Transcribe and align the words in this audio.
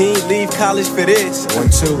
He 0.00 0.12
ain't 0.12 0.28
leave 0.28 0.50
college 0.52 0.88
for 0.88 1.02
this. 1.02 1.44
One, 1.54 1.68
two. 1.68 1.98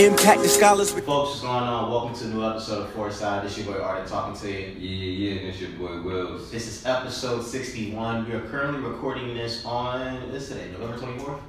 Impact 0.00 0.42
the 0.42 0.48
scholars. 0.48 0.92
Folks, 0.92 1.06
what's 1.08 1.40
going 1.40 1.64
on? 1.64 1.90
Welcome 1.90 2.14
to 2.14 2.24
a 2.26 2.28
new 2.28 2.48
episode 2.48 2.82
of 2.82 2.90
Foresight. 2.90 3.42
This 3.42 3.58
your 3.58 3.74
boy 3.74 3.82
Arden 3.82 4.06
talking 4.06 4.40
to 4.40 4.48
you. 4.48 4.68
Yeah, 4.78 5.04
yeah, 5.04 5.32
yeah, 5.32 5.40
and 5.40 5.48
it's 5.48 5.60
your 5.60 5.70
boy 5.70 6.00
Wills. 6.02 6.52
This 6.52 6.68
is 6.68 6.86
episode 6.86 7.44
61. 7.44 8.28
We 8.28 8.36
are 8.36 8.40
currently 8.42 8.88
recording 8.88 9.34
this 9.34 9.64
on, 9.64 10.28
what 10.28 10.32
is 10.32 10.46
today, 10.46 10.70
November 10.78 10.96
24th? 10.96 11.40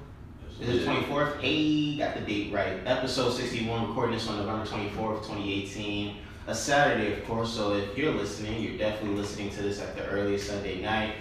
Is 0.60 0.70
it 0.70 0.88
24th? 0.88 1.40
Hey, 1.40 1.98
got 1.98 2.16
the 2.16 2.22
date 2.22 2.52
right. 2.52 2.80
Episode 2.88 3.34
61, 3.34 3.90
recording 3.90 4.16
this 4.16 4.28
on 4.28 4.38
November 4.38 4.66
24th, 4.66 5.18
2018. 5.18 6.18
A 6.48 6.56
Saturday, 6.56 7.14
of 7.14 7.24
course, 7.26 7.54
so 7.54 7.74
if 7.74 7.96
you're 7.96 8.12
listening, 8.12 8.60
you're 8.64 8.80
definitely 8.80 9.20
listening 9.20 9.52
to 9.52 9.62
this 9.62 9.80
at 9.80 9.96
the 9.96 10.08
earliest 10.08 10.48
Sunday 10.48 10.82
night. 10.82 11.14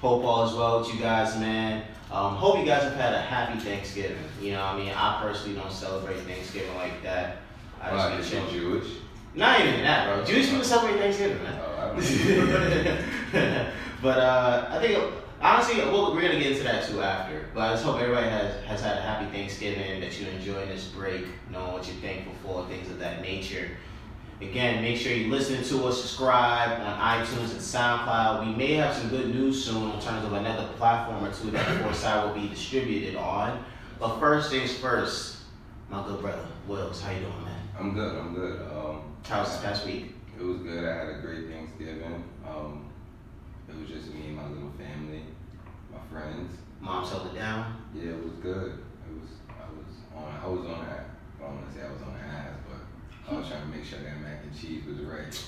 Hope 0.00 0.22
all 0.24 0.46
is 0.46 0.54
well 0.54 0.78
with 0.78 0.94
you 0.94 1.00
guys, 1.00 1.36
man. 1.40 1.82
Um, 2.12 2.36
hope 2.36 2.58
you 2.58 2.64
guys 2.64 2.84
have 2.84 2.94
had 2.94 3.14
a 3.14 3.20
happy 3.20 3.58
Thanksgiving. 3.58 4.16
You 4.40 4.52
know, 4.52 4.60
what 4.60 4.76
I 4.76 4.78
mean, 4.78 4.92
I 4.94 5.20
personally 5.20 5.58
don't 5.58 5.72
celebrate 5.72 6.18
Thanksgiving 6.20 6.74
like 6.76 7.02
that. 7.02 7.38
I 7.82 8.16
just 8.16 8.32
you 8.32 8.38
chilling. 8.38 8.54
Jewish? 8.54 8.88
Not 9.34 9.60
even 9.60 9.82
that, 9.82 10.06
bro. 10.06 10.24
Jewish 10.24 10.48
people 10.48 10.64
celebrate 10.64 10.98
Thanksgiving, 11.00 11.42
man. 11.42 11.60
Oh, 11.60 11.94
but 14.02 14.18
uh, 14.18 14.68
I 14.70 14.80
think 14.80 15.02
honestly, 15.40 15.78
well, 15.78 16.14
we're 16.14 16.22
gonna 16.22 16.38
get 16.38 16.52
into 16.52 16.62
that 16.64 16.86
too 16.86 17.02
after. 17.02 17.46
But 17.52 17.60
I 17.62 17.72
just 17.72 17.84
hope 17.84 18.00
everybody 18.00 18.28
has 18.28 18.64
has 18.64 18.80
had 18.80 18.98
a 18.98 19.00
happy 19.00 19.26
Thanksgiving, 19.36 20.00
that 20.00 20.20
you're 20.20 20.30
enjoying 20.30 20.68
this 20.68 20.86
break, 20.88 21.26
knowing 21.50 21.72
what 21.72 21.86
you're 21.86 21.96
thankful 21.96 22.34
for, 22.44 22.66
things 22.68 22.88
of 22.90 22.98
that 23.00 23.20
nature. 23.20 23.68
Again, 24.40 24.82
make 24.82 24.96
sure 24.96 25.12
you 25.12 25.28
listen 25.30 25.64
to 25.64 25.86
us, 25.86 26.00
subscribe 26.00 26.80
on 26.80 26.98
iTunes 27.20 27.50
and 27.50 27.60
SoundCloud. 27.60 28.46
We 28.46 28.54
may 28.54 28.74
have 28.74 28.94
some 28.94 29.08
good 29.08 29.34
news 29.34 29.64
soon 29.64 29.90
in 29.90 30.00
terms 30.00 30.24
of 30.24 30.32
another 30.32 30.68
platform 30.76 31.24
or 31.24 31.32
two 31.32 31.50
that 31.50 31.82
Foresight 31.82 32.24
will 32.24 32.40
be 32.40 32.48
distributed 32.48 33.16
on. 33.16 33.64
But 33.98 34.20
first 34.20 34.50
things 34.50 34.76
first, 34.78 35.38
my 35.90 36.04
good 36.06 36.20
brother 36.20 36.46
Wills, 36.68 37.02
how 37.02 37.10
you 37.10 37.20
doing, 37.20 37.44
man? 37.44 37.68
I'm 37.80 37.94
good. 37.94 38.16
I'm 38.16 38.34
good. 38.34 38.60
Um, 38.62 39.02
How 39.24 39.40
was 39.40 39.50
this 39.52 39.60
past 39.62 39.86
week? 39.86 40.14
It 40.38 40.44
was 40.44 40.58
good. 40.58 40.84
I 40.84 40.96
had 40.96 41.08
a 41.08 41.20
great 41.20 41.48
Thanksgiving. 41.50 42.22
Um, 42.46 42.90
it 43.68 43.74
was 43.74 43.88
just 43.88 44.14
me 44.14 44.28
and 44.28 44.36
my 44.36 44.46
little 44.48 44.70
family, 44.78 45.22
my 45.92 45.98
friends. 46.12 46.52
Mom's 46.80 47.10
held 47.10 47.26
it 47.26 47.34
down. 47.34 47.82
Yeah, 47.92 48.10
it 48.12 48.22
was 48.22 48.34
good. 48.34 48.78
It 49.08 49.20
was. 49.20 49.30
I 49.48 49.66
was 49.74 49.88
on. 50.14 50.40
I 50.44 50.46
was 50.46 50.60
on 50.66 50.86
that. 50.86 51.10
I 51.40 51.42
don't 51.42 51.56
want 51.56 51.68
to 51.72 51.74
say 51.74 51.84
I 51.86 51.90
was 51.90 52.02
on 52.02 52.14
ass, 52.16 52.57
I 53.30 53.34
was 53.34 53.48
trying 53.48 53.60
to 53.60 53.68
make 53.68 53.84
sure 53.84 53.98
that 53.98 54.20
mac 54.20 54.42
and 54.42 54.58
cheese 54.58 54.84
was 54.86 54.98
right. 55.00 55.44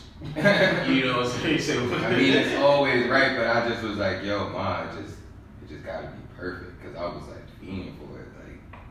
You 0.86 1.04
know, 1.06 1.18
what 1.18 1.34
I'm 1.34 1.58
saying? 1.58 1.92
I 2.04 2.10
mean, 2.10 2.34
it's 2.34 2.56
always 2.56 3.06
right, 3.06 3.36
but 3.36 3.46
I 3.46 3.68
just 3.68 3.82
was 3.82 3.96
like, 3.96 4.22
yo, 4.22 4.50
ma, 4.50 4.82
it 4.82 5.02
just, 5.02 5.16
it 5.62 5.68
just 5.68 5.84
gotta 5.84 6.08
be 6.08 6.22
perfect, 6.36 6.82
cause 6.82 6.94
I 6.94 7.06
was 7.06 7.26
like 7.28 7.44
fiending 7.62 7.94
for 7.96 8.20
it, 8.20 8.28
like. 8.38 8.82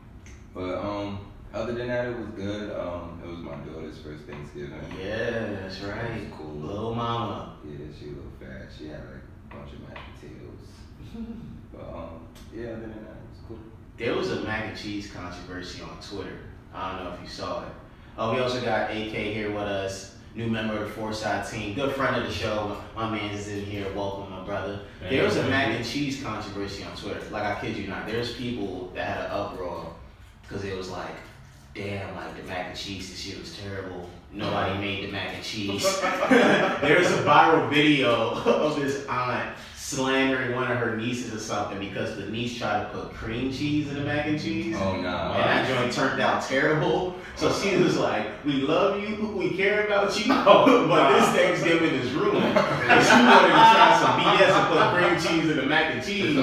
But 0.52 0.78
um, 0.78 1.20
other 1.54 1.72
than 1.72 1.86
that, 1.86 2.06
it 2.06 2.18
was 2.18 2.26
good. 2.28 2.76
Um, 2.76 3.20
it 3.24 3.28
was 3.28 3.38
my 3.38 3.54
daughter's 3.56 3.98
first 3.98 4.24
Thanksgiving. 4.24 4.80
Yeah, 5.00 5.60
that's 5.60 5.80
right. 5.82 6.26
Cool. 6.36 6.54
Little 6.54 6.94
mama. 6.94 7.56
Yeah, 7.64 7.86
she 7.96 8.06
was 8.08 8.16
a 8.16 8.20
little 8.20 8.32
fat. 8.40 8.68
She 8.76 8.88
had 8.88 8.98
like 8.98 9.22
a 9.50 9.54
bunch 9.54 9.72
of 9.72 9.88
mashed 9.88 10.02
potatoes. 10.20 11.14
but 11.72 11.96
um, 11.96 12.26
yeah, 12.52 12.70
other 12.70 12.80
than 12.80 12.90
that, 12.90 12.98
it 12.98 13.30
was 13.30 13.40
cool. 13.46 13.58
There 13.96 14.14
was 14.16 14.32
a 14.32 14.40
mac 14.40 14.64
and 14.64 14.76
cheese 14.76 15.12
controversy 15.12 15.80
on 15.80 15.96
Twitter. 16.00 16.38
I 16.74 16.96
don't 16.96 17.04
know 17.04 17.14
if 17.14 17.20
you 17.20 17.28
saw 17.28 17.62
it. 17.62 17.72
Oh, 18.18 18.34
we 18.34 18.40
also 18.40 18.60
got 18.60 18.90
AK 18.90 19.12
here 19.12 19.50
with 19.50 19.62
us, 19.62 20.16
new 20.34 20.46
member 20.46 20.74
of 20.74 20.80
the 20.80 20.94
Foresight 20.94 21.48
team, 21.48 21.74
good 21.74 21.94
friend 21.94 22.16
of 22.16 22.26
the 22.26 22.32
show. 22.32 22.76
My 22.94 23.08
man's 23.08 23.48
in 23.48 23.64
here. 23.64 23.86
Welcome, 23.94 24.30
my 24.30 24.44
brother. 24.44 24.80
There 25.08 25.24
was 25.24 25.36
a 25.36 25.44
mac 25.44 25.68
and 25.68 25.84
cheese 25.84 26.22
controversy 26.22 26.84
on 26.84 26.94
Twitter. 26.96 27.22
Like 27.30 27.44
I 27.44 27.60
kid 27.60 27.76
you 27.76 27.88
not, 27.88 28.06
there's 28.06 28.34
people 28.34 28.90
that 28.94 29.06
had 29.06 29.24
an 29.26 29.30
uproar 29.30 29.94
because 30.42 30.64
it 30.64 30.76
was 30.76 30.90
like, 30.90 31.14
damn, 31.74 32.14
like 32.16 32.36
the 32.36 32.42
mac 32.42 32.68
and 32.68 32.76
cheese 32.76 33.10
this 33.10 33.26
year 33.26 33.38
was 33.38 33.56
terrible. 33.58 34.08
Nobody 34.32 34.78
made 34.78 35.04
the 35.04 35.12
mac 35.12 35.34
and 35.34 35.44
cheese. 35.44 35.82
There's 36.00 37.10
a 37.10 37.22
viral 37.24 37.68
video 37.70 38.30
of 38.44 38.76
this 38.76 39.06
aunt 39.06 39.56
slandering 39.90 40.54
one 40.54 40.70
of 40.70 40.78
her 40.78 40.96
nieces 40.96 41.34
or 41.34 41.38
something 41.40 41.80
because 41.80 42.16
the 42.16 42.26
niece 42.26 42.56
tried 42.56 42.84
to 42.84 42.88
put 42.90 43.12
cream 43.12 43.52
cheese 43.52 43.88
in 43.88 43.94
the 43.94 44.00
mac 44.02 44.26
and 44.26 44.40
cheese. 44.40 44.76
Oh 44.78 44.94
And 44.94 45.02
nah. 45.02 45.36
that 45.36 45.66
joint 45.66 45.92
turned 45.92 46.20
out 46.20 46.44
terrible. 46.44 47.16
So 47.34 47.52
she 47.52 47.76
was 47.76 47.96
like, 47.98 48.44
"We 48.44 48.52
love 48.62 49.00
you, 49.00 49.26
we 49.36 49.56
care 49.56 49.86
about 49.86 50.16
you, 50.16 50.26
oh, 50.30 50.86
but 50.86 51.18
this 51.18 51.28
Thanksgiving 51.30 51.94
is 51.94 52.12
ruined." 52.12 52.44
And 52.44 53.04
she 53.04 53.12
wanted 53.12 53.48
to 53.48 53.52
try 53.52 53.98
some 54.00 54.20
BS 54.20 54.50
and 54.50 54.68
put 54.68 54.94
cream 54.94 55.14
cheese 55.20 55.50
in 55.50 55.56
the 55.56 55.66
mac 55.66 55.94
and 55.94 56.04
cheese. 56.04 56.36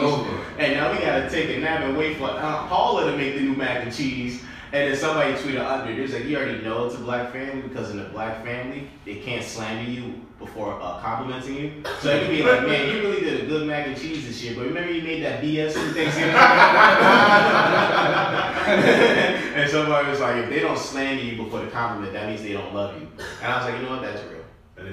And 0.57 0.73
now 0.73 0.91
we 0.91 0.99
gotta 0.99 1.29
take 1.29 1.55
a 1.55 1.59
nap 1.59 1.83
and 1.83 1.95
wait 1.97 2.17
for 2.17 2.29
Aunt 2.29 2.67
Paula 2.67 3.09
to 3.11 3.17
make 3.17 3.35
the 3.35 3.41
new 3.41 3.55
mac 3.55 3.83
and 3.85 3.95
cheese. 3.95 4.43
And 4.73 4.91
then 4.91 4.97
somebody 4.97 5.33
tweeted 5.33 5.65
under, 5.65 5.95
there's 5.95 6.13
like, 6.13 6.25
you 6.25 6.37
already 6.37 6.61
know 6.61 6.85
it's 6.85 6.95
a 6.95 6.99
black 6.99 7.31
family 7.31 7.61
because 7.61 7.91
in 7.91 7.99
a 7.99 8.09
black 8.09 8.43
family, 8.43 8.89
they 9.05 9.15
can't 9.15 9.43
slander 9.43 9.89
you 9.89 10.21
before 10.39 10.79
uh, 10.81 10.99
complimenting 10.99 11.55
you. 11.55 11.71
So 12.01 12.09
it 12.11 12.21
could 12.21 12.29
be 12.31 12.43
like, 12.43 12.67
man, 12.67 12.93
you 12.93 13.01
really 13.01 13.21
did 13.21 13.43
a 13.43 13.45
good 13.47 13.65
mac 13.65 13.87
and 13.87 13.97
cheese 13.97 14.27
this 14.27 14.43
year, 14.43 14.55
but 14.55 14.65
remember 14.65 14.91
you 14.91 15.01
made 15.03 15.23
that 15.23 15.41
BS 15.41 15.71
for 15.71 15.93
Thanksgiving? 15.93 16.35
and 19.55 19.69
somebody 19.69 20.09
was 20.09 20.19
like, 20.19 20.35
if 20.43 20.49
they 20.49 20.59
don't 20.59 20.77
slander 20.77 21.23
you 21.23 21.41
before 21.41 21.61
the 21.61 21.71
compliment, 21.71 22.11
that 22.13 22.27
means 22.27 22.41
they 22.43 22.53
don't 22.53 22.73
love 22.73 22.99
you. 22.99 23.07
And 23.41 23.51
I 23.51 23.57
was 23.57 23.65
like, 23.71 23.79
you 23.81 23.87
know 23.87 23.93
what, 23.95 24.01
that's 24.01 24.21
real. 24.25 24.43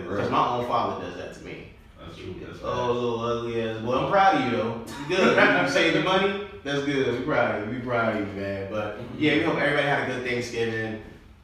Because 0.09 0.31
my 0.31 0.57
own 0.57 0.67
father 0.67 1.05
does 1.05 1.17
that 1.17 1.35
to 1.35 1.45
me. 1.45 1.69
That's 2.01 2.17
true. 2.17 2.35
That's 2.41 2.59
Oh, 2.63 2.93
little 2.93 3.21
ugly 3.21 3.61
ass. 3.69 3.83
Well, 3.83 4.05
I'm 4.07 4.11
proud 4.11 4.37
of 4.37 4.45
you 4.45 4.51
though. 4.57 4.85
Good. 5.09 5.37
You 5.37 5.69
save 5.71 5.95
the 5.95 6.03
money. 6.03 6.47
That's 6.65 6.83
good. 6.85 7.19
We 7.19 7.25
proud 7.25 7.63
of 7.63 7.69
you. 7.69 7.75
We 7.75 7.81
proud 7.85 8.17
of 8.17 8.27
you, 8.27 8.41
man. 8.41 8.71
But 8.71 8.99
mm-hmm. 8.99 9.19
yeah, 9.19 9.35
we 9.35 9.43
hope 9.43 9.59
everybody 9.59 9.87
had 9.87 10.09
a 10.09 10.13
good 10.13 10.27
Thanksgiving. 10.27 11.03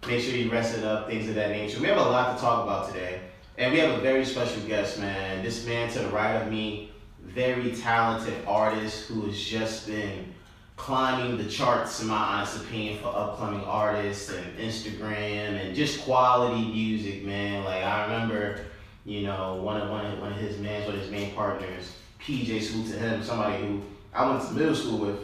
Make 0.08 0.22
sure 0.22 0.34
you 0.34 0.50
rested 0.50 0.82
up, 0.82 1.08
things 1.08 1.28
of 1.28 1.34
that 1.34 1.50
nature. 1.50 1.78
We 1.78 1.86
have 1.88 1.98
a 1.98 2.02
lot 2.02 2.34
to 2.34 2.42
talk 2.42 2.64
about 2.64 2.88
today, 2.88 3.20
and 3.58 3.70
we 3.70 3.78
have 3.80 3.98
a 3.98 4.00
very 4.00 4.24
special 4.24 4.62
guest, 4.62 4.98
man. 4.98 5.44
This 5.44 5.66
man 5.66 5.90
to 5.92 5.98
the 5.98 6.08
right 6.08 6.32
of 6.36 6.50
me, 6.50 6.90
very 7.22 7.72
talented 7.72 8.34
artist 8.46 9.08
who 9.08 9.26
has 9.26 9.38
just 9.38 9.86
been 9.86 10.32
climbing 10.78 11.36
the 11.36 11.44
charts, 11.44 12.00
in 12.00 12.08
my 12.08 12.16
honest 12.16 12.56
opinion, 12.56 12.98
for 13.00 13.08
upcoming 13.08 13.60
artists 13.64 14.32
and 14.32 14.58
Instagram 14.58 15.60
and 15.60 15.76
just 15.76 16.00
quality 16.00 16.66
music, 16.66 17.24
man. 17.24 17.62
Like 17.64 17.84
I 17.84 18.04
remember 18.04 18.64
you 19.04 19.22
know, 19.22 19.56
one 19.56 19.80
of 19.80 19.90
one 19.90 20.06
of 20.06 20.18
one 20.18 20.32
of 20.32 20.38
his 20.38 20.58
mans, 20.58 20.86
one 20.86 20.94
of 20.94 21.00
his 21.00 21.10
main 21.10 21.34
partners, 21.34 21.96
PJ 22.22 22.62
salute 22.62 22.92
to 22.92 22.98
him, 22.98 23.22
somebody 23.22 23.62
who 23.62 23.82
I 24.12 24.28
went 24.28 24.42
to 24.46 24.52
middle 24.52 24.74
school 24.74 24.98
with. 24.98 25.18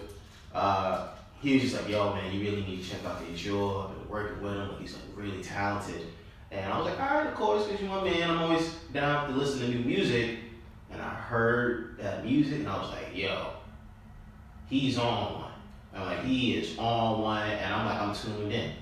Uh, 0.54 1.08
he 1.40 1.54
was 1.54 1.62
just 1.62 1.74
like, 1.76 1.88
"Yo, 1.88 2.14
man, 2.14 2.32
you 2.32 2.40
really 2.40 2.62
need 2.62 2.82
to 2.82 2.90
check 2.90 3.04
out 3.04 3.20
Dajour. 3.20 3.90
I've 3.90 3.98
been 3.98 4.08
working 4.08 4.42
with 4.42 4.52
him. 4.52 4.70
He's 4.80 4.94
like 4.94 5.04
really 5.14 5.42
talented." 5.42 6.06
And 6.50 6.72
I 6.72 6.78
was 6.78 6.86
like, 6.86 7.00
"All 7.00 7.18
right, 7.18 7.26
of 7.26 7.34
course, 7.34 7.64
because 7.64 7.80
you're 7.80 7.90
my 7.90 8.04
man. 8.04 8.30
I'm 8.30 8.38
always 8.38 8.74
down 8.92 9.28
to 9.28 9.36
listen 9.36 9.60
to 9.60 9.68
new 9.68 9.84
music." 9.84 10.38
And 10.90 11.02
I 11.02 11.10
heard 11.10 11.98
that 11.98 12.24
music, 12.24 12.60
and 12.60 12.68
I 12.68 12.78
was 12.78 12.90
like, 12.90 13.14
"Yo, 13.14 13.50
he's 14.68 14.98
on 14.98 15.42
one." 15.42 15.52
I'm 15.94 16.06
like, 16.06 16.24
"He 16.24 16.54
is 16.56 16.78
on 16.78 17.22
one," 17.22 17.50
and 17.50 17.74
I'm 17.74 17.86
like, 17.86 18.00
"I'm 18.00 18.14
tuned 18.14 18.52
in." 18.52 18.72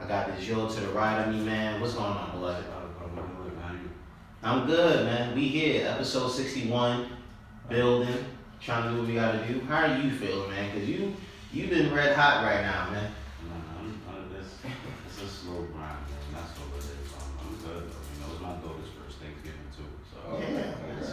I 0.00 0.06
got 0.06 0.28
Dajour 0.28 0.72
to 0.72 0.80
the 0.80 0.88
right 0.88 1.26
of 1.26 1.34
me, 1.34 1.40
man. 1.40 1.80
What's 1.80 1.94
going 1.94 2.06
on, 2.06 2.30
beloved? 2.32 2.64
I'm 4.40 4.66
good, 4.66 5.04
man. 5.04 5.34
We 5.34 5.48
here, 5.48 5.88
episode 5.88 6.28
61, 6.28 7.10
building, 7.68 8.24
trying 8.60 8.84
to 8.84 8.90
do 8.90 8.98
what 8.98 9.08
we 9.08 9.14
gotta 9.14 9.46
do. 9.46 9.60
How 9.60 9.86
are 9.86 9.98
you 9.98 10.10
feeling, 10.10 10.50
man? 10.50 10.72
Cause 10.72 10.88
you 10.88 11.14
you 11.52 11.68
been 11.68 11.94
red 11.94 12.14
hot 12.16 12.44
right 12.44 12.62
now, 12.62 12.90
man. 12.90 13.10
Nah, 13.48 14.38
it's, 14.38 14.54
it's 15.06 15.22
a 15.22 15.34
slow 15.34 15.62
grind, 15.72 15.72
man. 15.74 16.34
That's 16.34 16.52
all 16.58 16.76
it 16.76 16.84
is. 16.84 17.12
I'm, 17.16 17.32
I'm 17.40 17.56
good, 17.56 17.90
though. 17.90 18.04
You 18.12 18.20
know, 18.20 18.32
it's 18.32 18.42
my 18.42 18.52
daughter's 18.60 18.90
first 19.00 19.18
Thanksgiving, 19.18 19.72
too. 19.74 19.88
So, 20.12 20.38
Yeah, 20.38 20.74
that's 20.94 21.08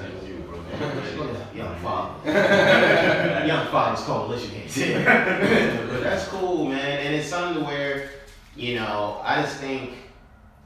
yeah, 0.00 0.20
to 0.20 0.26
you, 0.26 0.42
bro. 0.42 0.58
Young 1.54 1.76
father. 1.76 3.46
Young 3.46 3.66
father's 3.68 4.04
coalition 4.04 4.50
here. 4.50 5.04
but 5.90 6.02
that's 6.02 6.26
cool, 6.28 6.66
man. 6.66 7.06
And 7.06 7.14
it's 7.14 7.28
something 7.28 7.64
where, 7.64 8.10
you 8.56 8.74
know, 8.76 9.20
I 9.22 9.42
just 9.42 9.58
think 9.58 9.92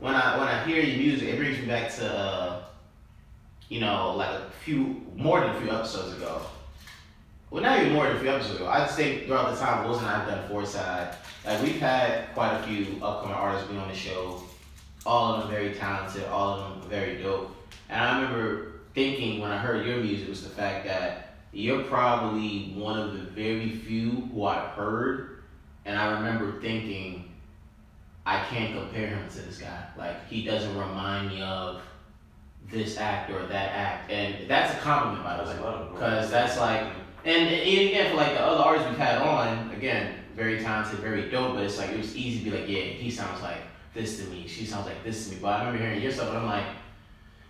when 0.01 0.15
I 0.15 0.39
when 0.39 0.49
I 0.49 0.65
hear 0.65 0.83
your 0.83 0.97
music, 0.99 1.29
it 1.29 1.37
brings 1.37 1.59
me 1.59 1.67
back 1.67 1.93
to 1.97 2.11
uh, 2.11 2.63
you 3.69 3.81
know, 3.81 4.15
like 4.17 4.31
a 4.31 4.51
few 4.65 5.03
more 5.17 5.41
than 5.41 5.51
a 5.51 5.61
few 5.61 5.71
episodes 5.71 6.17
ago. 6.17 6.43
Well, 7.51 7.63
not 7.63 7.81
even 7.81 7.93
more 7.93 8.07
than 8.07 8.17
a 8.17 8.21
few 8.21 8.31
episodes 8.31 8.57
ago. 8.57 8.69
I'd 8.69 8.91
say 8.91 9.27
throughout 9.27 9.55
the 9.55 9.61
time 9.61 9.85
Wilson 9.85 10.05
and 10.05 10.15
I 10.15 10.19
have 10.19 10.29
done 10.29 10.49
four 10.49 10.63
Foresight, 10.63 11.15
like 11.45 11.63
we've 11.63 11.81
had 11.81 12.33
quite 12.35 12.55
a 12.57 12.63
few 12.65 13.03
upcoming 13.03 13.37
artists 13.37 13.69
be 13.71 13.77
on 13.77 13.89
the 13.89 13.95
show. 13.95 14.43
All 15.05 15.35
of 15.35 15.43
them 15.43 15.51
very 15.51 15.75
talented, 15.75 16.25
all 16.25 16.59
of 16.59 16.81
them 16.81 16.91
very 16.91 17.23
dope. 17.23 17.55
And 17.89 18.01
I 18.01 18.21
remember 18.21 18.73
thinking 18.95 19.41
when 19.41 19.53
I 19.53 19.59
heard 19.59 19.87
your 19.87 19.99
music 19.99 20.29
was 20.29 20.43
the 20.43 20.51
fact 20.51 20.87
that 20.87 21.35
you're 21.53 21.85
probably 21.85 22.73
one 22.75 22.99
of 22.99 23.15
the 23.15 23.21
very 23.21 23.71
few 23.71 24.11
who 24.33 24.45
I've 24.45 24.71
heard, 24.71 25.43
and 25.85 25.99
I 25.99 26.13
remember 26.13 26.61
thinking, 26.61 27.33
I 28.27 28.45
can't 28.45 28.77
compare 28.77 29.07
him 29.07 29.29
to 29.29 29.39
this 29.39 29.59
guy. 29.59 29.87
Like 29.97 30.29
he 30.29 30.45
doesn't 30.45 30.77
remind 30.77 31.29
me 31.29 31.43
of 31.43 31.81
this 32.71 32.97
act 32.99 33.31
or 33.31 33.47
that 33.47 33.73
act, 33.73 34.11
and 34.11 34.49
that's 34.49 34.75
a 34.75 34.79
compliment 34.79 35.23
by 35.25 35.37
the 35.37 35.51
way, 35.51 35.89
because 35.93 36.31
that's 36.31 36.59
like, 36.59 36.83
and, 37.25 37.49
and 37.49 37.89
again 37.89 38.11
for 38.11 38.17
like 38.17 38.33
the 38.33 38.41
other 38.41 38.63
artists 38.65 38.89
we've 38.89 38.99
had 38.99 39.19
on, 39.23 39.71
again 39.73 40.15
very 40.35 40.59
talented, 40.61 40.99
very 41.01 41.31
dope, 41.31 41.55
but 41.55 41.65
it's 41.65 41.79
like 41.79 41.91
it 41.91 41.97
was 41.99 42.15
easy 42.17 42.45
to 42.45 42.51
be 42.51 42.57
like, 42.59 42.69
yeah, 42.69 42.83
he 42.83 43.11
sounds 43.11 43.41
like 43.43 43.59
this 43.95 44.19
to 44.19 44.25
me, 44.31 44.47
she 44.47 44.67
sounds 44.67 44.87
like 44.87 45.03
this 45.03 45.29
to 45.29 45.35
me. 45.35 45.39
But 45.41 45.49
I 45.49 45.59
remember 45.65 45.79
hearing 45.87 46.03
your 46.03 46.13
stuff, 46.13 46.29
and 46.29 46.39
I'm 46.39 46.47
like, 46.47 46.67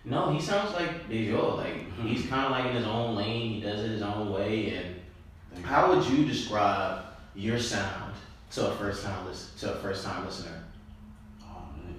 no, 0.05 0.31
he 0.31 0.41
sounds 0.41 0.73
like 0.73 1.09
Dajour. 1.09 1.57
Like 1.57 1.73
Mm-hmm. 1.97 2.07
he's 2.09 2.27
kind 2.27 2.45
of 2.45 2.51
like 2.51 2.65
in 2.65 2.75
his 2.75 2.85
own 2.85 3.15
lane. 3.15 3.53
He 3.53 3.59
does 3.59 3.81
it 3.83 3.89
his 3.89 4.03
own 4.03 4.31
way. 4.31 4.75
And 5.55 5.65
how 5.65 5.89
would 5.93 6.05
you 6.07 6.25
describe 6.25 7.03
your 7.35 7.57
sound 7.59 8.13
to 8.51 8.67
a 8.67 8.75
first 8.75 9.03
time 9.03 9.25
listen 9.25 9.57
to 9.67 9.73
a 9.73 9.77
first 9.77 10.05
time 10.05 10.23
listener? 10.23 10.63
Oh 11.41 11.63
man, 11.75 11.95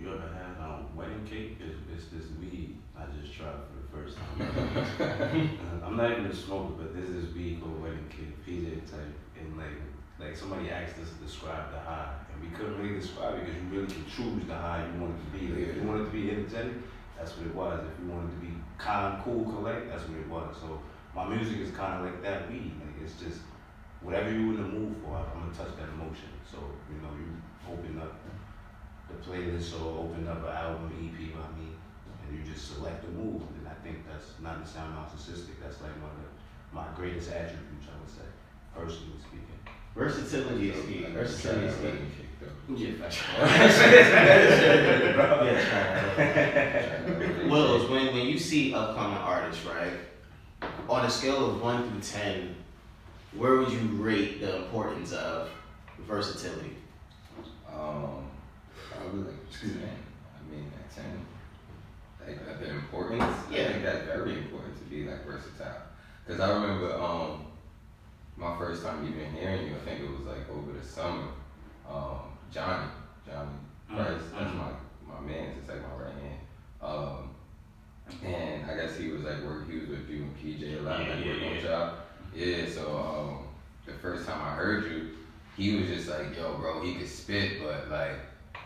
you 0.00 0.08
ever 0.08 0.22
had 0.32 0.64
um, 0.64 0.86
wedding 0.96 1.24
cake? 1.30 1.58
It's, 1.60 1.76
it's 1.94 2.10
this 2.10 2.32
weed 2.40 2.78
I 2.98 3.02
just 3.20 3.34
tried 3.36 3.52
for 3.52 3.96
the 3.98 4.04
first 4.04 4.16
time. 4.16 4.21
Uh, 4.21 4.21
I'm 5.84 5.96
not 5.96 6.10
even 6.10 6.26
a 6.26 6.34
smoker, 6.34 6.74
but 6.78 6.96
this 6.96 7.08
is 7.10 7.34
weed 7.34 7.60
called 7.60 7.82
wedding 7.82 8.08
cake, 8.08 8.46
PJ 8.46 8.90
type, 8.90 9.12
and 9.38 9.56
like 9.56 9.76
like 10.18 10.36
somebody 10.36 10.70
asked 10.70 10.98
us 10.98 11.08
to 11.10 11.24
describe 11.24 11.72
the 11.72 11.78
high, 11.78 12.14
and 12.32 12.40
we 12.40 12.56
couldn't 12.56 12.78
really 12.78 12.98
describe 12.98 13.34
it 13.34 13.44
because 13.44 13.56
you 13.56 13.68
really 13.70 13.92
can 13.92 14.06
choose 14.06 14.44
the 14.46 14.54
high 14.54 14.86
you 14.86 15.00
want 15.00 15.14
it 15.14 15.20
to 15.24 15.38
be. 15.38 15.52
Like 15.52 15.68
if 15.70 15.76
you 15.76 15.82
want 15.82 16.02
it 16.02 16.04
to 16.06 16.10
be 16.10 16.30
energetic, 16.30 16.74
that's 17.18 17.36
what 17.36 17.46
it 17.46 17.54
was. 17.54 17.84
If 17.84 18.04
you 18.04 18.10
wanted 18.10 18.30
to 18.30 18.40
be 18.40 18.54
calm, 18.78 19.20
cool, 19.22 19.44
collect, 19.44 19.88
that's 19.88 20.08
what 20.08 20.18
it 20.18 20.28
was. 20.28 20.56
So 20.60 20.80
my 21.14 21.28
music 21.28 21.58
is 21.58 21.70
kind 21.72 22.00
of 22.00 22.04
like 22.06 22.22
that 22.22 22.50
weed. 22.50 22.72
Like 22.80 23.04
it's 23.04 23.20
just 23.20 23.40
whatever 24.00 24.30
you 24.30 24.54
in 24.54 24.56
the 24.56 24.68
mood 24.68 24.96
for, 25.04 25.16
I'm 25.16 25.44
gonna 25.44 25.52
touch 25.52 25.76
that 25.76 25.88
emotion. 25.92 26.32
So 26.48 26.56
you 26.88 27.02
know, 27.04 27.12
you 27.20 27.28
open 27.68 28.00
up 28.00 28.16
the 29.08 29.16
playlist 29.20 29.76
or 29.76 30.08
open 30.08 30.26
up 30.26 30.40
an 30.40 30.56
album, 30.56 30.88
EP 30.96 31.36
by 31.36 31.44
me, 31.58 31.68
you 32.32 32.42
just 32.52 32.74
select 32.74 33.02
the 33.04 33.10
move. 33.12 33.42
And 33.58 33.68
I 33.68 33.74
think 33.84 34.06
that's 34.08 34.32
not 34.42 34.64
to 34.64 34.70
sound 34.70 34.96
narcissistic. 34.96 35.60
That's 35.62 35.80
like 35.80 35.92
one 36.00 36.10
of 36.10 36.16
the, 36.22 36.28
my 36.74 36.86
greatest 36.96 37.30
attributes, 37.30 37.86
I 37.86 37.98
would 38.00 38.10
say, 38.10 38.26
personally 38.74 39.18
speaking. 39.20 39.60
Versatility 39.94 40.70
is 40.70 40.84
key. 40.86 41.04
Versatility 41.12 41.66
is 41.66 41.76
key. 41.76 41.88
Yeah. 42.74 42.88
Yeah. 46.16 47.48
Wills, 47.48 47.88
when, 47.90 48.06
when 48.14 48.26
you 48.26 48.38
see 48.38 48.72
upcoming 48.74 49.18
artists, 49.18 49.64
right, 49.66 49.92
on 50.88 51.04
a 51.04 51.10
scale 51.10 51.50
of 51.50 51.60
1 51.62 51.90
through 51.90 52.00
10, 52.00 52.54
where 53.36 53.56
would 53.56 53.70
you 53.70 53.78
rate 54.02 54.40
the 54.40 54.56
importance 54.64 55.12
of 55.12 55.50
versatility? 56.06 56.76
Um, 57.72 58.30
probably 58.90 59.22
like 59.24 59.50
ten. 59.50 59.88
I 60.36 60.54
mean, 60.54 60.70
at 60.78 60.94
like 62.26 62.38
uh, 62.48 62.58
the 62.60 62.70
importance. 62.70 63.34
Yeah. 63.50 63.62
I 63.62 63.72
think 63.72 63.84
that's 63.84 64.04
very 64.06 64.38
important 64.38 64.76
to 64.78 64.84
be 64.84 65.04
like 65.04 65.24
versatile. 65.24 65.82
Cause 66.26 66.40
I 66.40 66.50
remember 66.52 66.94
um, 66.94 67.46
my 68.36 68.56
first 68.58 68.82
time 68.84 69.06
even 69.06 69.32
hearing 69.32 69.66
you. 69.68 69.74
I 69.74 69.78
think 69.84 70.00
it 70.00 70.10
was 70.10 70.20
like 70.26 70.48
over 70.50 70.72
the 70.72 70.84
summer. 70.84 71.28
Um, 71.88 72.20
Johnny, 72.52 72.86
Johnny 73.26 73.50
Price. 73.88 74.20
That's 74.32 74.50
Mhm. 74.50 74.56
my 74.58 75.14
my 75.14 75.20
man. 75.20 75.54
It's 75.58 75.68
like 75.68 75.82
my 75.82 76.04
right 76.04 76.14
hand. 76.14 76.40
Um, 76.80 77.30
and 78.24 78.70
I 78.70 78.74
guess 78.76 78.96
he 78.96 79.08
was 79.08 79.22
like 79.22 79.42
work. 79.42 79.68
He 79.70 79.78
was 79.78 79.88
with 79.88 80.08
you 80.08 80.22
and 80.22 80.36
PJ 80.36 80.78
a 80.78 80.82
lot. 80.82 81.00
Yeah, 81.00 81.14
like 81.14 81.24
yeah, 81.24 81.32
working 81.32 81.54
yeah. 81.56 81.62
y'all. 81.62 81.94
Yeah. 82.34 82.68
So 82.68 82.96
um, 82.98 83.44
the 83.86 83.92
first 83.92 84.26
time 84.26 84.40
I 84.40 84.54
heard 84.54 84.84
you, 84.90 85.10
he 85.56 85.76
was 85.76 85.88
just 85.88 86.08
like, 86.08 86.36
"Yo, 86.36 86.54
bro, 86.58 86.82
he 86.82 86.94
could 86.94 87.08
spit, 87.08 87.62
but 87.62 87.88
like 87.90 88.16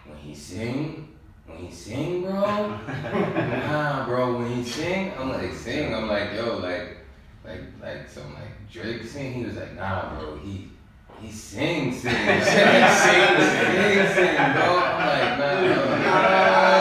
when 0.06 0.16
he 0.18 0.34
sing, 0.34 1.15
when 1.46 1.58
he 1.58 1.72
sing, 1.72 2.22
bro, 2.22 2.30
nah, 2.86 4.06
bro, 4.06 4.38
when 4.38 4.52
he 4.52 4.64
sing, 4.64 5.12
I'm 5.18 5.30
like 5.30 5.52
sing, 5.52 5.94
I'm 5.94 6.08
like, 6.08 6.34
yo, 6.34 6.58
like, 6.58 6.98
like, 7.44 7.60
like 7.80 8.08
some 8.08 8.34
like 8.34 8.70
Drake 8.70 9.04
sing. 9.04 9.34
He 9.34 9.44
was 9.44 9.56
like, 9.56 9.74
nah, 9.76 10.18
bro, 10.18 10.36
he." 10.38 10.70
He 11.18 11.32
sings, 11.32 12.02
sing, 12.02 12.12
sing, 12.12 12.42
sing, 12.42 12.42
sing, 12.42 14.06
sing, 14.14 14.36
bro. 14.36 14.78
I'm 14.78 15.06
like, 15.06 15.38
nah, 15.38 15.60
nah, 15.62 15.96
nah. 15.96 16.76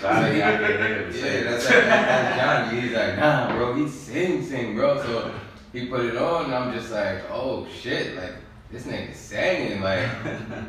Johnny, 0.00 0.42
I 0.42 0.56
can 0.56 0.66
hear 0.66 1.02
him 1.04 1.14
Yeah, 1.14 1.50
that's, 1.50 1.64
like, 1.64 1.84
that's 1.84 2.36
Johnny. 2.36 2.80
He's 2.80 2.92
like, 2.92 3.18
nah, 3.18 3.52
bro, 3.52 3.74
he 3.74 3.88
sing, 3.88 4.44
sing, 4.44 4.74
bro. 4.74 5.00
So 5.02 5.32
he 5.72 5.86
put 5.86 6.04
it 6.06 6.16
on, 6.16 6.46
and 6.46 6.54
I'm 6.54 6.72
just 6.72 6.90
like, 6.90 7.30
oh 7.30 7.66
shit, 7.68 8.16
like 8.16 8.34
this 8.70 8.84
nigga 8.84 9.14
singing, 9.14 9.80
like, 9.80 10.08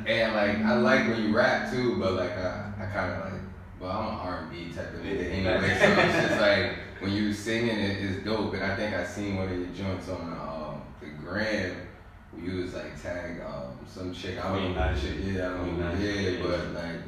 and 0.07 0.33
like 0.33 0.57
I 0.59 0.75
like 0.75 1.07
when 1.07 1.23
you 1.23 1.35
rap 1.35 1.71
too, 1.71 1.99
but 1.99 2.13
like 2.13 2.31
I, 2.31 2.71
I 2.79 2.85
kind 2.85 3.13
of 3.13 3.33
like, 3.33 3.41
well, 3.79 3.91
I'm 3.91 4.07
an 4.07 4.19
R&B 4.19 4.71
type 4.73 4.93
of 4.93 5.01
nigga 5.01 5.31
anyway, 5.31 5.77
so 5.79 6.01
it's 6.01 6.29
just 6.29 6.41
like 6.47 6.75
when 7.01 7.11
you 7.11 7.33
singing 7.33 7.77
it 7.77 7.97
is 7.97 8.23
dope, 8.23 8.53
and 8.53 8.63
I 8.63 8.75
think 8.75 8.95
I 8.95 9.05
seen 9.05 9.37
one 9.37 9.49
of 9.49 9.57
your 9.57 9.67
joints 9.67 10.09
on 10.09 10.21
um, 10.21 10.81
the 10.99 11.07
gram. 11.07 11.75
where 12.31 12.43
You 12.43 12.61
was 12.61 12.73
like 12.73 13.01
tag 13.01 13.41
um, 13.41 13.77
some 13.87 14.13
chick. 14.13 14.43
I 14.43 14.55
don't 14.55 14.75
know 14.75 14.95
shit. 14.95 15.19
Yeah, 15.19 15.47
I 15.47 15.57
don't 15.57 15.79
know. 15.79 15.93
Yeah, 15.93 16.41
but 16.41 16.73
like 16.73 17.01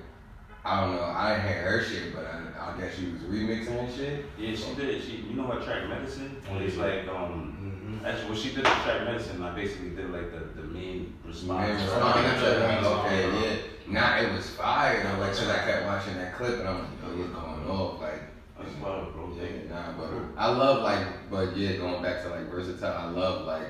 I 0.63 0.81
don't 0.81 0.95
know. 0.95 1.03
I 1.03 1.35
didn't 1.35 1.47
hear 1.47 1.61
her 1.63 1.83
shit, 1.83 2.15
but 2.15 2.25
I, 2.25 2.73
I 2.73 2.79
guess 2.79 2.95
she 2.95 3.05
was 3.07 3.21
remixing 3.23 3.79
and 3.79 3.93
shit. 3.93 4.25
Yeah, 4.37 4.55
she 4.55 4.75
did. 4.75 5.03
She, 5.03 5.11
you 5.27 5.35
know 5.35 5.47
her 5.47 5.59
track 5.59 5.89
medicine? 5.89 6.41
When 6.47 6.61
it's 6.61 6.77
like, 6.77 7.07
um. 7.07 7.60
Actually, 8.05 8.29
when 8.29 8.37
she 8.37 8.49
did 8.49 8.65
the 8.65 8.69
track 8.69 9.05
medicine, 9.05 9.41
I 9.43 9.53
basically 9.53 9.89
did 9.89 10.09
like 10.11 10.31
the, 10.31 10.61
the 10.61 10.67
main 10.67 11.13
response. 11.25 11.67
Man, 11.67 11.81
Responding 11.81 12.25
oh, 12.25 12.33
responding 12.33 12.39
to 12.39 12.75
to 12.75 12.81
the 12.81 12.89
Okay, 12.89 13.41
yeah. 13.41 13.57
Nah, 13.87 14.17
it 14.17 14.33
was 14.33 14.49
fire. 14.51 14.99
And 14.99 15.07
I'm 15.09 15.19
like, 15.19 15.31
cause 15.31 15.49
I 15.49 15.57
kept 15.65 15.85
watching 15.85 16.15
that 16.15 16.35
clip, 16.35 16.59
and 16.59 16.67
I'm 16.67 16.79
like, 16.79 16.87
yo, 17.01 17.15
he's 17.15 17.27
going 17.27 17.69
off. 17.69 18.01
Like, 18.01 18.21
That's 18.57 18.81
love, 18.81 19.13
bro. 19.13 19.33
yeah, 19.37 19.69
nah, 19.69 19.91
but 19.97 20.09
I 20.37 20.49
love 20.51 20.83
like, 20.83 21.29
but 21.29 21.57
yeah, 21.57 21.77
going 21.77 22.01
back 22.01 22.23
to 22.23 22.29
like 22.29 22.49
versatile. 22.49 22.97
I 22.97 23.09
love 23.09 23.45
like 23.45 23.67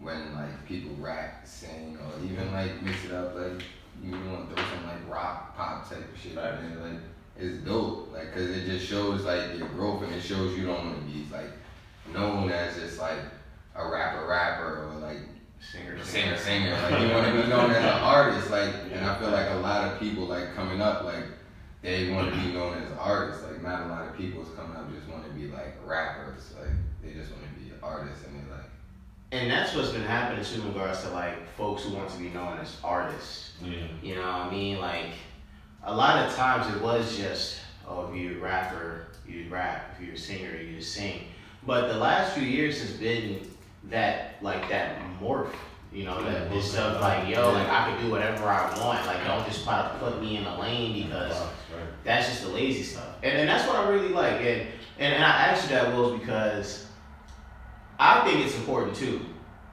when 0.00 0.34
like 0.34 0.66
people 0.66 0.96
rap, 0.98 1.46
sing, 1.46 1.98
or 1.98 2.24
even 2.24 2.52
like 2.52 2.82
mix 2.82 3.04
it 3.04 3.12
up. 3.12 3.34
Like, 3.34 3.62
you 4.02 4.12
want 4.12 4.48
to 4.48 4.54
throw 4.54 4.64
some 4.64 4.86
like 4.86 5.08
rock, 5.08 5.56
pop 5.56 5.88
type 5.88 5.98
of 5.98 6.20
shit. 6.20 6.36
Right. 6.36 6.54
in 6.58 6.82
Like, 6.82 7.02
it's 7.38 7.58
dope. 7.58 8.12
Like, 8.12 8.32
cause 8.32 8.48
it 8.48 8.66
just 8.66 8.86
shows 8.86 9.24
like 9.24 9.58
your 9.58 9.68
growth, 9.68 10.02
and 10.02 10.14
it 10.14 10.22
shows 10.22 10.56
you 10.56 10.66
don't 10.66 10.86
want 10.86 10.98
to 10.98 11.12
be 11.12 11.26
like 11.32 11.52
known 12.12 12.50
as 12.50 12.76
just 12.76 12.98
like 12.98 13.18
a 13.74 13.88
rapper, 13.88 14.26
rapper, 14.26 14.88
or 14.88 14.94
like 15.00 15.18
Singer, 15.70 16.02
singer, 16.04 16.36
singer. 16.36 16.72
Like 16.72 17.00
you 17.00 17.08
want 17.14 17.26
to 17.26 17.42
be 17.42 17.48
known 17.48 17.70
as 17.70 17.84
an 17.84 18.02
artist. 18.02 18.50
Like, 18.50 18.74
and 18.92 19.04
I 19.04 19.18
feel 19.18 19.30
like 19.30 19.48
a 19.50 19.54
lot 19.54 19.92
of 19.92 20.00
people 20.00 20.24
like 20.24 20.54
coming 20.54 20.80
up, 20.80 21.04
like 21.04 21.24
they 21.82 22.10
want 22.10 22.34
to 22.34 22.40
be 22.40 22.52
known 22.52 22.74
as 22.82 22.90
artists. 22.98 23.44
Like, 23.44 23.62
not 23.62 23.86
a 23.86 23.86
lot 23.86 24.08
of 24.08 24.16
people 24.16 24.42
is 24.42 24.48
coming 24.56 24.76
up 24.76 24.92
just 24.92 25.08
want 25.08 25.24
to 25.24 25.30
be 25.30 25.46
like 25.46 25.76
rappers. 25.86 26.52
Like, 26.58 26.70
they 27.02 27.12
just 27.12 27.30
want 27.30 27.44
to 27.44 27.60
be 27.60 27.72
artists, 27.82 28.24
and 28.26 28.34
they 28.34 28.52
like. 28.52 28.64
And 29.30 29.50
that's 29.50 29.74
what's 29.74 29.90
been 29.90 30.02
happening 30.02 30.44
too 30.44 30.60
in 30.60 30.68
regards 30.68 31.02
to 31.04 31.10
like 31.10 31.48
folks 31.56 31.84
who 31.84 31.94
want 31.94 32.10
to 32.10 32.18
be 32.18 32.28
known 32.28 32.58
as 32.58 32.76
artists. 32.82 33.52
Yeah. 33.62 33.86
You 34.02 34.16
know 34.16 34.22
what 34.22 34.28
I 34.28 34.50
mean? 34.50 34.78
Like 34.78 35.10
a 35.84 35.94
lot 35.94 36.26
of 36.26 36.34
times 36.34 36.74
it 36.74 36.82
was 36.82 37.16
just, 37.16 37.58
oh, 37.88 38.08
if 38.08 38.16
you're 38.16 38.38
a 38.38 38.40
rapper, 38.40 39.06
you 39.26 39.46
rap. 39.48 39.94
If 39.94 40.04
you're 40.04 40.16
a 40.16 40.18
singer, 40.18 40.56
you 40.56 40.80
sing. 40.82 41.22
But 41.64 41.86
the 41.86 41.98
last 41.98 42.34
few 42.34 42.42
years 42.42 42.80
has 42.80 42.90
been 42.90 43.46
that 43.90 44.36
like 44.42 44.68
that 44.68 44.98
morph. 45.20 45.52
You 45.92 46.04
know, 46.04 46.22
that 46.24 46.50
this 46.50 46.72
stuff 46.72 47.02
like, 47.02 47.28
yo, 47.28 47.52
like 47.52 47.68
I 47.68 47.90
can 47.90 48.02
do 48.02 48.10
whatever 48.10 48.44
I 48.44 48.66
want. 48.80 49.04
Like 49.06 49.24
don't 49.26 49.44
just 49.46 49.62
try 49.64 49.82
to 49.82 49.98
put 49.98 50.22
me 50.22 50.38
in 50.38 50.44
a 50.44 50.58
lane 50.58 51.02
because 51.04 51.36
that's 52.02 52.28
just 52.28 52.42
the 52.44 52.48
lazy 52.48 52.82
stuff. 52.82 53.16
And, 53.22 53.40
and 53.40 53.48
that's 53.48 53.68
what 53.68 53.76
I 53.76 53.88
really 53.90 54.08
like. 54.08 54.40
And, 54.40 54.68
and 54.98 55.14
and 55.14 55.24
I 55.24 55.46
asked 55.46 55.64
you 55.64 55.76
that 55.76 55.92
Wills 55.92 56.18
because 56.18 56.86
I 57.98 58.24
think 58.24 58.44
it's 58.46 58.56
important 58.56 58.96
too. 58.96 59.20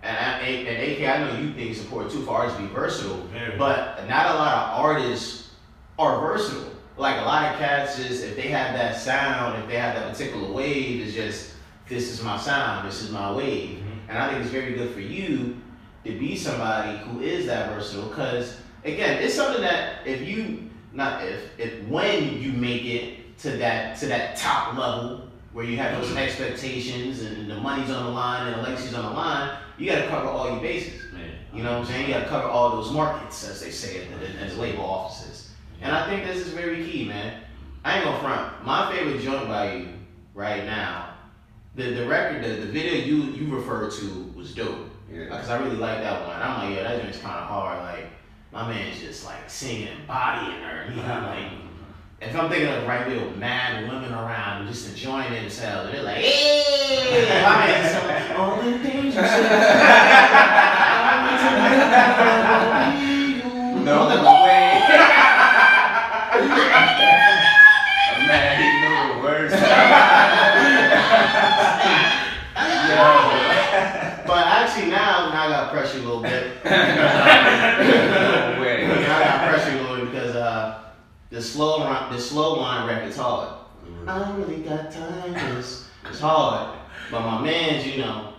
And, 0.03 0.17
I, 0.17 0.39
and, 0.39 0.67
and 0.67 0.91
AK, 0.91 1.09
I 1.09 1.17
know 1.19 1.39
you 1.41 1.53
think 1.53 1.71
it's 1.71 1.81
important 1.81 2.11
too 2.11 2.23
for 2.23 2.31
artists 2.31 2.59
to 2.59 2.67
be 2.67 2.73
versatile. 2.73 3.17
Very. 3.27 3.57
But 3.57 4.07
not 4.09 4.25
a 4.27 4.33
lot 4.33 4.55
of 4.55 4.85
artists 4.85 5.51
are 5.97 6.19
versatile. 6.19 6.71
Like 6.97 7.17
a 7.17 7.25
lot 7.25 7.53
of 7.53 7.59
cats 7.59 7.97
is 7.97 8.23
if 8.23 8.35
they 8.35 8.49
have 8.49 8.75
that 8.75 8.97
sound, 8.97 9.61
if 9.63 9.69
they 9.69 9.77
have 9.77 9.95
that 9.95 10.11
particular 10.11 10.51
wave, 10.51 11.05
it's 11.05 11.15
just 11.15 11.53
this 11.87 12.11
is 12.11 12.21
my 12.21 12.37
sound, 12.37 12.87
this 12.87 13.01
is 13.01 13.09
my 13.09 13.31
wave. 13.31 13.81
And 14.09 14.17
I 14.17 14.29
think 14.29 14.41
it's 14.41 14.51
very 14.51 14.73
good 14.73 14.91
for 14.93 14.99
you 14.99 15.55
to 16.03 16.17
be 16.17 16.35
somebody 16.35 16.97
who 16.97 17.21
is 17.21 17.45
that 17.45 17.71
versatile 17.71 18.09
because 18.09 18.57
again, 18.83 19.21
it's 19.21 19.35
something 19.35 19.61
that 19.61 20.05
if 20.05 20.27
you 20.27 20.69
not 20.91 21.23
if 21.23 21.57
if 21.59 21.83
when 21.87 22.41
you 22.41 22.51
make 22.51 22.83
it 22.85 23.37
to 23.39 23.51
that 23.57 23.97
to 23.99 24.07
that 24.07 24.35
top 24.35 24.75
level 24.75 25.29
where 25.53 25.65
you 25.65 25.77
have 25.77 25.99
those 25.99 26.09
mm-hmm. 26.09 26.17
expectations 26.17 27.21
and 27.21 27.49
the 27.49 27.55
money's 27.55 27.89
on 27.91 28.05
the 28.05 28.11
line 28.11 28.47
and 28.47 28.57
the 28.57 28.61
legacy's 28.63 28.93
on 28.93 29.05
the 29.05 29.11
line, 29.11 29.57
you 29.77 29.89
got 29.89 30.01
to 30.01 30.07
cover 30.07 30.27
all 30.27 30.51
your 30.51 30.59
bases. 30.59 31.01
Man. 31.13 31.31
You 31.53 31.63
know 31.63 31.71
what 31.71 31.79
I'm 31.79 31.85
saying? 31.85 32.07
You 32.07 32.13
got 32.13 32.23
to 32.23 32.29
cover 32.29 32.47
all 32.47 32.69
those 32.71 32.91
markets, 32.91 33.47
as 33.47 33.59
they 33.61 33.71
say 33.71 34.05
in, 34.05 34.13
in, 34.21 34.37
in 34.37 34.59
label 34.59 34.83
offices. 34.83 35.51
And 35.81 35.95
I 35.95 36.07
think 36.07 36.25
this 36.25 36.45
is 36.45 36.53
very 36.53 36.85
key, 36.85 37.05
man. 37.05 37.41
I 37.83 37.95
ain't 37.95 38.05
gonna 38.05 38.19
front. 38.19 38.65
My 38.65 38.91
favorite 38.91 39.21
joint 39.21 39.47
by 39.47 39.73
you 39.73 39.87
right 40.33 40.65
now, 40.65 41.08
the, 41.79 41.91
the 41.91 42.05
record, 42.05 42.43
the, 42.43 42.49
the 42.49 42.65
video 42.65 42.93
you 43.05 43.31
you 43.31 43.55
referred 43.55 43.91
to 43.93 44.31
was 44.35 44.53
dope. 44.53 44.89
Yeah. 45.11 45.23
Because 45.23 45.49
I 45.49 45.59
really 45.59 45.77
like 45.77 45.99
that 45.99 46.27
one. 46.27 46.39
I'm 46.41 46.65
like, 46.65 46.75
yeah, 46.75 46.83
that 46.83 47.01
joint's 47.01 47.19
kind 47.19 47.39
of 47.39 47.47
hard. 47.47 47.79
Like, 47.83 48.09
my 48.51 48.67
man's 48.67 48.99
just 48.99 49.25
like 49.25 49.49
singing 49.49 49.87
and 49.87 50.05
bodying 50.05 50.59
her. 50.61 50.89
You 50.89 50.95
know, 51.01 51.25
like, 51.25 51.51
if 52.21 52.35
I'm 52.35 52.49
thinking 52.49 52.67
of 52.67 52.85
right 52.85 53.07
wheel, 53.07 53.31
mad 53.37 53.87
women 53.87 54.11
around 54.11 54.67
just 54.67 54.89
enjoying 54.89 55.31
themselves, 55.31 55.85
and 55.85 55.97
they're 55.97 56.03
like, 56.03 56.17
hey, 56.17 57.43
my 57.43 57.57
man's. 57.65 57.93
No 63.85 64.05
way. 64.43 64.83
I'm 68.11 68.27
mad, 68.27 68.59
he 68.59 68.67
knew 68.81 69.15
the 69.15 69.19
words. 69.23 70.08
now, 74.89 75.29
now 75.29 75.45
I 75.45 75.49
got 75.49 75.71
pressure 75.71 75.99
a 75.99 76.01
little 76.01 76.21
bit. 76.21 76.63
No 76.63 76.71
way. 78.61 78.87
now 78.87 79.17
I 79.17 79.23
got 79.23 79.49
pressure 79.49 79.77
a 79.77 79.81
little 79.81 79.97
bit 79.97 80.11
because 80.11 80.35
uh, 80.35 80.83
the 81.29 81.41
slow 81.41 81.83
run, 81.83 82.11
the 82.11 82.19
slow 82.19 82.59
line 82.59 82.87
record's 82.87 83.17
hard. 83.17 83.55
I 84.07 84.19
don't 84.19 84.41
really 84.41 84.61
got 84.61 84.91
time 84.91 85.33
this. 85.55 85.87
It's 86.05 86.19
hard. 86.19 86.77
But 87.11 87.21
my 87.21 87.41
man's, 87.41 87.85
you 87.87 87.97
know, 87.97 88.33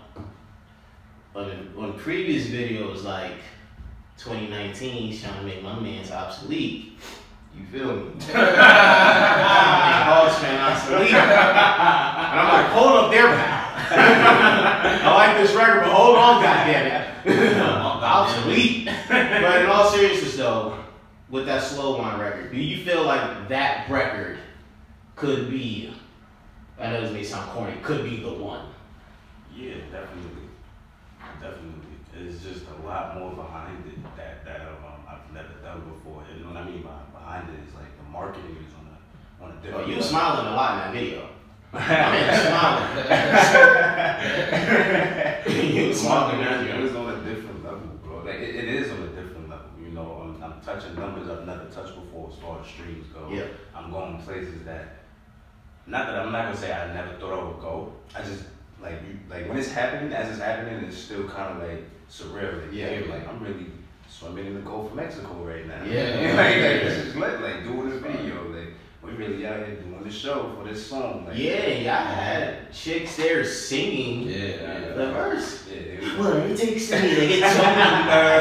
on 1.34 1.48
the, 1.48 1.80
on 1.80 1.98
previous 1.98 2.46
videos 2.46 3.04
like 3.04 3.38
2019, 4.18 5.08
he's 5.08 5.22
trying 5.22 5.38
to 5.40 5.42
make 5.46 5.62
my 5.62 5.78
man's 5.78 6.10
obsolete. 6.10 6.98
You 7.56 7.64
feel 7.66 7.94
me? 7.94 8.10
Boss 8.32 8.32
man 10.42 10.72
obsolete. 10.72 11.12
And 11.12 12.40
I'm 12.40 12.48
like, 12.48 12.66
hold 12.72 13.04
up 13.04 13.10
there. 13.10 13.49
I 13.92 15.14
like 15.14 15.36
this 15.38 15.54
record, 15.54 15.80
but 15.80 15.90
hold 15.92 16.16
on, 16.16 16.42
goddammit. 16.42 18.02
obsolete. 18.02 18.88
But 19.08 19.62
in 19.62 19.66
all 19.66 19.90
seriousness 19.90 20.36
though, 20.36 20.78
with 21.28 21.46
that 21.46 21.62
slow 21.62 21.98
wine 21.98 22.20
record, 22.20 22.52
do 22.52 22.58
you 22.58 22.84
feel 22.84 23.04
like 23.04 23.48
that 23.48 23.90
record 23.90 24.38
could 25.16 25.50
be 25.50 25.92
I 26.80 26.90
know 26.90 27.02
this 27.02 27.12
may 27.12 27.22
sound 27.22 27.50
corny, 27.50 27.76
could 27.82 28.04
be 28.04 28.16
the 28.16 28.32
one. 28.32 28.72
Yeah, 29.54 29.74
definitely, 29.92 30.48
definitely. 31.38 31.92
It's 32.16 32.42
just 32.42 32.64
a 32.68 32.86
lot 32.86 33.18
more 33.18 33.32
behind 33.32 33.84
it 33.86 34.02
that 34.16 34.44
that 34.46 34.62
um, 34.62 35.04
I've 35.06 35.32
never 35.34 35.52
done 35.62 35.82
before. 35.92 36.24
You 36.34 36.42
know 36.44 36.52
what 36.52 36.56
I 36.56 36.64
mean 36.64 36.82
by 36.82 36.96
behind 37.12 37.48
it 37.50 37.68
is 37.68 37.74
like 37.74 37.96
the 37.98 38.10
marketing 38.10 38.56
is 38.66 38.72
on 38.74 38.88
a 38.88 39.44
on 39.44 39.72
a 39.72 39.76
Oh, 39.76 39.86
you 39.86 39.96
were 39.96 40.02
smiling 40.02 40.46
a 40.46 40.56
lot 40.56 40.72
in 40.72 40.78
that 40.78 41.00
video. 41.00 41.28
I 41.72 41.76
mean, 45.44 45.54
smiling. 45.54 45.76
you 45.86 45.94
smiling 45.94 46.38
in 46.40 46.44
that 46.44 46.60
It 46.64 46.80
video. 46.82 47.00
on 47.00 47.14
a 47.14 47.24
different 47.24 47.64
level, 47.64 47.88
bro. 48.02 48.18
Like 48.24 48.36
it, 48.40 48.54
it 48.56 48.64
is 48.68 48.90
on 48.90 49.02
a 49.02 49.06
different 49.08 49.48
level. 49.48 49.66
You 49.80 49.90
know, 49.90 50.34
I'm, 50.36 50.42
I'm 50.42 50.60
touching 50.60 50.94
numbers 50.96 51.28
I've 51.28 51.46
never 51.46 51.66
touched 51.66 51.94
before 51.94 52.30
as 52.32 52.38
far 52.38 52.60
as 52.60 52.66
streams 52.66 53.06
go. 53.12 53.28
Yeah. 53.30 53.44
I'm 53.74 53.90
going 53.90 54.18
places 54.22 54.64
that, 54.64 54.96
not 55.86 56.06
that 56.06 56.16
I'm 56.20 56.32
not 56.32 56.46
gonna 56.46 56.56
say 56.56 56.72
I 56.72 56.92
never 56.92 57.16
thought 57.18 57.38
I 57.38 57.44
would 57.44 57.60
go. 57.60 57.92
I 58.16 58.22
just 58.22 58.44
like 58.82 59.00
you, 59.06 59.18
like 59.28 59.48
when 59.48 59.58
it's 59.58 59.70
happening, 59.70 60.12
as 60.12 60.28
it's 60.30 60.40
happening, 60.40 60.84
it's 60.84 60.96
still 60.98 61.28
kind 61.28 61.60
of 61.62 61.68
like 61.68 61.84
surreal. 62.10 62.62
Like, 62.62 62.72
Yeah. 62.72 62.98
yeah, 63.00 63.12
like 63.14 63.28
I'm 63.28 63.40
really 63.42 63.66
swimming 64.08 64.46
in 64.46 64.54
the 64.54 64.60
Gulf 64.62 64.90
of 64.90 64.96
Mexico 64.96 65.34
right 65.44 65.66
now. 65.66 65.84
Yeah. 65.84 66.34
like, 66.36 66.56
like 66.56 66.82
this 66.82 67.06
is 67.06 67.14
lit. 67.16 67.40
Like 67.40 67.62
doing 67.64 67.90
this 67.90 68.00
video, 68.02 68.48
like 68.52 68.74
we 69.02 69.12
really 69.12 69.46
out 69.46 69.56
here 69.66 69.76
doing 69.76 70.02
the 70.04 70.10
show 70.10 70.54
for 70.56 70.68
this 70.68 70.86
song. 70.86 71.24
Like, 71.26 71.38
Yeah, 71.38 71.66
y'all 71.68 72.14
had 72.14 72.72
chicks 72.72 73.16
there 73.16 73.44
singing 73.44 74.28
Yeah. 74.28 74.94
the 74.94 75.12
verse. 75.12 75.66
Yeah, 75.70 76.00
they- 76.00 76.18
What 76.18 76.36
it 76.36 76.56
takes 76.58 76.90
me 76.90 76.98
to 77.00 77.06
get 77.26 77.30
your 77.38 77.40
number. 77.40 78.36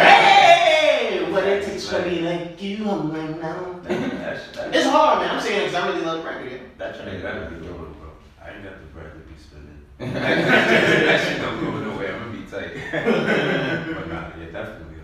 Hey, 0.00 1.30
what 1.32 1.44
it 1.44 1.64
takes 1.64 1.88
for 1.88 2.00
me 2.02 2.20
like 2.20 2.62
you, 2.62 2.88
I'm 2.88 3.12
like 3.12 3.40
now. 3.42 3.80
That's, 3.82 4.56
that's, 4.56 4.76
It's 4.76 4.86
hard, 4.86 5.20
man. 5.20 5.34
I'm 5.36 5.40
saying 5.40 5.60
it 5.62 5.64
because 5.66 5.82
I 5.82 5.88
really 5.88 6.02
love 6.04 6.22
the 6.22 6.28
record. 6.28 6.50
yeah. 6.52 6.58
That 6.78 6.94
train 7.02 7.20
better 7.22 7.50
be 7.50 7.56
going, 7.66 7.74
bro. 7.76 8.10
I 8.42 8.50
ain't 8.54 8.64
got 8.64 8.78
the 8.80 8.86
bread 8.86 9.12
to 9.12 9.18
be 9.18 9.34
spending. 9.38 9.80
that 10.14 11.20
shit 11.28 11.42
don't 11.42 11.60
go 11.62 11.78
nowhere. 11.78 12.14
I'm 12.14 12.32
gonna 12.32 12.38
be 12.38 12.50
tight. 12.50 12.72
but 12.92 14.08
nah, 14.08 14.30
yeah, 14.38 14.50
definitely. 14.50 14.96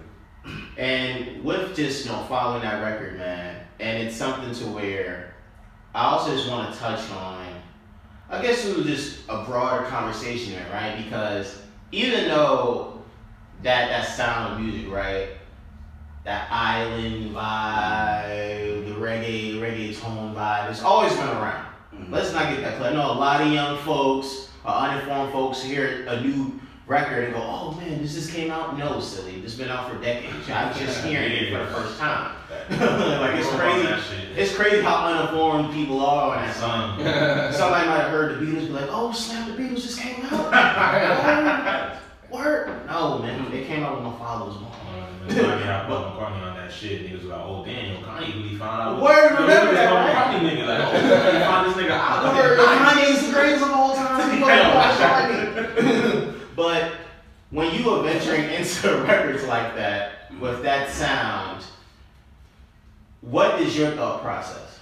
And 0.77 1.45
with 1.45 1.75
just 1.77 2.05
you 2.05 2.13
know 2.13 2.25
following 2.29 2.63
that 2.63 2.83
record, 2.83 3.17
man, 3.19 3.65
and 3.81 4.03
it's 4.03 4.17
something 4.17 4.53
to 4.55 4.65
where 4.67 5.35
I 5.95 6.05
also 6.07 6.35
just 6.35 6.49
want 6.51 6.73
to 6.73 6.79
touch 6.79 7.11
on. 7.13 7.47
I 8.29 8.43
guess 8.43 8.67
it 8.67 8.77
was 8.77 8.87
just 8.87 9.21
a 9.29 9.45
broader 9.45 9.85
conversation 9.87 10.55
there, 10.55 10.67
right? 10.73 11.03
Because 11.05 11.63
even 11.93 12.29
though 12.29 13.03
that 13.63 13.89
that 13.89 14.09
sound 14.09 14.55
of 14.55 14.61
music, 14.61 14.91
right, 14.91 15.29
that 16.25 16.51
island 16.51 17.35
vibe, 17.35 18.89
the 18.89 18.95
reggae 18.95 19.61
reggae 19.61 19.97
tone 19.99 20.35
vibe, 20.35 20.71
it's 20.71 20.83
always 20.83 21.13
been 21.13 21.29
around. 21.29 21.67
Mhm. 21.95 22.11
Let's 22.11 22.33
not 22.33 22.49
get 22.49 22.63
that 22.63 22.79
clear. 22.79 22.91
I 22.91 22.95
know 22.95 23.13
a 23.13 23.15
lot 23.15 23.41
of 23.41 23.53
young 23.53 23.79
folks 23.79 24.49
or 24.65 24.73
uninformed 24.73 25.33
folks 25.33 25.63
hear 25.63 26.05
a 26.09 26.21
new 26.21 26.61
record 26.87 27.25
and 27.25 27.35
go, 27.35 27.41
"Oh 27.43 27.73
man, 27.73 28.01
this 28.03 28.15
just 28.15 28.33
came 28.33 28.51
out." 28.51 28.77
No, 28.79 29.01
silly. 29.01 29.41
This 29.41 29.53
has 29.53 29.59
been 29.61 29.71
out 29.71 29.91
for 29.91 29.97
decades. 30.03 30.49
I 30.51 30.69
was 30.69 30.79
just 30.79 31.05
hearing 31.05 31.33
it 31.33 31.53
for 31.53 31.59
the 31.59 31.67
first 31.73 31.99
time. 31.99 32.37
like 32.71 33.37
it's 33.37 33.49
crazy. 33.51 33.89
It's 34.37 34.55
crazy 34.55 34.81
how 34.83 35.07
uninformed 35.07 35.73
people 35.75 36.01
are 36.05 36.37
on 36.37 36.43
that 36.45 36.55
song. 36.57 36.99
Somebody 37.53 37.87
might 37.89 38.01
have 38.01 38.11
heard 38.11 38.39
the 38.39 38.45
Beatles 38.47 38.67
be 38.67 38.73
like, 38.73 38.89
"Oh 38.91 39.13
snap, 39.13 39.47
the 39.49 39.55
Beatles 39.55 39.83
just 39.83 39.99
came 40.01 40.25
out." 40.27 42.01
Oh, 42.31 42.37
Word? 42.37 42.87
No, 42.87 43.19
man. 43.21 43.51
They 43.51 43.65
came 43.65 43.85
out 43.85 43.95
when 43.97 44.05
my 44.13 44.19
father 44.19 44.47
was 44.47 44.57
born. 44.57 44.71
Oh, 44.75 45.33
Kanye 45.33 45.67
out 45.67 45.87
Paul 45.89 46.03
McCartney 46.05 46.43
on 46.43 46.57
that 46.57 46.71
shit. 46.73 47.01
and 47.03 47.09
he 47.09 47.15
was 47.15 47.25
like, 47.25 47.41
oh 47.41 47.65
damn, 47.65 47.93
yo, 47.95 48.01
Kanye 48.07 48.35
really 48.43 48.57
found 48.57 48.83
out. 48.83 49.01
Word, 49.03 49.31
Yo, 49.33 49.41
remember 49.41 49.71
this 49.71 49.79
that, 49.81 49.89
Paul 49.89 49.99
right? 49.99 50.15
McCartney 50.15 50.51
nigga, 50.51 50.67
like, 50.67 50.81
oh, 50.83 51.33
you 51.33 51.39
found 51.45 51.63
this 51.71 51.77
nigga 51.83 51.91
out. 51.93 52.35
Word, 52.35 52.59
Nice. 52.59 52.95
Kanye 52.95 53.07
is 53.15 53.27
the 53.27 53.33
greatest 53.33 53.65
of 53.65 53.71
all 53.71 53.95
time. 53.95 54.21
You 56.57 56.63
gotta 56.63 56.81
watch 56.81 56.93
Kanye. 56.93 56.93
but 56.93 56.93
when 57.51 57.75
you 57.75 57.91
are 57.91 58.03
venturing 58.03 58.51
into 58.51 58.97
records 59.03 59.45
like 59.45 59.75
that 59.77 60.33
with 60.41 60.63
that 60.63 60.91
sound, 60.91 61.65
what 63.21 63.61
is 63.61 63.77
your 63.77 63.93
thought 63.93 64.23
process? 64.23 64.81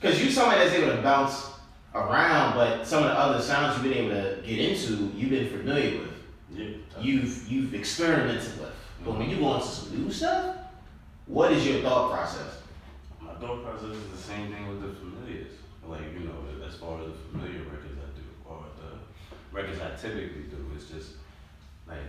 Because 0.00 0.22
you 0.22 0.30
somebody 0.30 0.60
that's 0.60 0.74
able 0.74 0.94
to 0.96 1.02
bounce 1.02 1.50
around, 1.94 2.54
but 2.54 2.86
some 2.86 3.02
of 3.04 3.10
the 3.10 3.18
other 3.18 3.40
sounds 3.40 3.74
you've 3.82 3.92
been 3.94 4.04
able 4.04 4.14
to 4.14 4.42
get 4.46 4.58
into, 4.58 5.10
you've 5.16 5.30
been 5.30 5.48
familiar 5.48 6.00
with, 6.00 6.12
Yeah. 6.52 6.68
you've 7.00 7.48
you've 7.50 7.74
experimented 7.74 8.58
with. 8.60 8.72
But 9.04 9.18
when 9.18 9.30
you 9.30 9.36
go 9.38 9.54
into 9.54 9.66
some 9.66 10.04
new 10.04 10.10
stuff, 10.12 10.56
what 11.26 11.52
is 11.52 11.66
your 11.66 11.80
thought 11.82 12.12
process? 12.12 12.58
My 13.20 13.34
thought 13.34 13.64
process 13.64 13.96
is 13.96 14.10
the 14.10 14.16
same 14.18 14.52
thing 14.52 14.68
with 14.68 14.82
the 14.82 14.88
familiars. 14.88 15.52
Like, 15.86 16.00
you 16.14 16.20
know, 16.20 16.66
as 16.66 16.76
far 16.76 17.00
as 17.00 17.06
the 17.06 17.12
familiar 17.32 17.60
records 17.60 17.68
I 17.68 17.68
do, 17.68 17.72
or 17.72 17.76
the 17.76 17.83
records 19.54 19.78
I 19.80 19.94
typically 19.94 20.50
do, 20.50 20.58
is 20.76 20.90
just 20.90 21.10
like 21.86 22.02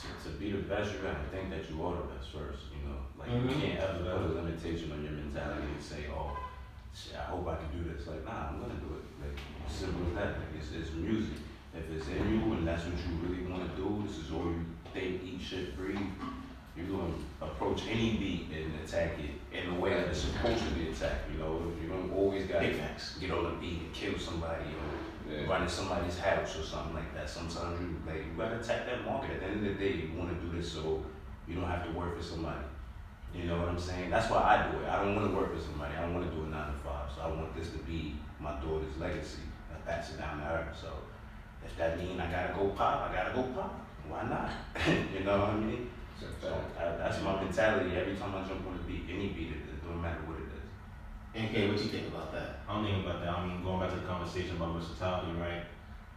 to, 0.00 0.06
to 0.24 0.36
be 0.40 0.52
the 0.52 0.64
best, 0.64 0.92
you 0.92 0.98
gotta 1.04 1.20
think 1.30 1.50
that 1.50 1.68
you 1.68 1.84
are 1.84 1.94
the 1.96 2.08
best 2.16 2.32
first, 2.32 2.72
you 2.72 2.80
know? 2.88 2.96
Like, 3.18 3.28
Mhm. 3.28 3.44
you 3.44 3.60
can't 3.60 3.80
ever 3.80 3.98
put 3.98 4.30
a 4.30 4.40
limitation 4.40 4.90
on 4.92 5.02
your 5.04 5.12
mentality 5.12 5.68
and 5.68 5.82
say, 5.82 6.06
oh, 6.10 6.32
shit, 6.94 7.14
I 7.14 7.28
hope 7.28 7.46
I 7.46 7.56
can 7.56 7.68
do 7.76 7.92
this. 7.92 8.06
Like, 8.06 8.24
nah, 8.24 8.48
I'm 8.48 8.60
gonna 8.60 8.80
do 8.80 8.96
it. 8.96 9.04
Like, 9.20 9.36
simple 9.68 10.08
as 10.08 10.14
that. 10.14 10.38
Like, 10.40 10.56
it's, 10.56 10.72
it's 10.72 10.94
music. 10.94 11.36
If 11.76 11.90
it's 11.90 12.08
in 12.08 12.24
you 12.32 12.52
and 12.54 12.66
that's 12.66 12.84
what 12.84 12.96
you 12.96 13.12
really 13.20 13.44
wanna 13.44 13.68
do, 13.76 14.02
this 14.06 14.18
is 14.18 14.32
all 14.32 14.46
you 14.46 14.64
think, 14.94 15.22
eat, 15.22 15.40
shit, 15.42 15.76
breathe, 15.76 16.00
you're 16.74 16.86
gonna 16.86 17.12
approach 17.42 17.82
any 17.90 18.16
beat 18.16 18.46
and 18.54 18.72
attack 18.80 19.18
it 19.18 19.34
in 19.52 19.74
the 19.74 19.80
way 19.80 19.90
that 19.90 20.08
it's 20.08 20.20
supposed 20.20 20.62
to 20.64 20.70
be 20.70 20.88
attacked. 20.88 21.28
You 21.32 21.38
know, 21.38 21.72
you 21.82 21.88
don't 21.88 22.10
always 22.14 22.46
gotta 22.46 22.70
get 23.20 23.30
on 23.32 23.44
the 23.44 23.50
beat 23.60 23.82
and 23.82 23.92
kill 23.92 24.16
somebody 24.18 24.64
or 24.64 25.07
Yeah. 25.28 25.46
run 25.46 25.62
in 25.62 25.68
somebody's 25.68 26.18
house 26.18 26.58
or 26.58 26.62
something 26.62 26.94
like 26.94 27.14
that. 27.14 27.28
Sometimes 27.28 27.80
you 27.80 28.00
like 28.06 28.24
you 28.24 28.32
gotta 28.36 28.58
attack 28.58 28.86
that 28.86 29.04
market. 29.04 29.32
At 29.34 29.40
the 29.40 29.46
end 29.46 29.66
of 29.66 29.76
the 29.76 29.84
day, 29.84 29.92
you 29.92 30.10
wanna 30.16 30.34
do 30.34 30.56
this 30.56 30.72
so 30.72 31.04
you 31.46 31.56
don't 31.56 31.68
have 31.68 31.84
to 31.84 31.92
work 31.92 32.16
for 32.16 32.22
somebody. 32.22 32.64
You 33.34 33.44
know 33.44 33.58
what 33.58 33.68
I'm 33.68 33.78
saying? 33.78 34.10
That's 34.10 34.30
why 34.30 34.40
I 34.40 34.72
do 34.72 34.78
it. 34.80 34.88
I 34.88 35.04
don't 35.04 35.14
wanna 35.16 35.34
work 35.34 35.54
for 35.54 35.60
somebody. 35.60 35.94
I 35.94 36.02
don't 36.02 36.14
wanna 36.14 36.30
do 36.30 36.44
a 36.44 36.46
nine 36.46 36.72
to 36.72 36.78
five. 36.78 37.10
So 37.14 37.22
I 37.22 37.28
want 37.28 37.54
this 37.54 37.70
to 37.70 37.78
be 37.78 38.16
my 38.40 38.52
daughter's 38.60 38.96
legacy. 38.98 39.44
I 39.70 39.76
pass 39.88 40.10
it 40.10 40.18
down 40.18 40.38
to 40.38 40.44
her. 40.44 40.72
So 40.72 40.88
if 41.64 41.76
that 41.76 41.98
means 41.98 42.18
I 42.18 42.30
gotta 42.30 42.54
go 42.54 42.68
pop, 42.70 43.10
I 43.10 43.14
gotta 43.14 43.34
go 43.34 43.42
pop. 43.52 43.84
Why 44.08 44.22
not? 44.24 44.50
you 45.12 45.24
know 45.24 45.38
what 45.38 45.50
I 45.50 45.56
mean? 45.56 45.90
So 46.40 46.50
that's 46.78 47.22
my 47.22 47.42
mentality 47.42 47.94
every 47.96 48.16
time 48.16 48.34
I 48.34 48.42
jump 48.48 48.66
on 48.66 48.74
a 48.74 48.82
beat, 48.88 49.04
any 49.12 49.28
beat, 49.28 49.50
it, 49.50 49.62
it 49.70 49.84
don't 49.84 50.00
matter 50.00 50.20
what. 50.26 50.37
AK, 51.34 51.68
what 51.68 51.78
you 51.78 51.90
think 51.92 52.08
about 52.08 52.32
that? 52.32 52.60
I'm 52.68 52.84
thinking 52.84 53.04
about 53.04 53.20
that. 53.20 53.28
I 53.28 53.46
mean, 53.46 53.62
going 53.62 53.80
back 53.80 53.90
to 53.90 53.96
the 53.96 54.06
conversation 54.06 54.56
about 54.56 54.74
versatility, 54.74 55.32
right? 55.38 55.62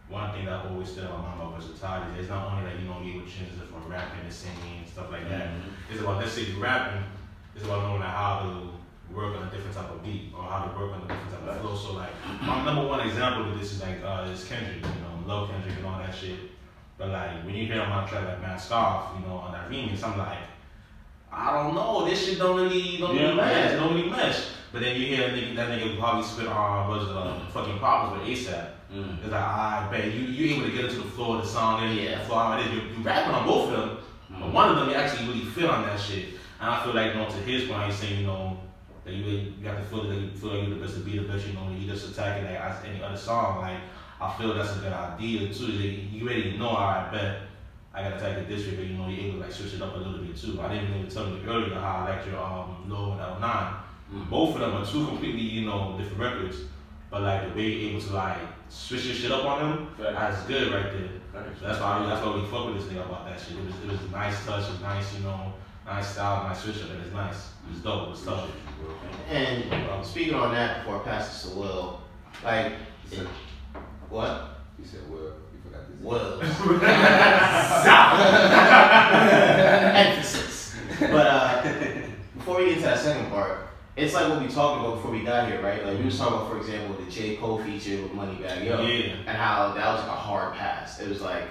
One 0.08 0.32
thing 0.32 0.46
that 0.46 0.66
always 0.66 0.90
stood 0.90 1.04
in 1.04 1.10
my 1.10 1.20
mind 1.20 1.40
about 1.40 1.54
versatility 1.60 2.12
is 2.14 2.20
it's 2.20 2.28
not 2.28 2.52
only 2.52 2.64
that 2.68 2.80
you 2.80 2.88
know 2.88 3.00
you 3.00 3.16
able 3.16 3.26
to 3.26 3.32
change 3.32 3.52
it 3.52 3.68
from 3.68 3.88
rapping 3.90 4.24
to 4.24 4.32
singing 4.32 4.84
and 4.84 4.88
stuff 4.88 5.10
like 5.10 5.28
that. 5.28 5.52
It's 5.90 6.00
about 6.00 6.18
let's 6.18 6.32
say 6.32 6.42
you're 6.42 6.60
rapping. 6.60 7.04
It's 7.54 7.64
about 7.64 7.82
knowing 7.82 8.02
how 8.02 8.40
to 8.44 9.14
work 9.14 9.36
on 9.36 9.46
a 9.46 9.50
different 9.50 9.76
type 9.76 9.90
of 9.90 10.02
beat 10.02 10.32
or 10.36 10.42
how 10.44 10.64
to 10.64 10.78
work 10.78 10.92
on 10.92 11.02
a 11.04 11.08
different 11.08 11.30
type 11.30 11.48
of 11.48 11.60
flow. 11.60 11.76
So 11.76 11.92
like 11.92 12.12
my 12.40 12.64
number 12.64 12.86
one 12.88 13.06
example 13.06 13.52
of 13.52 13.58
this 13.58 13.72
is 13.72 13.80
like 13.80 14.02
uh 14.02 14.28
is 14.32 14.44
Kendrick. 14.44 14.82
You 14.82 15.00
know, 15.04 15.22
love 15.26 15.50
Kendrick 15.50 15.76
and 15.76 15.86
all 15.86 15.98
that 15.98 16.14
shit. 16.14 16.50
But 16.98 17.08
like 17.08 17.44
when 17.44 17.54
you 17.54 17.66
hear 17.66 17.80
on 17.82 17.90
my 17.90 18.06
track 18.06 18.26
like 18.26 18.40
Mask 18.40 18.70
Off, 18.72 19.14
you 19.16 19.26
know, 19.26 19.36
on 19.36 19.52
that 19.52 19.68
remix, 19.70 20.02
I'm 20.02 20.18
like, 20.18 20.38
I 21.32 21.62
don't 21.62 21.74
know, 21.74 22.04
this 22.04 22.24
shit 22.26 22.38
don't 22.38 22.56
really 22.56 22.98
don't 22.98 23.16
Yeah, 23.16 23.22
really 23.22 23.36
mesh, 23.36 23.52
man. 23.54 23.72
it 23.74 23.76
don't 23.76 23.94
really 23.94 24.10
mesh. 24.10 24.44
But 24.72 24.80
then 24.82 25.00
you 25.00 25.06
hear 25.06 25.28
a 25.28 25.30
nigga, 25.32 25.56
that 25.56 25.68
nigga 25.70 25.98
probably 25.98 26.22
spit 26.24 26.46
on 26.46 26.88
was 26.88 27.08
uh, 27.08 27.40
fucking 27.52 27.78
problems 27.78 28.20
with 28.20 28.28
ASAP. 28.38 28.68
Mm. 28.92 29.18
It's 29.22 29.32
like, 29.32 29.42
I 29.42 29.88
bet 29.90 30.12
you 30.12 30.20
you 30.20 30.54
able 30.54 30.66
to 30.66 30.72
get 30.72 30.84
into 30.86 30.96
the 30.96 31.08
flow 31.10 31.34
of 31.36 31.42
the 31.42 31.48
song 31.48 31.82
and 31.82 31.94
Yeah. 31.98 32.18
the 32.18 32.24
flow 32.24 32.36
how 32.38 32.58
it 32.58 32.66
is. 32.66 32.72
You, 32.72 32.80
you 32.96 33.02
rapping 33.02 33.34
on 33.34 33.46
both 33.46 33.70
of 33.70 33.78
them, 33.78 33.98
but 34.40 34.52
one 34.52 34.68
of 34.70 34.76
them 34.76 34.88
you 34.90 34.94
actually 34.94 35.28
really 35.28 35.44
feel 35.46 35.68
on 35.70 35.82
that 35.84 35.98
shit. 36.00 36.26
And 36.60 36.70
I 36.70 36.82
feel 36.84 36.94
like, 36.94 37.12
you 37.14 37.18
know, 37.18 37.26
to 37.28 37.36
his 37.38 37.68
point, 37.68 37.86
he's 37.86 37.96
saying, 37.96 38.20
you 38.20 38.26
know, 38.26 38.58
that 39.04 39.12
you 39.14 39.24
really, 39.24 39.54
you 39.60 39.66
have 39.66 39.78
to 39.78 39.84
feel 39.84 40.04
that 40.08 40.14
you 40.14 40.30
feel 40.30 40.50
like 40.54 40.68
you're 40.68 40.76
the 40.78 40.84
best 40.84 40.94
to 40.94 41.00
be 41.00 41.18
the 41.18 41.24
best. 41.26 41.46
You 41.46 41.54
know, 41.54 41.70
you 41.76 41.86
just 41.90 42.10
attack 42.10 42.42
it 42.42 42.44
like 42.44 42.84
any 42.88 43.02
other 43.02 43.16
song. 43.16 43.60
Like 43.62 43.80
I 44.20 44.32
feel 44.38 44.54
that's 44.54 44.76
a 44.76 44.80
good 44.80 44.92
idea 44.92 45.52
too. 45.52 45.66
You 45.72 46.24
already 46.26 46.56
know, 46.56 46.70
I 46.70 47.08
bet 47.10 47.38
I 47.94 48.02
got 48.02 48.18
to 48.18 48.30
attacked 48.30 48.48
this 48.48 48.66
way, 48.66 48.76
but 48.76 48.86
you 48.86 48.94
know, 48.94 49.08
you're 49.08 49.26
able 49.26 49.38
to 49.38 49.44
like 49.44 49.52
switch 49.52 49.74
it 49.74 49.82
up 49.82 49.94
a 49.94 49.98
little 49.98 50.24
bit 50.24 50.36
too. 50.36 50.60
I 50.60 50.72
didn't 50.72 50.94
even 50.96 51.10
tell 51.10 51.28
you 51.28 51.40
earlier 51.46 51.74
how 51.74 52.06
I 52.06 52.10
liked 52.10 52.26
your 52.26 52.38
um 52.40 52.88
low 52.88 53.12
and 53.12 53.20
L9. 53.20 53.42
Mm-hmm. 53.42 54.30
Both 54.30 54.54
of 54.54 54.60
them 54.60 54.74
are 54.74 54.84
two 54.86 55.06
completely, 55.06 55.40
you 55.40 55.66
know, 55.66 55.96
different 55.98 56.20
records. 56.20 56.56
But 57.10 57.22
like 57.22 57.48
the 57.48 57.54
way 57.54 57.66
you're 57.68 57.90
able 57.90 58.00
to 58.00 58.12
like 58.14 58.38
switch 58.70 59.04
your 59.04 59.14
shit 59.14 59.30
up 59.32 59.44
on 59.44 59.58
them, 59.60 59.88
Facts. 59.98 60.36
that's 60.36 60.46
good 60.46 60.72
right 60.72 60.90
there. 60.92 61.08
Facts. 61.32 61.60
So 61.60 61.66
that's 61.66 61.80
why 61.80 61.98
I, 61.98 62.06
that's 62.06 62.24
why 62.24 62.34
we 62.34 62.42
fuck 62.46 62.66
with 62.66 62.76
this 62.76 62.86
nigga 62.92 63.04
about 63.04 63.26
that 63.26 63.38
shit. 63.38 63.58
It 63.58 63.66
was 63.66 63.74
it 63.84 63.90
was 63.90 64.00
a 64.00 64.10
nice 64.10 64.46
touch, 64.46 64.64
it 64.68 64.72
was 64.72 64.80
nice, 64.80 65.14
you 65.14 65.24
know, 65.24 65.52
nice 65.84 66.08
style, 66.12 66.48
nice 66.48 66.60
switch 66.62 66.76
up, 66.82 66.90
and 66.90 67.02
it's 67.02 67.12
nice. 67.12 67.50
It 67.68 67.72
was 67.74 67.80
dope, 67.82 68.08
it 68.08 68.10
was 68.10 68.22
tough. 68.24 68.50
And 69.30 69.72
um, 69.90 70.02
speaking 70.04 70.34
on 70.34 70.52
that, 70.54 70.78
before 70.84 71.00
I 71.00 71.04
pass 71.04 71.28
this 71.42 71.52
to 71.52 71.58
Will, 71.58 72.00
like, 72.42 72.72
You 73.10 73.18
said, 73.18 73.26
what? 74.08 74.48
you 74.78 74.84
said 74.84 75.00
well, 75.10 75.32
you 76.02 76.48
forgot 76.54 76.80
this. 80.20 80.32
Emphasis. 80.32 80.74
But 81.00 81.26
uh, 81.26 81.62
before 82.36 82.58
we 82.58 82.66
get 82.66 82.74
to 82.76 82.80
that 82.82 82.98
second 82.98 83.30
part, 83.30 83.68
it's 83.96 84.14
like 84.14 84.28
what 84.28 84.40
we 84.40 84.48
talked 84.48 84.80
about 84.80 84.96
before 84.96 85.10
we 85.10 85.22
got 85.22 85.48
here, 85.48 85.60
right? 85.62 85.84
Like 85.84 85.98
we 85.98 86.04
was 86.06 86.16
talking 86.18 86.34
about, 86.36 86.50
for 86.50 86.58
example, 86.58 86.96
the 87.04 87.10
J. 87.10 87.36
Cole 87.36 87.58
feature 87.62 88.02
with 88.02 88.12
Moneybagg 88.12 88.64
Yo, 88.64 88.80
Yeah. 88.82 89.12
and 89.26 89.36
how 89.36 89.72
that 89.74 89.86
was 89.92 90.00
like 90.00 90.08
a 90.08 90.12
hard 90.20 90.54
pass. 90.54 90.98
It 91.00 91.08
was 91.08 91.20
like, 91.20 91.44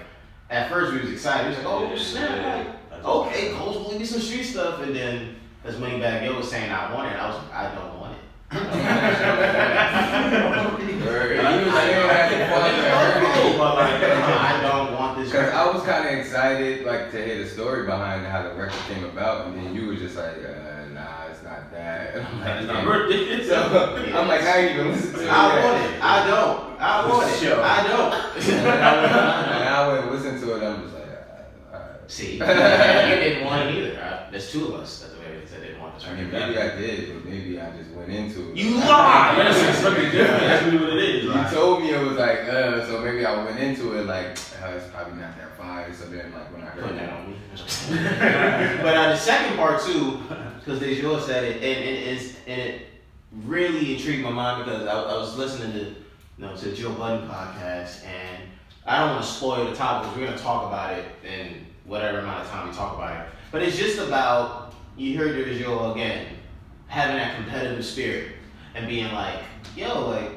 at 0.50 0.68
first 0.68 0.92
we 0.92 1.00
was 1.00 1.10
excited. 1.12 1.44
We 1.44 1.50
was 1.56 1.58
like, 1.64 1.66
oh 1.72 1.82
Yeah, 1.90 1.98
snap, 2.02 2.30
yeah. 2.30 2.74
like, 2.90 3.04
okay, 3.04 3.52
Cole's 3.52 3.86
gonna 3.86 3.98
do 3.98 4.04
some 4.06 4.20
street 4.20 4.42
stuff, 4.44 4.80
and 4.82 4.94
then 4.94 5.36
as 5.64 5.76
Moneybagg 5.76 6.24
Yo 6.26 6.36
was 6.36 6.50
saying, 6.50 6.70
I 6.72 6.92
want 6.92 7.12
it. 7.12 7.16
I 7.16 7.28
was 7.28 7.36
like, 7.44 7.54
I 7.54 7.74
don't 7.74 8.00
want 8.00 8.01
it. 8.54 8.62
Word. 11.06 11.36
And 11.38 11.60
you 11.60 11.66
was 11.66 11.74
saying 11.74 12.06
that 12.08 12.28
before 12.30 12.62
I 12.62 12.70
heard 12.72 13.22
it. 13.22 13.58
But 13.58 13.74
like, 13.76 14.02
I 14.02 14.60
don't 14.62 14.92
want 14.94 15.18
this. 15.18 15.32
Cause. 15.32 15.48
I 15.52 15.70
was 15.72 15.82
kind 15.82 16.06
of 16.08 16.12
excited, 16.18 16.84
like 16.86 17.10
to 17.12 17.24
hear 17.24 17.38
the 17.42 17.48
story 17.48 17.84
behind 17.86 18.26
how 18.26 18.42
the 18.42 18.50
record 18.54 18.78
came 18.88 19.04
about, 19.04 19.46
and 19.46 19.56
then 19.56 19.74
you 19.74 19.86
were 19.86 19.96
just 19.96 20.16
like, 20.16 20.36
uh, 20.44 20.88
"Nah, 20.92 21.26
it's 21.30 21.42
not 21.42 21.70
that." 21.72 22.14
And 22.14 22.26
I'm 22.30 22.40
like, 22.40 22.56
it's 22.58 22.66
not 22.66 22.76
"Damn." 22.76 22.86
worth 22.86 23.10
it. 23.12 23.46
So 23.46 23.56
I'm 24.18 24.28
like, 24.28 24.42
I 24.42 24.58
ain't 24.60 24.72
even 24.74 24.92
listen 24.92 25.12
to 25.14 25.24
it. 25.24 25.28
I 25.30 25.54
yet. 25.54 25.64
want 25.64 25.76
it. 25.84 26.02
I 26.02 26.26
don't. 26.26 26.80
I 26.80 27.08
want 27.08 27.30
it. 27.32 27.38
Sure. 27.38 27.60
I 27.62 27.82
don't. 27.86 28.12
I 28.12 28.16
went, 28.36 29.12
and 29.12 29.68
I 29.68 29.88
went 29.88 30.04
and 30.04 30.10
listened 30.12 30.40
to 30.40 30.46
it. 30.56 30.62
I'm 30.62 30.82
just 30.82 30.94
like, 30.94 31.01
alright. 31.01 31.01
See, 32.12 32.32
you 32.32 32.38
didn't 32.40 33.46
want 33.46 33.70
it 33.70 33.74
either. 33.74 33.98
Right? 33.98 34.30
There's 34.30 34.52
two 34.52 34.66
of 34.66 34.80
us. 34.80 35.00
That's 35.00 35.14
the 35.14 35.20
way 35.20 35.46
said 35.46 35.62
they 35.62 35.68
didn't 35.68 35.80
want 35.80 35.94
this 35.94 36.06
I 36.06 36.14
mean, 36.14 36.30
maybe 36.30 36.58
I 36.58 36.76
did, 36.76 37.14
but 37.14 37.24
maybe 37.24 37.58
I 37.58 37.74
just 37.74 37.88
went 37.92 38.10
into 38.10 38.50
it. 38.50 38.56
You 38.58 38.74
lied. 38.80 39.38
That's 39.38 39.78
something 39.78 40.10
different. 40.10 40.40
That's 40.42 40.64
really 40.66 40.84
what 40.84 40.98
it 40.98 41.04
is. 41.04 41.24
You 41.24 41.30
Like, 41.30 41.50
told 41.50 41.80
me 41.80 41.90
it 41.90 42.06
was 42.06 42.18
like, 42.18 42.40
uh, 42.40 42.86
so 42.86 43.00
maybe 43.00 43.24
I 43.24 43.42
went 43.42 43.58
into 43.58 43.98
it 43.98 44.04
like, 44.04 44.38
uh, 44.62 44.76
it's 44.76 44.88
probably 44.88 45.22
not 45.22 45.38
that 45.38 45.56
fire. 45.56 45.90
So 45.90 46.04
then, 46.04 46.34
like, 46.34 46.52
when 46.52 46.60
I 46.60 46.66
heard 46.66 46.82
Putting 46.82 46.96
that 46.98 47.08
that, 47.08 47.18
on 47.18 47.30
me. 47.30 48.78
but 48.82 48.94
uh, 48.94 49.08
the 49.08 49.16
second 49.16 49.56
part 49.56 49.80
too, 49.80 50.20
because 50.58 50.80
Dajour 50.80 51.18
said 51.18 51.44
it, 51.44 51.56
and 51.56 51.64
it 51.64 52.08
is, 52.08 52.36
and 52.46 52.60
it 52.60 52.82
really 53.46 53.94
intrigued 53.94 54.22
my 54.22 54.30
mind 54.30 54.66
because 54.66 54.86
I, 54.86 54.92
I 54.92 55.16
was 55.16 55.38
listening 55.38 55.72
to, 55.72 55.78
you 55.78 55.94
know, 56.36 56.54
to 56.54 56.68
the 56.68 56.76
Joe 56.76 56.92
Budden 56.92 57.26
podcast, 57.26 58.04
and 58.04 58.42
I 58.86 58.98
don't 58.98 59.12
want 59.12 59.24
to 59.24 59.30
spoil 59.30 59.64
the 59.64 59.74
topic 59.74 60.10
because 60.10 60.18
we're 60.18 60.26
gonna 60.26 60.38
talk 60.38 60.66
about 60.66 60.92
it 60.92 61.06
in 61.24 61.71
whatever 61.92 62.20
amount 62.20 62.42
of 62.42 62.50
time 62.50 62.66
we 62.66 62.74
talk 62.74 62.96
about 62.96 63.14
it. 63.14 63.28
But 63.50 63.62
it's 63.62 63.76
just 63.76 63.98
about 63.98 64.74
you 64.96 65.18
heard 65.18 65.36
Dajour 65.36 65.92
again 65.92 66.26
having 66.86 67.16
that 67.16 67.36
competitive 67.36 67.84
spirit 67.84 68.32
and 68.74 68.88
being 68.88 69.12
like, 69.12 69.40
yo, 69.76 70.08
like 70.08 70.30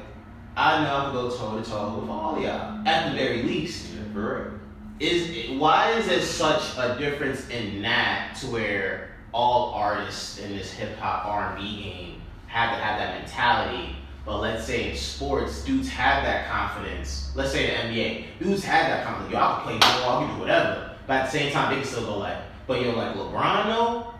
I 0.54 0.84
know 0.84 0.96
I 0.96 1.04
can 1.04 1.12
go 1.14 1.30
toe 1.30 1.58
to 1.58 1.68
toe 1.68 1.98
with 1.98 2.10
all 2.10 2.38
y'all 2.40 2.86
at 2.86 3.10
the 3.10 3.16
very 3.16 3.42
least 3.42 3.94
yeah, 3.94 4.02
for 4.12 4.60
real. 5.00 5.08
is 5.10 5.58
why 5.58 5.92
is 5.92 6.06
there 6.06 6.20
such 6.20 6.62
a 6.76 6.98
difference 6.98 7.48
in 7.48 7.80
that 7.82 8.36
to 8.40 8.46
where 8.48 9.16
all 9.32 9.72
artists 9.72 10.38
in 10.38 10.54
this 10.54 10.70
hip 10.70 10.98
hop 10.98 11.24
R 11.24 11.56
and 11.56 11.58
B 11.58 11.82
game 11.82 12.22
have 12.48 12.76
to 12.76 12.84
have 12.84 12.98
that 12.98 13.18
mentality, 13.18 13.96
but 14.26 14.40
let's 14.40 14.64
say 14.64 14.90
in 14.90 14.96
sports, 14.96 15.64
dudes 15.64 15.88
have 15.88 16.22
that 16.22 16.48
confidence. 16.50 17.30
Let's 17.34 17.52
say 17.52 17.66
the 17.66 17.72
NBA, 17.72 18.24
dudes 18.40 18.64
have 18.64 18.88
that 18.88 19.06
confidence. 19.06 19.32
Y'all 19.32 19.64
can 19.64 19.78
play 19.78 20.02
ball, 20.02 20.22
I 20.22 20.26
can 20.26 20.34
do 20.34 20.40
whatever. 20.40 20.95
But 21.06 21.16
at 21.16 21.24
the 21.26 21.38
same 21.38 21.52
time, 21.52 21.70
they 21.70 21.80
can 21.80 21.88
still 21.88 22.04
go 22.04 22.18
like, 22.18 22.38
but 22.66 22.82
yo, 22.82 22.96
like 22.96 23.14
LeBron 23.14 23.66
though, 23.66 24.14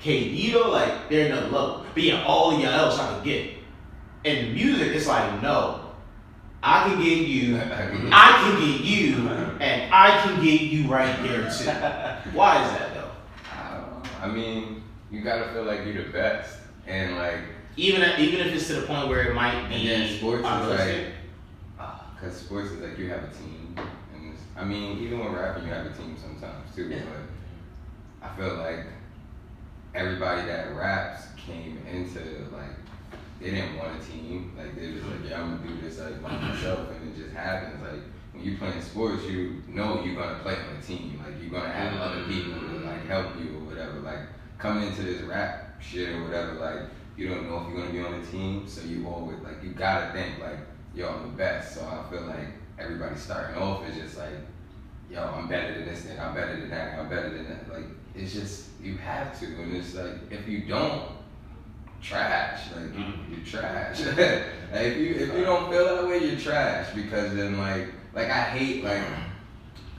KD 0.00 0.52
though, 0.52 0.70
like 0.70 1.08
they're 1.08 1.26
another 1.26 1.48
level. 1.48 1.86
But 1.94 2.02
yeah, 2.02 2.24
all 2.24 2.54
of 2.54 2.60
y'all 2.60 2.72
else 2.72 2.98
I 2.98 3.14
can 3.14 3.24
get. 3.24 3.50
In 4.24 4.54
music, 4.54 4.94
it's 4.94 5.06
like 5.06 5.42
no. 5.42 5.80
I 6.62 6.88
can 6.88 6.98
get 7.02 7.28
you, 7.28 7.56
I 8.12 8.40
can 8.40 8.58
get 8.58 8.80
you, 8.80 9.28
and 9.60 9.94
I 9.94 10.22
can 10.22 10.42
get 10.42 10.62
you 10.62 10.88
right 10.88 11.22
there 11.22 11.42
too. 11.50 11.70
Why 12.36 12.64
is 12.64 12.78
that 12.78 12.94
though? 12.94 13.10
I 13.52 13.76
don't 13.76 14.02
know. 14.02 14.10
I 14.22 14.28
mean, 14.28 14.82
you 15.10 15.20
gotta 15.20 15.52
feel 15.52 15.64
like 15.64 15.84
you're 15.84 16.04
the 16.04 16.10
best, 16.10 16.56
and 16.86 17.16
like, 17.16 17.40
Even 17.76 18.18
even 18.18 18.40
if 18.46 18.54
it's 18.54 18.66
to 18.68 18.74
the 18.80 18.86
point 18.86 19.08
where 19.08 19.30
it 19.30 19.34
might 19.34 19.52
and 19.52 19.68
be 19.74 19.88
then 19.88 20.16
sports 20.16 20.40
is 20.40 20.44
like, 20.44 21.06
ah, 21.78 22.16
cause 22.18 22.34
sports 22.34 22.70
is 22.70 22.80
like 22.80 22.98
you 22.98 23.10
have 23.10 23.24
a 23.24 23.28
team, 23.28 23.53
and 23.53 23.53
I 24.56 24.64
mean, 24.64 24.98
even 24.98 25.18
when 25.18 25.32
rapping, 25.32 25.64
you 25.64 25.72
have 25.72 25.86
a 25.86 25.90
team 25.90 26.16
sometimes 26.20 26.74
too. 26.74 26.88
Yeah. 26.88 27.02
But 28.20 28.28
I 28.28 28.36
feel 28.36 28.56
like 28.56 28.86
everybody 29.94 30.46
that 30.46 30.74
raps 30.74 31.26
came 31.36 31.78
into 31.90 32.20
like 32.52 32.70
they 33.40 33.50
didn't 33.50 33.76
want 33.76 34.00
a 34.00 34.04
team. 34.04 34.52
Like 34.56 34.74
they 34.76 34.92
just 34.92 35.06
like, 35.06 35.28
yeah, 35.28 35.40
I'm 35.40 35.56
gonna 35.56 35.68
do 35.68 35.80
this 35.80 35.98
like 35.98 36.22
by 36.22 36.30
myself, 36.30 36.90
and 36.90 37.12
it 37.12 37.20
just 37.20 37.34
happens. 37.34 37.82
Like 37.82 38.00
when 38.32 38.44
you 38.44 38.56
playing 38.56 38.80
sports, 38.80 39.24
you 39.24 39.62
know 39.68 40.02
you're 40.04 40.14
gonna 40.14 40.38
play 40.40 40.54
on 40.54 40.76
a 40.78 40.82
team. 40.82 41.20
Like 41.24 41.40
you're 41.40 41.50
gonna 41.50 41.72
have 41.72 42.00
other 42.00 42.24
people 42.24 42.52
to 42.52 42.66
like 42.66 43.00
mm-hmm. 43.00 43.08
help 43.08 43.36
you 43.38 43.56
or 43.56 43.64
whatever. 43.64 44.00
Like 44.00 44.20
coming 44.58 44.88
into 44.88 45.02
this 45.02 45.22
rap 45.22 45.82
shit 45.82 46.10
or 46.10 46.24
whatever, 46.24 46.54
like 46.54 46.88
you 47.16 47.28
don't 47.28 47.48
know 47.48 47.58
if 47.58 47.68
you're 47.68 47.80
gonna 47.80 47.92
be 47.92 48.00
on 48.00 48.14
a 48.14 48.26
team, 48.26 48.66
so 48.68 48.82
you 48.82 49.06
always 49.08 49.38
like 49.40 49.62
you 49.62 49.70
gotta 49.70 50.12
think 50.12 50.38
like, 50.38 50.58
yo, 50.94 51.08
I'm 51.08 51.22
the 51.22 51.36
best. 51.36 51.74
So 51.74 51.84
I 51.84 52.10
feel 52.10 52.22
like 52.22 52.48
everybody 52.78 53.16
starting 53.16 53.56
off 53.56 53.86
is 53.88 53.96
just 53.96 54.18
like, 54.18 54.34
yo, 55.10 55.22
I'm 55.22 55.48
better 55.48 55.74
than 55.74 55.84
this 55.86 56.02
thing, 56.02 56.18
I'm 56.18 56.34
better 56.34 56.56
than 56.60 56.70
that, 56.70 56.98
I'm 56.98 57.08
better 57.08 57.30
than 57.30 57.48
that. 57.48 57.72
Like 57.72 57.86
it's 58.14 58.32
just 58.32 58.64
you 58.82 58.96
have 58.96 59.38
to, 59.40 59.46
and 59.46 59.74
it's 59.74 59.94
like 59.94 60.30
if 60.30 60.46
you 60.48 60.66
don't, 60.66 61.02
trash. 62.00 62.70
Like 62.74 62.92
Mhm. 62.92 63.30
you're 63.30 63.44
trash. 63.44 64.00
like 64.06 64.16
if 64.82 64.96
you 64.98 65.14
if 65.14 65.34
you 65.34 65.44
don't 65.44 65.70
feel 65.70 65.84
that 65.84 66.06
way, 66.06 66.18
you're 66.26 66.38
trash. 66.38 66.92
Because 66.94 67.34
then 67.34 67.58
like 67.58 67.86
like 68.14 68.28
I 68.30 68.42
hate 68.42 68.84
like 68.84 69.02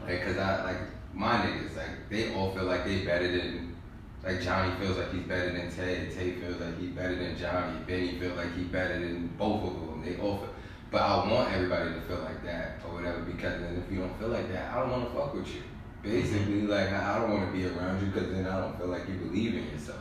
like 0.07 0.23
cause 0.23 0.37
I 0.37 0.63
like 0.63 0.77
my 1.13 1.37
niggas 1.37 1.75
like 1.75 2.09
they 2.09 2.33
all 2.33 2.51
feel 2.51 2.65
like 2.65 2.85
they 2.85 3.03
better 3.05 3.27
than 3.31 3.75
like 4.23 4.41
Johnny 4.41 4.71
feels 4.79 4.97
like 4.97 5.11
he's 5.11 5.23
better 5.23 5.51
than 5.51 5.69
Tay. 5.71 6.09
Tay 6.13 6.31
feels 6.33 6.59
like 6.59 6.77
he's 6.79 6.89
better 6.91 7.15
than 7.15 7.37
Johnny. 7.37 7.77
Benny 7.87 8.17
feels 8.19 8.35
like 8.37 8.53
he's 8.55 8.67
better 8.67 8.93
than 8.99 9.27
both 9.37 9.63
of 9.63 9.73
them. 9.87 10.01
They 10.03 10.17
all 10.17 10.37
feel, 10.37 10.49
but 10.95 11.01
I 11.03 11.29
want 11.29 11.51
everybody 11.51 11.93
to 11.93 11.99
feel 12.07 12.19
like 12.19 12.41
that 12.45 12.79
or 12.87 12.93
whatever 12.95 13.19
because 13.19 13.59
then 13.59 13.83
if 13.85 13.91
you 13.91 13.99
don't 13.99 14.17
feel 14.17 14.29
like 14.29 14.49
that, 14.53 14.71
I 14.73 14.79
don't 14.79 14.91
want 14.91 15.09
to 15.09 15.13
fuck 15.13 15.33
with 15.35 15.53
you. 15.53 15.61
Basically, 16.01 16.61
like 16.61 16.87
I 16.89 17.19
don't 17.19 17.31
want 17.31 17.51
to 17.51 17.57
be 17.57 17.65
around 17.67 17.99
you 17.99 18.07
because 18.13 18.31
then 18.31 18.47
I 18.47 18.61
don't 18.61 18.77
feel 18.77 18.87
like 18.87 19.05
you 19.09 19.15
believe 19.15 19.55
in 19.55 19.67
yourself. 19.71 19.99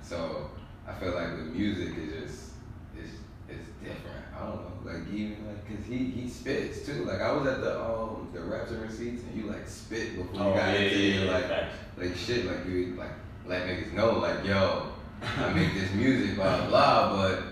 So 0.00 0.50
I 0.86 0.92
feel 0.94 1.12
like 1.14 1.32
with 1.32 1.46
music 1.54 1.94
is 1.98 2.12
just 2.22 2.50
it's 2.96 3.14
it's 3.48 3.68
different. 3.82 4.24
I 4.36 4.46
don't 4.46 4.62
know, 4.62 4.92
like 4.92 5.12
even 5.12 5.44
like 5.44 5.66
cause 5.66 5.84
he 5.88 5.98
he 6.04 6.28
spits 6.28 6.86
too. 6.86 7.04
Like 7.04 7.20
I 7.20 7.32
was 7.32 7.46
at 7.48 7.60
the 7.60 7.80
um 7.82 8.28
the 8.32 8.42
raps 8.42 8.70
and 8.70 8.82
receipts 8.82 9.22
and 9.24 9.34
you 9.36 9.50
like 9.50 9.66
spit 9.66 10.16
before 10.16 10.40
Oh, 10.40 10.48
you 10.50 10.54
got 10.54 10.72
yeah, 10.74 10.80
into 10.86 10.98
yeah, 10.98 11.24
yeah, 11.24 11.32
like 11.32 11.48
facts. 11.48 11.74
like 11.98 12.14
shit 12.16 12.46
like 12.46 12.64
you 12.66 12.94
like 12.96 13.10
let 13.46 13.66
niggas 13.66 13.92
know 13.94 14.18
like 14.20 14.44
yo 14.44 14.92
I 15.38 15.52
make 15.52 15.74
this 15.74 15.92
music 15.94 16.36
blah 16.36 16.66
blah 16.68 17.16
but 17.16 17.42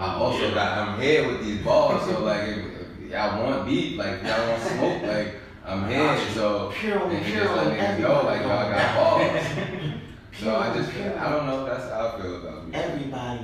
I 0.00 0.14
also 0.14 0.54
got 0.54 0.78
I'm 0.78 1.00
here 1.00 1.28
with 1.28 1.44
these 1.44 1.62
balls 1.62 2.08
so 2.08 2.24
like 2.24 2.48
if, 2.48 2.56
if 3.04 3.10
y'all 3.10 3.44
want 3.44 3.66
beef, 3.66 3.98
like 3.98 4.22
y'all 4.22 4.48
want 4.48 4.62
smoke 4.62 5.02
like 5.14 5.34
I'm 5.66 5.88
here 5.88 6.18
so 6.32 6.72
Pure 6.74 7.02
on 7.02 7.10
and 7.10 7.26
you 7.26 7.32
pure 7.32 7.44
just 7.44 7.56
let 7.56 7.66
on 7.66 7.72
niggas 7.74 8.00
know 8.00 8.22
like 8.22 8.40
y'all 8.40 8.70
got 8.70 8.96
balls. 8.96 9.44
So 10.32 10.56
I 10.56 10.74
just 10.74 10.90
Pure 10.92 11.12
on 11.12 11.18
I 11.18 11.30
don't 11.30 11.46
know 11.46 11.66
if 11.66 11.72
that's 11.72 11.92
how 11.92 12.16
I 12.16 12.20
feel 12.20 12.36
about 12.36 12.66
me. 12.66 12.74
Everybody 12.74 13.40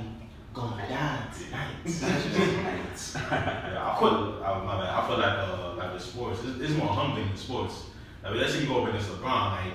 gonna 0.53 0.89
die 0.89 1.27
tonight. 1.37 1.73
Yeah, 2.97 3.93
I 3.93 3.99
feel, 3.99 4.41
I, 4.43 4.63
my 4.63 4.81
bad. 4.81 4.89
I 4.89 5.07
feel 5.07 5.19
like 5.19 5.37
uh, 5.37 5.75
like 5.75 5.93
the 5.93 5.99
sports, 5.99 6.39
it's, 6.43 6.59
it's 6.59 6.73
more 6.73 6.87
humbling 6.87 7.27
than 7.27 7.37
sports. 7.37 7.83
Like, 8.23 8.33
let's 8.33 8.53
say 8.53 8.61
you 8.61 8.67
go 8.67 8.81
up 8.81 8.89
against 8.89 9.09
LeBron, 9.09 9.51
like 9.51 9.73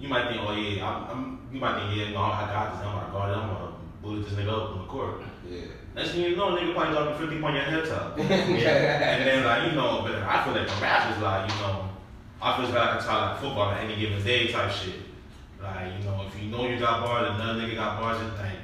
you 0.00 0.08
might 0.08 0.28
think, 0.28 0.42
oh 0.42 0.52
yeah, 0.52 0.84
I'm, 0.84 1.04
I'm 1.10 1.48
you 1.52 1.60
might 1.60 1.78
think, 1.78 1.96
yeah, 1.96 2.10
no, 2.10 2.22
I 2.22 2.50
got 2.52 2.72
this, 2.72 2.84
I'm 2.84 2.98
gonna 2.98 3.12
guard 3.12 3.30
it, 3.30 3.36
I'm 3.36 3.48
gonna 3.48 3.72
bully 4.02 4.22
this 4.22 4.32
nigga 4.32 4.48
up 4.48 4.70
on 4.70 4.78
the 4.78 4.84
court. 4.86 5.22
Yeah. 5.48 5.60
Next 6.00 6.12
thing 6.12 6.22
you 6.22 6.36
know, 6.36 6.56
nigga 6.56 6.72
probably 6.74 6.94
dropping 6.94 7.28
50 7.28 7.44
on 7.44 7.54
your 7.54 7.62
head 7.64 7.84
top. 7.86 8.16
Yeah. 8.18 8.24
and 8.24 9.26
then 9.28 9.44
like 9.44 9.70
you 9.70 9.76
know, 9.76 10.00
but 10.02 10.14
I 10.22 10.42
feel 10.44 10.54
like 10.54 10.66
the 10.66 10.80
rap 10.80 11.14
is 11.14 11.22
like 11.22 11.50
you 11.52 11.56
know, 11.60 11.90
I 12.40 12.56
feel 12.56 12.70
like 12.70 12.78
I 12.88 12.96
can 12.96 13.04
talk 13.06 13.30
like 13.32 13.40
football 13.40 13.70
at 13.70 13.84
any 13.84 13.96
given 13.96 14.22
day 14.24 14.50
type 14.50 14.70
shit. 14.72 14.94
Like 15.62 15.92
you 15.98 16.04
know, 16.06 16.24
if 16.26 16.42
you 16.42 16.48
know 16.50 16.66
you 16.66 16.78
got 16.78 17.04
bars, 17.04 17.28
and 17.30 17.40
another 17.42 17.60
nigga 17.60 17.74
got 17.76 18.00
bars, 18.00 18.18
and 18.18 18.32
like 18.38 18.56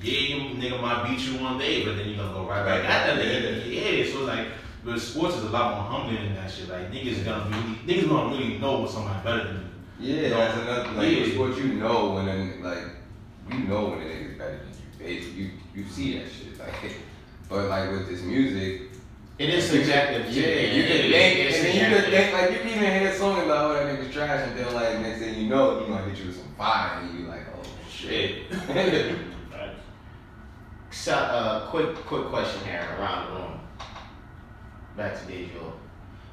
yeah, 0.00 0.20
you 0.20 0.54
nigga 0.56 0.80
might 0.80 1.04
beat 1.06 1.20
you 1.20 1.38
one 1.38 1.58
day, 1.58 1.84
but 1.84 1.96
then 1.96 2.08
you 2.08 2.16
gonna 2.16 2.32
go 2.32 2.46
right 2.48 2.64
back 2.64 2.84
at 2.88 3.06
that 3.14 3.22
nigga. 3.22 3.66
Yeah, 3.66 4.10
so 4.10 4.20
it's 4.20 4.28
like 4.28 4.46
But 4.82 4.98
sports 4.98 5.36
is 5.36 5.44
a 5.44 5.50
lot 5.50 5.74
more 5.74 5.84
humbling 5.84 6.24
than 6.24 6.34
that 6.36 6.50
shit. 6.50 6.70
Like 6.70 6.90
niggas 6.90 7.22
gonna 7.26 7.44
really, 7.50 7.76
niggas 8.00 8.08
gonna 8.08 8.34
really 8.34 8.56
know 8.56 8.80
what 8.80 8.90
somebody 8.90 9.22
better 9.22 9.44
than 9.52 9.70
you. 10.00 10.14
Yeah, 10.16 10.28
No. 10.30 10.36
that's 10.38 10.58
another 10.58 10.92
like 10.92 11.12
Yeah. 11.18 11.34
sports 11.34 11.58
you 11.58 11.74
know 11.74 12.12
when 12.14 12.62
like 12.62 12.84
you 13.52 13.58
know 13.68 13.88
when 13.90 14.00
a 14.00 14.04
nigga's 14.06 14.38
better 14.38 14.56
than 14.64 14.68
you. 14.68 14.98
Basically, 14.98 15.42
you 15.42 15.50
you 15.74 15.84
see 15.84 16.18
that 16.18 16.28
shit. 16.30 16.58
Like 16.58 16.96
but 17.48 17.68
like 17.68 17.90
with 17.90 18.08
this 18.08 18.22
music, 18.22 18.82
It 19.38 19.50
is 19.50 19.68
subjective. 19.70 20.32
Too. 20.32 20.40
yeah, 20.40 20.72
you 20.72 20.82
can 20.84 21.10
think, 21.10 21.38
and 21.40 21.54
then 21.54 21.74
you 21.74 21.96
can 21.96 22.10
think 22.10 22.32
like 22.32 22.50
you 22.52 22.58
can 22.58 22.68
even 22.68 23.00
hear 23.00 23.10
a 23.10 23.14
song 23.16 23.42
about 23.42 23.70
oh 23.70 23.74
that 23.74 23.98
nigga's 23.98 24.12
trash, 24.12 24.48
and 24.48 24.58
then 24.58 24.74
like 24.74 25.00
next 25.00 25.20
thing 25.20 25.38
you 25.38 25.48
know, 25.48 25.80
he 25.80 25.86
gonna 25.86 26.04
hit 26.08 26.18
you 26.18 26.26
with 26.26 26.36
some 26.36 26.54
fire, 26.56 27.00
and 27.00 27.18
you 27.18 27.26
like 27.26 27.46
oh 27.56 27.62
shit. 27.90 28.44
So, 30.92 31.14
uh, 31.14 31.66
quick, 31.70 31.94
quick 32.04 32.26
question 32.26 32.62
here 32.64 32.86
around 32.98 33.26
the 33.26 33.40
room. 33.40 33.60
Back 34.96 35.14
to 35.14 35.32
Dajour. 35.32 35.72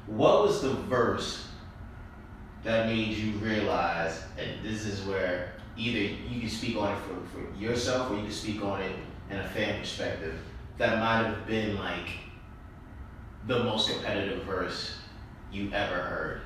What 0.06 0.42
was 0.42 0.62
the 0.62 0.74
verse 0.74 1.46
that 2.64 2.86
made 2.86 3.16
you 3.16 3.32
realize 3.38 4.20
that 4.36 4.62
this 4.62 4.84
is 4.84 5.06
where 5.06 5.52
either 5.76 6.12
you 6.28 6.40
can 6.40 6.50
speak 6.50 6.76
on 6.76 6.92
it 6.92 6.98
for, 6.98 7.14
for 7.32 7.56
yourself 7.56 8.10
or 8.10 8.16
you 8.16 8.22
can 8.22 8.32
speak 8.32 8.62
on 8.62 8.82
it 8.82 8.92
in 9.30 9.38
a 9.38 9.48
fan 9.48 9.80
perspective 9.80 10.34
that 10.78 10.98
might 10.98 11.26
have 11.26 11.46
been 11.46 11.76
like 11.76 12.08
the 13.46 13.64
most 13.64 13.90
competitive 13.90 14.44
verse 14.44 14.96
you 15.52 15.70
ever 15.72 15.96
heard? 15.96 16.40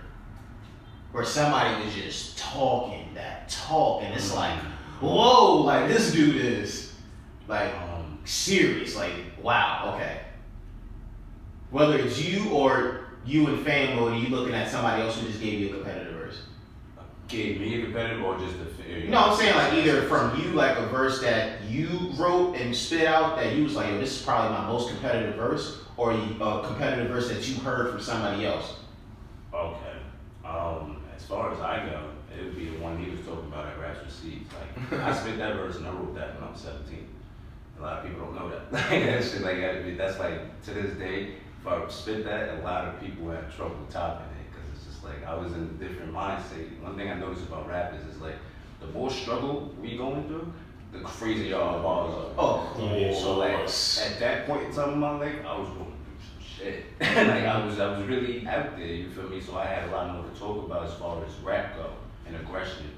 Where 1.12 1.24
somebody 1.24 1.84
was 1.84 1.94
just 1.94 2.38
talking 2.38 3.12
that 3.14 3.48
talk 3.48 4.02
and 4.02 4.14
it's 4.14 4.34
like, 4.34 4.58
whoa, 5.00 5.56
like 5.62 5.88
this 5.88 6.12
dude 6.12 6.36
is 6.36 6.92
like 7.48 7.74
Um, 7.74 8.18
serious. 8.24 8.96
Like, 8.96 9.12
wow, 9.42 9.94
okay. 9.94 10.20
Whether 11.70 11.98
it's 11.98 12.20
you 12.20 12.50
or 12.50 13.06
you 13.24 13.48
in 13.48 13.64
fan 13.64 13.96
mode, 13.96 14.12
and 14.12 14.22
you 14.22 14.34
looking 14.34 14.54
at 14.54 14.68
somebody 14.70 15.02
else 15.02 15.18
who 15.18 15.26
just 15.26 15.40
gave 15.40 15.60
you 15.60 15.70
a 15.70 15.72
competitive 15.74 16.14
verse. 16.14 16.42
gave 17.28 17.60
me 17.60 17.80
a 17.80 17.84
competitive 17.84 18.22
or 18.22 18.38
just 18.38 18.58
the 18.58 18.64
fair? 18.86 19.08
No, 19.08 19.18
I'm 19.18 19.36
saying 19.36 19.54
like 19.54 19.72
either 19.74 20.02
from 20.02 20.40
you, 20.40 20.50
like 20.52 20.76
a 20.78 20.86
verse 20.86 21.20
that 21.22 21.62
you 21.68 21.88
wrote 22.16 22.54
and 22.56 22.74
spit 22.74 23.06
out 23.06 23.36
that 23.36 23.54
you 23.54 23.64
was 23.64 23.74
like, 23.74 23.88
yo, 23.88 23.98
this 23.98 24.18
is 24.20 24.22
probably 24.24 24.56
my 24.56 24.66
most 24.66 24.88
competitive 24.90 25.34
verse, 25.36 25.82
or 25.96 26.12
a 26.12 26.62
competitive 26.64 27.08
verse 27.08 27.28
that 27.28 27.46
you 27.48 27.56
heard 27.56 27.90
from 27.92 28.00
somebody 28.00 28.46
else. 28.46 28.74
Okay. 29.54 29.96
Um, 30.44 31.02
as 31.16 31.24
far 31.24 31.52
as 31.52 31.60
I 31.60 31.84
go, 31.86 32.08
it 32.36 32.44
would 32.44 32.56
be 32.56 32.66
the 32.70 32.78
one 32.78 33.02
he 33.02 33.10
was 33.10 33.20
talking 33.20 33.46
about 33.46 33.66
at 33.66 33.78
Raps 33.78 34.00
Receipts. 34.04 34.50
Like, 34.90 35.00
I 35.00 35.14
spit 35.20 35.38
that 35.38 35.54
verse 35.56 35.76
and 35.76 35.86
I 35.86 35.90
wrote 35.90 36.14
that 36.14 36.34
when 36.34 36.48
I 36.48 36.52
was 36.52 36.60
17. 36.60 37.06
A 37.78 37.82
lot 37.82 37.98
of 37.98 38.04
people 38.10 38.24
don't 38.26 38.34
know 38.34 38.48
that. 38.48 38.72
Like, 38.72 39.04
that 39.04 39.22
shit, 39.24 39.42
like, 39.42 39.56
I- 39.58 39.94
that's 39.96 40.18
like, 40.18 40.62
to 40.64 40.74
this 40.74 40.96
day, 40.98 41.34
if 41.60 41.66
I 41.66 41.88
spit 41.88 42.24
that, 42.24 42.58
a 42.58 42.62
lot 42.62 42.86
of 42.86 43.00
people 43.00 43.30
have 43.30 43.54
trouble 43.54 43.76
topping 43.90 44.26
it. 44.26 44.50
Because 44.50 44.68
it's 44.74 44.86
just 44.86 45.04
like, 45.04 45.24
I 45.26 45.34
was 45.34 45.52
in 45.52 45.60
a 45.62 45.84
different 45.88 46.12
mindset. 46.12 46.80
One 46.80 46.96
thing 46.96 47.10
I 47.10 47.14
noticed 47.14 47.46
about 47.46 47.68
rappers 47.68 48.04
is 48.06 48.20
like, 48.20 48.36
the 48.86 48.92
more 48.92 49.10
struggle 49.10 49.74
we 49.80 49.96
going 49.96 50.26
through, 50.28 50.52
the 50.92 51.00
crazier 51.00 51.50
y'all 51.56 51.82
bars 51.82 52.14
are. 52.14 52.30
Oh, 52.38 52.96
Yeah, 52.96 53.14
So 53.14 53.38
like 53.38 53.52
at 53.54 54.20
that 54.20 54.46
point 54.46 54.66
in 54.66 54.74
time 54.74 54.94
in 54.94 54.98
my 54.98 55.18
life, 55.18 55.36
I 55.46 55.58
was 55.58 55.68
going 55.68 55.94
through 56.04 56.18
some 56.20 56.42
shit. 56.56 56.84
like 57.00 57.44
I 57.44 57.64
was, 57.64 57.78
I 57.80 57.98
was 57.98 58.06
really 58.06 58.46
out 58.46 58.76
there. 58.76 58.86
You 58.86 59.10
feel 59.10 59.28
me? 59.28 59.40
So 59.40 59.56
I 59.56 59.64
had 59.64 59.88
a 59.88 59.92
lot 59.92 60.12
more 60.14 60.24
to 60.30 60.38
talk 60.38 60.66
about 60.66 60.86
as 60.86 60.94
far 60.94 61.24
as 61.24 61.32
rap 61.42 61.76
go 61.76 61.90
and 62.26 62.36
aggression. 62.36 62.90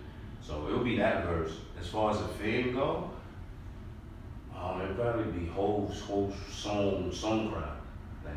So 0.42 0.66
it'll 0.68 0.85
be 0.85 0.97
that 0.99 1.25
verse. 1.25 1.53
As 1.81 1.88
far 1.88 2.11
as 2.11 2.20
a 2.20 2.29
fan 2.29 2.75
go, 2.75 3.11
um, 4.57 4.81
it'd 4.83 4.97
probably 4.97 5.31
be 5.33 5.47
Hov's 5.47 6.01
whole 6.01 6.33
song, 6.51 7.11
song 7.12 7.53
cry. 7.53 7.74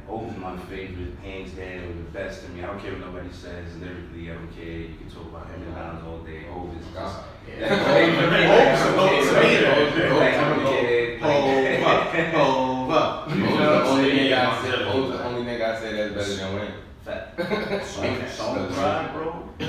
Like 0.07 0.19
Hov's 0.21 0.37
my 0.37 0.57
favorite, 0.57 1.17
hands 1.23 1.51
down, 1.51 1.97
the 1.97 2.11
best 2.17 2.43
to 2.45 2.49
me. 2.51 2.63
I 2.63 2.67
don't 2.67 2.79
care 2.79 2.91
what 2.93 3.01
nobody 3.01 3.29
says 3.31 3.75
lyrically. 3.77 4.31
I 4.31 4.35
don't 4.35 4.55
care. 4.55 4.65
You 4.65 4.95
can 4.95 5.09
talk 5.09 5.27
about 5.27 5.47
him 5.47 5.63
and 5.63 5.73
Lines 5.75 6.03
all 6.05 6.19
day. 6.19 6.43
Ho 6.49 6.71
is 6.79 6.85
just. 6.85 6.95
God. 6.95 7.23
Hold 11.19 11.83
up, 11.83 12.13
hold 12.33 12.91
up. 12.91 13.27
Hov's 13.27 13.35
the 13.35 13.89
only 13.89 14.11
nigga 14.11 14.37
I 14.37 14.61
said. 14.61 14.79
Hov's 14.87 15.11
the 15.11 15.23
only 15.25 15.41
nigga 15.43 15.75
I 15.75 15.79
said 15.79 16.13
that's 16.15 16.27
better 16.29 16.35
than 16.35 16.55
Wayne. 16.55 17.83
Song, 17.85 18.27
song 18.27 18.73
cry, 18.73 19.09
bro. 19.13 19.49
Yeah. 19.59 19.65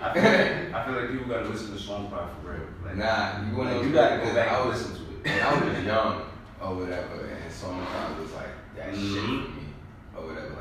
I 0.00 0.12
feel, 0.12 0.22
like, 0.22 0.40
oh, 0.74 0.78
I 0.78 0.84
feel 0.84 0.94
like 0.94 1.10
people 1.10 1.26
gotta 1.28 1.48
listen 1.48 1.72
to 1.72 1.78
song 1.78 2.08
cry 2.10 2.26
for 2.42 2.50
real. 2.50 2.66
Like, 2.84 2.96
Nah, 2.96 3.48
you 3.48 3.56
wanna 3.56 3.76
like, 3.76 3.84
you 3.86 3.92
gotta 3.92 4.16
go 4.24 4.34
back 4.34 4.50
I 4.52 4.60
and 4.60 4.70
listen 4.70 4.94
to 4.94 5.00
it. 5.02 5.24
when 5.24 5.40
I 5.40 5.64
was 5.74 5.84
young 5.84 6.22
or 6.60 6.74
whatever, 6.74 7.26
and 7.26 7.52
song 7.52 7.84
cry 7.86 8.18
was 8.20 8.32
like 8.32 8.48
that 8.76 8.92
mm-hmm. 8.92 9.14
shit 9.14 9.22
Mhm. 9.22 9.44
for 9.44 9.50
me 9.50 9.66
or 10.16 10.26
whatever. 10.26 10.54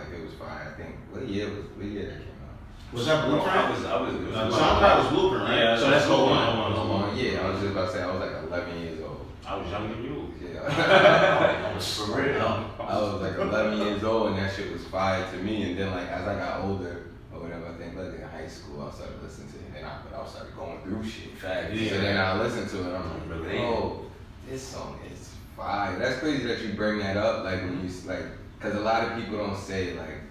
Like 0.46 0.62
it 0.62 0.68
was 0.68 0.68
fine. 0.68 0.68
I 0.68 0.72
think 0.78 0.96
what 1.12 1.28
year 1.28 1.48
was 1.50 1.66
what 1.78 1.86
year 1.86 2.06
that 2.06 2.20
came 2.20 2.40
out? 2.44 2.94
Was 2.94 3.06
that 3.08 3.26
Bro, 3.26 3.42
I 3.42 3.44
Blueprint? 3.44 3.70
was, 3.74 3.86
I 3.86 4.02
was, 4.02 4.14
it 4.14 4.22
was 4.22 4.34
No, 4.34 4.58
Soundcloud 4.58 4.98
was 5.04 5.08
Blueprint, 5.14 5.44
right? 5.44 5.58
Yeah, 5.58 5.78
so 5.78 5.90
that's 5.90 5.92
that's 5.92 6.08
go 6.08 6.18
Go 6.18 6.26
on. 6.34 6.48
On. 6.58 6.74
Come 6.76 6.92
on, 6.92 7.18
yeah. 7.18 7.42
I 7.42 7.50
was 7.50 7.60
just 7.62 7.72
about 7.72 7.88
to 7.88 7.94
say 7.94 8.02
I 8.04 8.12
was 8.12 8.20
like 8.22 8.44
11 8.48 8.82
years 8.82 9.02
old. 9.02 9.26
I 9.46 9.56
was 9.58 9.68
younger 9.72 9.94
than 9.96 10.04
you. 10.04 10.34
Yeah. 10.44 10.62
i 11.76 11.80
For 11.80 12.22
real. 12.22 12.70
I 12.80 12.96
was 13.02 13.22
like 13.22 13.36
11 13.36 13.78
years 13.80 14.04
old 14.04 14.28
and 14.30 14.38
that 14.38 14.54
shit 14.56 14.72
was 14.72 14.84
fire 14.86 15.26
to 15.32 15.38
me. 15.38 15.64
And 15.72 15.78
then 15.78 15.92
like 15.92 16.08
as 16.10 16.28
I 16.28 16.36
got 16.36 16.62
older 16.66 17.08
or 17.34 17.40
whatever, 17.42 17.68
I 17.68 17.74
think 17.78 17.96
like 17.98 18.14
in 18.16 18.22
high 18.28 18.48
school 18.48 18.88
I 18.88 18.92
started 18.94 19.22
listening 19.24 19.50
to 19.54 19.58
it. 19.58 19.66
And 19.68 19.76
then 19.76 19.86
I, 19.86 19.98
but 20.10 20.20
I 20.20 20.26
started 20.28 20.56
going 20.56 20.80
through 20.84 21.04
shit. 21.04 21.34
Fact. 21.38 21.70
So 21.74 21.98
then 22.02 22.18
I 22.18 22.42
listened 22.42 22.70
to 22.70 22.78
it. 22.92 22.96
I'm 22.96 23.30
like, 23.30 23.40
Relate. 23.42 23.60
oh, 23.62 24.06
this 24.50 24.62
song 24.62 25.00
is 25.12 25.34
fire. 25.58 25.98
That's 26.00 26.20
crazy 26.20 26.46
that 26.48 26.62
you 26.62 26.74
bring 26.74 27.00
that 27.00 27.18
up. 27.18 27.44
Like 27.44 27.62
when 27.64 27.82
you 27.82 27.88
s- 27.88 28.06
like, 28.06 28.26
cause 28.60 28.76
a 28.76 28.80
lot 28.80 29.04
of 29.04 29.18
people 29.18 29.38
don't 29.40 29.58
say 29.58 29.94
like, 29.98 30.22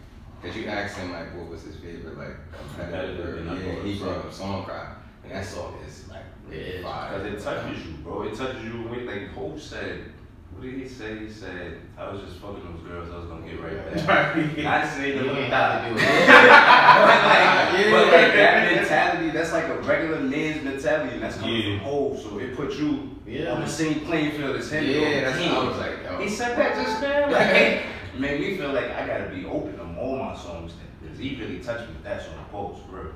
cause 0.43 0.57
you 0.57 0.67
ask 0.67 0.97
him 0.99 1.13
like 1.13 1.35
what 1.37 1.49
was 1.49 1.63
his 1.63 1.77
favorite 1.77 2.19
like 2.19 2.37
competitor. 2.53 3.15
Competitor, 3.17 3.37
and 3.39 3.51
I 3.51 3.55
Yeah, 3.55 3.83
he 3.83 3.93
up 3.95 4.01
brought 4.01 4.27
up 4.27 4.33
Song 4.33 4.65
Cry, 4.65 4.87
and 5.25 5.33
that 5.33 5.45
song 5.47 5.75
is 5.87 6.09
like 6.09 6.25
It 6.51 6.57
is, 6.57 6.85
fire. 6.85 7.19
Because 7.19 7.33
it 7.35 7.45
touches 7.45 7.87
you, 7.87 7.93
bro. 8.03 8.23
It 8.23 8.35
touches 8.35 8.63
you. 8.65 8.83
With, 8.91 9.05
like 9.07 9.29
Hov 9.35 9.61
said, 9.61 10.05
what 10.53 10.63
did 10.63 10.75
he 10.75 10.87
say? 10.89 11.19
He 11.21 11.31
said, 11.31 11.79
I 11.97 12.11
was 12.13 12.21
just 12.23 12.37
fucking 12.37 12.63
those 12.65 12.83
girls. 12.87 13.09
I 13.13 13.17
was 13.19 13.27
gonna 13.27 13.47
get 13.49 13.61
right 13.63 13.95
back. 14.07 14.09
I 14.67 14.89
saying 14.89 15.17
You 15.19 15.25
that 15.25 15.39
ain't 15.39 15.53
have 15.53 15.83
to 15.85 15.89
do 15.89 15.97
it. 15.97 16.03
but 16.03 17.25
like, 17.27 17.73
Yeah. 17.73 17.91
but 17.91 18.07
like 18.13 18.33
that 18.35 18.73
mentality, 18.77 19.31
that's 19.31 19.53
like 19.53 19.65
a 19.65 19.79
regular 19.81 20.21
man's 20.21 20.63
mentality, 20.65 21.15
and 21.15 21.23
that's 21.23 21.37
coming 21.39 21.57
Yeah. 21.57 21.79
from 21.79 21.89
Hov. 21.89 22.19
So 22.21 22.39
it 22.39 22.55
put 22.57 22.75
you 22.75 23.11
Yeah. 23.27 23.53
on 23.53 23.61
the 23.63 23.67
same 23.69 24.01
playing 24.01 24.33
field 24.33 24.57
as 24.57 24.71
him. 24.71 24.85
Yeah, 24.85 25.21
that's 25.23 25.39
Damn. 25.39 25.55
what 25.55 25.65
I 25.65 25.69
was 25.69 25.79
like, 25.79 26.03
yo. 26.05 26.19
He 26.19 26.29
said 26.29 26.59
that 26.59 26.75
just 26.85 27.01
now. 27.01 27.31
Like, 27.31 27.47
hey, 27.47 27.83
made 28.19 28.41
me 28.41 28.57
feel 28.57 28.73
like 28.73 28.91
I 28.91 29.07
gotta 29.07 29.31
be 29.35 29.47
open 29.47 29.81
on 29.81 29.92
all 30.03 30.17
my 30.17 30.37
songs. 30.37 30.73
Because 31.01 31.19
he 31.19 31.37
really 31.37 31.59
touched 31.59 31.89
me 31.89 31.95
with 31.95 32.05
that 32.05 32.21
song, 32.23 32.45
Pose, 32.51 32.81
bro. 32.91 33.13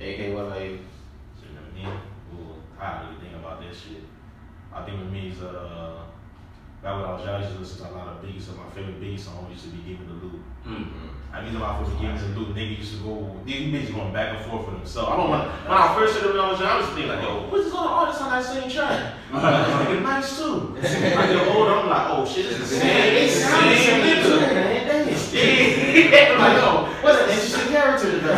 AK, 0.00 0.34
what 0.34 0.46
about 0.46 0.62
you? 0.62 0.78
So, 1.36 1.46
you 1.48 1.54
know, 1.54 1.92
me, 1.92 1.98
ooh, 2.32 2.56
I 2.78 2.98
don't 2.98 3.08
really 3.08 3.20
think 3.20 3.36
about 3.36 3.60
that 3.60 3.74
shit. 3.74 4.02
I 4.72 4.84
think 4.84 4.98
with 4.98 5.10
me 5.10 5.28
is 5.28 5.40
uh, 5.40 6.00
back 6.82 6.96
when 6.96 7.04
I 7.04 7.12
was 7.14 7.24
young, 7.24 7.34
I 7.36 7.40
used 7.40 7.54
to 7.54 7.60
listen 7.60 7.78
to 7.86 7.90
a 7.90 7.94
lot 7.94 8.08
of 8.08 8.22
Biggie. 8.22 8.40
So 8.40 8.52
my 8.52 8.68
favorite 8.70 9.00
Biggie 9.00 9.20
song 9.20 9.46
used 9.50 9.64
to 9.64 9.70
be 9.70 9.78
"Give 9.78 10.00
Me 10.00 10.06
the 10.06 10.14
Loot." 10.14 10.40
I 11.32 11.40
mean, 11.42 11.54
my 11.58 11.78
favorite 11.78 11.98
Give 12.00 12.12
Me 12.12 12.18
the 12.20 12.26
Loot. 12.40 12.54
Nigga 12.54 12.78
used 12.78 12.92
to 12.92 12.98
go, 13.04 13.34
these 13.46 13.72
bitches 13.72 13.94
going 13.94 14.12
back 14.12 14.36
and 14.36 14.44
forth 14.44 14.66
with 14.68 14.76
themselves. 14.76 15.08
I 15.10 15.16
don't 15.16 15.30
want. 15.30 15.50
When 15.50 15.72
I 15.78 15.94
first 15.94 16.18
heard 16.18 16.28
it 16.28 16.32
when 16.36 16.40
I 16.44 16.50
was 16.50 16.60
young, 16.60 16.68
I 16.68 16.76
was 16.76 16.86
thinking 16.88 17.08
like, 17.08 17.22
yo, 17.22 17.48
what's 17.48 17.64
this 17.64 17.72
other 17.74 17.88
artist 17.88 18.20
on 18.20 18.30
that 18.30 18.44
same 18.44 18.68
track? 18.70 19.14
Nigga 19.32 20.02
nice 20.02 20.36
too. 20.36 20.76
I 20.76 20.80
get 20.82 21.48
older, 21.56 21.72
I'm 21.72 21.88
like, 21.88 22.06
oh 22.10 22.26
shit, 22.26 22.46
it's 22.46 22.58
the 22.58 22.66
same. 22.66 22.80
They 22.80 23.24
It's 23.24 23.34
the 23.36 23.40
sound 23.48 23.70
the 23.70 23.76
same 23.76 24.02
same, 24.04 24.22
nigga. 24.22 24.40
man. 24.52 25.08
Dang. 25.32 26.12
Yeah, 26.12 26.36
like 26.38 26.56
yo, 26.60 26.68
What 27.02 27.14
an 27.22 27.30
interesting 27.30 27.68
character 27.72 28.08
to 28.12 28.16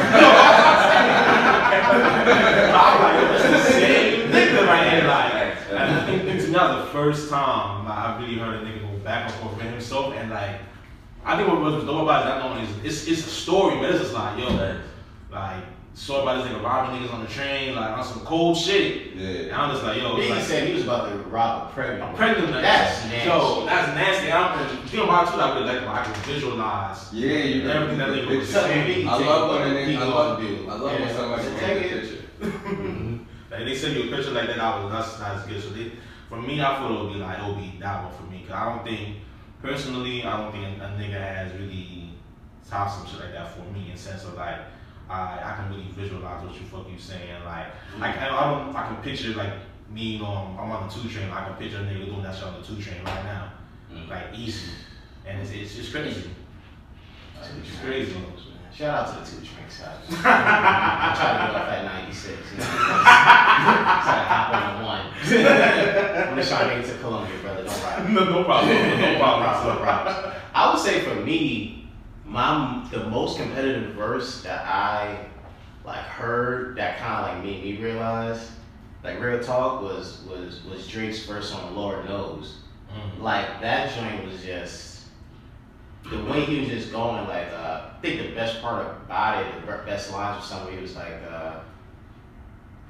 I'm 1.75 3.01
like, 3.03 3.15
yo, 3.21 3.27
that's 3.29 3.43
the 3.67 3.73
same 3.73 4.31
nigga 4.31 4.67
right 4.67 4.93
here. 4.93 5.07
Like, 5.09 5.57
and 5.71 5.79
I 5.79 6.07
think 6.07 6.23
to 6.23 6.47
me, 6.47 6.53
that 6.55 6.85
the 6.85 6.91
first 6.93 7.29
time 7.29 7.85
like, 7.87 7.99
I 7.99 8.21
really 8.21 8.39
heard 8.39 8.63
a 8.63 8.65
nigga 8.65 8.81
go 8.83 8.97
back 9.03 9.31
and 9.31 9.35
forth 9.41 9.57
with 9.57 9.67
himself. 9.67 10.15
And 10.15 10.31
like, 10.31 10.61
I 11.25 11.37
think 11.37 11.49
what 11.49 11.61
was 11.61 11.85
dope 11.85 12.03
about 12.03 12.27
it, 12.27 12.29
not 12.29 12.51
knowing 12.51 12.65
is 12.65 12.85
it's, 12.85 13.09
it's 13.09 13.27
a 13.27 13.31
story, 13.31 13.77
but 13.79 13.91
it's 13.91 14.01
just 14.01 14.15
like, 14.15 14.39
yo, 14.39 14.49
like, 15.31 15.65
story 15.95 16.23
about 16.23 16.43
this 16.45 16.53
nigga 16.53 16.63
robbing 16.63 17.01
niggas 17.01 17.15
on 17.15 17.21
the 17.23 17.31
train, 17.31 17.75
like, 17.75 17.97
on 17.97 18.05
some 18.05 18.21
cold 18.21 18.57
shit. 18.57 19.15
Yeah. 19.15 19.29
And 19.29 19.53
I'm 19.53 19.71
just 19.71 19.83
like, 19.85 19.97
yo, 20.03 20.17
it's 20.17 20.27
Biggie 20.27 20.31
like, 20.31 20.45
said 20.45 20.69
he 20.69 20.75
was 20.75 20.83
about 20.83 21.09
to 21.09 21.17
rob 21.31 21.71
a 21.71 21.73
pregnant. 21.73 22.03
I'm 22.03 22.15
pregnant. 22.15 22.51
Like, 22.53 22.63
That's 22.63 23.05
nasty. 23.07 23.29
Yo, 23.29 23.65
that's 23.67 23.89
nasty. 23.95 24.33
I'm 24.33 24.69
thinking 24.87 25.01
about 25.05 25.29
it 25.29 25.31
too, 25.33 25.37
like, 25.39 25.83
like, 25.83 25.89
I 25.89 26.05
can 26.05 26.23
visualize. 26.25 27.13
Yeah, 27.13 27.39
you 27.39 27.71
Everything 27.71 27.99
that 27.99 28.09
nigga 28.11 28.39
was 28.39 28.49
Something 28.49 28.73
saying. 28.73 29.09
I 29.09 29.17
love 29.19 29.51
when 29.51 29.71
a 29.71 29.75
nigga, 29.75 29.97
I 29.97 30.01
Biggie 30.03 30.11
love, 30.11 30.43
gonna. 30.43 30.75
I 30.75 30.79
love 30.79 31.01
when 31.01 31.15
somebody 31.15 31.43
So 31.43 31.51
takes 31.51 31.61
take 31.61 31.93
a 31.93 31.97
it. 31.97 32.03
picture. 32.03 32.21
Mm-hmm. 32.45 33.17
Like 33.51 33.65
they 33.67 33.75
send 33.77 33.97
you 33.97 34.13
a 34.13 34.17
picture 34.17 34.33
like 34.33 34.49
that, 34.49 34.59
I 34.59 34.83
was 34.83 34.93
that's 34.93 35.17
that's 35.19 35.47
good. 35.47 35.63
So 35.63 35.71
they, 35.71 35.93
for 36.29 36.43
me, 36.43 36.61
I 36.61 36.77
feel 36.79 36.99
it 36.99 37.05
would 37.05 37.13
be 37.15 37.19
like 37.21 37.39
it 37.39 37.47
would 37.47 37.57
be 37.57 37.77
that 37.81 38.03
one 38.05 38.13
for 38.13 38.25
me. 38.25 38.43
Cause 38.47 38.57
I 38.57 38.75
don't 38.75 38.85
think 38.85 39.19
personally, 39.65 40.23
I 40.23 40.37
don't 40.37 40.53
think 40.53 40.79
a, 40.79 40.85
a 40.85 40.89
nigga 40.89 41.19
has 41.19 41.53
really 41.55 42.11
topped 42.69 42.93
some 42.93 43.07
shit 43.07 43.21
like 43.21 43.33
that 43.33 43.57
for 43.57 43.63
me 43.73 43.91
in 43.91 43.97
sense 43.97 44.25
of 44.25 44.35
like 44.35 44.61
I 45.09 45.41
I 45.43 45.55
can 45.57 45.71
really 45.71 45.91
visualize 45.93 46.45
what 46.45 46.55
you 46.55 46.67
fuck 46.67 46.87
you 46.91 46.99
saying. 46.99 47.43
Like 47.45 47.69
like 47.99 48.17
I, 48.19 48.29
I 48.29 48.51
don't 48.51 48.77
I 48.77 48.87
can 48.89 48.97
picture 49.03 49.31
like 49.31 49.55
me 49.91 50.21
on 50.21 50.57
I'm 50.61 50.71
on 50.71 50.87
the 50.87 50.95
two 50.95 51.09
train. 51.09 51.31
I 51.31 51.47
can 51.47 51.55
picture 51.57 51.79
a 51.79 51.81
nigga 51.81 52.05
doing 52.07 52.23
that 52.23 52.35
shit 52.35 52.45
on 52.45 52.61
the 52.61 52.67
two 52.67 52.81
train 52.81 53.03
right 53.05 53.25
now, 53.25 53.53
Mm. 53.93 54.09
like 54.09 54.27
easy, 54.35 54.71
and 55.27 55.41
it's 55.41 55.51
it's 55.51 55.75
just 55.77 55.93
crazy. 55.93 56.31
It's 57.41 57.79
crazy. 57.81 58.17
Shout 58.75 59.07
out 59.09 59.15
to 59.15 59.21
the 59.21 59.37
two 59.37 59.47
drinks. 59.47 59.83
I, 59.85 59.93
I 60.25 61.15
tried 61.15 61.47
to 61.47 61.53
get 61.53 61.63
off 61.63 61.69
at 61.69 61.85
96. 61.85 62.27
You 62.29 62.59
know? 62.59 62.65
so 62.65 62.71
I 62.75 64.25
hop 64.27 64.51
on 64.55 64.63
the 64.81 64.87
one. 64.89 66.01
I'm 66.53 66.69
to 66.71 66.77
make 66.77 66.85
it 66.87 66.93
to 66.93 66.99
Columbia, 66.99 67.37
brother. 67.43 67.65
Don't 67.65 67.83
ride. 67.83 68.11
No, 68.15 68.25
no 68.25 68.45
problem. 68.45 68.75
No 68.77 69.19
problem. 69.19 69.77
no 69.77 69.83
problems. 69.83 70.35
I 70.55 70.73
would 70.73 70.81
say 70.83 71.01
for 71.01 71.15
me, 71.17 71.89
my 72.25 72.87
the 72.91 73.05
most 73.11 73.39
competitive 73.39 73.95
verse 73.95 74.43
that 74.43 74.65
I 74.67 75.27
like 75.85 76.05
heard 76.05 76.77
that 76.77 76.99
kind 76.99 77.25
of 77.27 77.35
like 77.35 77.45
made 77.45 77.63
me 77.63 77.77
realize, 77.83 78.51
like 79.03 79.21
real 79.21 79.41
talk, 79.43 79.83
was 79.83 80.23
was 80.29 80.63
was 80.65 80.87
Drake's 80.89 81.25
verse 81.27 81.53
on 81.55 81.75
Lord 81.77 82.05
Knows. 82.07 82.59
Mhm. 82.93 83.23
Like 83.23 83.61
that 83.61 83.95
joint 83.95 84.25
was 84.27 84.43
just 84.43 85.03
the 86.11 86.23
way 86.25 86.45
he 86.45 86.61
was 86.61 86.69
just 86.69 86.93
going. 86.93 87.27
Like 87.29 87.49
uh, 87.53 87.89
I 87.97 88.01
think 88.01 88.21
the 88.23 88.35
best 88.35 88.61
part 88.63 88.87
about 89.07 89.45
it, 89.45 89.67
the 89.67 89.73
best 89.85 90.13
lines 90.13 90.43
or 90.43 90.47
something, 90.47 90.75
he 90.77 90.81
was 90.83 90.95
like, 90.97 91.21
uh, 91.31 91.61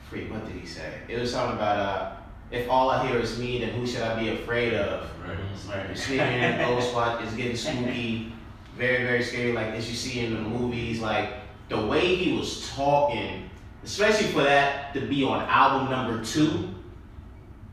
"Free." 0.09 0.29
What 0.31 0.47
did 0.47 0.57
he 0.57 0.67
say? 0.67 1.01
It 1.09 1.19
was 1.19 1.33
something 1.33 1.57
about 1.57 1.79
uh, 1.79 2.13
if 2.51 2.69
all 2.69 2.91
I 2.91 3.07
hear 3.07 3.19
is 3.19 3.39
me, 3.39 3.59
then 3.61 3.71
who 3.71 3.87
should 3.87 4.03
I 4.03 4.19
be 4.19 4.31
afraid 4.31 4.75
of? 4.75 5.09
Right. 5.27 5.87
You're 5.89 5.97
sleeping 5.97 6.27
in 6.27 6.61
a 6.61 6.65
ghost 6.65 6.91
spot. 6.91 7.23
It's 7.23 7.35
getting 7.35 7.57
spooky. 7.57 8.33
Very, 8.77 9.05
very 9.05 9.23
scary. 9.23 9.53
Like 9.53 9.69
as 9.69 9.89
you 9.89 9.97
see 9.97 10.25
in 10.25 10.35
the 10.35 10.41
movies, 10.41 11.01
like 11.01 11.31
the 11.69 11.87
way 11.87 12.15
he 12.15 12.37
was 12.37 12.69
talking, 12.71 13.49
especially 13.85 14.29
for 14.29 14.43
that 14.43 14.93
to 14.95 15.01
be 15.01 15.25
on 15.25 15.43
album 15.49 15.91
number 15.91 16.25
two. 16.25 16.69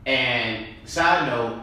And 0.06 0.66
side 0.84 1.28
note, 1.28 1.60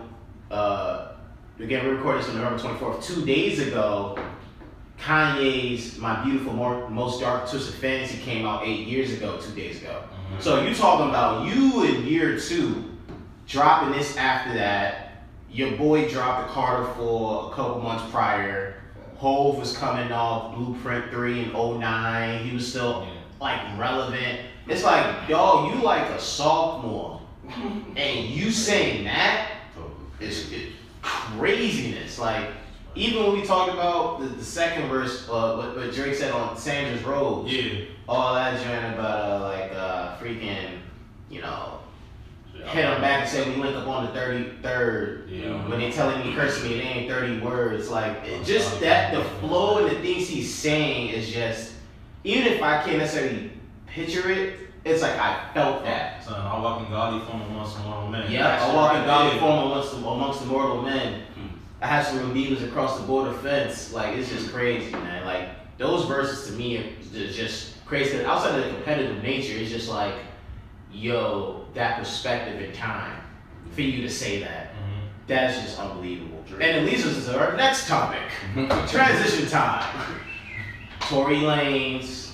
uh, 0.52 1.12
again, 1.60 1.84
we 1.86 1.91
recorded 1.91 2.24
this 2.24 2.30
on 2.30 2.38
November 2.38 2.62
24th. 2.62 3.04
Two 3.04 3.26
days 3.26 3.60
ago, 3.60 4.17
Kanye's 5.00 5.98
My 5.98 6.24
Beautiful 6.24 6.54
Most 6.54 7.22
Dark 7.22 7.50
Twisted 7.50 7.76
Fantasy 7.76 8.17
came 8.19 8.45
out 8.45 8.65
eight 8.65 8.88
years 8.88 9.13
ago, 9.13 9.38
two 9.38 9.54
days 9.56 9.82
ago. 9.82 10.04
Mhm. 10.38 10.41
So 10.41 10.62
you 10.62 10.76
talking 10.76 11.10
about 11.10 11.48
you 11.48 11.84
in 11.84 12.06
year 12.06 12.38
two, 12.39 12.84
dropping 13.49 13.91
this 13.91 14.15
after 14.15 14.53
that. 14.53 15.23
Your 15.51 15.71
boy 15.75 16.07
dropped 16.07 16.47
the 16.47 16.53
Carter 16.53 16.93
for 16.93 17.51
a 17.51 17.55
couple 17.55 17.81
months 17.81 18.09
prior. 18.12 18.75
Hove 19.17 19.57
was 19.57 19.75
coming 19.75 20.12
off 20.12 20.55
Blueprint 20.55 21.09
3 21.12 21.45
in 21.45 21.53
09. 21.53 22.45
He 22.47 22.53
was 22.55 22.67
still 22.69 23.07
like 23.41 23.59
relevant. 23.77 24.41
It's 24.67 24.83
like, 24.83 25.27
yo, 25.27 25.73
you 25.73 25.81
like 25.81 26.07
a 26.12 26.19
sophomore. 26.19 27.19
and 27.95 28.29
you 28.29 28.51
saying 28.51 29.05
that 29.05 29.51
is 30.19 30.51
it, 30.51 30.73
craziness. 31.01 32.19
Like, 32.19 32.49
even 32.93 33.23
when 33.23 33.39
we 33.39 33.45
talked 33.45 33.73
about 33.73 34.19
the, 34.19 34.27
the 34.27 34.43
second 34.43 34.89
verse, 34.89 35.27
uh, 35.29 35.55
what, 35.55 35.75
what 35.75 35.93
Drake 35.93 36.13
said 36.15 36.31
on 36.31 36.55
Sandra's 36.57 37.03
Rose, 37.03 37.51
Yeah. 37.51 37.85
all 38.07 38.35
that 38.35 38.62
joint 38.63 38.93
about 38.93 39.23
uh, 39.31 39.43
like 39.43 39.71
uh, 39.73 40.17
freaking, 40.17 40.79
you 41.29 41.41
know, 41.41 41.79
hit 42.67 42.82
them 42.82 43.02
back 43.02 43.22
and 43.22 43.30
say 43.30 43.50
we 43.50 43.56
link 43.56 43.76
up 43.76 43.88
on 43.88 44.06
the 44.06 44.12
33rd. 44.19 45.30
Yeah. 45.30 45.67
When 45.67 45.80
they 45.80 45.91
telling 45.91 46.26
me 46.26 46.34
cursing 46.36 46.69
me, 46.69 46.80
it 46.80 46.86
ain't 46.86 47.10
30 47.10 47.39
words. 47.39 47.89
Like, 47.89 48.24
it 48.26 48.43
just 48.43 48.80
that, 48.82 49.13
the 49.13 49.24
flow 49.39 49.86
and 49.86 49.95
the 49.95 50.02
things 50.02 50.28
he's 50.28 50.54
saying 50.54 51.10
is 51.10 51.32
just, 51.32 51.74
even 52.24 52.52
if 52.52 52.62
I 52.62 52.84
can't 52.84 52.98
necessarily 52.98 53.52
picture 53.88 54.32
it, 54.32 54.60
it's 54.86 55.02
like 55.02 55.17
I 55.19 55.50
felt 55.54 55.84
that. 55.84 56.24
Son, 56.24 56.39
I 56.39 56.60
walk 56.60 56.86
in 56.86 56.89
godly 56.89 57.26
form 57.26 57.41
amongst 57.41 57.76
some 57.76 57.86
mortal 57.86 58.08
men. 58.08 58.32
Yeah, 58.32 58.63
I 58.63 58.74
walk 58.74 58.95
in 58.95 59.06
godly 59.06 59.39
form 59.39 59.72
amongst 59.72 59.91
the, 59.91 59.98
amongst 59.98 60.39
the 60.41 60.45
mortal 60.48 60.82
men. 60.82 61.24
Hmm. 61.36 61.48
I 61.82 61.88
had 61.88 62.06
some 62.06 62.28
redeemers 62.28 62.63
across 62.63 63.00
the 63.00 63.06
border 63.06 63.34
fence. 63.34 63.93
Like 63.93 64.15
it's 64.15 64.30
just 64.30 64.52
crazy, 64.54 64.91
man. 64.91 65.26
Like 65.26 65.50
those 65.78 66.06
verses 66.06 66.50
to 66.50 66.58
me 66.58 66.78
are 66.78 66.84
just 67.13 67.86
crazy. 67.86 68.24
Outside 68.24 68.60
of 68.60 68.65
the 68.65 68.72
competitive 68.72 69.22
nature, 69.22 69.58
it's 69.58 69.72
just 69.72 69.89
like, 69.89 70.13
yo, 70.91 71.65
that 71.73 71.99
perspective 71.99 72.62
in 72.62 72.73
time 72.73 73.21
for 73.71 73.82
you 73.82 74.02
to 74.02 74.10
say 74.10 74.39
that. 74.41 74.73
Mhm. 74.73 75.08
That's 75.28 75.62
just 75.62 75.80
unbelievable. 75.80 76.43
And 76.54 76.63
it 76.63 76.84
leads 76.86 77.06
us 77.06 77.25
to 77.28 77.39
our 77.39 77.56
next 77.56 77.88
topic. 77.88 78.21
Transition 78.89 79.47
time. 79.49 79.86
Tory 81.02 81.38
Lanez 81.38 82.32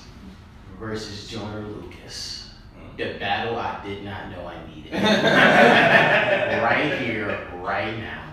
versus 0.80 1.28
Joyner 1.28 1.62
Lucas. 1.62 2.50
The 2.98 3.18
battle 3.20 3.58
I 3.58 3.84
did 3.86 4.04
not 4.06 4.32
know 4.32 4.48
I 4.48 4.56
needed. 4.74 4.94
right 6.64 6.98
here, 7.02 7.48
right 7.62 7.98
now. 7.98 8.24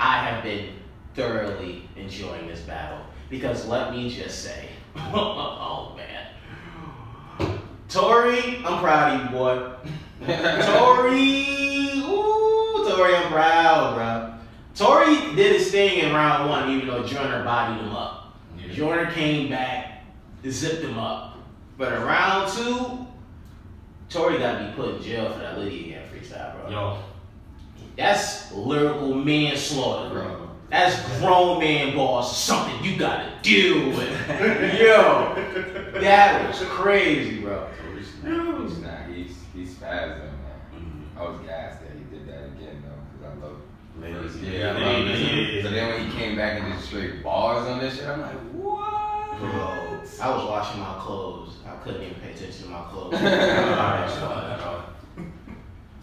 I 0.00 0.24
have 0.24 0.42
been 0.42 0.70
thoroughly 1.14 1.88
enjoying 1.96 2.48
this 2.48 2.60
battle 2.60 2.98
because 3.30 3.66
let 3.68 3.92
me 3.92 4.10
just 4.10 4.42
say, 4.42 4.68
oh 4.96 5.94
man. 5.96 6.27
Tory, 7.88 8.58
I'm 8.64 8.80
proud 8.80 9.14
of 9.14 9.24
you, 9.24 9.38
boy. 9.38 9.72
Tory, 10.26 12.00
ooh, 12.00 12.84
Tory, 12.86 13.14
I'm 13.16 13.32
proud, 13.32 13.94
bro. 13.94 14.34
Tory 14.74 15.34
did 15.34 15.56
his 15.56 15.70
thing 15.70 16.00
in 16.00 16.12
round 16.12 16.50
one, 16.50 16.70
even 16.70 16.86
though 16.86 17.02
Joyner 17.02 17.42
bodied 17.44 17.82
him 17.82 17.92
up. 17.94 18.36
Yeah. 18.58 18.72
Joyner 18.74 19.10
came 19.12 19.48
back, 19.48 20.04
zipped 20.46 20.82
him 20.82 20.98
up. 20.98 21.38
But 21.78 21.94
in 21.94 22.02
round 22.02 22.52
two, 22.52 23.06
Tory 24.10 24.38
got 24.38 24.58
to 24.58 24.66
be 24.66 24.72
put 24.74 24.96
in 24.96 25.02
jail 25.02 25.32
for 25.32 25.38
that 25.38 25.58
Litty 25.58 25.86
again 25.86 26.02
freestyle, 26.12 26.60
bro. 26.60 26.70
Yo, 26.70 26.98
That's 27.96 28.52
lyrical 28.52 29.14
manslaughter, 29.14 30.10
bro. 30.10 30.47
Bro. 30.70 30.78
That's 30.78 31.18
grown 31.20 31.58
man 31.60 31.96
boss, 31.96 32.36
something 32.42 32.82
you 32.84 32.96
gotta 32.98 33.32
deal 33.42 33.88
with. 33.88 34.28
Yo, 34.28 35.34
that 36.00 36.48
was 36.48 36.60
crazy, 36.68 37.40
bro. 37.40 37.68
He's 37.94 38.78
not. 38.78 39.06
He's 39.12 39.36
he's 39.54 39.74
spazzing, 39.74 40.18
man. 40.18 40.60
Mm-hmm. 40.74 41.18
I 41.18 41.22
was 41.28 41.40
gassed 41.40 41.80
that 41.82 41.90
he 41.92 42.00
did 42.16 42.26
that 42.28 42.44
again 42.44 42.82
though, 42.84 43.00
because 43.12 43.24
I 43.24 43.44
love. 43.44 43.60
Ladies. 44.00 44.36
Yeah, 44.42 44.50
I 44.50 44.52
Yeah, 44.58 44.72
love 44.72 45.06
yeah, 45.06 45.12
this. 45.12 45.20
yeah. 45.20 45.62
So 45.62 45.68
then 45.70 45.88
when 45.88 45.98
he 46.10 46.16
came 46.16 46.36
back 46.36 46.60
and 46.60 46.72
did 46.72 46.80
straight 46.84 47.22
bars 47.22 47.66
on 47.66 47.78
this 47.80 47.96
shit, 47.96 48.06
I'm 48.06 48.20
like, 48.20 48.36
what? 48.52 49.38
Bro, 49.40 50.00
I 50.20 50.28
was 50.34 50.44
washing 50.48 50.80
my 50.80 50.94
clothes. 51.00 51.54
I 51.66 51.68
couldn't 51.82 52.02
even 52.02 52.14
pay 52.20 52.30
attention 52.32 52.64
to 52.64 52.70
my 52.70 52.82
clothes. 52.90 53.18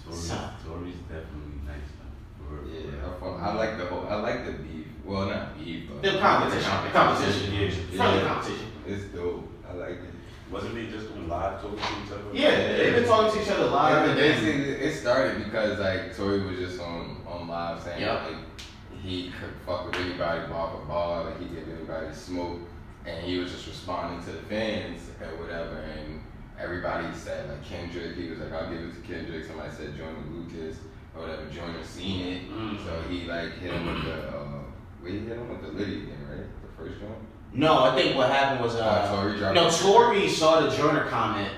Tory's, 0.06 0.24
Son. 0.28 0.54
Tory's 0.66 0.96
definitely 1.10 1.60
nice 1.66 1.90
though. 1.98 2.14
For 2.35 2.35
real, 2.35 2.35
for 2.35 2.35
Yeah. 2.68 3.08
I, 3.08 3.20
fuck- 3.20 3.40
I 3.42 3.54
like 3.54 3.78
the 3.78 3.86
whole. 3.86 4.06
I 4.08 4.16
like 4.16 4.46
the 4.46 4.52
beef. 4.54 4.86
Well, 5.04 5.28
not 5.28 5.58
beef, 5.58 5.84
but 5.90 6.02
The 6.02 6.18
competition. 6.20 6.72
The 6.86 6.90
competition. 6.92 7.54
Yeah. 7.54 7.70
Friendly 7.70 8.22
Yeah. 8.22 8.28
competition. 8.28 8.68
It's 8.88 9.04
dope. 9.14 9.48
I 9.70 9.74
like 9.74 9.90
it. 9.92 10.00
Wasn't 10.52 10.76
they 10.76 10.88
just 10.88 11.12
on 11.12 11.28
live 11.28 11.62
talking 11.62 11.78
to 11.78 11.84
each 11.84 12.12
other? 12.12 12.22
Yeah, 12.34 12.78
they've 12.78 12.96
been 12.96 13.06
talking 13.06 13.34
to 13.36 13.42
each 13.44 13.50
other 13.52 13.66
Yeah, 13.66 13.72
live. 13.72 14.02
but 14.02 14.10
and 14.10 14.20
basically, 14.20 14.72
it 14.74 14.94
started 14.96 15.44
because 15.44 15.80
like 15.80 16.16
Tory 16.16 16.42
was 16.46 16.58
just 16.58 16.80
on 16.80 17.18
on 17.28 17.48
live 17.48 17.82
saying 17.82 18.02
Yep. 18.02 18.22
like 18.24 18.36
he 19.02 19.32
could 19.40 19.50
fuck 19.66 19.86
with 19.88 19.96
anybody 19.96 20.48
bar 20.48 20.72
for 20.72 20.86
bar, 20.88 21.24
like 21.26 21.40
he 21.40 21.46
gave 21.48 21.68
anybody 21.68 22.14
smoke, 22.14 22.60
and 23.06 23.24
he 23.26 23.38
was 23.40 23.52
just 23.52 23.68
responding 23.68 24.24
to 24.26 24.32
the 24.34 24.44
fans 24.44 25.02
and 25.22 25.40
whatever. 25.40 25.78
And 25.98 26.22
everybody 26.60 27.08
said 27.16 27.50
like 27.50 27.64
Kendrick, 27.66 28.16
he 28.16 28.30
was 28.30 28.40
like 28.40 28.52
I'll 28.54 28.70
give 28.70 28.82
it 28.82 28.94
to 28.96 29.02
Kendrick. 29.02 29.46
Somebody 29.46 29.72
said 29.76 29.98
Joyner 29.98 30.14
Lucas 30.32 30.78
or 31.16 31.22
whatever. 31.22 31.46
Joyner 31.50 31.84
seen 31.84 32.28
it, 32.28 32.52
Mm. 32.52 32.78
so 32.86 33.02
he 33.10 33.26
like 33.26 33.58
hit 33.60 33.72
him 33.72 33.86
with 33.94 34.04
the. 34.06 34.14
Uh, 34.30 34.42
he 35.06 35.20
hit 35.20 35.38
him 35.38 35.50
with 35.50 35.62
the 35.62 35.68
Litty 35.70 36.04
again, 36.04 36.28
right? 36.30 36.46
The 36.62 36.84
first 36.84 37.02
one. 37.02 37.14
No, 37.54 37.84
I 37.84 37.96
think 37.96 38.16
what 38.18 38.30
happened 38.30 38.62
was 38.62 38.76
Uh, 38.76 38.80
uh, 38.80 39.16
Tory 39.16 39.38
dropped 39.38 39.56
no 39.56 39.68
it. 39.68 39.74
Tory 39.74 40.28
saw 40.30 40.62
the 40.62 40.76
Joyner 40.76 41.06
comment, 41.06 41.52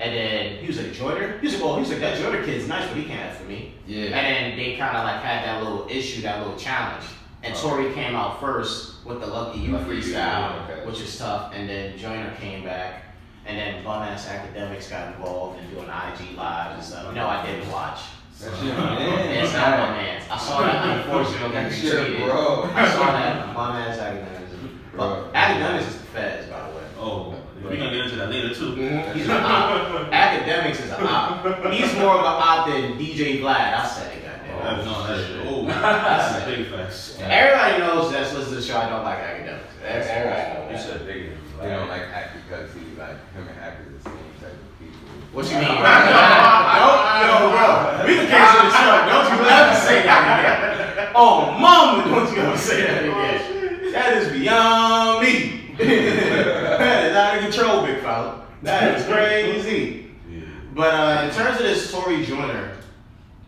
and 0.00 0.12
then 0.14 0.56
he 0.58 0.66
was 0.66 0.78
like 0.78 0.92
Joyner. 0.92 1.38
He 1.38 1.46
was 1.46 1.54
like, 1.54 1.62
well, 1.64 1.74
he 1.74 1.80
was 1.80 1.90
like 1.90 2.00
that 2.00 2.18
Joyner 2.18 2.42
kid's 2.44 2.66
nice, 2.66 2.88
but 2.88 2.96
he 2.96 3.04
can't 3.04 3.20
have 3.20 3.36
for 3.36 3.44
me. 3.44 3.74
Yeah. 3.86 4.06
And 4.06 4.12
then 4.14 4.56
they 4.56 4.76
kind 4.76 4.96
of 4.96 5.04
like 5.04 5.20
had 5.22 5.44
that 5.44 5.62
little 5.62 5.86
issue, 5.88 6.22
that 6.22 6.40
little 6.40 6.56
challenge. 6.56 7.04
And 7.42 7.54
Okay. 7.54 7.62
Tory 7.68 7.92
came 7.94 8.16
out 8.16 8.40
first 8.40 9.04
with 9.04 9.20
the 9.20 9.26
Lucky 9.26 9.60
You 9.60 9.72
freestyle, 9.74 10.10
yeah, 10.12 10.66
okay. 10.68 10.84
which 10.86 11.00
was 11.00 11.16
tough. 11.16 11.52
And 11.54 11.68
then 11.68 11.96
Joyner 11.96 12.34
came 12.40 12.64
back, 12.64 13.04
and 13.44 13.56
then 13.56 13.84
bum 13.84 14.02
ass 14.02 14.26
Akademiks 14.26 14.90
got 14.90 15.14
involved 15.14 15.60
in 15.60 15.70
doing 15.70 15.84
IG 15.86 16.36
lives 16.36 16.74
and 16.74 16.82
stuff. 16.82 17.14
No, 17.14 17.28
I 17.28 17.46
didn't 17.46 17.70
watch. 17.70 18.00
That's 18.40 18.62
your 18.62 18.74
man. 18.74 19.44
It's 19.44 19.52
not 19.54 19.78
my 19.78 19.90
man's. 19.96 20.24
I 20.30 20.38
saw 20.38 20.60
that 20.60 21.06
unfortunately 21.06 21.52
That's 21.52 21.74
retweeted. 21.76 22.18
your 22.18 22.28
bro. 22.28 22.70
I 22.74 22.88
saw 22.90 23.06
that 23.12 23.54
bum 23.54 23.76
ass 23.76 23.96
Akademiks. 23.98 24.92
Bro. 24.92 25.30
Akademiks 25.34 25.88
is 25.88 25.94
the 25.98 26.04
feds, 26.14 26.46
by 26.50 26.68
the 26.68 26.76
way. 26.76 26.82
Oh, 26.98 27.34
we 27.62 27.76
gonna 27.76 27.90
get 27.90 28.04
into 28.04 28.16
that 28.16 28.30
later 28.30 28.54
too. 28.54 28.74
He's 29.14 29.26
an 29.26 29.30
op. 29.42 30.10
Akademiks 30.12 30.84
is 30.84 30.90
an 30.92 31.06
op. 31.06 31.44
He's 31.72 31.94
more 31.94 32.14
of 32.14 32.20
an 32.20 32.26
op 32.26 32.66
than 32.68 32.98
DJ 32.98 33.40
Vlad. 33.40 33.74
I 33.80 33.86
said 33.86 34.16
it, 34.16 34.22
goddamn. 34.24 34.56
Oh, 34.58 34.84
no, 34.84 35.06
that's 35.06 35.30
oh, 35.48 35.66
that's 35.66 36.42
a 36.42 36.46
big 36.56 36.66
facts. 36.70 37.16
Everybody 37.20 37.78
knows 37.78 38.12
that's 38.12 38.32
what's 38.34 38.50
the 38.50 38.60
show. 38.62 38.76
I 38.78 38.88
don't 38.90 39.04
like 39.04 39.18
Akademiks. 39.18 39.60
That's 39.82 40.08
Everybody 40.08 40.42
knows. 40.54 40.70
You 40.70 40.76
that. 40.76 40.98
said 40.98 41.06
bigger. 41.06 41.32
They 41.60 41.68
don't 41.70 41.88
like 41.88 42.02
act 42.02 42.36
because 42.44 42.68
he 42.74 42.80
like 42.98 43.16
him 43.32 43.48
and 43.48 43.58
act 43.60 43.80
are 43.80 43.90
the 43.90 44.00
same 44.02 44.12
type 44.40 44.52
of 44.52 44.78
people. 44.78 45.00
What 45.32 45.44
you 45.46 45.56
mean? 45.62 45.68
Yo, 47.22 47.50
bro, 47.50 48.06
we 48.06 48.14
can 48.16 48.28
cancel 48.28 48.68
the 48.68 48.76
show. 48.76 49.06
Don't 49.08 49.38
you 49.38 49.48
ever 49.48 49.80
say 49.80 50.02
that 50.02 50.38
again. 50.38 50.72
Oh, 51.18 51.50
mama, 51.58 52.04
don't 52.04 52.30
you 52.30 52.42
ever 52.42 52.58
say 52.58 52.82
that 52.82 53.04
again. 53.04 53.80
Oh, 53.84 53.90
that 53.92 54.16
is 54.18 54.32
beyond 54.32 55.24
me. 55.24 55.74
that 55.78 57.04
is 57.06 57.16
out 57.16 57.38
of 57.38 57.42
control, 57.42 57.86
big 57.86 58.02
fella. 58.02 58.46
That 58.62 58.98
is 58.98 59.06
crazy. 59.06 60.10
Yeah. 60.30 60.40
But 60.74 60.94
uh, 60.94 61.26
in 61.26 61.34
terms 61.34 61.58
of 61.58 61.62
this 61.62 61.90
Tory 61.90 62.22
Joyner 62.22 62.76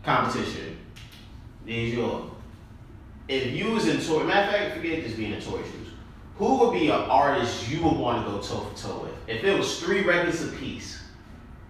competition, 0.03 0.77
these 1.63 1.93
your 1.93 2.31
if 3.27 3.51
you 3.51 3.69
was 3.71 3.87
in 3.87 4.01
Tory, 4.01 4.25
matter 4.25 4.47
of 4.47 4.63
fact, 4.63 4.75
forget 4.77 5.03
just 5.03 5.15
being 5.15 5.33
in 5.33 5.41
Tory 5.41 5.63
shoes. 5.63 5.93
Who 6.37 6.55
would 6.57 6.73
be 6.73 6.87
an 6.87 7.01
artist 7.01 7.69
you 7.69 7.83
would 7.83 7.97
want 7.97 8.25
to 8.25 8.31
go 8.31 8.39
toe 8.39 8.61
for 8.61 8.75
toe 8.75 8.99
with? 9.03 9.13
If 9.27 9.43
it 9.43 9.55
was 9.55 9.79
three 9.79 10.01
records 10.01 10.41
apiece, 10.41 11.03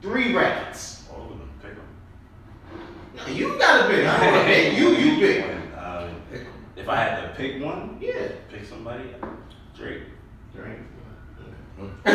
three 0.01 0.33
records 0.33 0.98
no, 3.27 3.33
you 3.33 3.57
gotta 3.57 3.87
pick. 3.89 4.05
I 4.07 4.17
don't 4.19 4.31
wanna 4.33 4.43
pick. 4.45 4.77
You 4.77 4.89
you 4.89 5.19
pick. 5.19 5.45
Uh, 5.77 6.07
if 6.75 6.87
I 6.89 6.95
had 6.95 7.21
to 7.21 7.27
pick 7.35 7.61
one, 7.63 7.97
Yeah. 8.01 8.27
pick 8.49 8.65
somebody, 8.65 9.03
Drake. 9.75 10.03
Drake. 10.55 10.79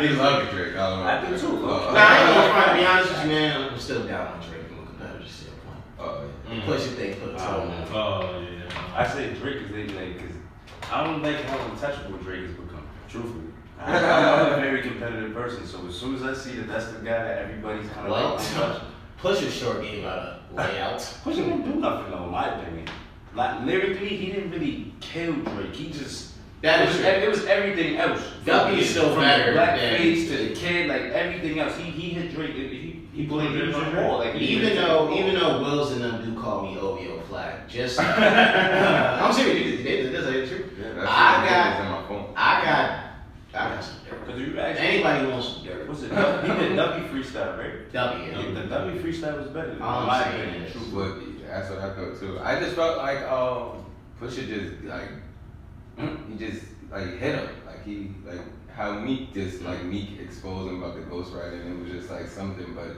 He 0.00 0.08
loved 0.10 0.50
Drake. 0.50 0.74
I 0.76 0.90
don't 0.90 0.98
know. 1.00 1.04
I 1.04 1.30
do 1.30 1.38
too. 1.38 1.60
Oh, 1.62 1.92
Nah, 1.94 2.00
I 2.00 2.18
ain't 2.18 2.34
gonna 2.34 2.52
front. 2.52 2.68
To 2.70 2.74
be 2.78 2.84
honest 2.86 3.10
with 3.10 3.22
you, 3.22 3.28
man, 3.30 3.70
I'm 3.72 3.78
still 3.78 4.06
down 4.06 4.26
on 4.26 4.40
Drake 4.40 4.66
from 4.68 4.78
a 4.82 4.86
competitive 4.86 5.30
standpoint. 5.30 5.82
Oh, 5.98 6.28
yeah. 6.52 6.64
Push 6.66 6.84
your 6.86 6.94
thing, 6.94 7.14
put 7.20 7.34
a 7.34 7.38
toe 7.38 7.60
on. 7.62 7.88
Oh 7.92 8.40
yeah. 8.40 8.94
I 8.96 9.06
say 9.08 9.32
Drake 9.34 9.62
is 9.62 9.70
they 9.70 9.86
like 9.94 10.16
because 10.18 10.36
I 10.92 11.04
don't 11.04 11.22
like 11.22 11.40
how 11.44 11.58
untouchable 11.70 12.18
Drake 12.18 12.42
has 12.46 12.50
become. 12.54 12.86
Truthfully, 13.08 13.44
I- 13.80 13.96
I'm 13.96 14.52
a 14.52 14.56
very 14.62 14.82
competitive 14.82 15.32
person, 15.32 15.64
so 15.66 15.86
as 15.86 15.94
soon 15.94 16.16
as 16.16 16.22
I 16.22 16.34
see 16.34 16.56
that 16.56 16.68
that's 16.68 16.86
the 16.88 16.98
guy 16.98 17.22
that 17.24 17.38
everybody's 17.44 17.88
kind 17.90 18.06
of 18.06 18.12
like 18.12 18.40
untouchable, 18.40 18.88
Push 19.24 19.40
your 19.40 19.50
short 19.50 19.82
game 19.82 20.04
out 20.04 20.18
of 20.18 20.54
layout. 20.54 21.00
Push 21.24 21.36
didn't 21.36 21.62
do 21.62 21.80
nothing 21.80 22.10
though, 22.10 22.24
in 22.24 22.30
my 22.30 22.46
opinion. 22.60 22.86
Like 23.34 23.64
lyrically, 23.64 24.08
he 24.08 24.26
didn't 24.32 24.50
really 24.50 24.92
kill 25.00 25.32
Drake. 25.32 25.74
He 25.74 25.90
just 25.90 26.34
That 26.60 26.86
was, 26.86 26.96
true. 26.96 27.06
it 27.06 27.28
was 27.30 27.44
everything 27.46 27.96
else. 27.96 28.20
W 28.44 28.76
is 28.78 28.90
still 28.90 29.14
from 29.14 29.22
better 29.22 29.46
the 29.46 29.52
black 29.52 29.78
than- 29.78 29.96
face 29.96 30.28
to 30.28 30.36
the 30.36 30.54
kid, 30.54 30.88
like 30.88 31.00
everything 31.22 31.58
else. 31.58 31.74
He 31.78 31.84
he 31.84 32.10
hit 32.10 32.34
Drake. 32.34 32.54
He 32.54 33.08
he 33.14 33.24
blamed 33.26 33.54
Drake 33.58 33.74
on 33.74 33.94
the 33.94 34.02
wall. 34.02 34.18
Like 34.18 34.34
he 34.34 34.44
Even 34.56 34.76
though, 34.76 35.06
Drake. 35.06 35.20
even 35.20 35.34
though 35.40 35.60
Wills 35.62 35.92
and 35.92 36.02
them 36.04 36.22
do 36.34 36.38
call 36.40 36.62
me 36.66 36.76
OVO 36.78 37.20
flag, 37.30 37.66
just 37.66 37.98
I'm 37.98 39.32
serious. 39.32 39.82
They, 39.82 40.02
they, 40.02 40.08
that's 40.12 40.26
the 40.26 40.46
truth. 40.46 40.72
Yeah, 40.78 40.92
that's 40.92 41.08
I 41.08 41.40
what 41.40 41.48
got- 41.48 41.66
it 41.66 41.72
is 41.72 41.80
in 41.86 41.90
my 41.92 42.08
phone. 42.08 42.34
I 42.36 42.64
got, 42.64 43.03
I 43.54 43.74
got 43.74 43.84
some 43.84 43.94
dirt. 44.08 44.26
Because 44.26 44.40
you 44.40 44.58
actually 44.58 44.86
Anybody 44.86 45.26
wants 45.30 45.48
some 45.48 45.64
dirt? 45.64 45.88
what's 45.88 46.02
it? 46.02 46.10
He 46.10 46.66
did 46.68 46.76
W 46.76 47.04
freestyle, 47.08 47.58
right? 47.58 47.92
W. 47.92 48.24
Yeah, 48.32 48.60
The 48.62 48.66
W 48.68 49.02
freestyle 49.02 49.38
was 49.40 49.48
better. 49.50 49.70
In 49.72 49.82
All 49.82 50.00
I'm 50.00 50.06
my 50.06 50.22
saying 50.24 50.40
opinion. 50.42 50.62
is- 50.64 50.72
Truthfully. 50.72 51.08
Would. 51.08 51.46
That's 51.48 51.70
what 51.70 51.78
I 51.78 51.94
thought 51.94 52.18
too. 52.18 52.38
I 52.40 52.58
just 52.60 52.74
felt 52.74 52.98
like 52.98 53.22
um 53.22 53.84
Pusha 54.20 54.46
just 54.48 54.84
like 54.84 55.08
he 56.28 56.34
just 56.36 56.64
like 56.90 57.18
hit 57.18 57.34
him. 57.36 57.48
Like 57.66 57.84
he 57.84 58.10
like 58.26 58.40
how 58.74 58.92
Meek 58.98 59.32
just 59.32 59.62
like 59.62 59.84
Meek 59.84 60.18
exposed 60.20 60.68
him 60.72 60.82
about 60.82 60.96
the 60.96 61.02
ghostwriting 61.02 61.60
and 61.66 61.78
it 61.78 61.82
was 61.84 61.92
just 62.00 62.10
like 62.12 62.26
something 62.26 62.74
but 62.74 62.88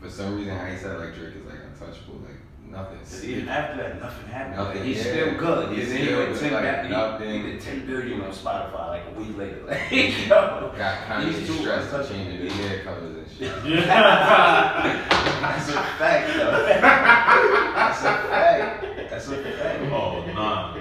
for 0.00 0.08
some 0.08 0.36
reason 0.36 0.56
how 0.56 0.66
he 0.66 0.76
said 0.76 0.96
like 1.00 1.12
Drake 1.14 1.34
is 1.34 1.44
like 1.44 1.58
untouchable, 1.72 2.20
like 2.24 2.38
nothing. 2.70 2.98
Because 2.98 3.24
even 3.24 3.48
after 3.48 3.76
that, 3.82 4.00
nothing 4.00 4.26
happened. 4.28 4.56
Nothing, 4.56 4.76
like, 4.76 4.84
he's 4.86 4.96
yeah. 4.98 5.02
still 5.12 5.34
good. 5.38 5.68
He's 5.76 5.88
He's 5.88 5.96
he 5.98 6.04
still 6.04 6.18
went 6.18 6.32
good, 6.32 6.40
10 6.40 6.52
like, 6.52 6.62
back, 6.62 6.84
he- 6.84 6.90
nothing. 6.90 7.30
He 7.30 7.42
did 7.52 7.60
10 7.60 7.86
billion 7.86 8.20
on 8.22 8.30
Spotify 8.32 8.88
like 8.88 9.02
a 9.08 9.18
week 9.20 9.36
later. 9.36 9.62
Like, 9.68 9.90
yo. 10.28 10.72
got 10.76 11.04
kind 11.06 11.28
of 11.28 11.34
He's 11.34 11.46
too 11.46 11.54
stressed 11.58 11.90
to 11.90 11.96
untouchable. 11.96 12.24
changing 12.24 12.40
his 12.48 12.52
hair 12.54 12.84
colors 12.84 13.16
and 13.16 13.26
shit. 13.38 13.52
That's 13.88 15.68
a 15.68 15.72
fact, 15.72 16.36
though. 16.36 16.66
That's 16.68 18.00
a 18.00 18.02
fact. 18.02 18.84
That's 19.10 19.28
a 19.28 19.42
fact. 19.42 19.82
Oh 19.92 20.24
nah. 20.34 20.76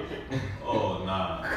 Oh 0.66 1.04
nah. 1.06 1.42
I 1.44 1.56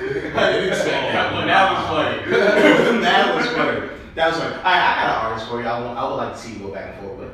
didn't 0.52 0.68
expect 0.68 1.12
that 1.12 1.32
one. 1.32 1.46
That 1.46 1.72
was 1.72 1.82
funny. 1.88 3.00
that 3.00 3.34
was 3.36 3.46
funny. 3.48 3.88
That 4.14 4.28
was 4.28 4.38
funny. 4.38 4.54
All 4.54 4.62
right, 4.62 4.64
I 4.64 5.02
got 5.02 5.04
an 5.04 5.26
artist 5.32 5.48
for 5.48 5.60
you. 5.60 5.66
I, 5.66 5.80
want, 5.80 5.98
I 5.98 6.08
would 6.08 6.16
like 6.16 6.32
to 6.34 6.38
see 6.38 6.52
you 6.54 6.58
go 6.60 6.68
back 6.72 6.94
and 6.94 7.06
forth 7.06 7.18
with. 7.20 7.32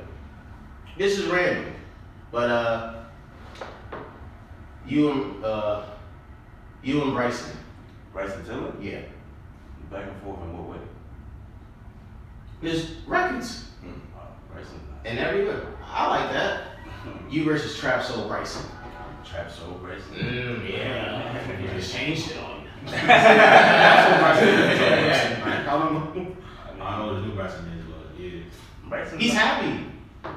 This 0.99 1.19
is 1.19 1.27
random, 1.27 1.73
but 2.37 2.51
uh, 2.51 2.95
you 4.87 5.11
and 5.11 5.43
uh, 5.43 5.85
you 6.83 7.01
and 7.03 7.15
Bryson, 7.15 7.57
Bryson 8.13 8.45
Tiller? 8.45 8.75
yeah. 8.79 9.01
Back 9.91 10.05
and 10.07 10.21
forth 10.23 10.43
in 10.43 10.53
what 10.53 10.69
way? 10.77 10.85
There's 12.61 12.91
records 13.07 13.65
Uh, 13.83 14.21
Bryson. 14.53 14.79
and 15.07 15.19
everywhere. 15.19 15.63
I 15.83 16.09
like 16.09 16.31
that. 16.33 16.63
You 17.31 17.45
versus 17.45 17.79
Trap 17.79 18.05
Soul 18.05 18.29
Bryson. 18.29 18.67
Trap 19.25 19.51
Soul 19.51 19.79
Bryson. 19.81 20.15
Mm, 20.15 20.71
yeah. 20.71 21.59
You 21.63 21.69
just 21.69 21.95
changed 21.95 22.33
it 22.33 22.37
on 22.37 22.61
you. 22.61 22.69
I 22.93 22.99
don't 25.67 25.95
know 25.95 27.07
what 27.07 27.15
the 27.15 27.21
new 27.27 27.35
Bryson 27.35 27.65
is, 27.79 27.85
but 27.87 28.21
yeah. 28.23 28.43
Bryson. 28.91 29.19
He's 29.19 29.33
happy. 29.33 29.87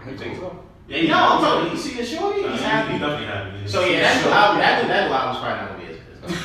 You 0.09 0.17
think 0.17 0.37
so? 0.37 0.68
Yeah, 0.89 1.11
No, 1.11 1.17
I'm 1.17 1.41
telling 1.41 1.65
you, 1.65 1.71
you 1.71 1.77
see 1.77 1.95
the 1.97 2.05
shorty, 2.05 2.41
Nah, 2.41 2.51
he's 2.51 2.59
he- 2.61 2.65
happy. 2.65 2.93
He 2.93 2.99
definitely 2.99 3.25
happy. 3.27 3.67
So 3.67 3.85
yeah, 3.85 3.99
that's 4.01 4.25
new 4.25 4.31
album, 4.31 4.57
that 4.59 4.81
new, 4.81 4.87
that 4.89 5.07
new 5.07 5.13
album's 5.13 5.39
probably 5.39 5.59
not 5.59 5.69
gonna 5.69 5.79
be 5.79 5.93
as 5.93 5.99
good. 5.99 6.39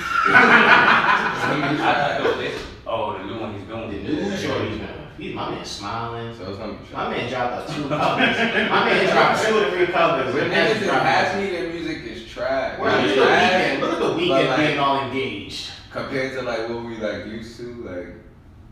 I 1.81 2.19
know 2.23 2.39
this. 2.39 2.63
Oh, 2.87 3.19
the 3.19 3.25
new 3.25 3.41
one 3.41 3.55
he's 3.55 3.65
doing. 3.67 3.91
The 3.91 4.13
new 4.13 4.37
shorty, 4.37 4.77
man. 4.79 4.89
He, 5.17 5.33
my 5.33 5.51
man 5.51 5.65
smiling. 5.65 6.37
So 6.37 6.49
it's 6.51 6.59
gonna 6.59 6.73
be 6.75 6.79
My 6.93 7.05
true. 7.07 7.17
man 7.17 7.31
dropped 7.31 7.69
like 7.69 7.77
two 7.77 7.89
covers. 7.89 8.37
my 8.37 8.85
man 8.85 9.13
dropped 9.13 9.45
two 9.47 9.57
or 9.59 9.71
three 9.71 9.87
covers. 9.87 10.35
When 10.35 10.45
and 10.45 10.53
niggas 10.53 10.57
that's 10.69 10.81
is 10.83 10.87
dropped. 10.89 11.05
happy, 11.07 11.51
their 11.51 11.69
music 11.73 11.99
is 12.05 12.27
trash. 12.29 12.79
Well, 12.81 13.01
look 13.01 13.11
at 13.11 13.17
the 13.17 13.23
Trash, 13.25 13.53
Weeknd. 13.79 13.81
Look 13.81 13.93
at 13.93 13.99
the 14.01 14.15
Weeknd 14.15 14.49
like, 14.49 14.57
being 14.59 14.79
all 14.79 15.01
engaged. 15.07 15.71
compared 15.91 16.33
to 16.33 16.43
like 16.43 16.69
what 16.69 16.85
we 16.85 16.97
like 16.99 17.27
used 17.27 17.57
to, 17.59 17.85
like 17.85 18.09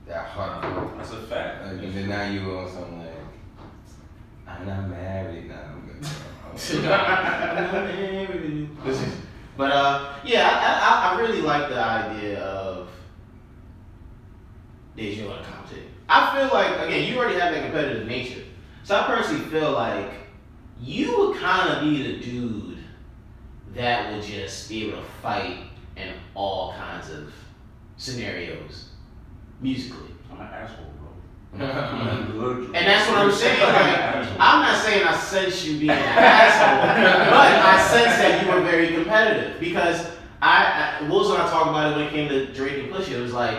that 0.08 0.28
hardcore. 0.34 0.96
That's 0.98 1.12
a 1.12 1.22
fact. 1.22 1.62
Like, 1.64 1.72
and 1.82 1.94
then 1.94 2.08
now 2.08 2.28
you 2.30 2.40
on 2.58 2.68
something 2.70 2.98
like 2.98 3.11
I'm 4.60 4.66
not 4.66 4.88
married 4.88 5.48
now. 5.48 5.74
I'm 5.74 5.86
good. 5.86 6.06
This 8.84 9.00
is- 9.02 9.16
but 9.56 9.70
uh, 9.70 10.14
yeah, 10.24 10.48
I, 10.48 11.12
I, 11.12 11.14
I 11.14 11.20
really 11.20 11.42
like 11.42 11.68
the 11.68 11.78
idea 11.78 12.40
of 12.42 12.88
Dajour 14.96 15.30
on 15.38 15.44
competition. 15.44 15.88
I 16.08 16.34
feel 16.36 16.48
like 16.52 16.86
again, 16.86 17.10
you 17.10 17.18
already 17.18 17.38
have 17.38 17.52
that 17.54 17.62
competitive 17.64 18.06
nature, 18.06 18.42
so 18.82 18.96
I 18.98 19.06
personally 19.06 19.44
feel 19.46 19.72
like 19.72 20.10
you 20.80 21.16
would 21.18 21.38
kind 21.38 21.70
of 21.70 21.82
be 21.82 22.02
the 22.02 22.18
dude 22.24 22.78
that 23.74 24.12
would 24.12 24.22
just 24.22 24.68
be 24.68 24.88
able 24.88 24.98
to 25.02 25.04
fight 25.22 25.58
in 25.96 26.12
all 26.34 26.74
kinds 26.74 27.10
of 27.10 27.32
scenarios 27.96 28.90
musically. 29.60 30.10
I'm 30.30 30.40
an 30.40 30.46
asshole, 30.46 30.86
bro. 30.98 31.01
And 31.54 32.74
that's 32.74 33.08
what 33.08 33.18
I'm 33.18 33.32
saying. 33.32 33.60
Like, 33.60 34.28
I'm 34.38 34.62
not 34.62 34.82
saying 34.84 35.04
I 35.06 35.16
sense 35.16 35.64
you 35.64 35.78
being 35.78 35.90
an 35.90 35.98
asshole, 35.98 37.30
but 37.30 37.36
I 37.36 37.86
sense 37.88 38.16
that 38.16 38.42
you 38.42 38.52
were 38.52 38.62
very 38.62 38.94
competitive 38.94 39.60
because 39.60 40.06
I, 40.40 40.98
I 41.00 41.08
Wills 41.08 41.30
and 41.30 41.42
I 41.42 41.48
talked 41.48 41.68
about 41.68 41.92
it 41.92 41.96
when 41.96 42.06
it 42.06 42.10
came 42.10 42.28
to 42.28 42.52
Drake 42.52 42.82
and 42.84 42.92
Pusha. 42.92 43.12
It 43.12 43.20
was 43.20 43.32
like 43.32 43.58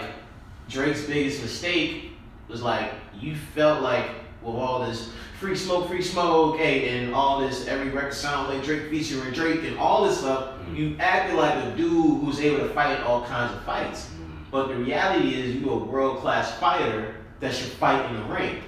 Drake's 0.70 1.06
biggest 1.06 1.42
mistake 1.42 2.12
was 2.48 2.62
like 2.62 2.92
you 3.20 3.36
felt 3.36 3.82
like 3.82 4.10
with 4.42 4.56
all 4.56 4.86
this 4.86 5.12
free 5.40 5.56
smoke, 5.56 5.88
free 5.88 6.02
smoke, 6.02 6.56
okay, 6.56 6.98
and 6.98 7.14
all 7.14 7.42
this 7.42 7.68
every 7.68 7.90
record 7.90 8.14
sound 8.14 8.50
like 8.50 8.64
Drake 8.64 8.90
featuring 8.90 9.34
Drake 9.34 9.64
and 9.64 9.78
all 9.78 10.06
this 10.06 10.20
stuff. 10.20 10.50
Mm-hmm. 10.50 10.76
You 10.76 10.96
acted 11.00 11.36
like 11.36 11.54
a 11.54 11.76
dude 11.78 12.24
who's 12.24 12.40
able 12.40 12.60
to 12.60 12.74
fight 12.74 13.02
all 13.02 13.24
kinds 13.26 13.54
of 13.54 13.62
fights. 13.64 14.06
Mm-hmm. 14.06 14.44
But 14.52 14.68
the 14.68 14.76
reality 14.76 15.36
is, 15.36 15.56
you're 15.56 15.74
a 15.74 15.84
world 15.84 16.20
class 16.20 16.58
fighter 16.60 17.16
that 17.44 17.54
should 17.54 17.74
fight 17.74 18.10
in 18.10 18.16
the 18.16 18.24
ring. 18.34 18.64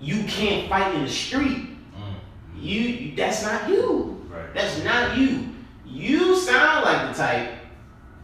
You 0.00 0.24
can't 0.24 0.68
fight 0.68 0.92
in 0.96 1.04
the 1.04 1.08
street. 1.08 1.68
Mm-hmm. 1.94 2.58
You 2.60 3.16
that's 3.16 3.42
not 3.44 3.68
you. 3.70 4.26
Right. 4.28 4.52
That's 4.52 4.82
not 4.82 5.16
you. 5.16 5.54
You 5.86 6.36
sound 6.36 6.84
like 6.84 7.14
the 7.14 7.22
type 7.22 7.54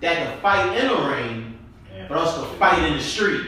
that 0.00 0.16
can 0.16 0.40
fight 0.40 0.76
in 0.76 0.88
the 0.88 1.08
ring, 1.08 1.58
Yeah. 1.94 2.06
but 2.08 2.18
also 2.18 2.44
fight 2.56 2.82
in 2.82 2.94
the 2.94 3.00
street. 3.02 3.46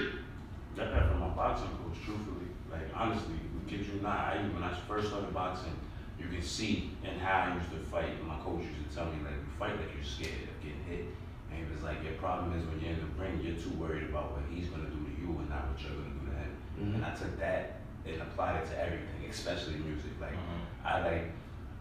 That 0.77 1.11
from 1.11 1.19
my 1.19 1.29
boxing 1.29 1.67
coach, 1.83 1.99
truthfully. 2.05 2.47
Like, 2.71 2.87
honestly, 2.95 3.35
we 3.53 3.69
kid 3.69 3.85
you 3.85 4.01
not, 4.01 4.17
I, 4.17 4.37
when 4.55 4.63
I 4.63 4.73
first 4.87 5.09
started 5.09 5.35
boxing, 5.35 5.75
you 6.19 6.27
can 6.29 6.43
see 6.43 6.93
in 7.03 7.19
how 7.19 7.51
I 7.51 7.55
used 7.55 7.71
to 7.73 7.79
fight. 7.91 8.11
And 8.21 8.29
My 8.29 8.39
coach 8.39 8.63
used 8.63 8.89
to 8.89 8.97
tell 8.97 9.07
me, 9.07 9.19
like, 9.25 9.35
you 9.35 9.51
fight 9.59 9.77
like 9.81 9.91
you're 9.95 10.05
scared 10.05 10.47
of 10.47 10.63
getting 10.63 10.85
hit. 10.89 11.07
And 11.51 11.59
he 11.59 11.75
was 11.75 11.83
like, 11.83 12.03
your 12.05 12.15
problem 12.15 12.57
is 12.57 12.65
when 12.67 12.79
you're 12.81 12.95
in 12.95 13.01
the 13.03 13.11
ring, 13.21 13.41
you're 13.43 13.59
too 13.59 13.75
worried 13.77 14.05
about 14.05 14.31
what 14.33 14.43
he's 14.49 14.69
going 14.69 14.87
to 14.87 14.91
do 14.91 15.04
you 15.25 15.39
and 15.41 15.49
not 15.49 15.69
what 15.73 15.81
you're 15.81 15.97
to 15.97 16.05
do 16.05 16.29
to 16.29 16.33
him. 16.37 16.53
Mhm. 16.81 16.95
And 16.97 17.05
I 17.05 17.15
took 17.15 17.39
that 17.41 17.81
and 18.07 18.21
applied 18.21 18.57
it 18.63 18.67
to 18.71 18.77
everything, 18.83 19.25
especially 19.31 19.77
music. 19.81 20.13
Like, 20.21 20.33
Mhm. 20.37 20.61
I 20.85 21.01
like, 21.01 21.25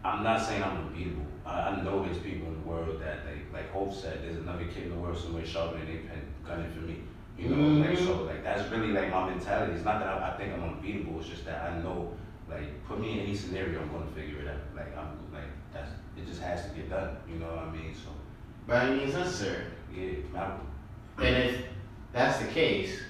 I'm 0.04 0.22
not 0.22 0.40
saying 0.40 0.62
I'm 0.62 0.76
unbeatable. 0.88 1.26
I, 1.46 1.52
I 1.70 1.82
know 1.82 2.04
there's 2.04 2.18
people 2.18 2.48
in 2.48 2.54
the 2.62 2.66
world 2.68 3.00
that, 3.00 3.24
like, 3.28 3.44
like 3.52 3.72
Hov 3.72 3.94
said, 3.94 4.22
there's 4.22 4.36
another 4.38 4.64
kid 4.64 4.84
in 4.84 4.90
the 4.90 4.96
world 4.96 5.16
somewhere 5.18 5.44
sharpening 5.44 5.86
their 5.86 6.02
pen, 6.08 6.22
gunning 6.46 6.70
for 6.72 6.80
me. 6.80 6.96
You 7.38 7.48
know, 7.50 7.80
like 7.84 7.98
Mhm. 7.98 8.06
so, 8.06 8.22
like 8.24 8.42
that's 8.44 8.70
really 8.70 8.92
like 8.92 9.10
my 9.10 9.28
mentality. 9.28 9.72
It's 9.74 9.84
not 9.84 9.98
that 10.00 10.08
I, 10.08 10.30
I 10.32 10.36
think 10.36 10.54
I'm 10.54 10.62
unbeatable. 10.64 11.18
It's 11.20 11.28
just 11.28 11.44
that 11.46 11.62
I 11.70 11.78
know, 11.82 12.12
like, 12.48 12.68
put 12.86 13.00
me 13.00 13.12
in 13.14 13.18
any 13.26 13.34
scenario, 13.34 13.80
I'm 13.82 13.90
gonna 13.90 14.06
figure 14.14 14.40
it 14.42 14.48
out. 14.48 14.62
Like 14.76 14.96
I'm 14.96 15.18
like 15.32 15.50
that's 15.72 15.90
it 16.16 16.26
just 16.26 16.40
has 16.42 16.64
to 16.68 16.70
get 16.76 16.88
done. 16.90 17.16
You 17.28 17.40
know 17.40 17.48
what 17.48 17.64
I 17.64 17.70
mean? 17.72 17.92
So 17.92 18.10
By 18.68 18.84
any 18.86 18.96
means 19.00 19.14
necessary. 19.14 19.64
yeah, 19.92 20.12
And 21.18 21.36
if 21.36 21.64
that's 22.12 22.38
the 22.38 22.46
case, 22.48 23.00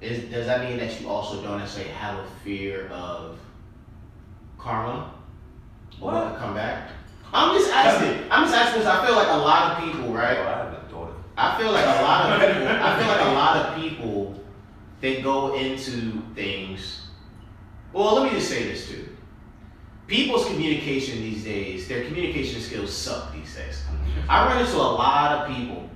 is 0.00 0.30
does 0.30 0.46
that 0.46 0.62
mean 0.62 0.78
that 0.78 1.00
you 1.00 1.08
also 1.08 1.42
don't 1.42 1.58
necessarily 1.58 1.92
have 1.92 2.18
a 2.18 2.26
fear 2.44 2.88
of 2.88 3.38
karma? 4.56 5.12
Or 6.00 6.12
what 6.12 6.30
could 6.30 6.38
come 6.38 6.54
back? 6.54 6.90
I'm 7.32 7.56
just 7.58 7.70
asking. 7.72 8.30
I'm 8.30 8.44
just 8.44 8.54
asking 8.54 8.80
because 8.80 8.98
I 8.98 9.06
feel 9.06 9.16
like 9.16 9.28
a 9.28 9.36
lot 9.36 9.72
of 9.72 9.84
people, 9.84 10.12
right? 10.12 10.38
I 10.38 10.64
have 10.64 10.72
a 10.72 10.90
daughter. 10.90 11.12
I 11.36 11.58
feel 11.58 11.72
like 11.72 11.84
a 11.84 12.02
lot 12.02 12.32
of 12.32 12.40
people. 12.40 12.68
I 12.68 12.98
feel 12.98 13.08
like 13.08 13.20
a 13.20 13.34
lot 13.34 13.56
of 13.56 13.76
people. 13.76 14.44
They 15.00 15.22
go 15.22 15.54
into 15.54 16.22
things. 16.34 17.02
Well, 17.92 18.16
let 18.16 18.24
me 18.24 18.38
just 18.38 18.50
say 18.50 18.64
this 18.64 18.88
too. 18.88 19.08
People's 20.06 20.46
communication 20.46 21.20
these 21.20 21.44
days, 21.44 21.86
their 21.86 22.04
communication 22.06 22.60
skills 22.60 22.92
suck 22.92 23.32
these 23.32 23.54
days. 23.54 23.82
I 24.28 24.46
run 24.46 24.64
into 24.64 24.76
a 24.76 24.78
lot 24.78 25.32
of 25.32 25.54
people, 25.54 25.88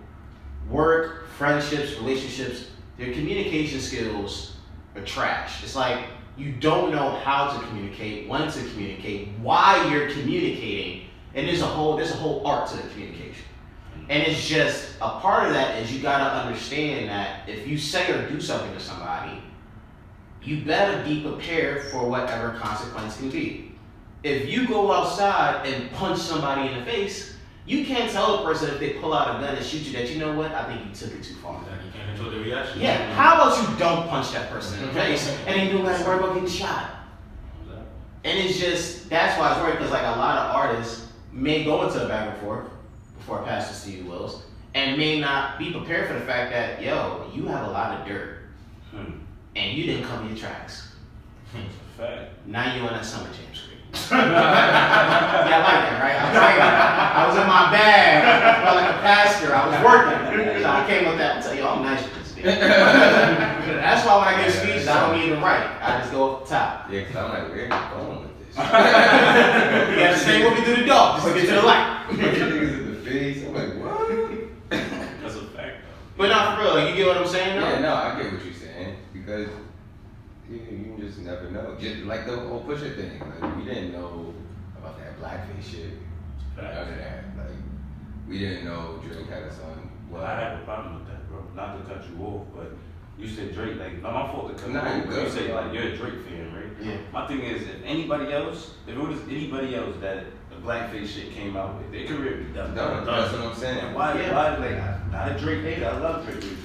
work, 0.70 1.28
friendships, 1.30 1.96
relationships. 1.96 2.66
Their 2.98 3.12
communication 3.12 3.80
skills 3.80 4.56
are 4.94 5.02
trash. 5.02 5.62
It's 5.62 5.74
like 5.74 6.04
you 6.36 6.52
don't 6.52 6.92
know 6.92 7.10
how 7.24 7.52
to 7.52 7.66
communicate, 7.66 8.28
when 8.28 8.50
to 8.50 8.68
communicate, 8.70 9.28
why 9.40 9.90
you're 9.90 10.10
communicating, 10.10 11.08
and 11.34 11.48
there's 11.48 11.62
a 11.62 11.66
whole 11.66 11.96
there's 11.96 12.12
a 12.12 12.16
whole 12.16 12.46
art 12.46 12.68
to 12.70 12.76
the 12.76 12.88
communication. 12.90 13.44
And 14.08 14.22
it's 14.22 14.46
just 14.46 14.96
a 15.00 15.20
part 15.20 15.46
of 15.46 15.54
that 15.54 15.78
is 15.80 15.92
you 15.94 16.02
gotta 16.02 16.24
understand 16.24 17.08
that 17.08 17.48
if 17.48 17.66
you 17.66 17.78
say 17.78 18.10
or 18.12 18.28
do 18.28 18.40
something 18.40 18.72
to 18.72 18.80
somebody, 18.80 19.40
you 20.42 20.64
better 20.64 21.02
be 21.04 21.22
prepared 21.22 21.84
for 21.90 22.08
whatever 22.08 22.58
consequence 22.58 23.16
can 23.16 23.30
be. 23.30 23.74
If 24.22 24.48
you 24.48 24.66
go 24.66 24.92
outside 24.92 25.66
and 25.66 25.90
punch 25.92 26.18
somebody 26.18 26.72
in 26.72 26.78
the 26.78 26.84
face, 26.84 27.36
you 27.64 27.84
can't 27.84 28.10
tell 28.10 28.40
a 28.40 28.44
person 28.44 28.70
if 28.70 28.80
they 28.80 28.94
pull 28.94 29.14
out 29.14 29.36
a 29.36 29.40
gun 29.40 29.54
and 29.54 29.64
shoot 29.64 29.82
you 29.82 29.92
that 29.92 30.10
you 30.10 30.18
know 30.18 30.32
what, 30.32 30.52
I 30.52 30.66
think 30.66 30.86
you 30.86 30.94
took 30.94 31.16
it 31.16 31.22
too 31.22 31.34
far. 31.34 31.54
Like, 31.54 31.81
the 32.30 32.40
reaction. 32.40 32.80
Yeah, 32.80 33.12
how 33.14 33.34
about 33.34 33.58
you 33.70 33.76
don't 33.78 34.08
punch 34.08 34.32
that 34.32 34.50
person 34.50 34.78
in 34.80 34.86
the 34.88 34.92
face 34.94 35.28
and 35.46 35.48
then 35.60 35.66
you 35.66 35.72
don't 35.72 35.84
gotta 35.84 36.04
worry 36.04 36.18
about 36.18 36.34
getting 36.34 36.48
shot? 36.48 36.90
And 38.24 38.38
it's 38.38 38.58
just 38.58 39.08
that's 39.10 39.38
why 39.38 39.50
it's 39.52 39.60
worried 39.60 39.72
because 39.78 39.90
like 39.90 40.02
a 40.02 40.18
lot 40.18 40.38
of 40.38 40.54
artists 40.56 41.08
may 41.32 41.64
go 41.64 41.82
into 41.86 42.04
a 42.04 42.08
back 42.08 42.32
and 42.32 42.40
forth 42.42 42.68
before 43.18 43.40
it 43.40 43.46
passes 43.46 43.82
to 43.84 43.90
you, 43.90 44.04
Wills, 44.04 44.42
and 44.74 44.96
may 44.96 45.18
not 45.20 45.58
be 45.58 45.72
prepared 45.72 46.06
for 46.08 46.14
the 46.14 46.20
fact 46.20 46.52
that 46.52 46.80
yo, 46.82 47.28
you 47.34 47.46
have 47.46 47.66
a 47.66 47.70
lot 47.70 48.00
of 48.00 48.06
dirt 48.06 48.38
Hmm. 48.92 49.12
and 49.56 49.76
you 49.76 49.84
didn't 49.84 50.04
cover 50.04 50.26
your 50.28 50.36
tracks. 50.36 50.92
Fact. 51.96 52.30
Now 52.46 52.74
you're 52.74 52.86
on 52.86 52.92
that 52.92 53.04
summer 53.04 53.28
jam. 53.32 53.46
Yeah, 53.92 55.52
I 55.52 55.58
like 55.62 55.80
that, 55.84 55.96
right? 56.00 56.16
I 56.16 56.24
was, 56.28 56.38
like, 56.40 56.58
I 56.60 57.28
was 57.28 57.36
in 57.36 57.46
my 57.46 57.70
bag, 57.72 58.24
I 58.24 58.64
felt 58.64 58.76
like 58.76 58.90
a 58.90 58.98
pastor. 59.00 59.54
I 59.54 59.68
was 59.68 59.76
working, 59.84 60.62
so 60.62 60.68
I 60.68 60.84
came 60.86 61.08
with 61.08 61.18
that 61.18 61.36
and 61.36 61.44
tell 61.44 61.54
you, 61.54 61.64
I'm 61.66 61.82
nice 61.82 62.02
with 62.02 62.14
this. 62.14 62.32
Dude. 62.32 62.44
That's 63.82 64.06
why 64.06 64.16
when 64.18 64.28
I 64.34 64.44
give 64.44 64.54
speeches, 64.54 64.88
I 64.88 65.06
don't 65.06 65.20
even 65.22 65.40
write. 65.42 65.66
I 65.82 65.98
just 66.00 66.12
go 66.12 66.22
off 66.36 66.48
the 66.48 66.54
top. 66.54 66.90
Yeah, 66.90 67.04
cause 67.04 67.16
I'm 67.16 67.28
like, 67.30 67.48
where 67.50 67.60
are 67.60 67.64
you 67.64 67.68
going 67.96 68.20
with 68.22 68.38
this? 68.38 68.56
You 68.56 68.62
gotta 70.00 70.18
stay 70.18 70.44
with 70.44 70.58
me 70.58 70.64
through 70.64 70.76
the 70.82 70.86
door, 70.86 71.14
just 71.16 71.26
to 71.26 71.34
get 71.34 71.46
to 71.48 71.54
the 71.54 71.62
light. 71.62 72.04
Punching 72.08 72.24
niggas 72.24 72.72
in 72.72 72.94
the 72.94 73.00
face. 73.10 73.44
I'm 73.44 73.52
like, 73.54 73.72
what? 73.82 74.08
That's 74.70 75.36
a 75.36 75.44
fact, 75.52 75.76
though. 75.84 76.16
But 76.16 76.28
not 76.28 76.56
for 76.56 76.64
real, 76.64 76.88
you 76.88 76.94
get 76.96 77.06
what 77.06 77.16
I'm 77.18 77.26
saying? 77.28 77.60
though? 77.60 77.68
Yeah, 77.68 77.80
no, 77.80 77.94
I 77.94 78.22
get 78.22 78.32
what 78.32 78.44
you're 78.44 78.54
saying 78.54 78.96
because 79.12 79.48
you, 80.50 80.56
you 80.56 80.91
just 81.12 81.24
never 81.26 81.50
know. 81.50 81.76
Just 81.78 82.02
like 82.04 82.26
the 82.26 82.36
whole 82.36 82.62
Pusha 82.62 82.96
thing, 82.96 83.20
like 83.40 83.56
we 83.56 83.64
didn't 83.64 83.92
know 83.92 84.32
about 84.78 84.98
that 84.98 85.20
blackface 85.20 85.70
shit. 85.70 85.90
None 86.56 86.66
of 86.66 86.88
that. 86.96 87.24
Like 87.36 87.56
we 88.28 88.38
didn't 88.38 88.64
know 88.64 89.00
Drake 89.06 89.28
had 89.28 89.42
a 89.44 89.52
son. 89.52 89.90
Well, 90.10 90.24
I 90.24 90.40
have 90.40 90.60
a 90.60 90.64
problem 90.64 90.94
with 91.00 91.08
that, 91.08 91.28
bro. 91.28 91.44
Not 91.54 91.78
to 91.86 91.94
cut 91.94 92.04
you 92.08 92.24
off, 92.24 92.46
but 92.54 92.72
you 93.18 93.28
said 93.28 93.54
Drake, 93.54 93.78
like, 93.78 94.02
not 94.02 94.12
my 94.12 94.32
fault 94.32 94.56
to 94.56 94.62
cut 94.62 94.72
Nah, 94.72 94.96
you 94.96 95.02
you 95.04 95.08
off. 95.10 95.16
You 95.24 95.30
say, 95.30 95.54
like, 95.54 95.72
you're 95.72 95.84
a 95.84 95.96
Drake 95.96 96.26
fan, 96.26 96.54
right? 96.54 96.86
Yeah. 96.86 96.96
My 97.12 97.26
thing 97.26 97.40
is, 97.40 97.62
if 97.62 97.82
anybody 97.84 98.32
else, 98.32 98.74
if 98.86 98.94
it 98.94 98.98
was 99.00 99.18
anybody 99.28 99.74
else 99.74 99.96
that 100.00 100.24
the 100.50 100.56
blackface 100.56 101.08
shit 101.08 101.32
came 101.32 101.56
out 101.56 101.78
with, 101.78 101.92
their 101.92 102.06
career 102.06 102.36
would 102.38 102.48
be 102.48 102.52
done. 102.52 102.74
Done. 102.74 103.06
That's 103.06 103.32
what 103.32 103.40
I'm 103.40 103.48
And 103.50 103.56
saying. 103.56 103.94
why, 103.94 104.20
Yeah. 104.20 104.34
why, 104.34 104.56
like, 104.56 104.82
I'm 104.82 105.10
not 105.12 105.32
a 105.32 105.38
Drake 105.38 105.62
hater, 105.62 105.88
I 105.88 105.98
love 105.98 106.24
Drake 106.26 106.38
music. 106.42 106.58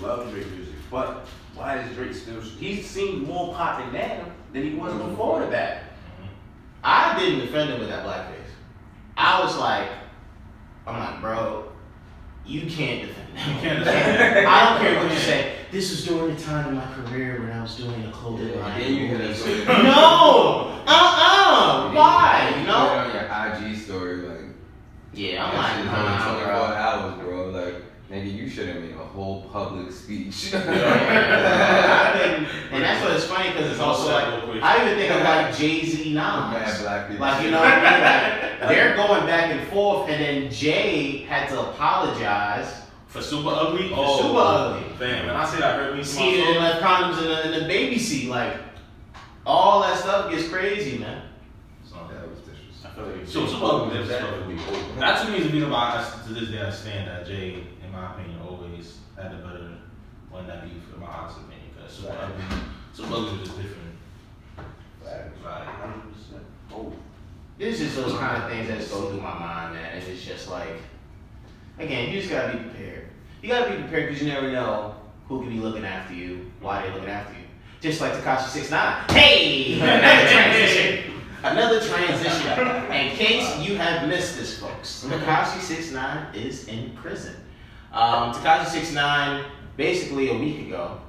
Love 0.00 0.30
Drake 0.30 0.50
music. 0.52 0.74
But 0.90 1.26
why 1.54 1.78
is 1.80 1.94
Drake 1.96 2.14
still, 2.14 2.40
he 2.40 2.82
seemed 2.82 3.26
more 3.26 3.54
popping 3.54 3.92
now 3.92 4.24
than 4.52 4.62
he 4.62 4.74
was 4.74 4.92
before 4.94 5.40
the 5.40 5.46
back. 5.46 5.82
I 6.82 7.18
didn't 7.18 7.40
defend 7.40 7.70
him 7.70 7.80
with 7.80 7.88
that 7.88 8.04
blackface. 8.04 8.30
I 9.16 9.42
was 9.42 9.56
like, 9.56 9.88
I'm 10.86 10.98
like, 10.98 11.20
bro, 11.20 11.72
you 12.44 12.62
can't 12.70 13.02
defend 13.08 13.28
him. 13.38 13.54
You 13.54 13.60
can't 13.60 13.78
defend 13.84 14.36
him. 14.38 14.44
I 14.48 14.68
don't 14.68 14.82
care 14.82 15.02
what 15.02 15.12
you 15.12 15.18
say. 15.18 15.52
This 15.70 15.90
was 15.90 16.04
during 16.04 16.34
the 16.36 16.40
time 16.42 16.68
in 16.68 16.74
my 16.76 16.86
career 16.92 17.40
when 17.40 17.50
I 17.52 17.62
was 17.62 17.74
doing 17.76 18.04
a 18.04 18.10
clothing 18.12 18.48
Yeah, 18.48 18.60
line. 18.60 18.80
then 18.80 18.94
you 18.94 19.06
hit 19.08 19.20
us 19.22 19.44
No! 19.66 20.82
Uh-uh! 20.86 21.92
Why? 21.92 22.52
You 22.54 22.60
You 22.60 22.66
know? 22.66 22.88
put 22.88 23.16
it 23.16 23.30
on 23.30 23.60
your 23.62 23.68
IG 23.70 23.76
story, 23.78 24.16
like 24.18 24.38
Yeah, 25.14 25.44
I'm 25.46 25.54
that 25.54 25.58
like, 25.62 25.74
shit's 25.76 25.86
nah, 25.86 26.34
24 26.34 26.44
bro. 26.46 26.64
hours, 26.64 27.18
bro. 27.20 27.50
Like, 27.50 27.82
nigga, 28.14 28.32
you 28.34 28.48
should 28.48 28.68
have 28.68 28.80
made 28.82 28.92
a 28.94 28.98
whole 28.98 29.42
public 29.52 29.90
speech. 29.92 30.50
I 30.54 32.12
didn't- 32.18 32.46
and 32.72 32.82
that's 32.82 33.02
what 33.04 33.12
it's 33.16 33.24
funny 33.26 33.50
because 33.50 33.70
it's 33.72 33.80
also 33.80 34.12
like 34.12 34.62
I 34.62 34.84
even 34.84 34.98
think 34.98 35.10
of 35.12 35.22
like 35.22 35.56
Jay 35.56 35.84
Z 35.84 36.14
Mad 36.14 36.66
Nas. 36.66 36.82
Like 36.82 37.10
you 37.10 37.18
know 37.50 37.60
what 37.60 37.68
I 37.72 37.76
mean? 37.76 38.60
Like 38.60 38.68
they're 38.68 38.96
going 38.96 39.26
back 39.26 39.50
and 39.52 39.68
forth, 39.68 40.08
and 40.08 40.20
then 40.22 40.50
Jay 40.52 41.18
had 41.28 41.48
to 41.50 41.60
apologize. 41.60 42.80
For 43.06 43.22
super 43.22 43.50
ugly? 43.50 43.90
For 43.90 43.94
Oh, 43.98 44.16
Super 44.22 44.38
Ugly. 44.40 44.96
Fam, 44.98 45.26
when 45.26 45.36
I 45.36 45.44
say 45.46 45.60
that 45.60 45.76
hurt 45.78 45.94
me 45.96 46.02
to 46.02 46.08
my 46.08 46.12
Skated 46.14 46.48
and 46.48 46.58
left 46.58 46.82
condoms 46.82 47.18
in 47.22 47.28
the, 47.28 47.54
in 47.54 47.62
the 47.62 47.68
baby 47.68 47.96
seat. 47.96 48.28
Like 48.28 48.56
all 49.46 49.82
that 49.82 49.96
stuff 49.98 50.30
gets 50.32 50.48
crazy, 50.48 50.98
man. 50.98 51.22
so- 51.88 51.94
That 52.12 52.28
was 52.28 52.40
disrespectful. 52.40 53.04
I 53.04 53.06
feel 53.06 53.16
like 53.18 53.28
So, 53.28 53.46
super 53.46 53.94
that 53.94 54.08
that's 54.08 54.22
would 54.36 54.48
be 54.48 54.54
over. 54.64 54.98
That 55.00 55.24
to 55.24 55.30
me 55.30 55.38
is 55.38 55.46
the 55.46 55.52
reason 55.52 55.70
why 55.70 56.04
I, 56.04 56.26
to 56.26 56.32
this 56.34 56.48
day 56.48 56.60
I 56.60 56.70
stand 56.70 57.06
that 57.06 57.24
Jay, 57.24 57.54
in 57.54 57.66
my 57.94 58.12
opinion, 58.14 58.40
always 58.46 58.98
had 59.16 59.32
the 59.32 59.36
better 59.46 59.70
one 60.30 60.46
that 60.46 60.64
beef, 60.64 60.82
in 60.94 61.00
my 61.00 61.06
honest 61.06 61.38
opinion. 61.38 61.68
Because 61.76 61.92
super 61.92 62.12
Right. 62.12 62.22
ugly, 62.24 62.44
super 62.92 63.12
ugly 63.14 63.38
was 63.38 63.48
different. 63.50 63.94
Like, 65.04 65.42
100%. 65.42 66.44
Oh. 66.72 66.92
It's 67.58 67.78
just 67.78 67.96
those 67.96 68.18
kind 68.18 68.42
of 68.42 68.50
things 68.50 68.68
that 68.68 68.78
go 68.90 69.10
through 69.10 69.20
my 69.20 69.38
mind, 69.38 69.74
man. 69.74 69.92
And 69.98 70.02
it's 70.08 70.24
just 70.24 70.48
like, 70.50 70.80
again, 71.78 72.10
you 72.12 72.18
just 72.20 72.30
gotta 72.32 72.56
be 72.56 72.64
prepared. 72.64 73.08
You 73.42 73.48
gotta 73.50 73.70
be 73.70 73.76
prepared 73.82 74.08
because 74.08 74.22
you 74.22 74.32
never 74.32 74.50
know 74.50 74.94
who 75.28 75.40
could 75.40 75.50
be 75.50 75.60
looking 75.60 75.84
after 75.84 76.14
you, 76.14 76.50
why 76.60 76.82
they're 76.82 76.94
looking 76.94 77.10
after 77.10 77.32
you. 77.34 77.44
Just 77.80 78.00
like 78.00 78.12
Tekashi 78.14 78.48
Six 78.48 78.70
Nine. 78.70 79.04
Hey, 79.10 79.74
another 79.78 80.28
transition. 80.32 81.10
Another 81.44 81.80
transition. 81.80 82.92
In 82.92 83.14
case 83.16 83.58
you 83.58 83.76
have 83.76 84.08
missed 84.08 84.38
this, 84.38 84.58
folks, 84.58 85.04
Tekashi 85.06 85.60
Six 85.60 85.92
Nine 85.92 86.34
is 86.34 86.66
in 86.68 86.90
prison. 86.96 87.36
Um, 87.94 88.32
Tekashi 88.34 88.66
Six 88.66 88.92
Nine, 88.92 89.44
basically 89.76 90.30
a 90.30 90.34
week 90.36 90.66
ago, 90.66 91.00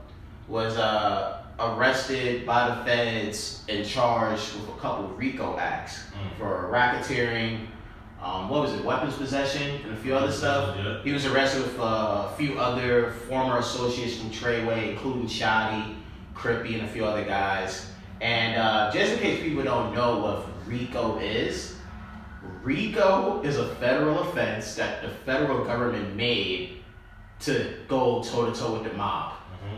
was 0.47 0.77
uh, 0.77 1.41
arrested 1.59 2.45
by 2.45 2.69
the 2.69 2.86
feds 2.86 3.63
and 3.67 3.83
charged 3.86 4.53
with 4.53 4.69
a 4.69 4.79
couple 4.79 5.05
of 5.05 5.17
RICO 5.17 5.57
acts 5.57 6.03
Mm. 6.15 6.38
for 6.38 6.69
racketeering, 6.71 7.65
um, 8.21 8.47
what 8.49 8.61
was 8.61 8.73
it, 8.73 8.86
weapons 8.86 9.15
possession, 9.15 9.81
and 9.83 9.93
a 9.93 9.97
few 9.97 10.15
other 10.15 10.31
stuff. 10.31 10.77
Yeah. 10.77 11.01
He 11.03 11.11
was 11.11 11.25
arrested 11.25 11.63
with 11.63 11.77
uh, 11.79 12.29
a 12.31 12.33
few 12.38 12.57
other 12.59 13.11
former 13.27 13.57
associates 13.57 14.17
from 14.17 14.29
Treyway, 14.29 14.91
including 14.91 15.27
Shotti, 15.27 15.95
Crippy, 16.36 16.75
and 16.75 16.83
a 16.83 16.88
few 16.88 17.03
other 17.03 17.23
guys. 17.25 17.91
And 18.21 18.55
uh, 18.55 18.91
just 18.93 19.13
in 19.13 19.19
case 19.19 19.41
people 19.41 19.63
don't 19.63 19.93
know 19.93 20.19
what 20.19 20.45
RICO 20.67 21.17
is, 21.19 21.75
RICO 22.63 23.41
is 23.43 23.57
a 23.57 23.75
federal 23.75 24.19
offense 24.29 24.75
that 24.75 25.01
the 25.01 25.09
federal 25.09 25.65
government 25.65 26.15
made 26.15 26.74
to 27.46 27.74
go 27.88 28.22
toe 28.24 28.50
to 28.52 28.60
toe 28.60 28.74
with 28.74 28.84
the 28.91 28.98
mob. 28.98 29.34
Mhm. 29.34 29.78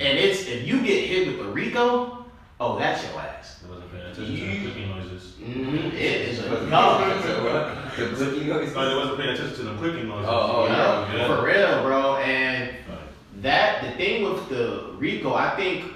And 0.00 0.18
it's 0.18 0.46
if 0.46 0.66
you 0.66 0.80
get 0.82 1.04
hit 1.08 1.36
with 1.38 1.46
a 1.46 1.50
RICO, 1.50 2.24
oh, 2.60 2.78
that's 2.78 3.02
your 3.04 3.20
ass. 3.20 3.62
I 3.66 3.70
wasn't 3.70 3.90
paying 3.92 4.04
attention 4.04 4.24
to 4.24 4.30
You- 4.32 4.60
the 4.60 4.70
clicking 4.70 4.90
noises. 4.96 5.34
hmm 5.38 5.76
It 5.94 6.28
is 6.28 6.38
a 6.44 6.48
But- 6.50 6.70
dog. 6.70 7.22
So 7.22 7.44
what? 7.44 7.96
The 7.96 8.04
clicky 8.24 8.46
noise? 8.46 8.76
I 8.76 8.94
wasn't 8.96 9.18
paying 9.18 9.30
attention 9.30 9.56
to 9.56 9.62
the 9.62 9.74
clicking 9.74 10.08
noises. 10.08 10.28
Oh, 10.30 10.52
oh, 10.56 10.66
Yeah, 10.66 11.16
yeah. 11.16 11.26
for 11.26 11.44
real, 11.44 11.82
bro. 11.82 12.16
And 12.18 12.68
Right. 12.88 13.42
that 13.42 13.82
the 13.82 13.90
thing 13.92 14.22
with 14.22 14.48
the 14.48 14.90
Rico, 14.98 15.34
I 15.34 15.50
think 15.56 15.92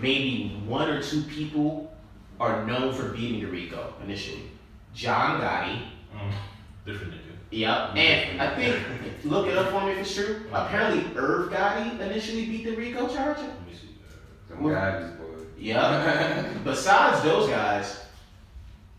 maybe 0.00 0.60
one 0.66 0.88
or 0.90 1.02
two 1.02 1.22
people 1.22 1.90
are 2.40 2.66
known 2.66 2.92
for 2.92 3.08
beating 3.10 3.40
the 3.40 3.46
Rico 3.46 3.94
initially. 4.04 4.42
John 4.94 5.40
Gotti. 5.40 5.78
Mm. 6.14 6.32
Different 6.86 7.12
nigga. 7.14 7.23
Yep. 7.54 7.96
And 7.96 8.40
I 8.42 8.54
think 8.56 8.76
look 9.24 9.46
it 9.46 9.56
up 9.56 9.70
for 9.70 9.84
me 9.86 9.92
if 9.92 9.98
it's 9.98 10.14
true. 10.14 10.42
Apparently 10.52 11.04
Irv 11.16 11.50
Gotti 11.52 11.98
initially 12.00 12.46
beat 12.46 12.64
the 12.64 12.72
Rico 12.76 13.06
charge. 13.06 13.38
Let 13.38 13.66
me 13.66 13.72
see. 13.72 13.88
Some 14.48 14.68
guys, 14.68 15.12
boy. 15.12 15.24
Yep. 15.58 16.46
Besides 16.64 17.22
those 17.22 17.48
guys, 17.48 18.04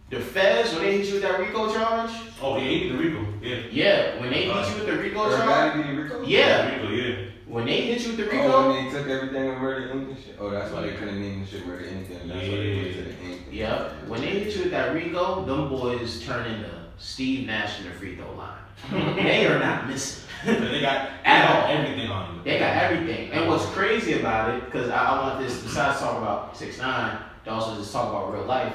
the 0.09 0.19
feds 0.19 0.73
when 0.73 0.83
they 0.83 0.97
hit 0.99 1.07
you 1.07 1.13
with 1.15 1.23
that 1.23 1.39
Rico 1.39 1.71
charge, 1.73 2.11
Oh, 2.41 2.57
yeah, 2.57 2.63
he 2.63 2.79
beat 2.79 2.89
the 2.91 2.97
Rico. 2.97 3.25
Yeah. 3.41 3.57
yeah, 3.71 4.19
when 4.21 4.29
they 4.29 4.43
hit 4.43 4.69
you 4.69 4.75
with 4.75 4.85
the 4.85 4.97
Rico 4.97 5.29
charge, 5.29 5.75
Everybody 5.75 5.95
be 5.95 6.01
Rico? 6.03 6.23
yeah, 6.23 6.75
Rico, 6.75 6.89
yeah. 6.91 7.25
when 7.47 7.65
they 7.65 7.81
hit 7.81 8.01
you 8.01 8.07
with 8.09 8.17
the 8.17 8.23
Rico. 8.25 8.37
Oh, 8.43 8.67
Rico, 8.69 8.73
when 8.73 8.85
they 8.85 8.91
took 8.91 9.07
everything 9.09 9.49
and 9.49 9.59
Murder 9.61 9.87
Inc. 9.95 10.09
and 10.09 10.17
shit. 10.17 10.35
Oh, 10.39 10.49
that's 10.49 10.71
why 10.71 10.81
they 10.81 10.93
couldn't 10.93 11.19
name 11.21 11.41
the 11.41 11.47
shit 11.47 11.65
Murder 11.67 11.83
Inc. 11.85 12.21
And 12.21 12.29
that's 12.31 12.41
why 12.41 12.55
they 12.55 12.75
went 12.75 12.93
to 12.95 13.01
the 13.03 13.09
Inc. 13.13 13.39
yeah, 13.51 13.89
when 14.07 14.21
they 14.21 14.27
hit 14.39 14.55
you 14.55 14.61
with 14.63 14.71
that 14.71 14.93
Rico, 14.93 15.43
them 15.45 15.69
boys 15.69 16.23
turn 16.25 16.45
into 16.45 16.69
Steve 16.97 17.47
Nash 17.47 17.79
in 17.79 17.85
the 17.85 17.91
free 17.91 18.15
throw 18.15 18.31
line. 18.35 18.57
they 19.15 19.47
are 19.47 19.59
not 19.59 19.87
missing. 19.87 20.27
They 20.45 20.53
got 20.81 21.09
they 21.23 21.29
At 21.29 21.47
got 21.47 21.63
all. 21.63 21.71
everything 21.71 22.09
on 22.09 22.35
you. 22.35 22.43
They 22.43 22.59
got 22.59 22.75
everything. 22.83 23.31
And 23.31 23.47
what's 23.47 23.65
crazy 23.67 24.19
about 24.19 24.53
it, 24.53 24.65
because 24.65 24.89
I, 24.89 25.03
I 25.03 25.27
want 25.27 25.39
this, 25.39 25.61
besides 25.61 25.99
talk 25.99 26.17
about 26.17 26.55
6 26.55 26.77
9 26.77 27.17
to 27.45 27.49
also 27.51 27.75
just 27.77 27.91
talk 27.91 28.09
about 28.09 28.33
real 28.33 28.45
life, 28.45 28.73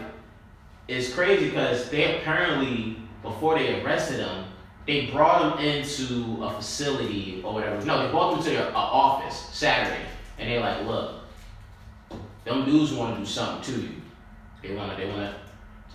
it's 0.88 1.12
crazy 1.14 1.50
because 1.50 1.88
they 1.90 2.18
apparently, 2.18 2.96
before 3.22 3.56
they 3.58 3.80
arrested 3.82 4.20
him, 4.20 4.44
they 4.86 5.06
brought 5.06 5.60
him 5.60 5.64
into 5.64 6.42
a 6.42 6.50
facility 6.54 7.40
or 7.44 7.54
whatever. 7.54 7.84
No, 7.84 8.04
they 8.04 8.10
brought 8.10 8.36
him 8.36 8.42
to 8.42 8.50
their 8.50 8.68
uh, 8.68 8.78
office 8.78 9.36
Saturday. 9.52 10.04
And 10.38 10.50
they're 10.50 10.60
like, 10.60 10.84
look, 10.86 11.16
them 12.44 12.64
dudes 12.64 12.92
want 12.92 13.14
to 13.14 13.20
do 13.20 13.26
something 13.26 13.74
to 13.74 13.80
you. 13.82 13.90
They 14.62 14.74
want 14.74 14.90
to, 14.90 14.96
they 14.96 15.08
want 15.08 15.20
to, 15.20 15.34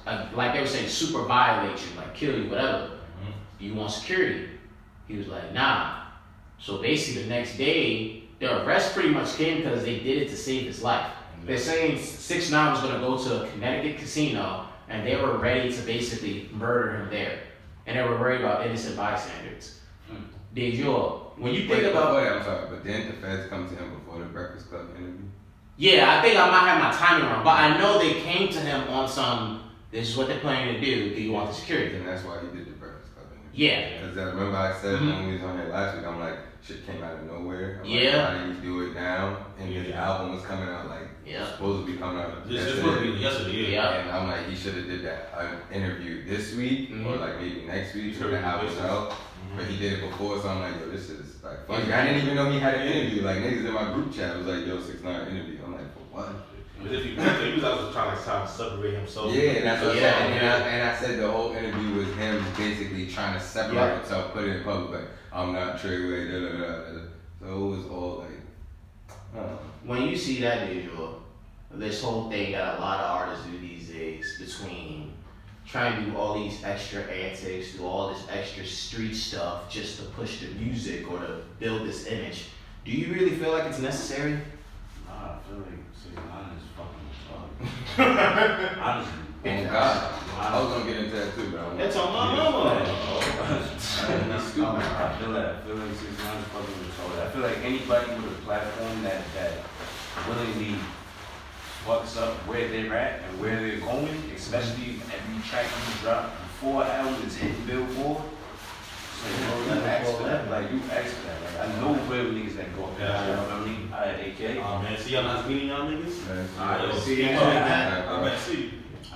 uh, 0.05 0.27
like 0.33 0.53
they 0.53 0.61
were 0.61 0.67
saying, 0.67 0.87
super 0.89 1.23
violate 1.25 1.77
you, 1.79 1.97
like 1.97 2.13
kill 2.13 2.37
you, 2.37 2.49
whatever. 2.49 2.87
Mhm. 2.87 3.33
Do 3.59 3.65
you 3.65 3.73
want 3.75 3.91
security? 3.91 4.49
He 5.07 5.17
was 5.17 5.27
like, 5.27 5.53
nah. 5.53 6.01
So 6.59 6.77
basically, 6.81 7.23
the 7.23 7.29
next 7.29 7.57
day, 7.57 8.23
the 8.39 8.63
arrest 8.65 8.93
pretty 8.93 9.09
much 9.09 9.35
came 9.35 9.57
because 9.57 9.83
they 9.83 9.99
did 9.99 10.23
it 10.23 10.29
to 10.29 10.35
save 10.37 10.65
his 10.67 10.81
life. 10.83 11.11
They're 11.45 11.57
saying 11.57 11.99
Six 11.99 12.49
Nine 12.49 12.71
was 12.71 12.81
gonna 12.81 12.99
go 12.99 13.17
to 13.23 13.43
a 13.43 13.47
Connecticut 13.49 13.99
casino, 13.99 14.65
and 14.89 15.05
they 15.05 15.15
were 15.15 15.37
ready 15.37 15.71
to 15.71 15.81
basically 15.83 16.49
murder 16.51 16.97
him 16.97 17.09
there, 17.11 17.39
and 17.85 17.97
they 17.97 18.03
were 18.03 18.17
worried 18.19 18.41
about 18.41 18.65
innocent 18.65 18.97
bystanders. 18.97 19.79
Did 20.55 20.73
you? 20.75 20.91
When 21.37 21.53
you 21.53 21.67
think 21.67 21.83
Wait, 21.83 21.91
about, 21.91 22.13
that, 22.15 22.31
I'm 22.37 22.43
sorry, 22.43 22.67
but 22.69 22.83
didn't 22.83 23.07
the 23.07 23.27
feds 23.27 23.49
come 23.49 23.67
to 23.67 23.75
him 23.75 23.93
before 23.93 24.19
the 24.19 24.25
Breakfast 24.25 24.69
Club 24.69 24.87
interview? 24.95 25.25
yeah, 25.77 26.17
I 26.17 26.21
think 26.21 26.39
I 26.39 26.49
might 26.49 26.67
have 26.69 26.81
my 26.81 26.91
timing 26.97 27.27
wrong, 27.29 27.43
but 27.43 27.59
I 27.59 27.77
know 27.77 27.99
they 27.99 28.21
came 28.21 28.47
to 28.53 28.59
him 28.61 28.87
on 28.87 29.07
some. 29.07 29.64
This 29.95 30.09
is 30.09 30.17
what 30.17 30.27
they're 30.27 30.39
planning 30.41 30.75
to 30.75 30.81
do. 30.81 31.15
Do 31.15 31.21
you 31.21 31.31
want 31.31 31.47
the 31.47 31.55
security? 31.55 31.95
And 31.95 32.05
that's 32.05 32.21
why 32.25 32.35
he 32.41 32.47
did 32.57 32.67
the 32.67 32.71
Breakfast 32.71 33.15
Club 33.15 33.27
interview. 33.31 33.65
Yeah. 33.65 34.01
Because 34.01 34.17
I 34.17 34.23
remember 34.23 34.57
I 34.57 34.73
said 34.75 34.99
Mhm. 34.99 35.07
when 35.07 35.27
we 35.27 35.33
was 35.35 35.43
on 35.43 35.57
here 35.57 35.69
last 35.71 35.95
week, 35.95 36.05
I'm 36.05 36.19
like, 36.19 36.37
shit 36.67 36.85
came 36.85 37.01
out 37.01 37.13
of 37.13 37.23
nowhere. 37.23 37.79
I'm 37.81 37.89
Yeah. 37.89 38.17
Like, 38.27 38.35
why 38.35 38.43
did 38.47 38.55
he 38.57 38.61
do 38.61 38.81
it 38.91 38.93
now? 38.93 39.37
And 39.57 39.69
his 39.73 39.87
Yeah. 39.87 40.03
album 40.05 40.35
was 40.35 40.43
coming 40.43 40.67
out 40.67 40.89
like 40.89 41.07
Yeah. 41.25 41.47
supposed 41.49 41.85
to 41.87 41.93
be 41.93 41.97
coming 41.97 42.19
out. 42.19 42.43
This 42.45 42.59
is 42.59 42.65
yesterday. 42.65 42.81
supposed 42.81 42.99
to 43.05 43.11
be 43.13 43.17
yesterday. 43.23 43.71
Yeah. 43.71 43.71
Yeah. 43.71 43.99
And 44.01 44.11
I'm 44.11 44.27
like, 44.27 44.49
he 44.49 44.55
should 44.57 44.75
have 44.75 44.85
did 44.85 45.05
that 45.05 45.31
uh, 45.33 45.73
interview 45.73 46.25
this 46.27 46.53
week 46.55 46.91
or 46.91 47.15
Mhm. 47.15 47.19
like 47.21 47.39
maybe 47.39 47.63
next 47.65 47.95
week 47.95 48.15
Sure, 48.17 48.31
when 48.31 48.41
the 48.41 48.47
album's 48.47 48.71
voices. 48.73 48.91
out. 48.91 49.11
Mhm. 49.11 49.55
But 49.55 49.65
he 49.67 49.77
did 49.79 49.93
it 49.93 50.01
before, 50.11 50.41
so 50.41 50.49
I'm 50.49 50.59
like, 50.59 50.75
yo, 50.81 50.91
this 50.91 51.09
is 51.09 51.41
like 51.41 51.65
funny. 51.65 51.87
I 51.93 52.03
didn't 52.05 52.23
even 52.23 52.35
know 52.35 52.51
he 52.51 52.59
had 52.59 52.73
an 52.73 52.85
interview. 52.85 53.21
Like 53.23 53.37
niggas 53.37 53.63
in 53.65 53.71
my 53.71 53.85
group 53.93 54.13
chat 54.13 54.35
was 54.37 54.45
like, 54.45 54.67
yo, 54.67 54.75
six 54.81 55.01
nine 55.01 55.21
interview. 55.31 55.59
I'm 55.65 55.71
like, 55.71 55.87
for 55.95 56.03
what? 56.11 56.29
But 56.85 56.93
if 56.99 57.05
you 57.05 57.15
so 57.15 57.45
he 57.45 57.53
was 57.53 57.63
also 57.63 57.91
trying 57.91 58.15
to, 58.15 58.23
trying 58.23 58.45
to 58.45 58.51
separate 58.51 58.93
himself. 58.93 59.33
Yeah, 59.33 59.41
and 59.51 59.65
that's 59.65 59.83
what 59.83 59.95
Yeah. 59.95 60.01
I 60.01 60.11
said. 60.11 60.31
And 60.31 60.47
I, 60.47 60.67
and 60.69 60.89
I 60.89 60.95
said 60.99 61.19
the 61.19 61.31
whole 61.31 61.51
interview 61.53 61.95
was 61.95 62.07
him 62.15 62.45
basically 62.55 63.07
trying 63.07 63.33
to 63.33 63.43
separate 63.43 63.73
Yeah. 63.75 63.97
himself, 63.99 64.33
put 64.33 64.43
it 64.43 64.57
in 64.57 64.63
public, 64.63 65.01
like, 65.01 65.09
I'm 65.33 65.53
not 65.53 65.79
Treyway, 65.79 66.29
da 66.31 66.39
da 66.39 66.57
da 66.59 66.93
da. 66.93 66.99
So 67.39 67.47
it 67.47 67.77
was 67.77 67.85
all 67.87 68.17
like, 68.19 69.17
I 69.35 69.39
when 69.83 70.03
you 70.03 70.15
see 70.15 70.39
that 70.41 70.67
visual, 70.67 71.23
this 71.71 72.03
whole 72.03 72.29
thing 72.29 72.51
that 72.51 72.77
a 72.77 72.81
lot 72.81 72.99
of 72.99 73.09
artists 73.09 73.45
do 73.47 73.57
these 73.59 73.89
days 73.89 74.39
between 74.39 75.11
trying 75.67 76.03
to 76.05 76.11
do 76.11 76.17
all 76.17 76.35
these 76.35 76.63
extra 76.63 77.01
antics, 77.03 77.73
do 77.73 77.85
all 77.85 78.13
this 78.13 78.23
extra 78.29 78.63
street 78.63 79.15
stuff 79.15 79.69
just 79.71 79.99
to 79.99 80.05
push 80.09 80.39
the 80.41 80.47
music 80.63 81.11
or 81.11 81.17
to 81.19 81.41
build 81.59 81.87
this 81.87 82.05
image. 82.05 82.45
Do 82.85 82.91
you 82.91 83.11
really 83.11 83.31
feel 83.31 83.51
like 83.51 83.65
it's 83.65 83.79
necessary? 83.79 84.33
Nah, 85.07 85.33
I 85.33 85.37
feel 85.49 85.57
like 85.57 85.94
Six 86.05 86.21
Nine 86.29 86.53
is 86.53 86.65
fucking 86.77 87.05
retarded. 87.09 88.77
Honestly. 88.81 89.25
Oh 89.45 89.63
God, 89.71 90.13
I 90.39 90.61
was 90.61 90.69
gonna 90.73 90.85
get 90.85 90.97
into 91.03 91.15
that 91.17 91.35
too, 91.35 91.51
but 91.51 91.59
I'm 91.61 91.77
That's 91.77 91.95
on 91.95 92.13
my 92.13 92.35
mama. 92.35 92.81
Oh, 92.85 93.19
I 93.21 95.17
feel 95.19 95.29
like 95.29 95.45
I 95.45 95.61
feel 95.61 95.75
like 95.75 95.95
Six 95.95 96.13
Nine 96.23 96.37
is 96.37 96.47
fucking 96.49 96.77
retarded. 96.85 97.19
I 97.21 97.29
feel 97.29 97.41
like 97.41 97.57
anybody 97.63 98.07
with 98.21 98.37
a 98.37 98.41
platform 98.41 99.03
that 99.03 99.21
that 99.33 99.53
willingly 100.27 100.77
fucks 101.85 102.17
up 102.17 102.33
where 102.47 102.67
they're 102.67 102.95
at 102.95 103.21
and 103.21 103.39
where 103.39 103.59
they're 103.59 103.79
going, 103.79 104.31
especially 104.35 105.01
every 105.13 105.41
track 105.47 105.65
you 105.65 106.01
drop 106.01 106.33
before 106.41 106.83
album 106.83 107.21
is 107.27 107.37
hitting 107.37 107.65
Billboard. 107.65 108.23
You 109.25 109.75
know, 109.75 109.85
ask 109.85 110.11
for 110.17 110.51
like 110.51 110.71
you 110.71 110.81
ask 110.91 111.13
for. 111.15 111.27
Like 111.27 111.69
I 111.69 111.81
know 111.81 111.93
real 112.09 112.25
niggas 112.33 112.55
that 112.57 112.75
go. 112.75 112.89
Yeah. 112.99 113.27
You 113.27 113.35
know 113.35 113.41
what 113.43 113.51
I 113.51 113.65
mean? 113.65 113.93
I 113.93 114.05
AK. 114.05 114.63
Oh 114.63 114.81
man, 114.81 114.97
see 114.97 115.11
y'all 115.13 115.23
not 115.23 115.47
meeting 115.49 115.69
y'all 115.69 115.89
niggas? 115.89 116.47
Ah, 116.57 116.83
Yo, 116.83 116.97
see, 116.99 117.21
yeah. 117.23 117.39
on 117.39 117.53
that. 117.53 118.07
I. 118.07 118.25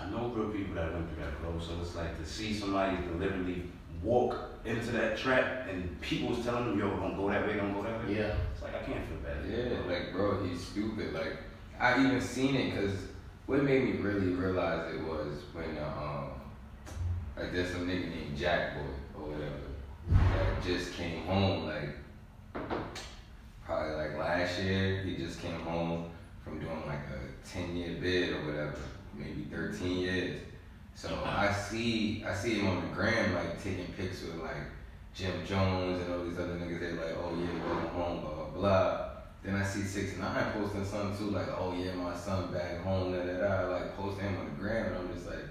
I 0.01 0.11
know 0.11 0.29
real 0.29 0.49
people 0.49 0.75
that 0.75 0.93
went 0.93 1.07
through 1.13 1.23
that, 1.23 1.39
bro. 1.41 1.59
So 1.59 1.73
it's 1.81 1.95
like 1.95 2.17
to 2.17 2.25
see 2.25 2.53
somebody 2.53 2.97
deliberately 3.05 3.63
walk 4.01 4.37
into 4.65 4.91
that 4.93 5.17
trap 5.17 5.67
and 5.69 5.99
people 6.01 6.29
was 6.29 6.43
telling 6.45 6.65
them, 6.65 6.79
yo, 6.79 6.89
don't 6.89 7.15
go 7.15 7.29
that 7.29 7.45
way, 7.45 7.55
don't 7.55 7.73
go 7.73 7.83
that 7.83 8.05
way. 8.05 8.15
Yeah. 8.15 8.35
It's 8.53 8.63
like 8.63 8.75
I 8.75 8.79
can't 8.79 9.05
feel 9.05 9.17
bad. 9.17 9.37
Yeah, 9.47 9.79
like 9.87 10.11
bro, 10.13 10.43
he's 10.43 10.65
stupid. 10.65 11.13
Like 11.13 11.37
I 11.79 11.99
even 11.99 12.21
seen 12.21 12.55
it 12.55 12.73
because 12.73 12.95
what 13.45 13.63
made 13.63 13.83
me 13.83 13.91
really 13.99 14.33
realize 14.33 14.93
it 14.93 15.03
was 15.03 15.43
when 15.53 15.77
uh, 15.77 16.01
um 16.01 16.29
like 17.37 17.51
there's 17.51 17.71
some 17.71 17.87
nigga 17.87 18.09
named 18.09 18.37
Jack 18.37 18.75
Boy 18.75 19.19
or 19.21 19.29
whatever 19.29 19.68
that 20.11 20.63
just 20.63 20.93
came 20.93 21.23
home 21.25 21.65
like 21.65 21.89
probably 23.65 23.95
like 23.95 24.17
last 24.17 24.61
year. 24.61 25.01
He 25.03 25.15
just 25.15 25.41
came 25.41 25.59
home 25.61 26.09
from 26.43 26.59
doing 26.59 26.83
like 26.85 26.99
a 27.09 27.47
ten 27.47 27.75
year 27.75 27.97
bid 28.01 28.33
or 28.33 28.45
whatever, 28.45 28.79
maybe 29.15 29.47
thirteen 29.51 29.99
years. 29.99 30.41
So 30.95 31.09
I 31.25 31.51
see 31.53 32.23
I 32.27 32.33
see 32.33 32.59
him 32.59 32.67
on 32.67 32.81
the 32.81 32.87
gram 32.93 33.33
like 33.33 33.61
taking 33.63 33.87
pics 33.97 34.23
with 34.23 34.35
like 34.35 34.57
Jim 35.13 35.45
Jones 35.45 36.01
and 36.01 36.13
all 36.13 36.23
these 36.23 36.37
other 36.37 36.55
niggas. 36.55 36.79
They're 36.79 36.93
like, 36.93 37.15
oh 37.17 37.37
yeah, 37.39 37.65
welcome 37.65 37.89
home, 37.89 38.21
blah 38.21 38.33
blah 38.33 38.45
blah. 38.45 39.05
Then 39.43 39.55
I 39.55 39.63
see 39.63 39.83
six 39.83 40.17
nine 40.17 40.51
posting 40.51 40.83
something 40.83 41.17
too, 41.17 41.33
like, 41.33 41.47
oh 41.57 41.73
yeah, 41.73 41.93
my 41.93 42.13
son 42.15 42.51
back 42.51 42.81
home, 42.81 43.13
da 43.13 43.23
da 43.23 43.37
da. 43.37 43.71
Like 43.71 43.95
posting 43.95 44.25
him 44.25 44.37
on 44.37 44.45
the 44.45 44.51
gram, 44.61 44.87
and 44.87 44.97
I'm 44.97 45.13
just 45.13 45.27
like, 45.27 45.45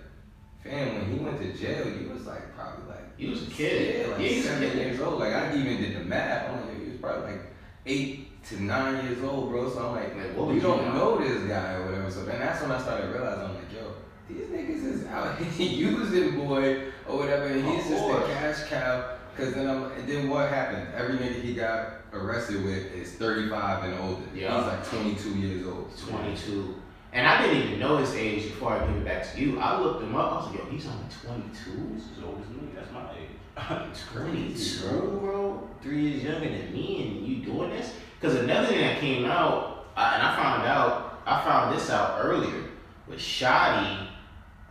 fam, 0.62 0.94
when 0.94 1.18
he 1.18 1.24
went 1.24 1.38
to 1.40 1.52
jail, 1.54 1.84
he 1.84 2.06
was 2.06 2.26
like 2.26 2.54
probably 2.54 2.86
like 2.88 3.07
He 3.18 3.28
was 3.28 3.42
a 3.46 3.50
kid. 3.50 4.00
yeah, 4.06 4.12
like 4.12 4.20
Yeah, 4.22 4.28
he 4.28 4.36
was 4.36 4.44
seven 4.46 4.78
years 4.78 5.00
old. 5.00 5.18
Like 5.20 5.32
I 5.34 5.54
even 5.56 5.76
did 5.76 5.96
the 5.96 6.04
math. 6.04 6.48
I'm 6.50 6.66
like, 6.68 6.80
he 6.82 6.88
was 6.90 6.98
probably 7.00 7.32
like 7.32 7.40
eight 7.86 8.42
to 8.44 8.62
nine 8.62 9.04
years 9.04 9.22
old, 9.22 9.50
bro. 9.50 9.68
So 9.68 9.86
I'm 9.88 9.96
like, 9.96 10.16
Like, 10.16 10.36
what 10.36 10.54
you 10.54 10.60
don't 10.60 10.84
know? 10.94 11.18
know 11.18 11.18
this 11.18 11.42
guy 11.48 11.74
or 11.74 11.86
whatever. 11.86 12.10
So 12.10 12.24
then 12.24 12.38
that's 12.38 12.62
when 12.62 12.70
I 12.70 12.80
started 12.80 13.10
realizing, 13.12 13.44
I'm 13.44 13.54
like, 13.56 13.72
yo, 13.72 13.92
these 14.28 14.46
niggas 14.46 14.84
is 14.84 15.06
out 15.08 15.36
here 15.38 15.68
using 15.90 16.38
boy 16.38 16.84
or 17.08 17.18
whatever. 17.18 17.46
And 17.46 17.66
he's 17.66 17.88
just 17.88 18.04
a 18.04 18.22
cash 18.32 18.68
cow. 18.68 19.14
Cause 19.36 19.54
then 19.54 19.68
I'm, 19.68 19.84
and 19.92 20.08
then 20.08 20.28
what 20.30 20.48
happened? 20.48 20.88
Every 20.96 21.16
nigga 21.16 21.40
he 21.42 21.54
got 21.54 22.00
arrested 22.12 22.64
with 22.64 22.92
is 22.92 23.12
35 23.12 23.84
and 23.84 24.00
older. 24.00 24.22
Yeah. 24.34 24.56
He's 24.56 24.66
like 24.66 24.88
22 24.88 25.28
years 25.38 25.66
old. 25.66 25.90
22. 26.08 26.74
And 27.12 27.26
I 27.26 27.42
didn't 27.42 27.66
even 27.66 27.80
know 27.80 27.96
his 27.96 28.14
age 28.14 28.44
before 28.44 28.72
I 28.72 28.86
gave 28.86 28.96
it 28.96 29.04
back 29.04 29.32
to 29.32 29.40
you. 29.40 29.58
I 29.58 29.80
looked 29.80 30.02
him 30.02 30.14
up. 30.14 30.32
I 30.32 30.36
was 30.36 30.46
like, 30.50 30.58
yo, 30.58 30.70
he's 30.70 30.86
only 30.86 31.04
22. 31.24 31.94
This 31.94 32.04
is 32.04 32.24
old 32.24 32.40
as 32.42 32.48
me. 32.50 32.68
That's 32.74 32.92
my 32.92 33.10
age. 33.12 33.28
22, 34.12 35.18
bro. 35.20 35.68
Three 35.82 36.00
years 36.10 36.24
younger 36.24 36.48
than 36.48 36.72
me, 36.72 37.02
and 37.02 37.26
you 37.26 37.44
doing 37.44 37.70
this? 37.70 37.94
Because 38.20 38.36
another 38.36 38.66
thing 38.68 38.80
that 38.80 38.98
came 39.00 39.24
out, 39.24 39.86
I, 39.96 40.14
and 40.14 40.22
I 40.22 40.36
found 40.36 40.66
out, 40.66 41.22
I 41.26 41.42
found 41.44 41.76
this 41.76 41.90
out 41.90 42.18
earlier, 42.20 42.64
was 43.06 43.20
Shotti 43.20 44.08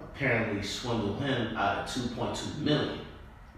apparently 0.02 0.62
swindled 0.64 1.20
him 1.22 1.56
out 1.58 1.80
of 1.80 1.90
2.2 1.90 2.60
million. 2.60 3.00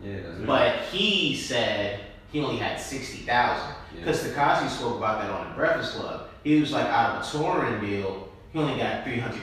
Yeah, 0.03 0.19
that's 0.21 0.39
But 0.45 0.79
he 0.91 1.35
said 1.35 2.01
he 2.31 2.39
only 2.39 2.57
had 2.57 2.79
60,000. 2.79 3.27
Yeah. 3.27 3.99
Because 3.99 4.23
Tekashi 4.23 4.69
spoke 4.69 4.97
about 4.97 5.21
that 5.21 5.31
on 5.31 5.49
the 5.49 5.55
Breakfast 5.55 5.95
Club. 5.95 6.29
He 6.43 6.59
was 6.59 6.71
like, 6.71 6.85
out 6.85 7.15
of 7.15 7.27
a 7.27 7.37
touring 7.37 7.81
deal, 7.81 8.28
he 8.53 8.59
only 8.59 8.77
got 8.77 9.03
300K. 9.05 9.39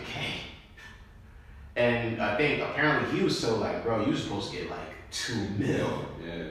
And 1.76 2.20
I 2.22 2.36
think 2.36 2.62
apparently 2.62 3.18
he 3.18 3.24
was 3.24 3.38
so 3.38 3.56
like, 3.56 3.82
bro, 3.84 4.04
you 4.04 4.12
were 4.12 4.16
supposed 4.16 4.50
to 4.52 4.56
get 4.56 4.70
like 4.70 5.10
2 5.10 5.34
mil. 5.58 6.06
Yeah. 6.24 6.44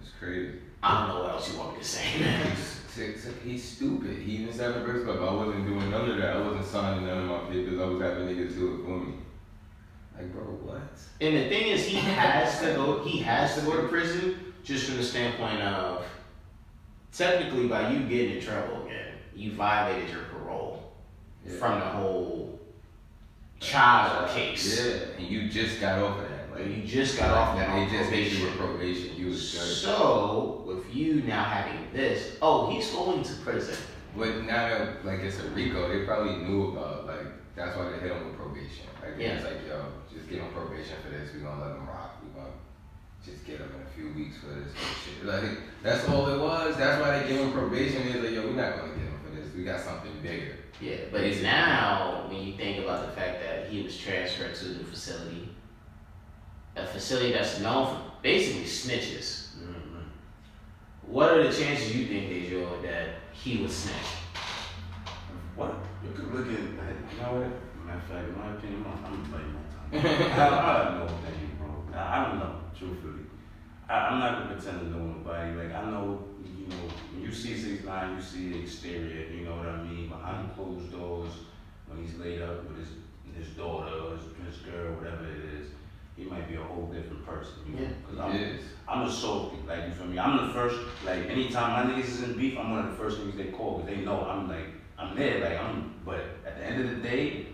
It's 0.00 0.10
crazy. 0.18 0.58
I 0.82 1.06
don't 1.06 1.08
know 1.16 1.22
what 1.22 1.30
else 1.30 1.52
you 1.52 1.58
want 1.58 1.74
me 1.74 1.78
to 1.78 1.84
say, 1.84 2.18
man. 2.20 2.46
He's, 2.50 2.94
he's- 2.96 3.26
he's 3.44 3.64
stupid. 3.64 4.18
He 4.18 4.32
even 4.36 4.52
said 4.52 4.72
in 4.76 4.80
the 4.80 4.86
first 4.86 5.04
club, 5.04 5.18
I 5.20 5.32
wasn't 5.32 5.66
doing 5.66 5.90
none 5.90 6.10
of 6.10 6.16
that. 6.18 6.36
I 6.36 6.40
wasn't 6.40 6.66
signing 6.66 7.06
none 7.06 7.18
of 7.18 7.24
my 7.28 7.50
papers. 7.50 7.80
I 7.80 7.84
was 7.84 8.02
having 8.02 8.26
niggas 8.28 8.54
do 8.56 8.74
it 8.74 8.84
for 8.84 8.98
me. 8.98 9.14
Like, 10.16 10.32
bro, 10.32 10.42
what? 10.42 10.80
And 11.20 11.36
the 11.36 11.48
thing 11.48 11.68
is, 11.68 11.86
he 11.86 11.96
has 11.96 12.60
to 12.60 12.66
go. 12.74 13.02
He 13.02 13.18
has 13.20 13.56
to 13.56 13.62
go 13.62 13.80
to 13.80 13.88
prison 13.88 14.52
just 14.62 14.86
from 14.86 14.96
the 14.98 15.02
standpoint 15.02 15.60
of 15.62 16.04
technically, 17.12 17.66
by 17.68 17.90
you 17.92 18.00
getting 18.08 18.36
in 18.36 18.42
trouble 18.42 18.84
again, 18.86 19.14
you 19.34 19.52
violated 19.52 20.10
your 20.10 20.22
parole 20.24 20.83
Yeah. 21.46 21.58
from 21.58 21.80
the 21.80 21.86
whole 21.86 22.58
child 23.60 24.30
case. 24.30 24.84
Yeah, 24.84 25.16
and 25.18 25.26
you 25.26 25.48
just 25.48 25.80
got 25.80 25.98
off 26.02 26.18
of 26.18 26.28
that. 26.28 26.52
Like 26.52 26.66
you 26.76 26.82
just 26.84 27.18
got 27.18 27.30
off 27.30 27.56
that. 27.58 27.74
They 27.90 27.96
just 27.96 28.10
hit 28.10 28.32
you 28.32 28.46
probation. 28.46 28.46
with 28.46 28.56
probation. 28.58 29.16
You 29.16 29.26
was 29.26 29.52
good. 29.52 29.60
So 29.60 30.62
with 30.66 30.94
you 30.94 31.22
now 31.22 31.44
having 31.44 31.88
this, 31.92 32.36
oh, 32.42 32.70
he's 32.70 32.90
going 32.90 33.22
to 33.22 33.32
prison. 33.44 33.76
But 34.16 34.44
now 34.44 34.68
that 34.68 35.04
like 35.04 35.20
it's 35.20 35.40
a 35.40 35.48
RICO, 35.50 35.88
they 35.88 36.04
probably 36.04 36.36
knew 36.36 36.68
about 36.72 37.06
like 37.06 37.26
that's 37.56 37.76
why 37.76 37.90
they 37.90 37.98
hit 37.98 38.12
him 38.12 38.26
with 38.28 38.36
probation. 38.36 38.86
Like 39.02 39.18
Yeah. 39.18 39.34
was 39.36 39.44
like, 39.44 39.66
yo, 39.68 39.84
just 40.12 40.28
get 40.30 40.40
on 40.40 40.50
probation 40.52 40.96
for 41.02 41.10
this. 41.10 41.32
We 41.34 41.40
gonna 41.40 41.60
let 41.60 41.76
him 41.76 41.86
rock. 41.88 42.22
We 42.22 42.30
gonna 42.38 42.50
just 43.24 43.44
get 43.44 43.58
him 43.58 43.70
in 43.74 43.82
a 43.82 43.90
few 43.96 44.12
weeks 44.14 44.36
for 44.38 44.54
this 44.54 44.70
shit. 45.04 45.24
Like 45.26 45.58
that's 45.82 46.08
all 46.08 46.28
it 46.28 46.38
was. 46.40 46.76
That's 46.76 47.00
why 47.02 47.18
they 47.18 47.28
gave 47.28 47.40
him 47.40 47.52
probation. 47.52 48.02
Is 48.02 48.22
like, 48.22 48.32
yo, 48.32 48.42
we're 48.46 48.52
not 48.52 48.76
gonna 48.78 48.92
get 48.92 48.98
him. 48.98 49.03
We 49.54 49.62
got 49.64 49.80
something 49.80 50.20
bigger. 50.22 50.56
Yeah, 50.80 50.96
but 51.12 51.20
it's 51.22 51.42
now 51.42 52.26
when 52.28 52.42
you 52.42 52.56
think 52.56 52.82
about 52.82 53.06
the 53.06 53.12
fact 53.12 53.40
that 53.40 53.68
he 53.68 53.82
was 53.82 53.96
transferred 53.96 54.54
to 54.56 54.66
a 54.66 54.68
new 54.70 54.84
facility, 54.84 55.48
a 56.76 56.84
facility 56.86 57.32
that's 57.32 57.60
known 57.60 57.86
for 57.86 58.02
basically 58.22 58.64
snitches. 58.64 59.54
Mhm. 59.62 60.02
What 61.06 61.32
are 61.32 61.42
the 61.44 61.52
chances 61.52 61.94
you 61.94 62.06
think, 62.06 62.30
Dajour, 62.30 62.82
that 62.82 63.08
he 63.32 63.62
was 63.62 63.72
snitch? 63.74 63.94
What? 65.54 65.74
You 66.04 66.10
could 66.12 66.34
look 66.34 66.46
at, 66.48 66.58
you 66.58 67.22
know 67.22 67.40
what? 67.40 67.86
Matter 67.86 67.98
of 67.98 68.04
fact, 68.04 68.28
in 68.28 68.38
my 68.38 68.50
opinion, 68.54 68.84
I'm, 68.88 69.04
I'm 69.04 69.22
blaming 69.30 69.54
my 69.54 70.00
time. 70.10 70.30
I, 70.40 70.48
I 70.48 70.84
have 70.84 70.94
no 70.98 71.04
opinion, 71.04 71.50
bro. 71.58 71.96
I, 71.96 72.18
I 72.18 72.24
don't 72.28 72.38
know, 72.40 72.56
truthfully. 72.76 73.22
I, 73.88 73.94
I'm 74.08 74.18
not 74.18 74.32
gonna 74.42 74.54
pretend 74.54 74.80
to 74.80 74.86
know 74.86 74.98
nobody. 75.04 75.52
Like 75.54 75.74
I 75.76 75.84
know, 75.90 76.24
you 76.64 76.70
know, 76.76 76.82
when 77.12 77.22
you 77.22 77.32
see 77.32 77.56
six 77.56 77.84
nine, 77.84 78.16
you 78.16 78.22
see 78.22 78.48
the 78.52 78.60
exterior. 78.60 79.30
You 79.30 79.44
know 79.44 79.56
what 79.56 79.68
I 79.68 79.82
mean? 79.82 80.08
Behind 80.08 80.54
closed 80.54 80.90
doors, 80.92 81.30
when 81.86 82.02
he's 82.04 82.16
laid 82.16 82.42
up 82.42 82.64
with 82.68 82.78
his 82.78 82.88
his 83.36 83.48
daughter 83.56 83.92
or 83.92 84.16
his, 84.16 84.24
his 84.46 84.62
girl, 84.62 84.94
whatever 84.94 85.24
it 85.24 85.44
is, 85.60 85.68
he 86.16 86.24
might 86.24 86.48
be 86.48 86.54
a 86.54 86.62
whole 86.62 86.86
different 86.86 87.26
person. 87.26 87.54
You 87.66 87.74
know? 87.74 87.82
Yeah. 87.82 87.88
'Cause 88.08 88.18
I'm, 88.18 88.32
It 88.36 88.40
is. 88.42 88.62
I'm 88.88 89.02
a 89.02 89.10
salty, 89.10 89.56
like 89.66 89.86
you 89.86 89.92
feel 89.92 90.06
me. 90.06 90.18
I'm 90.18 90.46
the 90.46 90.52
first, 90.52 90.78
like 91.04 91.28
anytime 91.28 91.86
my 91.88 91.92
niggas 91.92 92.04
is 92.08 92.22
in 92.22 92.36
beef, 92.36 92.56
I'm 92.58 92.70
one 92.70 92.84
of 92.84 92.90
the 92.92 92.96
first 92.96 93.18
niggas 93.20 93.36
they 93.36 93.44
call 93.50 93.78
because 93.78 93.96
they 93.96 94.04
know 94.04 94.24
I'm 94.24 94.48
like 94.48 94.68
I'm 94.98 95.16
there, 95.16 95.40
like 95.40 95.58
I'm. 95.60 95.92
But 96.04 96.20
at 96.46 96.56
the 96.58 96.64
end 96.64 96.80
of 96.84 96.90
the 96.90 96.96
day, 97.02 97.46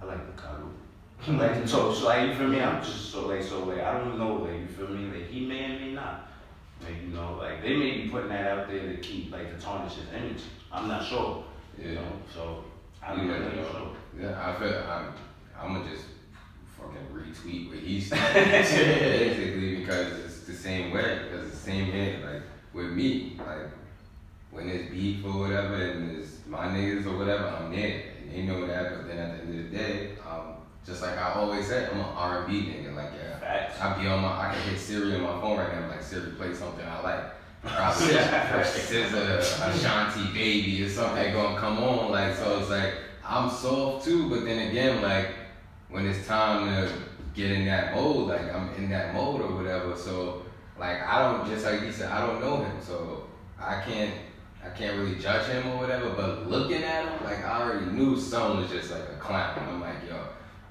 I 0.00 0.04
like 0.04 0.24
the 0.26 0.40
cuddle. 0.40 0.70
I 1.26 1.30
like 1.32 1.54
to 1.64 1.66
talk. 1.66 1.94
So 1.96 2.06
like 2.06 2.28
you 2.28 2.34
feel 2.34 2.48
me? 2.48 2.60
I'm 2.62 2.82
just 2.82 3.10
so 3.10 3.26
like 3.26 3.42
so 3.42 3.64
like 3.64 3.80
I 3.80 3.98
don't 3.98 4.16
know, 4.18 4.34
like 4.34 4.60
you 4.60 4.66
feel 4.68 4.88
me? 4.88 5.06
Like 5.12 5.28
he 5.28 5.46
may 5.46 5.64
and 5.64 5.80
may 5.80 5.92
not. 5.92 6.29
Like 6.82 7.02
you 7.02 7.08
know, 7.12 7.36
like 7.38 7.62
they 7.62 7.74
may 7.76 7.90
be 8.02 8.08
putting 8.10 8.28
that 8.30 8.46
out 8.46 8.68
there 8.68 8.86
to 8.86 8.96
keep 9.00 9.32
like 9.32 9.56
to 9.58 9.64
tarnish 9.64 9.94
his 9.94 10.08
image. 10.12 10.44
I'm 10.72 10.88
not 10.88 11.04
sure. 11.04 11.44
You 11.78 11.88
Yeah. 11.90 11.94
know, 12.00 12.12
so 12.32 12.64
I 13.02 13.12
You 13.14 13.28
don't 13.28 13.28
never 13.28 13.44
really 13.44 13.56
know. 13.56 13.72
know. 13.72 13.92
Yeah, 14.18 14.48
I 14.48 14.58
feel 14.58 14.82
I'm 14.88 15.14
I'm 15.58 15.72
gonna 15.74 15.84
just 15.84 16.06
fucking 16.76 17.06
retweet 17.12 17.66
what 17.68 17.76
he 17.76 18.00
said 18.00 18.32
basically 18.34 19.74
because 19.74 20.16
it's 20.24 20.38
the 20.38 20.54
same 20.54 20.90
way 20.90 21.18
because 21.22 21.42
it's 21.46 21.58
the 21.58 21.64
same 21.70 21.90
way 21.90 22.16
like 22.22 22.40
with 22.72 22.90
me 22.90 23.22
like 23.38 23.66
when 24.50 24.68
it's 24.68 24.82
beef 24.84 25.22
or 25.24 25.38
whatever 25.38 25.74
and 25.74 26.02
it's 26.16 26.38
my 26.46 26.66
niggas 26.66 27.04
or 27.06 27.14
whatever 27.14 27.44
I'm 27.46 27.68
there 27.70 27.98
and 28.16 28.28
they 28.30 28.40
know 28.40 28.64
that 28.64 28.90
but 28.90 29.04
then 29.04 29.18
at 29.18 29.30
the 29.30 29.38
end 29.38 29.50
of 29.50 29.56
the 29.70 29.76
day 29.76 30.06
um 30.26 30.54
just 30.84 31.02
like 31.02 31.16
I 31.18 31.28
always 31.28 31.66
said 31.66 31.86
I'm 31.86 32.00
an 32.00 32.08
R&B 32.14 32.64
nigga 32.66 32.94
like 32.94 33.12
yeah 33.12 33.29
Facts. 33.50 33.80
I 33.80 34.00
be 34.00 34.06
on 34.06 34.20
my 34.20 34.48
I 34.48 34.54
can 34.54 34.62
hit 34.70 34.78
Siri 34.78 35.14
on 35.14 35.22
my 35.22 35.40
phone 35.40 35.58
right 35.58 35.80
now 35.80 35.88
like 35.88 36.02
Siri 36.02 36.30
play 36.32 36.54
something 36.54 36.84
I 36.84 37.00
like 37.02 37.24
probably 37.62 38.14
SZA, 38.14 39.38
Ashanti, 39.38 40.32
Baby 40.32 40.84
or 40.84 40.88
something 40.88 41.32
gonna 41.32 41.58
come 41.58 41.78
on 41.78 42.10
like 42.10 42.34
so 42.34 42.60
it's 42.60 42.70
like 42.70 42.94
I'm 43.30 43.48
soft 43.48 44.04
too, 44.04 44.28
but 44.28 44.44
then 44.44 44.70
again, 44.70 45.02
like 45.02 45.28
when 45.88 46.04
it's 46.04 46.26
time 46.26 46.66
to 46.66 46.92
get 47.32 47.52
in 47.52 47.64
that 47.66 47.94
mode, 47.94 48.28
like 48.28 48.52
I'm 48.52 48.74
in 48.74 48.90
that 48.90 49.14
mode 49.14 49.40
or 49.42 49.54
whatever. 49.54 49.96
So 49.96 50.42
like 50.76 51.00
I 51.00 51.22
don't 51.22 51.46
just 51.48 51.64
like 51.64 51.82
he 51.82 51.92
said, 51.92 52.10
I 52.10 52.26
don't 52.26 52.40
know 52.40 52.56
him, 52.56 52.76
so 52.82 53.26
I 53.56 53.82
can't 53.82 54.12
I 54.64 54.70
can't 54.70 54.98
really 54.98 55.14
judge 55.14 55.46
him 55.46 55.64
or 55.68 55.76
whatever. 55.76 56.10
But 56.10 56.50
looking 56.50 56.82
at 56.82 57.04
him, 57.04 57.24
like 57.24 57.44
I 57.44 57.62
already 57.62 57.86
knew 57.86 58.18
Stone 58.18 58.62
was 58.62 58.70
just 58.70 58.90
like 58.90 59.04
a 59.04 59.18
clown. 59.20 59.56
I'm 59.68 59.80
like, 59.80 60.08
yo, 60.08 60.16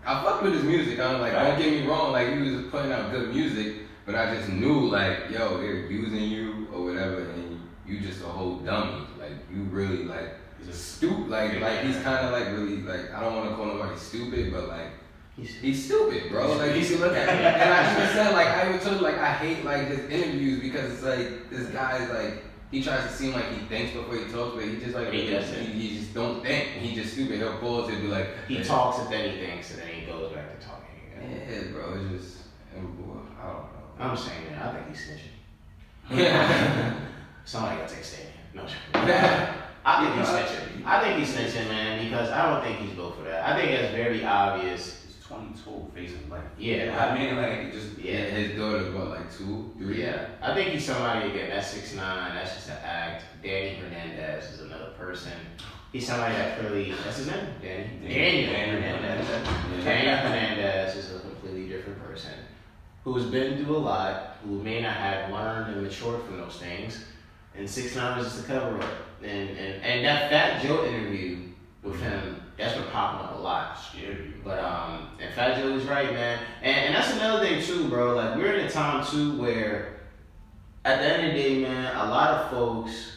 I 0.05 0.23
fucked 0.23 0.43
with 0.43 0.53
his 0.53 0.63
music. 0.63 0.99
I'm 0.99 1.19
like, 1.19 1.33
don't 1.33 1.59
get 1.59 1.71
me 1.71 1.87
wrong, 1.87 2.11
like 2.11 2.33
he 2.33 2.39
was 2.39 2.65
putting 2.71 2.91
out 2.91 3.11
good 3.11 3.33
music, 3.33 3.75
but 4.05 4.15
I 4.15 4.35
just 4.35 4.49
knew 4.49 4.89
like, 4.89 5.29
yo, 5.29 5.57
they're 5.57 5.85
using 5.85 6.23
you 6.23 6.67
or 6.73 6.85
whatever, 6.85 7.21
and 7.21 7.59
you 7.85 7.99
just 7.99 8.21
a 8.21 8.25
whole 8.25 8.57
dummy. 8.57 9.05
Like 9.19 9.33
you 9.53 9.63
really 9.63 10.05
like 10.05 10.35
He's 10.59 10.75
a 10.75 10.77
stupid. 10.77 11.29
Like 11.29 11.59
like 11.61 11.81
he's 11.81 11.97
kind 11.97 12.25
of 12.25 12.31
like 12.31 12.47
really 12.47 12.77
like 12.81 13.13
I 13.13 13.21
don't 13.21 13.35
want 13.35 13.49
to 13.49 13.55
call 13.55 13.65
nobody 13.65 13.97
stupid, 13.97 14.51
but 14.51 14.67
like 14.67 14.87
He's, 15.39 15.55
he's 15.55 15.85
stupid, 15.85 16.29
bro. 16.29 16.57
Like 16.57 16.75
you 16.75 16.85
can 16.85 16.99
look 16.99 17.15
at 17.15 17.29
him, 17.29 17.45
and 17.45 17.73
I 17.73 17.93
even 17.93 18.13
said 18.13 18.33
like 18.33 18.47
I 18.47 18.67
even 18.67 18.79
told 18.81 18.97
him 18.97 19.03
like 19.03 19.17
I 19.17 19.33
hate 19.33 19.63
like 19.63 19.87
his 19.87 19.99
interviews 20.09 20.59
because 20.59 20.91
it's 20.91 21.03
like 21.03 21.49
this 21.49 21.69
guy's 21.69 22.09
like 22.09 22.43
he 22.71 22.83
tries 22.83 23.03
to 23.03 23.11
seem 23.11 23.33
like 23.33 23.51
he 23.51 23.65
thinks 23.65 23.93
before 23.93 24.15
he 24.15 24.31
talks, 24.31 24.55
but 24.55 24.63
he 24.63 24.77
just 24.77 24.93
like 24.93 25.11
He 25.11 25.21
he, 25.21 25.65
he, 25.65 25.99
just 25.99 26.13
don't 26.13 26.43
think. 26.43 26.67
He 26.73 26.95
just 26.95 27.13
stupid. 27.13 27.37
He'll 27.37 27.57
pause 27.57 27.89
and 27.89 28.01
be 28.01 28.07
like 28.07 28.29
he 28.47 28.63
talks 28.63 28.99
and 28.99 29.11
then 29.11 29.31
he 29.31 29.37
thinks 29.39 29.71
and 29.71 29.81
then 29.81 29.87
he 29.87 30.05
goes 30.05 30.31
back 30.33 30.59
to 30.59 30.65
talking 30.65 30.85
again. 31.17 31.41
Yeah, 31.49 31.71
bro. 31.71 31.99
It's 32.13 32.23
just 32.23 32.37
oh, 32.75 33.21
I 33.41 33.47
don't 33.47 33.55
know. 33.55 33.65
I'm 33.99 34.15
saying, 34.15 34.51
man, 34.51 34.61
I 34.61 34.73
think 34.73 34.87
he's 34.89 35.07
snitching. 35.07 36.17
Yeah. 36.17 36.93
Somebody 37.45 37.77
gotta 37.77 37.89
take 37.89 38.03
a 38.03 38.05
stand. 38.05 38.29
No, 38.53 38.63
I 38.93 40.05
think 40.05 40.15
he's 40.19 40.27
snitching. 40.27 40.85
I 40.85 41.01
think 41.01 41.19
he's 41.19 41.35
snitching, 41.35 41.67
man, 41.67 42.03
because 42.03 42.29
I 42.29 42.51
don't 42.51 42.63
think 42.63 42.79
he's 42.79 42.95
built 42.95 43.17
for 43.17 43.23
that. 43.23 43.47
I 43.47 43.59
think 43.59 43.71
it's 43.71 43.91
very 43.93 44.23
obvious. 44.23 44.98
He's 45.51 45.61
22, 45.63 45.91
facing 45.93 46.29
life. 46.29 46.43
Yeah. 46.57 47.11
I 47.11 47.17
mean, 47.17 47.35
like 47.35 47.71
just 47.71 47.97
yeah. 47.97 48.25
His 48.25 48.57
daughter's 48.57 48.93
what 48.93 49.09
like 49.09 49.31
two, 49.35 49.71
three. 49.77 50.01
Yeah, 50.03 50.27
I 50.41 50.53
think 50.53 50.71
he's 50.71 50.85
somebody 50.85 51.29
again. 51.29 51.49
That's 51.49 51.67
six 51.67 51.95
nine. 51.95 52.35
That's 52.35 52.55
just 52.55 52.69
an 52.69 52.77
act. 52.83 53.23
Danny 53.43 53.75
Hernandez 53.75 54.53
is 54.53 54.61
another 54.61 54.91
person. 54.97 55.33
He's 55.91 56.07
somebody 56.07 56.35
that 56.35 56.59
clearly. 56.59 56.91
That's 57.03 57.17
his 57.17 57.27
name. 57.27 57.47
Danny. 57.61 58.07
Daniel 58.07 58.53
Hernandez. 58.53 59.83
Daniel 59.83 60.17
Hernandez 60.17 60.95
is 60.95 61.15
a 61.15 61.19
completely 61.19 61.67
different 61.67 62.03
person 62.03 62.33
who's 63.03 63.25
been 63.25 63.63
through 63.63 63.77
a 63.77 63.79
lot, 63.79 64.37
who 64.43 64.61
may 64.61 64.81
not 64.81 64.95
have 64.95 65.31
learned 65.31 65.73
and 65.73 65.83
matured 65.83 66.23
from 66.23 66.37
those 66.37 66.57
things. 66.57 67.05
And 67.55 67.69
six 67.69 67.95
nine 67.95 68.19
is 68.19 68.25
just 68.25 68.45
a 68.45 68.47
cover 68.47 68.77
up. 68.77 68.89
And 69.23 69.49
and 69.49 69.83
and 69.83 70.05
that 70.05 70.29
Fat 70.29 70.61
Joe 70.61 70.85
interview 70.85 71.39
with 71.83 71.99
him, 71.99 72.41
that's 72.59 72.75
been 72.75 72.87
popping 72.91 73.25
up 73.25 73.39
a 73.39 73.41
lot. 73.41 73.79
Scary. 73.79 74.33
But 74.43 74.59
um, 74.59 75.07
and 75.19 75.33
Fat 75.33 75.57
Joe 75.57 75.69
is 75.69 75.85
right, 75.85 76.11
man. 76.13 76.39
And, 76.61 76.77
and 76.87 76.95
that's 76.95 77.13
another 77.13 77.43
thing 77.43 77.63
too, 77.63 77.87
bro. 77.87 78.15
Like 78.15 78.35
we're 78.35 78.53
in 78.53 78.65
a 78.65 78.69
time 78.69 79.05
too 79.05 79.41
where, 79.41 80.01
at 80.83 80.99
the 80.99 81.05
end 81.05 81.27
of 81.27 81.33
the 81.33 81.41
day, 81.41 81.61
man, 81.61 81.95
a 81.95 82.09
lot 82.09 82.31
of 82.31 82.51
folks, 82.51 83.13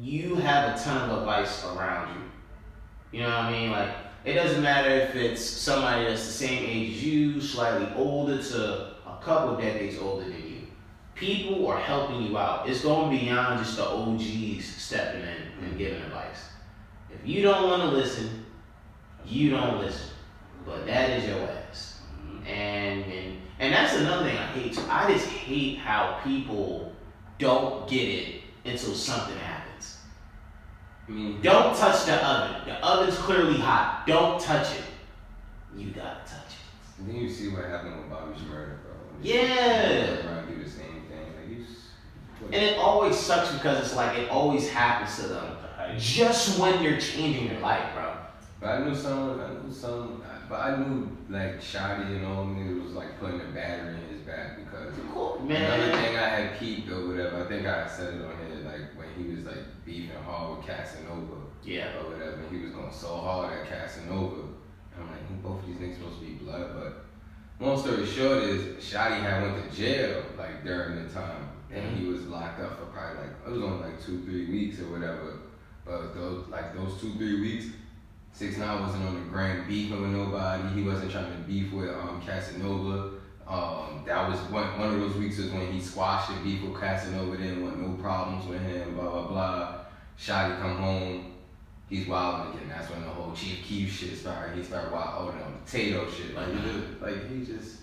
you 0.00 0.36
have 0.36 0.76
a 0.76 0.82
ton 0.82 1.10
of 1.10 1.18
advice 1.18 1.64
around 1.64 2.14
you. 2.14 3.18
You 3.18 3.26
know 3.26 3.30
what 3.30 3.46
I 3.46 3.50
mean? 3.50 3.70
Like 3.72 3.90
it 4.24 4.34
doesn't 4.34 4.62
matter 4.62 4.90
if 4.90 5.16
it's 5.16 5.44
somebody 5.44 6.04
that's 6.04 6.24
the 6.24 6.32
same 6.32 6.64
age 6.64 6.92
as 6.92 7.04
you, 7.04 7.40
slightly 7.40 7.88
older 7.96 8.40
to 8.40 8.94
a 9.04 9.18
couple 9.20 9.56
decades 9.56 9.98
older 9.98 10.24
than 10.24 10.46
you. 10.46 10.60
People 11.16 11.66
are 11.66 11.80
helping 11.80 12.22
you 12.22 12.38
out. 12.38 12.68
It's 12.68 12.82
going 12.82 13.18
beyond 13.18 13.64
just 13.64 13.76
the 13.76 13.84
OGs 13.84 14.64
stepping 14.64 15.22
in 15.22 15.64
and 15.64 15.76
giving 15.76 16.00
advice. 16.02 16.50
If 17.10 17.28
you 17.28 17.42
don't 17.42 17.68
want 17.68 17.82
to 17.82 17.88
listen, 17.88 18.39
you 19.26 19.50
don't 19.50 19.80
listen. 19.80 20.08
But 20.66 20.86
that 20.86 21.10
is 21.10 21.28
your 21.28 21.38
ass. 21.40 22.00
Mm-hmm. 22.22 22.46
And 22.46 23.04
and 23.04 23.36
and 23.58 23.72
that's 23.74 23.96
another 23.96 24.24
thing 24.24 24.36
I 24.36 24.46
hate. 24.46 24.72
too. 24.74 24.82
I 24.88 25.12
just 25.12 25.26
hate 25.28 25.78
how 25.78 26.20
people 26.24 26.92
don't 27.38 27.88
get 27.88 28.08
it 28.08 28.42
until 28.64 28.94
something 28.94 29.36
happens. 29.38 29.98
I 31.08 31.12
mean, 31.12 31.40
Don't 31.42 31.76
touch 31.76 32.04
the 32.04 32.24
oven. 32.24 32.66
The 32.66 32.86
oven's 32.86 33.16
clearly 33.18 33.58
hot. 33.58 34.04
Don't 34.06 34.40
touch 34.40 34.74
it. 34.76 34.84
You 35.76 35.90
gotta 35.90 36.20
touch 36.20 36.52
it. 36.52 37.06
then 37.06 37.16
you 37.16 37.30
see 37.30 37.48
what 37.48 37.64
happened 37.64 37.96
with 37.98 38.10
Bobby 38.10 38.32
Shmurda, 38.34 38.82
bro. 38.82 38.92
Yeah. 39.22 40.26
Around 40.26 40.48
do 40.48 40.62
the 40.62 40.70
same 40.70 41.02
thing. 41.08 41.32
Like. 42.42 42.54
And 42.54 42.64
it 42.64 42.78
always 42.78 43.16
sucks 43.16 43.52
because 43.52 43.84
it's 43.84 43.96
like 43.96 44.18
it 44.18 44.30
always 44.30 44.68
happens 44.70 45.16
to 45.16 45.28
them 45.28 45.56
The 45.92 45.98
just 45.98 46.58
when 46.58 46.82
you're 46.82 46.98
changing 46.98 47.50
your 47.50 47.60
life, 47.60 47.92
bro. 47.94 48.09
But 48.60 48.68
I 48.68 48.84
knew 48.84 48.94
some, 48.94 49.40
I 49.40 49.64
knew 49.64 49.72
some, 49.72 50.22
but 50.48 50.60
I 50.60 50.76
knew 50.76 51.16
like 51.30 51.60
Shotti 51.62 52.16
and 52.16 52.26
all 52.26 52.44
niggas 52.44 52.84
was 52.84 52.92
like 52.92 53.18
putting 53.18 53.40
a 53.40 53.44
battery 53.44 53.94
in 53.94 54.14
his 54.16 54.20
back 54.26 54.58
because 54.58 54.92
Cool, 55.14 55.38
another 55.48 55.86
man. 55.86 56.04
thing 56.04 56.16
I 56.16 56.28
had 56.28 56.58
peeped 56.58 56.90
or 56.90 57.08
whatever, 57.08 57.42
I 57.42 57.48
think 57.48 57.66
I 57.66 57.86
said 57.88 58.14
it 58.14 58.22
on 58.22 58.34
here, 58.46 58.56
like 58.64 58.98
when 58.98 59.08
he 59.16 59.34
was 59.34 59.44
like 59.46 59.64
beefing 59.86 60.10
hard 60.26 60.58
with 60.58 60.66
Casanova 60.66 61.36
Yeah. 61.64 61.96
or 62.00 62.10
whatever, 62.12 62.38
he 62.50 62.58
was 62.58 62.72
going 62.72 62.92
so 62.92 63.16
hard 63.16 63.52
at 63.54 63.66
Casanova. 63.66 64.42
I'm 64.98 65.06
like, 65.10 65.26
who 65.28 65.34
both 65.36 65.60
of 65.62 65.66
these 65.66 65.76
niggas 65.76 65.96
supposed 65.96 66.20
to 66.20 66.26
be 66.26 66.32
blood, 66.34 66.70
but 66.74 67.64
long 67.64 67.78
story 67.80 68.04
short 68.04 68.42
is 68.42 68.82
Shotti 68.84 69.20
had 69.22 69.42
went 69.42 69.70
to 69.70 69.74
jail 69.76 70.22
like 70.36 70.64
during 70.64 71.02
the 71.02 71.08
time 71.12 71.48
and 71.72 71.96
he 71.96 72.04
was 72.06 72.26
locked 72.26 72.60
up 72.60 72.78
for 72.78 72.86
probably 72.86 73.22
like 73.22 73.30
it 73.46 73.50
was 73.52 73.62
only 73.62 73.84
like 73.88 74.04
two, 74.04 74.20
three 74.24 74.50
weeks 74.50 74.80
or 74.80 74.90
whatever. 74.90 75.38
But 75.86 76.14
those 76.14 76.46
like 76.48 76.74
those 76.74 77.00
two, 77.00 77.14
three 77.14 77.40
weeks, 77.40 77.66
Six 78.32 78.56
Nine 78.56 78.80
wasn't 78.80 79.04
on 79.04 79.14
the 79.14 79.20
gram 79.28 79.66
beefing 79.68 80.00
with 80.00 80.10
nobody. 80.10 80.68
He 80.74 80.82
wasn't 80.82 81.10
trying 81.10 81.30
to 81.30 81.38
beef 81.40 81.72
with 81.72 81.90
um 81.90 82.22
Casanova. 82.24 83.10
Um, 83.46 84.04
that 84.06 84.28
was 84.28 84.38
one 84.50 84.78
one 84.78 84.94
of 84.94 85.00
those 85.00 85.16
weeks 85.16 85.38
was 85.38 85.50
when 85.50 85.72
he 85.72 85.80
squashed 85.80 86.30
the 86.30 86.40
beef 86.42 86.62
with 86.62 86.80
Casanova. 86.80 87.36
Didn't 87.36 87.64
want 87.64 87.80
no 87.80 88.02
problems 88.02 88.46
with 88.46 88.62
him. 88.62 88.94
Blah 88.94 89.10
blah 89.10 89.26
blah. 89.26 89.74
Shotti 90.18 90.60
come 90.60 90.76
home. 90.76 91.34
He's 91.88 92.06
wilding 92.06 92.54
again. 92.54 92.68
That's 92.68 92.88
when 92.88 93.02
the 93.02 93.08
whole 93.08 93.34
Chief 93.34 93.64
Keef 93.64 93.92
shit 93.92 94.16
started. 94.16 94.56
He 94.56 94.62
started 94.62 94.92
wilding 94.92 95.42
on 95.42 95.60
potato 95.64 96.08
shit. 96.08 96.36
Like, 96.36 96.52
just, 96.62 97.02
like 97.02 97.28
he 97.28 97.44
just, 97.44 97.78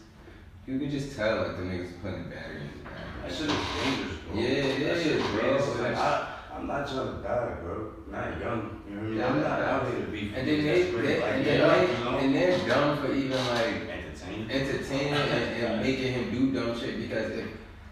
you 0.66 0.80
could 0.80 0.90
just 0.90 1.14
tell 1.18 1.40
like 1.40 1.58
the 1.58 1.64
niggas 1.64 2.02
putting 2.02 2.24
the 2.24 2.30
battery 2.30 2.62
in 2.62 2.70
his 2.70 2.82
back. 2.84 2.94
That 3.22 3.32
shit 3.36 3.50
is 3.50 3.58
dangerous, 3.84 4.18
bro. 4.32 4.40
Yeah, 4.40 4.94
is, 4.94 5.04
shit 5.04 5.20
bro. 5.20 5.84
Like, 5.84 5.98
I, 5.98 6.37
I'm 6.58 6.66
not 6.66 6.88
trying 6.88 7.18
to 7.18 7.22
die, 7.22 7.56
bro. 7.62 7.94
Not 8.10 8.40
young. 8.40 8.82
You 8.90 8.96
know 8.96 9.02
what 9.02 9.06
I 9.06 9.10
mean? 9.10 9.18
Yeah, 9.18 9.28
I'm 9.28 9.42
not 9.42 9.60
yeah. 9.60 9.76
out 9.76 9.92
here 9.92 10.06
to 10.06 10.12
be. 10.12 10.34
And 10.36 10.48
then 10.48 10.64
they, 10.64 10.84
they 10.84 11.22
like, 11.22 11.34
and 11.34 11.46
yeah, 11.46 11.76
they, 11.76 11.98
you 11.98 12.04
know? 12.04 12.18
and 12.18 12.36
they're 12.36 12.68
dumb 12.68 12.98
for 12.98 13.14
even 13.14 13.46
like 13.48 13.90
entertain. 13.90 14.50
entertaining 14.50 15.14
and, 15.14 15.66
and 15.66 15.82
making 15.84 16.14
him 16.14 16.32
do 16.32 16.60
dumb 16.60 16.80
shit 16.80 16.98
because 16.98 17.32
if 17.32 17.46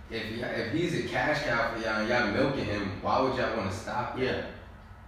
if 0.09 0.41
if 0.41 0.71
he's 0.73 1.05
a 1.05 1.07
cash 1.07 1.43
cow 1.43 1.73
for 1.73 1.79
y'all 1.79 1.99
and 1.99 2.09
y'all 2.09 2.31
milking 2.31 2.65
him, 2.65 2.91
why 3.01 3.21
would 3.21 3.35
y'all 3.37 3.55
want 3.55 3.69
to 3.69 3.77
stop? 3.77 4.17
Yeah. 4.17 4.45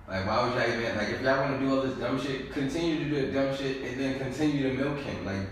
Like 0.07 0.27
why 0.27 0.43
would 0.43 0.53
y'all 0.53 0.79
even 0.79 0.95
like 0.95 1.09
if 1.09 1.21
y'all 1.21 1.41
want 1.41 1.59
to 1.59 1.65
do 1.65 1.75
all 1.75 1.81
this 1.81 1.97
dumb 1.97 2.21
shit, 2.21 2.51
continue 2.51 2.99
to 2.99 3.09
do 3.09 3.25
the 3.25 3.31
dumb 3.33 3.57
shit 3.57 3.81
and 3.81 3.99
then 3.99 4.19
continue 4.19 4.69
to 4.69 4.73
milk 4.75 4.99
him. 4.99 5.25
Like 5.25 5.47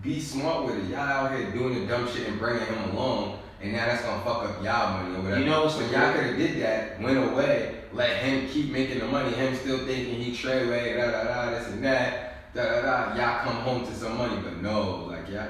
be 0.00 0.18
smart 0.18 0.64
with 0.64 0.78
it. 0.78 0.90
Y'all 0.90 1.00
out 1.00 1.36
here 1.36 1.50
doing 1.50 1.80
the 1.80 1.86
dumb 1.86 2.08
shit 2.10 2.26
and 2.26 2.38
bringing 2.38 2.66
him 2.66 2.90
along, 2.90 3.40
and 3.64 3.72
now 3.72 3.86
that's 3.86 4.02
gonna 4.02 4.22
fuck 4.22 4.44
up 4.44 4.62
y'all 4.62 5.02
money 5.02 5.16
or 5.16 5.22
whatever. 5.22 5.40
You 5.40 5.46
know 5.46 5.68
so 5.68 5.80
y'all 5.80 6.12
could 6.12 6.26
have 6.26 6.36
did 6.36 6.60
that, 6.60 7.00
went 7.00 7.16
away, 7.16 7.76
let 7.94 8.18
him 8.18 8.46
keep 8.50 8.70
making 8.70 8.98
the 8.98 9.06
money. 9.06 9.34
Him 9.34 9.56
still 9.56 9.78
thinking 9.86 10.20
he 10.20 10.32
Treyway, 10.32 10.98
da 10.98 11.10
da 11.10 11.24
da, 11.24 11.50
this 11.50 11.68
and 11.68 11.82
that, 11.82 12.52
da 12.52 12.62
da 12.62 12.82
da. 12.82 13.16
Y'all 13.16 13.42
come 13.42 13.56
home 13.62 13.86
to 13.86 13.94
some 13.94 14.18
money, 14.18 14.38
but 14.42 14.60
no, 14.60 15.06
like 15.06 15.30
y'all. 15.30 15.48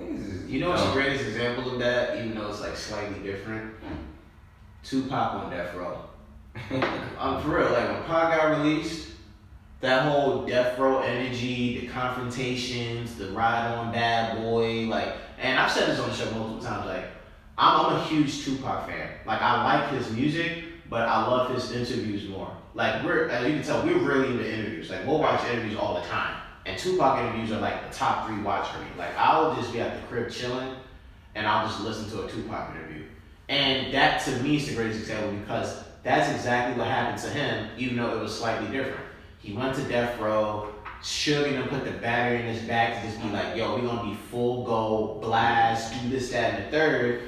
Is 0.00 0.50
You 0.50 0.60
know 0.60 0.70
what's 0.70 0.82
the 0.82 0.92
greatest 0.92 1.26
example 1.26 1.70
of 1.70 1.78
that, 1.80 2.16
even 2.16 2.34
though 2.34 2.48
it's 2.48 2.62
like 2.62 2.74
slightly 2.74 3.18
different? 3.22 3.74
Tupac 4.82 5.34
on 5.34 5.50
Death 5.50 5.74
Row. 5.74 6.04
um, 7.18 7.42
for 7.42 7.58
real, 7.58 7.70
like 7.70 7.86
when 7.86 8.02
Pac 8.04 8.38
got 8.38 8.58
released, 8.58 9.10
that 9.80 10.10
whole 10.10 10.46
Death 10.46 10.78
Row 10.78 11.00
energy, 11.00 11.80
the 11.80 11.86
confrontations, 11.88 13.16
the 13.16 13.28
ride 13.32 13.74
on 13.74 13.92
Bad 13.92 14.38
Boy, 14.38 14.86
like, 14.86 15.12
and 15.38 15.58
I've 15.58 15.70
said 15.70 15.90
this 15.90 16.00
on 16.00 16.08
the 16.08 16.14
show 16.14 16.30
multiple 16.30 16.62
times, 16.62 16.86
like, 16.86 17.04
I'm, 17.58 17.86
I'm 17.86 17.96
a 17.96 18.04
huge 18.04 18.44
Tupac 18.44 18.86
fan. 18.86 19.10
Like, 19.26 19.40
I 19.42 19.64
like 19.64 19.90
his 19.90 20.10
music, 20.10 20.64
but 20.88 21.08
I 21.08 21.26
love 21.26 21.54
his 21.54 21.72
interviews 21.72 22.28
more. 22.28 22.50
Like, 22.74 23.04
we're, 23.04 23.28
as 23.28 23.46
you 23.46 23.54
can 23.54 23.62
tell, 23.62 23.84
we're 23.84 23.98
really 23.98 24.32
into 24.32 24.52
interviews. 24.52 24.90
Like, 24.90 25.06
we'll 25.06 25.18
watch 25.18 25.44
interviews 25.50 25.76
all 25.76 25.94
the 25.94 26.06
time. 26.08 26.36
And 26.64 26.78
Tupac 26.78 27.18
interviews 27.18 27.52
are 27.52 27.60
like 27.60 27.90
the 27.90 27.94
top 27.94 28.26
three 28.26 28.40
watch 28.40 28.68
for 28.68 28.78
me. 28.78 28.86
Like, 28.96 29.16
I'll 29.16 29.54
just 29.56 29.72
be 29.72 29.80
at 29.80 30.00
the 30.00 30.06
crib 30.06 30.30
chilling, 30.30 30.74
and 31.34 31.46
I'll 31.46 31.66
just 31.66 31.80
listen 31.80 32.08
to 32.10 32.24
a 32.24 32.30
Tupac 32.30 32.74
interview. 32.74 33.04
And 33.48 33.92
that 33.92 34.22
to 34.24 34.42
me 34.42 34.56
is 34.56 34.68
the 34.68 34.74
greatest 34.74 35.00
example 35.00 35.32
because 35.32 35.82
that's 36.02 36.32
exactly 36.34 36.78
what 36.78 36.88
happened 36.88 37.20
to 37.22 37.30
him, 37.30 37.68
even 37.76 37.96
though 37.96 38.16
it 38.16 38.20
was 38.20 38.36
slightly 38.36 38.68
different. 38.68 39.00
He 39.38 39.52
went 39.52 39.74
to 39.76 39.82
death 39.82 40.18
row, 40.20 40.72
Suge 41.02 41.60
and 41.60 41.68
put 41.68 41.84
the 41.84 41.90
battery 41.90 42.40
in 42.40 42.46
his 42.46 42.62
back 42.62 43.02
to 43.02 43.08
just 43.08 43.20
be 43.20 43.28
like, 43.30 43.56
yo, 43.56 43.74
we 43.76 43.82
gonna 43.82 44.08
be 44.08 44.16
full 44.30 44.64
go, 44.64 45.18
blast, 45.20 46.00
do 46.00 46.08
this, 46.08 46.30
that, 46.30 46.54
and 46.54 46.66
the 46.66 46.70
third. 46.70 47.22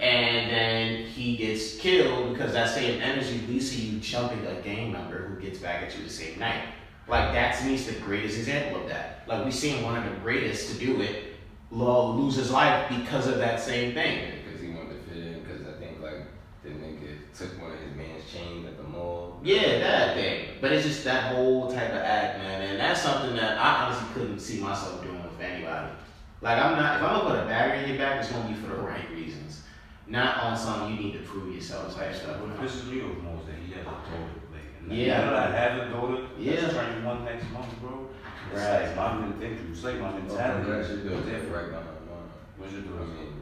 And 0.00 0.50
then 0.50 1.06
he 1.06 1.36
gets 1.36 1.76
killed 1.78 2.32
because 2.32 2.52
that 2.52 2.68
same 2.68 3.00
energy 3.00 3.40
leads 3.48 3.70
to 3.70 3.80
you 3.80 3.98
jumping 3.98 4.44
a 4.46 4.60
gang 4.60 4.92
member 4.92 5.26
who 5.26 5.40
gets 5.40 5.58
back 5.58 5.82
at 5.82 5.96
you 5.96 6.04
the 6.04 6.10
same 6.10 6.38
night. 6.38 6.62
Like 7.08 7.32
that 7.32 7.58
to 7.58 7.64
me 7.64 7.74
is 7.74 7.86
the 7.86 7.98
greatest 8.00 8.38
example 8.38 8.82
of 8.82 8.88
that. 8.88 9.24
Like 9.26 9.44
we 9.44 9.50
seen 9.50 9.82
one 9.82 9.96
of 9.96 10.04
the 10.04 10.20
greatest 10.20 10.72
to 10.72 10.78
do 10.78 11.00
it 11.00 11.36
lo- 11.70 12.12
lose 12.12 12.36
his 12.36 12.50
life 12.50 12.88
because 12.88 13.26
of 13.26 13.38
that 13.38 13.60
same 13.60 13.94
thing. 13.94 14.32
Because 14.44 14.60
he 14.60 14.68
wanted 14.70 15.02
to 15.02 15.10
fit 15.10 15.22
in, 15.22 15.42
because 15.42 15.66
I 15.66 15.78
think 15.78 16.00
like 16.00 16.26
the 16.62 16.70
nigga 16.70 17.18
took 17.36 17.60
one 17.60 17.72
of 17.72 17.78
his 17.78 17.94
man's 17.96 18.30
chains 18.30 18.66
at 18.66 18.76
the 18.76 18.82
mall. 18.82 19.40
Yeah, 19.42 19.78
that 19.78 20.14
thing. 20.14 20.45
But 20.60 20.72
it's 20.72 20.86
just 20.86 21.04
that 21.04 21.34
whole 21.34 21.70
type 21.70 21.90
of 21.90 21.98
act, 22.02 22.38
man. 22.38 22.62
And 22.62 22.80
that's 22.80 23.02
something 23.02 23.36
that 23.36 23.58
I 23.58 23.84
honestly 23.86 24.06
couldn't 24.14 24.38
see 24.40 24.60
myself 24.60 25.02
doing 25.02 25.22
with 25.22 25.40
anybody. 25.40 25.92
Like 26.42 26.58
I'm 26.62 26.76
not 26.76 26.96
if 26.96 27.02
I'm 27.02 27.18
gonna 27.20 27.30
put 27.30 27.38
a 27.44 27.46
battery 27.46 27.82
in 27.84 27.88
your 27.90 27.98
back, 27.98 28.20
it's 28.20 28.30
gonna 28.32 28.48
be 28.48 28.54
for 28.54 28.68
the 28.68 28.80
right 28.82 29.08
reasons. 29.10 29.62
Not 30.06 30.38
on 30.44 30.56
some 30.56 30.92
you 30.92 30.98
need 31.00 31.12
to 31.14 31.20
prove 31.20 31.54
yourself 31.54 31.94
type 31.96 32.14
stuff. 32.14 32.40
What 32.40 32.56
pisses 32.60 32.86
me 32.90 33.02
off 33.02 33.16
most 33.24 33.46
that 33.46 33.56
he 33.56 33.72
has 33.74 33.82
a 33.82 33.84
daughter. 33.84 34.30
Like, 34.52 34.62
and 34.80 34.92
Yeah. 34.92 35.20
Now 35.24 35.30
that 35.30 35.54
I 35.54 35.56
have 35.56 35.88
a 35.88 35.90
daughter, 35.90 36.26
Yeah. 36.38 36.60
that's 36.60 36.74
turning 36.74 37.04
one 37.04 37.24
next 37.24 37.50
month, 37.50 37.72
bro. 37.80 38.06
It's 38.52 38.60
Right. 38.62 38.86
like 38.86 38.96
my 38.96 39.14
mentality. 39.18 39.58
It's 39.70 39.82
like 39.84 39.98
my 40.00 40.08
oh, 40.08 40.12
mentality. 40.12 40.70
That 40.70 40.86
shit 40.86 40.94
is 40.98 41.02
do 41.02 41.08
different. 41.08 41.50
right 41.52 41.68
behind 41.70 41.86
mine. 42.06 42.30
What's 42.56 42.72
your 42.72 42.82
I 42.82 42.86
daughter? 42.86 43.10
mean, 43.10 43.32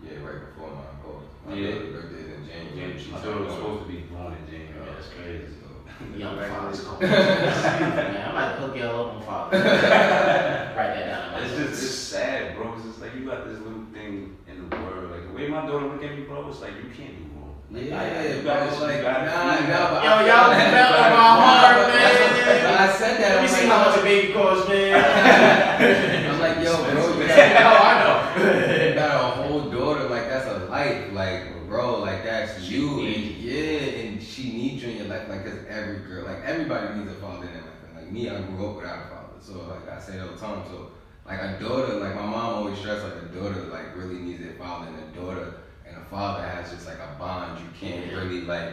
yeah, 0.00 0.24
right 0.24 0.40
before 0.48 0.70
mine. 0.72 0.96
Pause. 1.04 1.28
My 1.44 1.54
Yeah. 1.54 1.70
daughter's 1.74 1.92
birthday 1.92 2.20
is 2.24 2.30
in 2.38 2.42
January. 2.48 2.92
Yeah, 2.94 2.98
she 2.98 3.10
My 3.12 3.18
thought 3.18 3.28
it 3.28 3.40
was 3.40 3.48
daughter- 3.48 3.60
supposed 3.60 3.82
to 3.84 3.88
be 3.92 3.98
born 4.08 4.32
in 4.32 4.44
January. 4.48 4.80
Oh, 4.88 4.94
that's 4.94 5.10
crazy. 5.12 5.52
So, 5.98 6.18
Young 6.18 6.36
fathers 6.38 6.80
call. 6.84 7.00
man, 7.00 8.28
I 8.28 8.32
might 8.32 8.54
hook 8.58 8.76
y'all 8.76 9.08
up 9.08 9.14
on 9.16 9.22
father. 9.22 9.58
Write 10.76 10.94
that 10.94 11.06
down. 11.06 11.42
It's 11.42 11.54
just 11.56 11.72
it's 11.82 11.92
sad, 11.94 12.56
bro. 12.56 12.72
Cause 12.72 12.86
it's 12.86 13.00
like 13.00 13.14
you 13.16 13.24
got 13.26 13.44
this 13.48 13.58
little 13.60 13.84
thing 13.92 14.36
in 14.48 14.68
the 14.68 14.76
world. 14.76 15.10
Like 15.10 15.26
the 15.28 15.34
way 15.34 15.48
my 15.48 15.66
daughter 15.66 15.86
look 15.86 16.02
at 16.02 16.16
me, 16.16 16.22
bro, 16.24 16.48
it's 16.48 16.60
like 16.60 16.72
you 16.76 16.90
can't 16.96 17.16
do 17.18 17.24
wrong. 17.34 17.54
Like, 17.70 17.84
Yeah, 17.86 18.00
I- 18.00 18.26
you 18.36 18.42
bro, 18.42 18.54
got 18.54 18.70
this, 18.70 18.80
like, 18.80 18.96
you 18.96 19.02
got 19.02 19.22
it. 19.22 19.26
nah, 19.26 19.54
You 19.54 19.60
nah, 19.60 19.68
got 19.68 19.90
but. 19.90 20.04
Yo, 20.04 20.10
I- 20.10 20.26
y'all 20.26 20.50
I- 20.50 20.70
melting 20.70 21.12
my 21.18 21.30
heart, 21.42 21.76
man. 21.88 22.62
But 22.62 22.80
I 22.80 22.92
said 22.92 23.14
that. 23.20 23.34
Let 23.34 23.42
me 23.42 23.48
see 23.48 23.66
how 23.66 23.78
much 23.90 23.98
a 23.98 24.02
baby 24.02 24.32
costs, 24.32 24.68
man. 24.68 24.94
I'm 26.30 26.38
like, 26.40 26.56
yo, 26.64 26.76
bro, 26.76 27.18
you 27.18 27.26
got, 27.28 27.38
oh, 27.38 27.84
I 27.84 27.92
know. 28.04 28.86
you 28.88 28.94
got 28.94 29.14
a 29.14 29.42
whole 29.42 29.62
daughter, 29.70 30.04
like 30.08 30.28
that's 30.28 30.46
a 30.46 30.64
life, 30.66 31.12
like 31.12 31.42
bro, 31.68 32.00
like 32.00 32.24
that's 32.24 32.62
She 32.64 32.76
you, 32.76 32.96
needs 32.96 33.28
and, 33.28 33.44
yeah, 33.44 34.00
and 34.08 34.22
she 34.22 34.42
needs 34.52 34.82
you 34.82 34.90
in 34.90 34.96
your 34.98 35.06
life, 35.08 35.28
like 35.28 35.44
cause 35.44 35.58
every 35.78 36.08
girl, 36.08 36.26
like 36.26 36.42
everybody 36.44 36.98
needs 36.98 37.10
a 37.12 37.14
father 37.16 37.46
in 37.46 37.52
their 37.54 37.62
life, 37.62 37.82
and 37.86 37.96
like 37.96 38.12
me, 38.12 38.30
I 38.30 38.40
grew 38.42 38.70
up 38.70 38.76
without 38.76 39.06
a 39.06 39.08
father, 39.08 39.38
so 39.40 39.54
like 39.70 39.88
I 39.88 40.00
say 40.00 40.14
it 40.14 40.22
all 40.22 40.34
the 40.34 40.40
time, 40.40 40.64
so 40.68 40.92
like 41.26 41.40
a 41.40 41.58
daughter, 41.58 41.94
like 41.94 42.14
my 42.14 42.22
mom 42.22 42.54
always 42.56 42.78
stressed, 42.78 43.04
like 43.04 43.16
a 43.16 43.26
daughter, 43.26 43.62
like 43.66 43.96
really 43.96 44.18
needs 44.18 44.44
a 44.44 44.52
father, 44.54 44.86
and 44.88 44.96
a 44.96 45.18
daughter 45.18 45.54
and 45.86 45.96
a 45.96 46.04
father 46.10 46.42
has 46.42 46.70
just 46.70 46.86
like 46.86 46.98
a 46.98 47.16
bond 47.18 47.58
you 47.58 47.68
can't 47.78 48.12
really 48.12 48.42
like, 48.42 48.72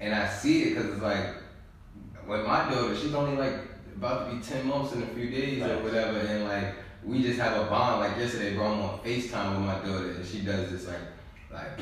and 0.00 0.14
I 0.14 0.26
see 0.26 0.64
it, 0.64 0.76
cause 0.76 0.86
it's 0.86 1.02
like 1.02 1.26
with 2.26 2.46
my 2.46 2.68
daughter, 2.70 2.94
she's 2.94 3.14
only 3.14 3.36
like 3.36 3.56
about 3.96 4.26
to 4.26 4.34
be 4.34 4.40
ten 4.40 4.66
months 4.66 4.92
in 4.92 5.02
a 5.02 5.06
few 5.06 5.30
days 5.30 5.62
or 5.62 5.82
whatever, 5.82 6.18
and 6.18 6.44
like 6.44 6.74
we 7.02 7.22
just 7.22 7.38
have 7.38 7.56
a 7.56 7.64
bond. 7.68 8.00
Like 8.00 8.16
yesterday, 8.16 8.54
bro, 8.54 8.66
I'm 8.66 8.80
on 8.80 8.98
Facetime 9.00 9.56
with 9.56 9.64
my 9.64 9.74
daughter, 9.84 10.10
and 10.10 10.24
she 10.24 10.40
does 10.40 10.70
this 10.70 10.86
like, 10.86 11.00
like, 11.52 11.80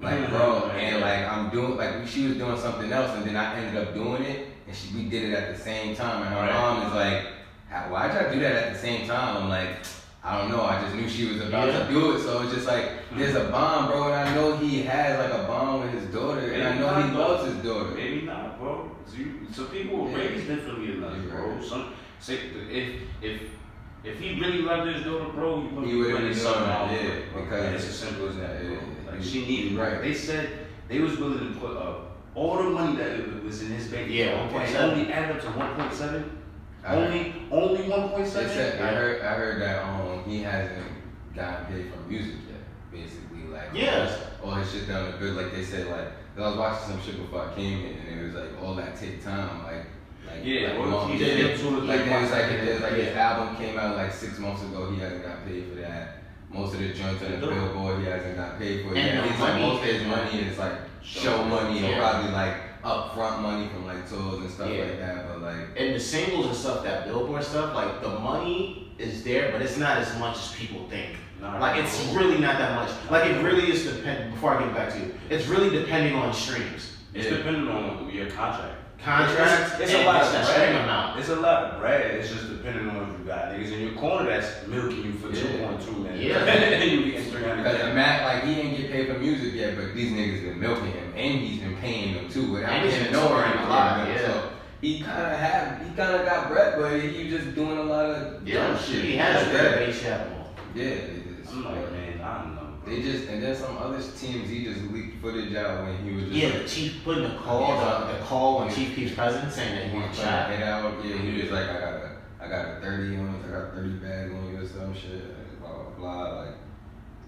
like, 0.00 0.14
mm-hmm. 0.18 0.30
bro, 0.36 0.70
and 0.70 1.00
like 1.00 1.26
I'm 1.28 1.50
doing 1.50 1.76
like 1.76 2.06
she 2.06 2.28
was 2.28 2.36
doing 2.36 2.58
something 2.58 2.92
else, 2.92 3.10
and 3.16 3.24
then 3.26 3.36
I 3.36 3.56
ended 3.58 3.82
up 3.82 3.94
doing 3.94 4.22
it, 4.22 4.48
and 4.66 4.76
she 4.76 4.94
we 4.94 5.04
did 5.08 5.24
it 5.30 5.34
at 5.34 5.56
the 5.56 5.62
same 5.62 5.94
time, 5.96 6.22
and 6.22 6.34
her 6.34 6.40
Right. 6.40 6.52
mom 6.52 6.86
is 6.86 6.92
like, 6.94 7.90
why'd 7.90 8.14
y'all 8.14 8.32
do 8.32 8.40
that 8.40 8.54
at 8.54 8.72
the 8.74 8.78
same 8.78 9.06
time? 9.08 9.36
I'm 9.42 9.48
like. 9.48 9.70
I 10.28 10.38
don't 10.40 10.50
know. 10.50 10.62
I 10.62 10.80
just 10.82 10.96
knew 10.96 11.08
she 11.08 11.26
was 11.28 11.40
about 11.46 11.68
Yeah. 11.68 11.86
to 11.86 11.88
do 11.88 12.16
it, 12.16 12.18
so 12.20 12.42
it's 12.42 12.52
just 12.52 12.66
like 12.66 12.82
mm-hmm. 12.84 13.18
there's 13.20 13.36
a 13.36 13.44
bond, 13.44 13.92
bro, 13.92 14.06
and 14.12 14.14
I 14.28 14.34
know 14.34 14.56
he 14.56 14.82
has 14.82 15.20
like 15.20 15.32
a 15.40 15.44
bond 15.46 15.82
with 15.84 16.02
his 16.02 16.12
daughter, 16.12 16.40
and 16.52 16.64
I 16.64 16.70
Maybe 16.70 16.80
know 16.80 16.94
he 17.00 17.16
loves 17.16 17.44
his 17.46 17.62
daughter. 17.64 17.90
Maybe 17.94 18.22
not, 18.22 18.58
bro. 18.58 18.90
So, 19.06 19.16
you, 19.18 19.46
so 19.52 19.66
people 19.66 19.98
were 19.98 20.10
Yeah. 20.10 20.16
raised 20.16 20.48
differently 20.48 20.88
us, 21.04 21.14
You're 21.22 21.30
bro. 21.30 21.60
Some 21.62 21.92
say 22.18 22.40
if 22.68 23.02
if 23.22 23.40
if 24.02 24.18
he 24.18 24.40
really 24.40 24.62
loved 24.62 24.92
his 24.92 25.04
daughter, 25.04 25.30
bro, 25.32 25.60
he 25.60 25.68
would 25.68 25.76
have 25.76 25.84
He 25.86 25.90
be 25.92 25.96
wouldn't 25.98 26.16
putting 26.16 26.28
be 26.32 26.34
something 26.34 26.62
doing 26.62 26.72
out. 26.74 26.90
it, 26.90 26.94
yeah, 26.96 27.08
with 27.08 27.18
it, 27.18 27.32
bro. 27.32 27.42
because- 27.44 27.74
it's 27.74 27.86
as 27.88 27.98
simple 28.00 28.28
as 28.28 28.36
that. 28.38 28.64
Yeah, 28.64 28.70
Like 29.06 29.22
she 29.22 29.46
needed 29.46 29.78
Right. 29.78 30.00
They 30.02 30.14
said 30.14 30.48
they 30.88 31.00
was 31.00 31.16
willing 31.18 31.38
to 31.54 31.58
put 31.60 31.76
up 31.76 32.16
all 32.34 32.56
the 32.58 32.64
money 32.70 32.96
that 32.96 33.42
was 33.44 33.62
in 33.62 33.68
his 33.68 33.88
bank. 33.88 34.10
Yeah, 34.10 34.46
account, 34.46 34.52
and 34.54 34.74
1.7. 34.74 34.80
only 34.92 35.12
added 35.12 35.36
up 35.36 35.42
to 35.42 35.48
one 35.58 35.74
point 35.74 35.92
seven. 35.92 36.38
Only 36.86 37.34
only 37.50 37.88
one 37.88 38.08
point 38.10 38.24
They 38.24 38.30
said, 38.46 38.80
I 38.80 38.94
heard 38.94 39.22
I 39.22 39.34
heard 39.34 39.60
that 39.62 39.82
um 39.84 40.22
he 40.24 40.42
hasn't 40.42 40.86
gotten 41.34 41.66
paid 41.66 41.90
from 41.92 42.08
music 42.08 42.34
yet. 42.48 42.60
Basically, 42.92 43.44
like 43.50 43.70
Yeah. 43.74 44.10
all 44.44 44.52
his 44.54 44.70
shit 44.70 44.86
down 44.88 45.10
the 45.10 45.18
good. 45.18 45.34
Like 45.34 45.52
they 45.52 45.62
said, 45.64 45.88
like 45.88 46.08
I 46.36 46.40
was 46.40 46.56
watching 46.56 46.88
some 46.90 47.02
shit 47.02 47.16
before 47.20 47.48
I 47.50 47.54
came 47.54 47.86
in, 47.86 47.98
and 47.98 48.20
it 48.20 48.24
was 48.24 48.34
like 48.34 48.62
all 48.62 48.74
that 48.74 48.94
take 48.96 49.24
time, 49.24 49.64
like 49.64 49.86
like 50.26 50.44
Yeah, 50.44 50.72
like, 50.74 50.78
well, 50.80 51.06
he 51.08 51.18
did 51.18 51.38
yeah. 51.38 51.44
it 51.46 51.58
two 51.58 51.70
to 51.70 51.76
like 51.82 52.00
three 52.00 52.08
there 52.10 52.20
was 52.20 52.30
months. 52.30 52.48
like 52.48 52.60
there's 52.64 52.80
like 52.82 52.92
his 52.92 53.14
Yeah. 53.14 53.32
album 53.32 53.56
came 53.56 53.78
out 53.78 53.96
like 53.96 54.12
six 54.12 54.38
months 54.38 54.62
ago. 54.62 54.90
He 54.90 55.00
hasn't 55.00 55.24
got 55.24 55.44
paid 55.46 55.64
for 55.68 55.76
that. 55.80 56.18
Most 56.56 56.74
of 56.74 56.80
the 56.80 56.88
joints 56.88 57.22
on 57.22 57.30
the 57.32 57.36
Dope. 57.38 57.50
billboard, 57.50 58.00
he 58.00 58.06
hasn't 58.06 58.36
got 58.36 58.58
paid 58.58 58.82
for. 58.82 58.88
And 58.94 58.98
Yeah, 58.98 59.20
the 59.22 59.28
he's 59.28 59.40
like 59.40 59.60
most 59.60 59.78
of 59.82 59.84
his 59.88 60.06
money 60.06 60.38
is 60.40 60.58
like 60.58 60.72
Show 61.02 61.20
show 61.20 61.44
money 61.44 61.84
or 61.92 61.96
probably 61.98 62.32
like 62.32 62.82
upfront 62.82 63.40
money 63.42 63.68
from 63.68 63.86
like 63.86 64.08
tours 64.08 64.38
and 64.40 64.50
stuff 64.50 64.70
Yeah. 64.70 64.84
like 64.84 64.98
that. 64.98 65.28
But 65.28 65.42
like 65.42 65.56
And 65.76 65.94
the 65.94 66.00
singles 66.00 66.46
and 66.46 66.56
stuff, 66.56 66.82
that 66.84 67.06
billboard 67.06 67.44
stuff, 67.44 67.74
like 67.74 68.00
the 68.02 68.08
money 68.08 68.92
is 68.98 69.22
there, 69.22 69.52
but 69.52 69.60
it's 69.62 69.76
not 69.76 69.98
as 69.98 70.18
much 70.18 70.36
as 70.36 70.52
people 70.54 70.88
think. 70.88 71.16
Nah, 71.40 71.58
Like 71.58 71.82
it's 71.82 72.02
bro. 72.12 72.22
really 72.22 72.38
not 72.38 72.58
that 72.58 72.74
much. 72.74 72.90
Like 73.10 73.30
it 73.30 73.42
really 73.44 73.70
is 73.70 73.84
depend. 73.84 74.32
Before 74.32 74.56
I 74.56 74.64
get 74.64 74.74
back 74.74 74.92
to 74.94 74.98
you, 74.98 75.14
it's 75.30 75.46
really 75.46 75.70
depending 75.70 76.14
on 76.14 76.32
streams. 76.32 76.92
It's 77.14 77.26
Yeah. 77.26 77.36
depending 77.36 77.68
on 77.68 78.08
your 78.10 78.26
contract. 78.30 78.74
Contracts. 79.02 79.72
It's, 79.74 79.80
it's 79.82 79.94
and 79.94 80.02
a 80.02 80.06
lot 80.06 80.16
it's 80.22 80.26
of 80.28 80.32
that 80.34 80.44
string 80.46 80.70
bread. 80.72 80.82
amount. 80.84 81.18
It's 81.20 81.28
a 81.28 81.36
lot 81.36 81.62
of 81.64 81.80
bread. 81.80 82.14
It's 82.16 82.28
just 82.32 82.48
depending 82.48 82.88
on 82.90 83.10
if 83.12 83.18
you 83.20 83.24
got 83.24 83.46
niggas 83.52 83.72
in 83.72 83.80
your 83.80 83.92
corner 83.94 84.26
that's 84.28 84.66
milking 84.66 85.04
you 85.04 85.12
for 85.14 85.28
Yeah. 85.30 85.42
two 85.42 85.58
point 85.58 85.82
two 85.82 85.92
million. 85.92 86.20
Yeah. 86.28 86.36
and 86.44 86.90
you 86.90 87.12
getting 87.12 87.30
three 87.30 87.42
hundred. 87.42 87.62
Because 87.64 87.78
the 87.80 87.94
Matt, 87.94 88.22
like, 88.24 88.44
he 88.44 88.60
ain't 88.60 88.76
get 88.78 88.90
paid 88.90 89.08
for 89.12 89.18
music 89.18 89.54
yet, 89.54 89.76
but 89.76 89.94
these 89.94 90.12
niggas 90.12 90.42
been 90.44 90.60
milking 90.60 90.92
him, 90.92 91.12
and 91.14 91.40
he's 91.40 91.60
been 91.60 91.76
paying 91.76 92.14
them 92.14 92.28
too, 92.28 92.52
without 92.52 92.70
And 92.72 92.84
he's 92.84 92.94
him 92.94 93.04
been 93.04 93.12
knowing 93.12 93.28
touring 93.28 93.52
a 93.52 93.58
him 93.62 93.68
lot, 93.68 94.08
yeah. 94.08 94.18
So 94.26 94.50
he 94.80 95.00
kind 95.00 95.32
of 95.32 95.38
have, 95.38 95.78
he 95.86 95.94
kind 95.94 96.14
of 96.16 96.26
got 96.26 96.48
bread, 96.48 96.74
but 96.78 97.00
he 97.00 97.28
just 97.30 97.54
doing 97.54 97.78
a 97.78 97.82
lot 97.82 98.06
of 98.06 98.46
Yeah, 98.46 98.66
dumb 98.68 98.78
shit. 98.78 99.04
he 99.04 99.16
has 99.16 99.46
bread, 99.48 99.78
but 99.78 99.86
he 99.86 99.92
should 99.92 100.06
have 100.06 100.30
more. 100.30 100.46
Yeah, 100.74 100.84
they 100.84 101.22
I'm 101.50 101.64
like, 101.64 101.92
man, 101.92 102.20
I 102.20 102.42
don't 102.42 102.54
know. 102.54 102.60
bro. 102.60 102.75
They 102.86 103.02
just, 103.02 103.26
and 103.28 103.42
then 103.42 103.54
some 103.56 103.76
other 103.78 103.98
teams, 104.00 104.48
he 104.48 104.64
just 104.64 104.80
leaked 104.92 105.20
footage 105.20 105.52
out 105.56 105.84
when 105.84 105.98
he 106.04 106.14
was 106.14 106.24
just 106.26 106.36
Yeah, 106.36 106.48
like, 106.50 106.62
the 106.62 106.68
chief 106.68 107.02
putting 107.04 107.24
the 107.24 107.36
call, 107.36 108.06
the, 108.06 108.12
the 108.12 108.18
call 108.24 108.58
when 108.60 108.72
Chief 108.72 108.94
Keef's 108.94 109.14
president 109.14 109.52
saying 109.52 109.74
that 109.74 109.88
he 109.90 109.98
was 109.98 110.16
shot. 110.16 110.50
hit 110.50 110.62
out. 110.62 111.04
Yeah, 111.04 111.16
he 111.16 111.42
was 111.42 111.50
like, 111.50 111.68
I 111.68 111.80
got 111.80 111.94
a, 111.94 112.10
I 112.40 112.48
got 112.48 112.76
a 112.76 112.80
thirty 112.80 113.16
on 113.16 113.42
you. 113.42 113.42
I 113.48 113.58
got 113.60 113.74
thirty 113.74 113.90
bag 113.94 114.30
on 114.30 114.48
you 114.52 114.60
or 114.60 114.66
some 114.66 114.94
shit. 114.94 115.12
like, 115.36 115.58
Blah 115.60 115.72
blah 115.72 115.90
blah. 115.98 116.40
Like, 116.42 116.54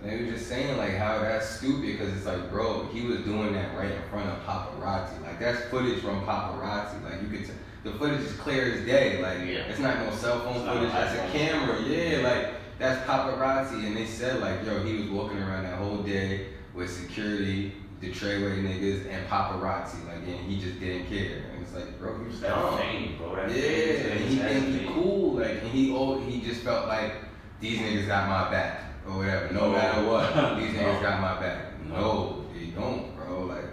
and 0.00 0.12
he 0.12 0.26
was 0.26 0.34
just 0.36 0.48
saying 0.48 0.76
like 0.78 0.94
how 0.94 1.18
that's 1.18 1.48
stupid 1.58 1.82
because 1.98 2.16
it's 2.16 2.24
like, 2.26 2.50
bro, 2.50 2.86
he 2.92 3.04
was 3.04 3.18
doing 3.22 3.52
that 3.54 3.76
right 3.76 3.90
in 3.90 4.02
front 4.10 4.28
of 4.30 4.38
paparazzi. 4.44 5.20
Like 5.24 5.40
that's 5.40 5.60
footage 5.70 6.00
from 6.00 6.20
paparazzi. 6.24 7.02
Like 7.02 7.20
you 7.20 7.26
could, 7.36 7.46
t- 7.46 7.52
the 7.84 7.92
footage 7.92 8.20
is 8.20 8.32
clear 8.34 8.72
as 8.74 8.84
day. 8.86 9.20
Like 9.22 9.38
Yeah. 9.48 9.68
it's 9.68 9.78
not 9.78 9.98
no 10.04 10.10
cell 10.12 10.40
phone 10.40 10.56
It's 10.56 10.64
footage. 10.66 10.82
no 10.82 10.88
That's 10.88 11.14
a 11.34 11.38
camera. 11.38 11.80
Yeah, 11.82 12.18
like 12.28 12.48
that's 12.78 13.04
paparazzi. 13.06 13.86
And 13.86 13.96
they 13.96 14.06
said 14.06 14.40
like, 14.40 14.64
yo, 14.64 14.82
he 14.84 14.94
was 14.98 15.10
walking 15.10 15.38
around 15.38 15.64
that 15.64 15.78
whole 15.78 15.98
day 15.98 16.46
with 16.74 16.90
security. 16.90 17.72
The 18.00 18.12
Treyway 18.12 18.62
niggas 18.62 19.10
and 19.10 19.26
paparazzi, 19.28 20.06
like, 20.06 20.18
and 20.18 20.38
he 20.48 20.60
just 20.60 20.78
didn't 20.78 21.06
care. 21.08 21.42
And 21.52 21.62
it's 21.62 21.74
like, 21.74 21.98
bro, 21.98 22.16
you 22.20 22.26
It's 22.30 22.38
dumb. 22.38 22.78
fame, 22.78 23.16
bro. 23.18 23.34
That 23.34 23.50
Yeah, 23.50 24.12
and 24.12 24.20
he 24.20 24.36
think 24.36 24.66
he 24.66 24.78
fame. 24.84 24.92
cool, 24.94 25.34
like, 25.34 25.50
and 25.62 25.66
he 25.72 25.92
oh, 25.92 26.20
he 26.20 26.40
just 26.40 26.60
felt 26.62 26.86
like 26.86 27.14
these 27.58 27.80
niggas 27.80 28.06
got 28.06 28.28
my 28.28 28.48
back 28.52 28.84
or 29.04 29.16
whatever. 29.18 29.52
No 29.52 29.62
No. 29.62 29.72
matter 29.72 30.04
what, 30.06 30.32
these 30.60 30.74
No. 30.74 30.80
niggas 30.80 31.02
got 31.02 31.20
my 31.20 31.40
back. 31.40 31.58
No. 31.88 31.96
No, 31.96 32.44
they 32.54 32.66
don't, 32.66 33.16
bro. 33.16 33.46
Like, 33.46 33.64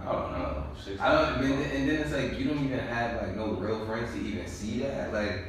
I 0.00 0.04
don't 0.12 0.32
know. 0.32 0.64
Six- 0.82 1.00
I 1.00 1.12
don't. 1.12 1.44
And 1.44 1.52
then, 1.52 1.70
and 1.76 1.88
then 1.88 2.00
it's 2.02 2.12
like 2.12 2.38
you 2.38 2.44
don't 2.46 2.64
even 2.64 2.78
have 2.78 3.20
like 3.22 3.36
no 3.36 3.48
real 3.52 3.84
friends 3.86 4.12
to 4.14 4.20
even 4.20 4.46
see 4.46 4.80
that. 4.80 5.12
Like, 5.12 5.44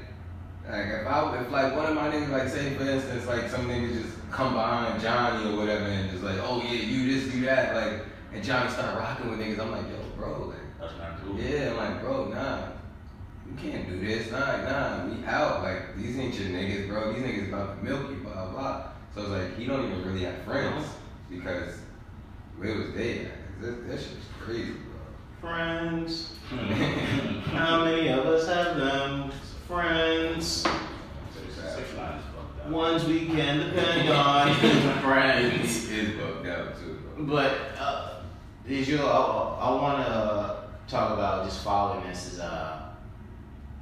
like 0.68 0.86
if 0.88 1.08
I 1.08 1.40
if 1.42 1.52
like 1.52 1.76
one 1.76 1.86
of 1.86 1.96
my 1.96 2.10
niggas 2.10 2.30
like 2.30 2.48
say 2.50 2.76
for 2.76 2.84
instance 2.84 3.26
like 3.28 3.50
some 3.50 3.68
niggas 3.68 4.02
just 4.04 4.32
come 4.32 4.54
behind 4.54 5.02
Johnny 5.02 5.52
or 5.52 5.58
whatever 5.58 5.86
and 5.86 6.10
just 6.12 6.24
like 6.24 6.38
oh 6.42 6.62
yeah 6.64 6.72
you 6.74 7.12
this 7.12 7.34
you 7.34 7.46
that 7.46 7.76
like 7.76 8.02
and 8.34 8.44
Johnny 8.44 8.70
start 8.70 8.98
rocking 8.98 9.30
with 9.30 9.40
niggas 9.40 9.60
I'm 9.60 9.72
like 9.72 9.86
yo 9.90 9.98
bro 10.18 10.48
like. 10.48 10.58
That's 10.80 10.94
not 10.98 11.22
cool. 11.22 11.38
Yeah, 11.38 11.72
I'm 11.72 11.78
like, 11.78 12.02
bro, 12.02 12.28
nah. 12.30 12.60
You 13.46 13.54
can't 13.58 13.90
do 13.90 14.00
this. 14.00 14.32
Nah, 14.32 14.62
nah, 14.62 15.06
we 15.08 15.26
out. 15.26 15.62
Like, 15.62 15.98
these 15.98 16.18
ain't 16.18 16.34
your 16.40 16.48
niggas, 16.50 16.88
bro. 16.88 17.12
These 17.12 17.22
niggas 17.24 17.50
about 17.50 17.78
to 17.80 17.84
milk 17.84 18.10
you, 18.12 18.18
blah, 18.24 18.46
blah. 18.50 18.84
So 19.14 19.22
it's 19.24 19.30
like, 19.30 19.58
he 19.58 19.66
don't 19.66 19.86
even 19.88 20.06
really 20.06 20.24
have 20.24 20.38
friends 20.44 20.86
uh-huh. 20.86 20.94
because 21.30 21.74
where 22.58 22.78
was 22.78 22.94
they 22.94 23.26
at? 23.26 23.32
'Cause 23.60 23.66
That, 23.72 23.88
that 23.90 24.00
shit 24.00 24.12
was 24.12 24.26
crazy. 24.40 24.72
Friends. 25.42 26.34
How 27.54 27.86
many 27.86 28.10
of 28.10 28.26
us 28.26 28.48
have 28.48 28.76
them? 28.76 29.32
Friends. 29.68 30.46
Six 31.34 31.96
nine 31.96 32.18
is 32.18 32.26
fucked 32.36 32.66
up. 32.66 32.70
Ones 32.70 33.06
we 33.06 33.26
can 33.28 33.70
depend 33.70 34.10
on. 34.10 34.54
Friends. 35.02 35.88
He 35.88 36.00
is 36.00 36.18
bugged 36.20 36.46
out, 36.48 36.78
too, 36.78 37.00
bro. 37.16 37.26
But 37.26 37.58
uh, 37.80 38.22
is 38.68 38.90
your 38.90 39.04
I, 39.04 39.06
I 39.06 39.72
want 39.76 40.06
to 40.06 40.64
talk 40.88 41.14
about 41.14 41.46
just 41.46 41.64
following 41.64 42.06
this 42.10 42.34
is 42.34 42.40
uh 42.40 42.90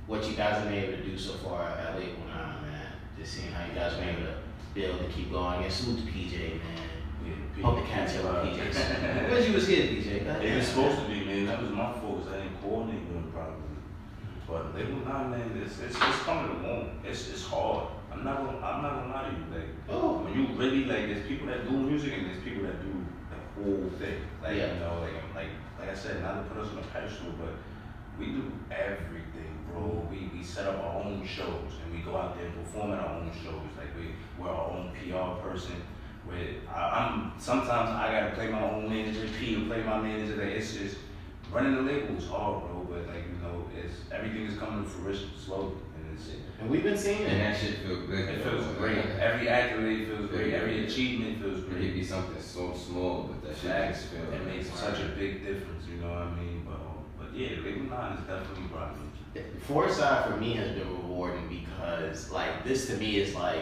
what 0.05 0.29
you 0.29 0.35
guys 0.35 0.57
have 0.57 0.65
been 0.65 0.73
able 0.83 0.97
to 0.97 1.03
do 1.03 1.17
so 1.17 1.33
far 1.37 1.63
at 1.63 1.97
Lake 1.97 2.17
One 2.19 2.27
Nine, 2.29 2.61
man. 2.61 2.85
Just 3.19 3.33
seeing 3.33 3.51
how 3.51 3.65
you 3.65 3.73
guys 3.73 3.93
have 3.93 3.99
been 3.99 4.09
able 4.09 4.27
to 4.27 4.35
build 4.75 5.01
and 5.01 5.11
keep 5.13 5.31
going. 5.31 5.63
And 5.63 5.73
salute 5.73 6.05
to 6.05 6.11
PJ, 6.11 6.59
man. 6.59 6.86
Yeah, 7.57 7.63
Hope 7.65 7.75
the 7.81 7.85
cats 7.87 8.13
P- 8.15 8.17
have 8.21 8.43
P- 8.43 8.49
PJs. 8.49 9.29
Where's 9.29 9.47
you 9.47 9.53
was 9.53 9.67
here, 9.67 9.83
PJ? 9.87 10.25
God 10.25 10.41
It 10.43 10.47
damn. 10.49 10.57
was 10.57 10.67
supposed 10.67 10.99
to 10.99 11.07
be, 11.07 11.25
man. 11.25 11.45
That 11.47 11.61
was 11.61 11.71
my 11.71 11.91
fault 11.93 12.23
'cause 12.23 12.33
I 12.33 12.37
didn't 12.43 12.61
coordinate 12.61 13.01
with 13.07 13.15
him 13.17 13.31
properly. 13.31 13.63
But 14.47 14.75
label 14.75 14.99
nine, 15.05 15.31
man, 15.31 15.61
it's 15.63 15.79
it's, 15.79 15.95
it's 15.95 16.19
coming 16.23 16.63
along. 16.63 16.99
It's 17.03 17.29
it's 17.29 17.45
hard. 17.45 17.87
I'm 18.11 18.23
not 18.23 18.37
gonna 18.45 18.57
I'm 18.65 18.81
not 18.81 18.91
gonna 19.01 19.13
lie 19.13 19.29
to 19.29 19.35
you. 19.35 19.45
Like 19.53 19.69
Oh. 19.89 20.19
when 20.23 20.33
you 20.33 20.47
really 20.55 20.85
like, 20.85 21.07
there's 21.07 21.27
people 21.27 21.47
that 21.47 21.67
do 21.69 21.75
music 21.75 22.13
and 22.17 22.27
there's 22.29 22.43
people 22.43 22.63
that 22.63 22.81
do 22.81 22.93
the 23.31 23.39
whole 23.63 23.89
thing. 23.99 24.21
Like 24.41 24.55
Yeah. 24.55 24.73
you 24.73 24.79
know, 24.79 25.01
like 25.01 25.15
I'm- 25.19 25.35
like 25.35 25.51
like 25.79 25.89
I 25.89 25.95
said, 25.95 26.21
not 26.21 26.35
to 26.35 26.41
put 26.53 26.63
us 26.63 26.71
on 26.71 26.77
a 26.79 26.87
pedestal, 26.93 27.33
but 27.37 27.53
we 28.17 28.27
do 28.27 28.51
everything, 28.71 29.51
bro. 29.71 30.07
We 30.09 30.29
we 30.33 30.43
set 30.43 30.65
up 30.67 30.79
our 30.83 31.03
own 31.03 31.25
shows 31.25 31.71
and 31.83 31.93
we 31.93 31.99
go 32.01 32.15
out 32.15 32.37
there 32.37 32.45
and 32.47 32.55
perform 32.63 32.93
at 32.93 32.99
our 32.99 33.15
own 33.19 33.31
shows. 33.43 33.67
Like 33.77 33.91
we 33.99 34.15
we're 34.39 34.49
our 34.49 34.71
own 34.71 34.91
PR 34.95 35.41
person. 35.45 35.75
With 36.27 36.67
I, 36.69 36.79
I'm 36.79 37.31
sometimes 37.39 37.89
I 37.89 38.11
gotta 38.11 38.35
play 38.35 38.49
my 38.49 38.61
own 38.61 38.89
manager, 38.89 39.27
P 39.39 39.55
to 39.55 39.65
play 39.65 39.83
my 39.83 39.99
manager. 39.99 40.35
Like 40.35 40.55
it's 40.55 40.73
just 40.73 40.97
running 41.51 41.75
the 41.75 41.81
label 41.81 42.17
is 42.17 42.27
hard, 42.27 42.63
bro. 42.63 42.87
But 42.89 43.07
like 43.07 43.23
you 43.27 43.39
know, 43.41 43.65
it's 43.77 43.95
everything 44.11 44.43
is 44.43 44.57
coming 44.57 44.83
to 44.83 44.89
fruition 44.89 45.29
slowly, 45.37 45.75
and 45.95 46.17
it's 46.17 46.29
And 46.59 46.69
we've 46.69 46.83
been 46.83 46.97
seeing 46.97 47.21
it. 47.21 47.29
And 47.29 47.41
that 47.41 47.59
shit 47.59 47.79
feel 47.79 48.01
good. 48.07 48.29
it 48.29 48.43
though. 48.43 48.61
feels 48.61 48.77
great. 48.77 48.97
Every 49.19 49.49
accolade 49.49 50.07
feels 50.07 50.29
great. 50.29 50.53
Every 50.53 50.85
achievement 50.85 51.41
feels 51.41 51.61
great. 51.61 51.77
It 51.77 51.79
great. 51.79 51.93
be 51.95 52.03
something 52.03 52.41
so 52.41 52.73
small, 52.73 53.23
but 53.23 53.47
that 53.47 53.55
shit 53.57 53.71
Facts. 53.71 54.01
just 54.01 54.13
feel 54.13 54.33
It 54.33 54.45
makes 54.45 54.69
such 54.71 54.99
a 54.99 55.07
big 55.09 55.45
difference. 55.45 55.85
You 55.89 56.01
know 56.01 56.09
what 56.09 56.21
I 56.23 56.35
mean? 56.35 56.63
But 56.65 56.75
um, 56.75 57.05
but 57.17 57.35
yeah, 57.37 57.49
label 57.63 57.89
nine 57.89 58.17
is 58.17 58.21
definitely 58.21 58.67
brought 58.71 58.95
me. 58.97 59.03
Foresight 59.67 60.31
for 60.31 60.37
me 60.37 60.53
has 60.53 60.71
been 60.71 60.89
rewarding 60.89 61.47
because 61.47 62.31
like 62.31 62.63
this 62.63 62.87
to 62.87 62.97
me 62.97 63.17
is 63.17 63.35
like 63.35 63.61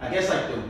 I 0.00 0.10
guess 0.10 0.28
like 0.28 0.48
the 0.48 0.62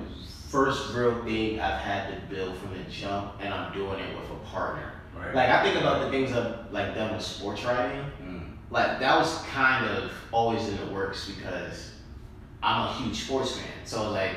first 0.51 0.93
real 0.95 1.23
thing 1.25 1.61
I've 1.61 1.81
had 1.81 2.13
to 2.13 2.35
build 2.35 2.57
from 2.57 2.77
the 2.77 2.91
jump 2.91 3.35
and 3.41 3.55
I'm 3.55 3.73
doing 3.73 4.01
it 4.01 4.19
with 4.19 4.29
a 4.31 4.47
partner. 4.47 4.93
Right. 5.17 5.35
Like 5.35 5.49
I 5.49 5.63
think 5.63 5.81
about 5.81 6.05
the 6.05 6.11
things 6.11 6.33
I've 6.33 6.73
like 6.73 6.95
done 6.95 7.15
with 7.15 7.23
sports 7.23 7.65
writing. 7.65 8.05
Mm. 8.23 8.57
Like 8.71 8.99
that 8.99 9.17
was 9.17 9.43
kind 9.43 9.87
of 9.87 10.11
always 10.33 10.69
in 10.69 10.77
the 10.77 10.93
works 10.93 11.31
because 11.31 11.93
I'm 12.63 12.89
a 12.89 12.93
huge 12.95 13.23
sports 13.25 13.57
fan. 13.57 13.69
So 13.85 14.11
like 14.11 14.33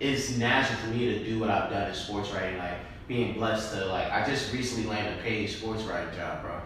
it's 0.00 0.36
natural 0.36 0.78
for 0.80 0.88
me 0.88 1.06
to 1.06 1.24
do 1.24 1.38
what 1.38 1.48
I've 1.48 1.70
done 1.70 1.88
in 1.88 1.94
sports 1.94 2.30
writing, 2.32 2.58
like 2.58 2.78
being 3.06 3.34
blessed 3.34 3.72
to 3.74 3.86
like 3.86 4.10
I 4.10 4.26
just 4.26 4.52
recently 4.52 4.88
landed 4.90 5.20
a 5.20 5.22
paid 5.22 5.48
sports 5.48 5.84
writing 5.84 6.12
job, 6.16 6.42
bro. 6.42 6.60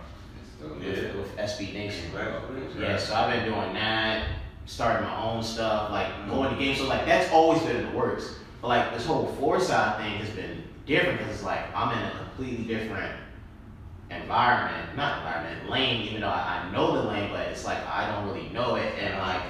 Yeah. 0.80 0.88
With, 0.88 1.16
with 1.16 1.36
SB 1.36 1.74
Nation. 1.74 2.10
Congratulations. 2.12 2.76
Yeah, 2.80 2.96
so 2.96 3.14
I've 3.14 3.30
been 3.30 3.44
doing 3.44 3.74
that, 3.74 4.26
starting 4.64 5.06
my 5.06 5.22
own 5.22 5.42
stuff, 5.42 5.90
like 5.90 6.28
going 6.30 6.50
to 6.50 6.58
games. 6.58 6.78
So 6.78 6.88
like 6.88 7.04
that's 7.04 7.30
always 7.30 7.60
been 7.60 7.76
in 7.76 7.90
the 7.90 7.96
works. 7.96 8.36
But 8.60 8.68
like 8.68 8.94
this 8.94 9.06
whole 9.06 9.26
foresight 9.38 10.00
thing 10.00 10.18
has 10.18 10.30
been 10.30 10.62
different 10.86 11.18
because 11.18 11.34
it's 11.34 11.44
like 11.44 11.74
I'm 11.74 11.96
in 11.96 12.04
a 12.04 12.10
completely 12.10 12.64
different 12.64 13.12
environment, 14.10 14.96
not 14.96 15.18
environment, 15.18 15.70
lane. 15.70 16.02
Even 16.08 16.20
though 16.22 16.28
I, 16.28 16.64
I 16.64 16.72
know 16.72 17.02
the 17.02 17.08
lane, 17.08 17.30
but 17.30 17.48
it's 17.48 17.64
like 17.64 17.78
I 17.86 18.10
don't 18.10 18.32
really 18.32 18.48
know 18.50 18.76
it, 18.76 18.94
and 18.98 19.18
like 19.18 19.42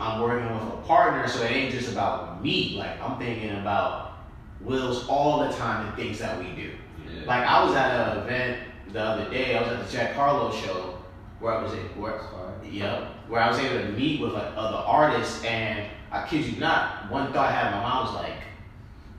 I'm 0.00 0.20
working 0.20 0.52
with 0.52 0.62
a 0.62 0.76
partner, 0.86 1.28
so 1.28 1.42
it 1.42 1.50
ain't 1.50 1.74
just 1.74 1.92
about 1.92 2.42
me. 2.42 2.76
Like 2.78 3.00
I'm 3.00 3.18
thinking 3.18 3.50
about 3.50 4.18
Will's 4.60 5.06
all 5.08 5.40
the 5.40 5.52
time 5.54 5.86
and 5.86 5.96
things 5.96 6.18
that 6.18 6.38
we 6.38 6.46
do. 6.52 6.70
Yeah. 7.06 7.26
Like 7.26 7.46
I 7.46 7.64
was 7.64 7.74
at 7.74 8.16
an 8.16 8.22
event 8.24 8.58
the 8.92 9.00
other 9.00 9.30
day. 9.30 9.56
I 9.56 9.62
was 9.62 9.70
at 9.70 9.86
the 9.86 9.92
Jack 9.92 10.14
Harlow 10.14 10.52
show 10.52 10.98
where 11.38 11.54
I 11.54 11.62
was 11.62 11.72
at, 11.72 11.96
where 11.96 12.20
yeah, 12.70 13.08
where 13.28 13.42
I 13.42 13.48
was 13.48 13.58
able 13.58 13.84
to 13.84 13.92
meet 13.92 14.20
with 14.20 14.32
like 14.32 14.52
other 14.56 14.76
artists, 14.76 15.44
and 15.44 15.86
I 16.10 16.26
kid 16.26 16.46
you 16.46 16.60
not, 16.60 17.10
one 17.10 17.32
thought 17.32 17.48
I 17.48 17.52
had 17.52 17.66
in 17.66 17.72
my 17.72 17.82
mind 17.82 18.06
was 18.06 18.14
like, 18.14 18.42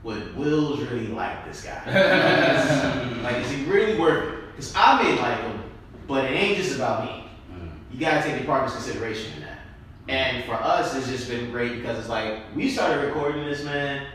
would 0.02 0.36
Will's 0.36 0.80
really 0.80 1.06
like 1.08 1.44
this 1.44 1.62
guy? 1.64 1.82
like, 3.22 3.36
is 3.44 3.50
he 3.50 3.64
really 3.64 3.98
worth 3.98 4.32
it? 4.34 4.38
Because 4.56 4.72
I 4.76 5.02
may 5.02 5.18
like 5.20 5.40
him, 5.40 5.60
but 6.08 6.24
it 6.24 6.30
ain't 6.34 6.56
just 6.58 6.76
about 6.76 7.04
me. 7.04 7.24
Mm. 7.54 7.70
You 7.92 8.00
gotta 8.00 8.22
take 8.22 8.36
your 8.36 8.46
partner's 8.46 8.72
consideration 8.72 9.32
in 9.34 9.40
that. 9.42 9.58
And 10.08 10.44
for 10.44 10.54
us, 10.54 10.94
it's 10.96 11.06
just 11.08 11.28
been 11.28 11.50
great 11.50 11.76
because 11.76 11.98
it's 11.98 12.08
like 12.08 12.40
we 12.56 12.68
started 12.70 13.04
recording 13.06 13.44
this 13.46 13.64
man 13.64 14.06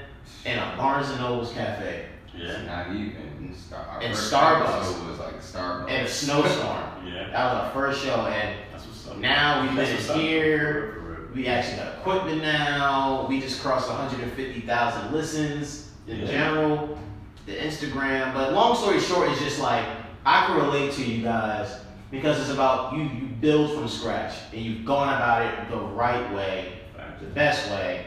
in 0.45 0.59
a 0.59 0.73
Barnes 0.77 1.09
and 1.09 1.19
Noble's 1.21 1.53
cafe 1.53 2.07
Yeah. 2.35 2.61
Not 2.63 2.95
even. 2.95 3.55
Star- 3.55 3.99
And 4.01 4.13
Starbucks. 4.13 4.75
episode 4.77 5.07
was 5.09 5.19
like 5.19 5.35
Starbucks. 5.41 5.89
in 5.89 6.05
a 6.05 6.07
snowstorm. 6.07 6.83
Yeah. 7.07 7.29
That 7.31 7.53
was 7.53 7.63
our 7.63 7.71
first 7.71 8.03
show, 8.03 8.25
and 8.27 8.57
That's 8.71 8.85
what's 8.85 9.07
up. 9.07 9.17
now 9.17 9.61
we've 9.61 9.75
been 9.75 9.95
what's 9.95 10.09
up. 10.09 10.17
here. 10.19 10.96
For 11.37 11.43
real, 11.43 11.61
for 11.69 11.77
real. 11.77 11.77
We 11.77 11.77
actually 11.77 11.77
got 11.77 11.93
equipment 11.99 12.41
now. 12.41 13.25
We 13.29 13.39
just 13.41 13.61
crossed 13.61 13.89
150,000 13.89 15.11
listens 15.13 15.89
in 16.07 16.19
Yeah. 16.19 16.25
general. 16.25 16.97
The 17.45 17.53
Instagram, 17.53 18.33
but 18.33 18.53
long 18.53 18.75
story 18.75 18.99
short, 18.99 19.29
it's 19.29 19.39
just 19.41 19.59
like 19.59 19.85
I 20.25 20.45
can 20.47 20.57
relate 20.57 20.91
to 20.93 21.03
you 21.03 21.23
guys 21.23 21.77
because 22.11 22.39
it's 22.41 22.49
about 22.49 22.93
you. 22.93 23.03
You 23.03 23.27
build 23.39 23.71
from 23.73 23.87
scratch 23.87 24.33
and 24.51 24.61
you've 24.61 24.83
gone 24.85 25.07
about 25.13 25.43
it 25.43 25.69
the 25.69 25.77
right 25.77 26.33
way, 26.33 26.73
the 27.21 27.27
best 27.27 27.69
way, 27.71 28.05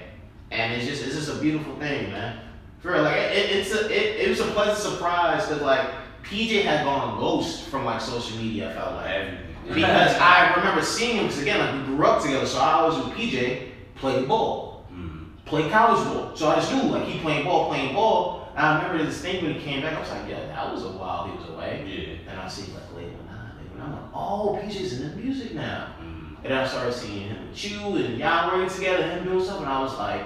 and 0.51 0.75
it's 0.75 0.87
just 0.87 1.03
it's 1.07 1.15
just 1.15 1.31
a 1.31 1.37
beautiful 1.41 1.75
thing, 1.77 2.11
man. 2.11 2.39
For 2.81 2.93
real, 2.93 3.03
like 3.03 3.17
it, 3.17 3.51
it's 3.51 3.73
a 3.75 3.87
it, 3.87 4.21
it 4.27 4.29
was 4.29 4.41
a 4.41 4.45
pleasant 4.53 4.79
surprise 4.79 5.47
because 5.47 5.63
like 5.63 5.87
PJ 6.23 6.63
had 6.65 6.85
gone 6.85 7.19
ghost 7.19 7.63
from 7.71 7.87
like 7.87 8.01
social 8.03 8.37
media. 8.37 8.71
I 8.71 8.75
felt 8.75 8.95
like. 8.97 9.29
Because 9.75 10.17
I 10.19 10.55
remember 10.57 10.83
seeing 10.83 11.17
him 11.17 11.27
because 11.27 11.43
again 11.43 11.59
like 11.61 11.89
we 11.89 11.95
grew 11.97 12.07
up 12.07 12.23
together, 12.23 12.47
so 12.47 12.59
I 12.61 12.73
always 12.73 13.05
with 13.05 13.15
PJ 13.15 13.69
play 13.97 14.25
ball, 14.25 14.85
Mm. 14.93 15.27
play 15.45 15.69
college 15.71 16.05
ball. 16.05 16.37
So 16.37 16.49
I 16.49 16.57
just 16.57 16.73
knew 16.73 16.83
like 16.91 17.05
he 17.05 17.21
playing 17.21 17.45
ball, 17.45 17.69
playing 17.69 17.95
ball. 17.95 18.49
And 18.57 18.67
I 18.67 18.83
remember 18.83 19.05
this 19.05 19.21
thing 19.21 19.45
when 19.45 19.55
he 19.55 19.61
came 19.61 19.81
back. 19.83 19.97
I 19.97 20.01
was 20.01 20.11
like, 20.11 20.29
yeah, 20.29 20.47
that 20.49 20.73
was 20.73 20.83
a 20.85 20.89
while 20.89 21.27
he 21.29 21.37
was 21.39 21.49
away. 21.49 21.85
Yeah. 21.87 22.31
And 22.33 22.41
I 22.41 22.49
see 22.49 22.73
like 22.73 22.93
label 22.95 23.25
nine. 23.27 23.53
I'm 23.81 23.93
like, 23.93 24.11
oh, 24.13 24.59
PJ's 24.63 25.01
in 25.01 25.09
the 25.11 25.17
music 25.17 25.55
now. 25.55 25.95
Mm. 26.03 26.37
And 26.43 26.53
then 26.53 26.59
I 26.59 26.67
started 26.67 26.93
seeing 26.93 27.29
him 27.29 27.49
with 27.49 27.65
you 27.65 27.97
and 27.97 28.19
y'all 28.19 28.55
working 28.57 28.75
together, 28.75 29.03
him 29.09 29.25
doing 29.25 29.45
stuff, 29.45 29.59
and 29.59 29.67
I 29.67 29.81
was 29.81 29.97
like, 29.99 30.23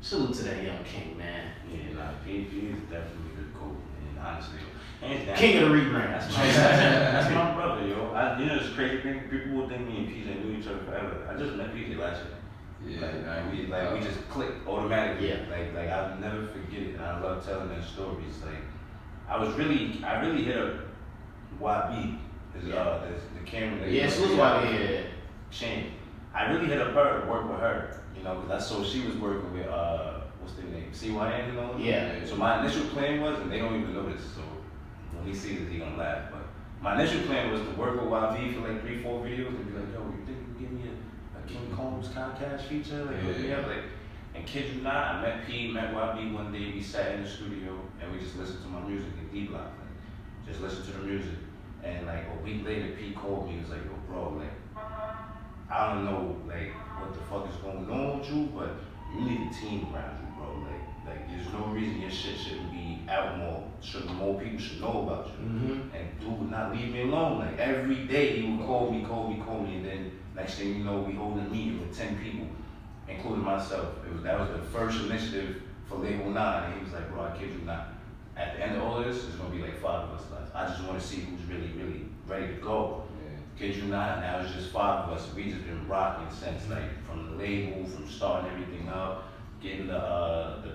salute 0.00 0.34
to 0.36 0.44
that 0.44 0.62
young 0.62 0.84
king, 0.84 1.16
man. 1.18 1.48
Yeah, 1.70 1.98
like 1.98 2.24
P 2.24 2.44
P 2.44 2.56
is 2.68 2.80
definitely 2.82 3.34
the 3.36 3.58
goat, 3.58 3.76
and 3.98 4.18
honestly. 4.24 4.60
King 5.00 5.62
of 5.62 5.68
the 5.70 5.74
rebrand. 5.76 6.18
That's 6.18 6.36
my, 6.36 6.46
that's 6.46 7.34
my 7.34 7.54
brother, 7.54 7.86
yo. 7.86 8.10
I, 8.12 8.38
you 8.38 8.46
know, 8.46 8.56
it's 8.56 8.74
crazy 8.74 9.00
thing. 9.00 9.28
People 9.30 9.56
would 9.56 9.68
think 9.68 9.86
me 9.86 9.98
and 9.98 10.08
PJ 10.08 10.44
knew 10.44 10.58
each 10.58 10.66
other 10.66 10.80
forever. 10.84 11.28
I 11.30 11.38
just 11.38 11.54
met 11.54 11.72
PJ 11.74 11.96
last 11.96 12.22
year. 12.24 12.34
Yeah, 12.86 13.06
like, 13.06 13.26
nah, 13.26 13.50
we 13.50 13.66
like 13.66 13.92
we 13.92 14.00
just 14.00 14.28
clicked 14.28 14.66
automatically. 14.66 15.28
Yeah. 15.30 15.40
Like 15.50 15.74
like 15.74 15.88
I'll 15.88 16.16
never 16.18 16.46
forget 16.46 16.82
it, 16.82 16.94
and 16.94 17.02
I 17.02 17.20
love 17.20 17.44
telling 17.44 17.68
their 17.68 17.82
stories. 17.82 18.34
Like 18.44 18.62
I 19.28 19.36
was 19.36 19.52
really 19.54 20.02
I 20.04 20.20
really 20.20 20.44
hit 20.44 20.58
up 20.58 20.74
YB, 21.60 22.18
his 22.54 22.70
uh 22.70 23.06
his, 23.12 23.22
the 23.36 23.44
camera. 23.44 23.82
lady. 23.82 23.96
Yes, 23.96 24.16
who's 24.16 24.36
why 24.36 24.62
they 24.62 24.72
here? 24.72 25.06
Shane. 25.50 25.92
I 26.34 26.52
really 26.52 26.66
hit 26.66 26.80
up 26.80 26.92
her 26.94 27.20
to 27.20 27.26
work 27.26 27.50
with 27.50 27.58
her, 27.58 28.00
you 28.16 28.22
know, 28.22 28.36
because 28.36 28.62
I 28.62 28.64
saw 28.64 28.84
she 28.84 29.00
was 29.00 29.16
working 29.16 29.52
with 29.52 29.66
uh 29.66 30.20
what's 30.40 30.54
their 30.54 30.66
name, 30.66 30.90
CYN, 30.92 31.48
you 31.48 31.52
know. 31.54 31.76
Yeah. 31.78 32.24
So 32.24 32.36
my 32.36 32.60
initial 32.60 32.86
plan 32.86 33.20
was, 33.20 33.40
and 33.40 33.50
they 33.50 33.58
don't 33.58 33.80
even 33.80 33.92
know 33.92 34.08
this, 34.08 34.22
so 34.22 34.42
when 35.18 35.28
he 35.28 35.34
sees 35.34 35.60
it, 35.62 35.68
he 35.68 35.78
gonna 35.78 35.96
laugh. 35.96 36.30
But 36.30 36.42
my 36.80 37.00
initial 37.00 37.22
plan 37.26 37.50
was 37.50 37.60
to 37.62 37.70
work 37.70 37.94
with 38.00 38.04
YB 38.10 38.54
for 38.54 38.68
like 38.68 38.80
three, 38.82 39.02
four 39.02 39.24
videos 39.24 39.48
and 39.48 39.66
be 39.66 39.78
like, 39.78 39.92
yo, 39.92 40.00
you 40.06 40.24
think 40.24 40.38
you 40.48 40.54
give 40.66 40.72
me 40.72 40.82
a, 40.88 41.38
a 41.38 41.42
King 41.46 41.70
Combs 41.74 42.08
Comcast 42.08 42.62
feature? 42.62 43.04
Like, 43.04 43.16
Yeah. 43.24 43.58
yeah. 43.60 43.66
like, 43.66 43.84
and 44.34 44.46
kid 44.46 44.74
you 44.74 44.82
not, 44.82 45.16
I 45.16 45.22
met 45.22 45.46
P, 45.46 45.72
met 45.72 45.92
YB 45.92 46.32
one 46.32 46.52
day. 46.52 46.72
We 46.72 46.82
sat 46.82 47.14
in 47.16 47.22
the 47.24 47.28
studio 47.28 47.78
and 48.00 48.12
we 48.12 48.18
just 48.20 48.36
listened 48.36 48.62
to 48.62 48.68
my 48.68 48.80
music 48.86 49.10
in 49.20 49.28
D 49.32 49.46
Block, 49.48 49.72
like, 49.80 50.46
just 50.46 50.60
listen 50.60 50.84
to 50.86 50.92
the 50.98 51.04
music. 51.04 51.34
And 51.82 52.06
like 52.06 52.24
a 52.38 52.42
week 52.44 52.64
later, 52.66 52.94
P 52.96 53.12
called 53.12 53.46
me. 53.46 53.54
He 53.54 53.60
was 53.60 53.70
like, 53.70 53.84
yo, 53.84 53.92
bro, 54.08 54.36
like, 54.38 54.52
I 55.70 55.94
don't 55.94 56.04
know, 56.04 56.36
like, 56.46 56.72
what 56.98 57.12
the 57.14 57.20
fuck 57.20 57.48
is 57.48 57.56
going 57.56 57.88
on 57.90 58.18
with 58.18 58.30
you, 58.30 58.48
but 58.56 58.70
you 59.14 59.20
need 59.24 59.50
a 59.50 59.54
team 59.54 59.86
around. 59.94 60.17
Like, 61.08 61.28
there's 61.30 61.52
no 61.52 61.66
reason 61.66 62.00
your 62.00 62.10
shit 62.10 62.38
shouldn't 62.38 62.70
be 62.70 63.00
out 63.08 63.38
more. 63.38 63.64
Should 63.80 64.06
more 64.10 64.40
people 64.40 64.58
should 64.58 64.80
know 64.80 65.02
about 65.02 65.28
you. 65.28 65.46
Mm-hmm. 65.46 65.96
And 65.96 66.20
dude 66.20 66.38
would 66.38 66.50
not 66.50 66.74
leave 66.74 66.92
me 66.92 67.02
alone. 67.02 67.38
Like 67.38 67.58
every 67.58 68.06
day 68.06 68.40
he 68.40 68.50
would 68.50 68.66
call 68.66 68.90
me, 68.90 69.04
call 69.04 69.28
me, 69.30 69.42
call 69.44 69.60
me, 69.60 69.76
and 69.76 69.84
then 69.84 70.12
next 70.34 70.56
thing 70.56 70.76
you 70.76 70.84
know, 70.84 70.98
we 70.98 71.14
holding 71.14 71.46
a 71.46 71.48
meeting 71.48 71.80
with 71.80 71.96
ten 71.96 72.18
people, 72.18 72.46
including 73.08 73.44
myself. 73.44 73.88
It 74.06 74.12
was 74.12 74.22
that 74.22 74.38
was 74.38 74.50
the 74.50 74.66
first 74.66 75.00
initiative 75.00 75.62
for 75.88 75.96
Label 75.96 76.30
Nine, 76.30 76.64
and 76.64 76.74
he 76.74 76.84
was 76.84 76.92
like, 76.92 77.08
bro, 77.10 77.22
I 77.22 77.36
kid 77.38 77.50
you 77.50 77.64
not. 77.64 77.94
At 78.36 78.56
the 78.56 78.64
end 78.64 78.76
of 78.76 78.82
all 78.82 79.02
this, 79.02 79.22
there's 79.22 79.34
gonna 79.36 79.54
be 79.54 79.62
like 79.62 79.80
five 79.80 80.08
of 80.08 80.18
us 80.18 80.24
left. 80.30 80.54
I 80.54 80.66
just 80.66 80.82
want 80.84 81.00
to 81.00 81.06
see 81.06 81.20
who's 81.20 81.42
really, 81.48 81.72
really 81.72 82.06
ready 82.26 82.54
to 82.54 82.60
go. 82.60 83.04
Kid 83.58 83.74
you 83.74 83.84
not, 83.84 84.20
now 84.20 84.38
it's 84.38 84.54
just 84.54 84.70
five 84.70 85.08
of 85.08 85.18
us. 85.18 85.34
We 85.34 85.50
just 85.50 85.66
been 85.66 85.88
rocking 85.88 86.28
since 86.30 86.68
like 86.70 87.04
from 87.04 87.26
the 87.26 87.36
label, 87.36 87.84
from 87.86 88.08
starting 88.08 88.52
everything 88.52 88.88
up, 88.88 89.27
getting 89.60 89.86
the 89.88 89.96
uh, 89.98 90.62
the 90.62 90.68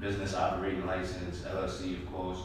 business, 0.00 0.34
operating 0.34 0.86
license, 0.86 1.42
LLC 1.42 2.02
of 2.02 2.12
course, 2.12 2.38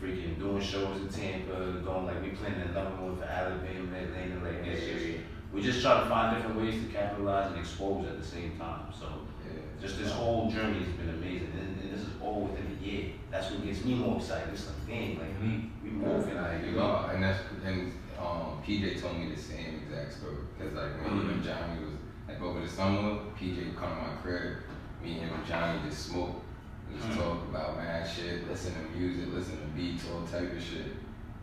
freaking 0.00 0.38
doing 0.38 0.60
shows 0.62 1.00
in 1.00 1.08
Tampa, 1.08 1.80
going 1.84 2.06
like 2.06 2.22
we 2.22 2.30
planning 2.30 2.68
another 2.68 2.90
one 2.96 3.16
for 3.16 3.24
Alabama, 3.24 3.96
Atlanta, 3.96 4.44
like 4.44 4.66
it's 4.66 4.86
just 4.86 5.06
we 5.52 5.62
just 5.62 5.82
try 5.82 6.00
to 6.00 6.06
find 6.06 6.36
different 6.36 6.60
ways 6.60 6.82
to 6.82 6.92
capitalize 6.92 7.50
and 7.50 7.60
expose 7.60 8.06
at 8.06 8.18
the 8.18 8.26
same 8.26 8.58
time. 8.58 8.92
So 8.98 9.06
Yeah. 9.46 9.60
just 9.80 9.98
this 9.98 10.10
whole 10.10 10.50
journey 10.50 10.82
has 10.82 10.92
been 10.94 11.10
amazing, 11.10 11.52
and, 11.60 11.80
and 11.80 11.92
this 11.92 12.00
is 12.00 12.08
all 12.20 12.42
within 12.46 12.66
a 12.78 12.84
year. 12.84 13.12
That's 13.30 13.50
what 13.50 13.64
gets 13.64 13.84
me 13.84 13.94
more 13.94 14.16
excited. 14.18 14.52
It's 14.52 14.66
like, 14.66 14.86
dang, 14.86 15.18
like 15.18 15.34
we 15.40 15.70
we 15.82 15.90
moving, 15.90 16.36
like 16.36 16.64
you 16.64 16.72
know. 16.72 17.08
and 17.12 17.22
that's 17.22 17.40
and 17.64 17.92
um, 18.18 18.62
PJ 18.66 19.00
told 19.00 19.18
me 19.18 19.34
the 19.34 19.40
same 19.40 19.82
exact 19.84 20.14
story 20.14 20.36
because 20.56 20.74
like 20.74 21.02
when 21.02 21.30
and 21.30 21.44
Johnny 21.44 21.80
was 21.84 21.94
like 22.28 22.40
over 22.40 22.60
the 22.60 22.68
summer, 22.68 23.20
PJ 23.38 23.66
would 23.66 23.76
come 23.76 23.90
to 23.90 24.02
my 24.02 24.14
crib, 24.22 24.56
me 25.04 25.12
and 25.20 25.28
him 25.28 25.34
and 25.34 25.46
Johnny 25.46 25.78
just 25.86 26.06
smoke, 26.08 26.42
just 26.94 27.08
Mm. 27.08 27.16
talk 27.16 27.42
about 27.50 27.76
mad 27.76 28.08
shit, 28.08 28.48
listen 28.48 28.72
to 28.74 28.98
music, 28.98 29.32
listen 29.34 29.58
to 29.58 29.66
beats, 29.76 30.04
all 30.10 30.26
type 30.26 30.52
of 30.52 30.62
shit 30.62 30.96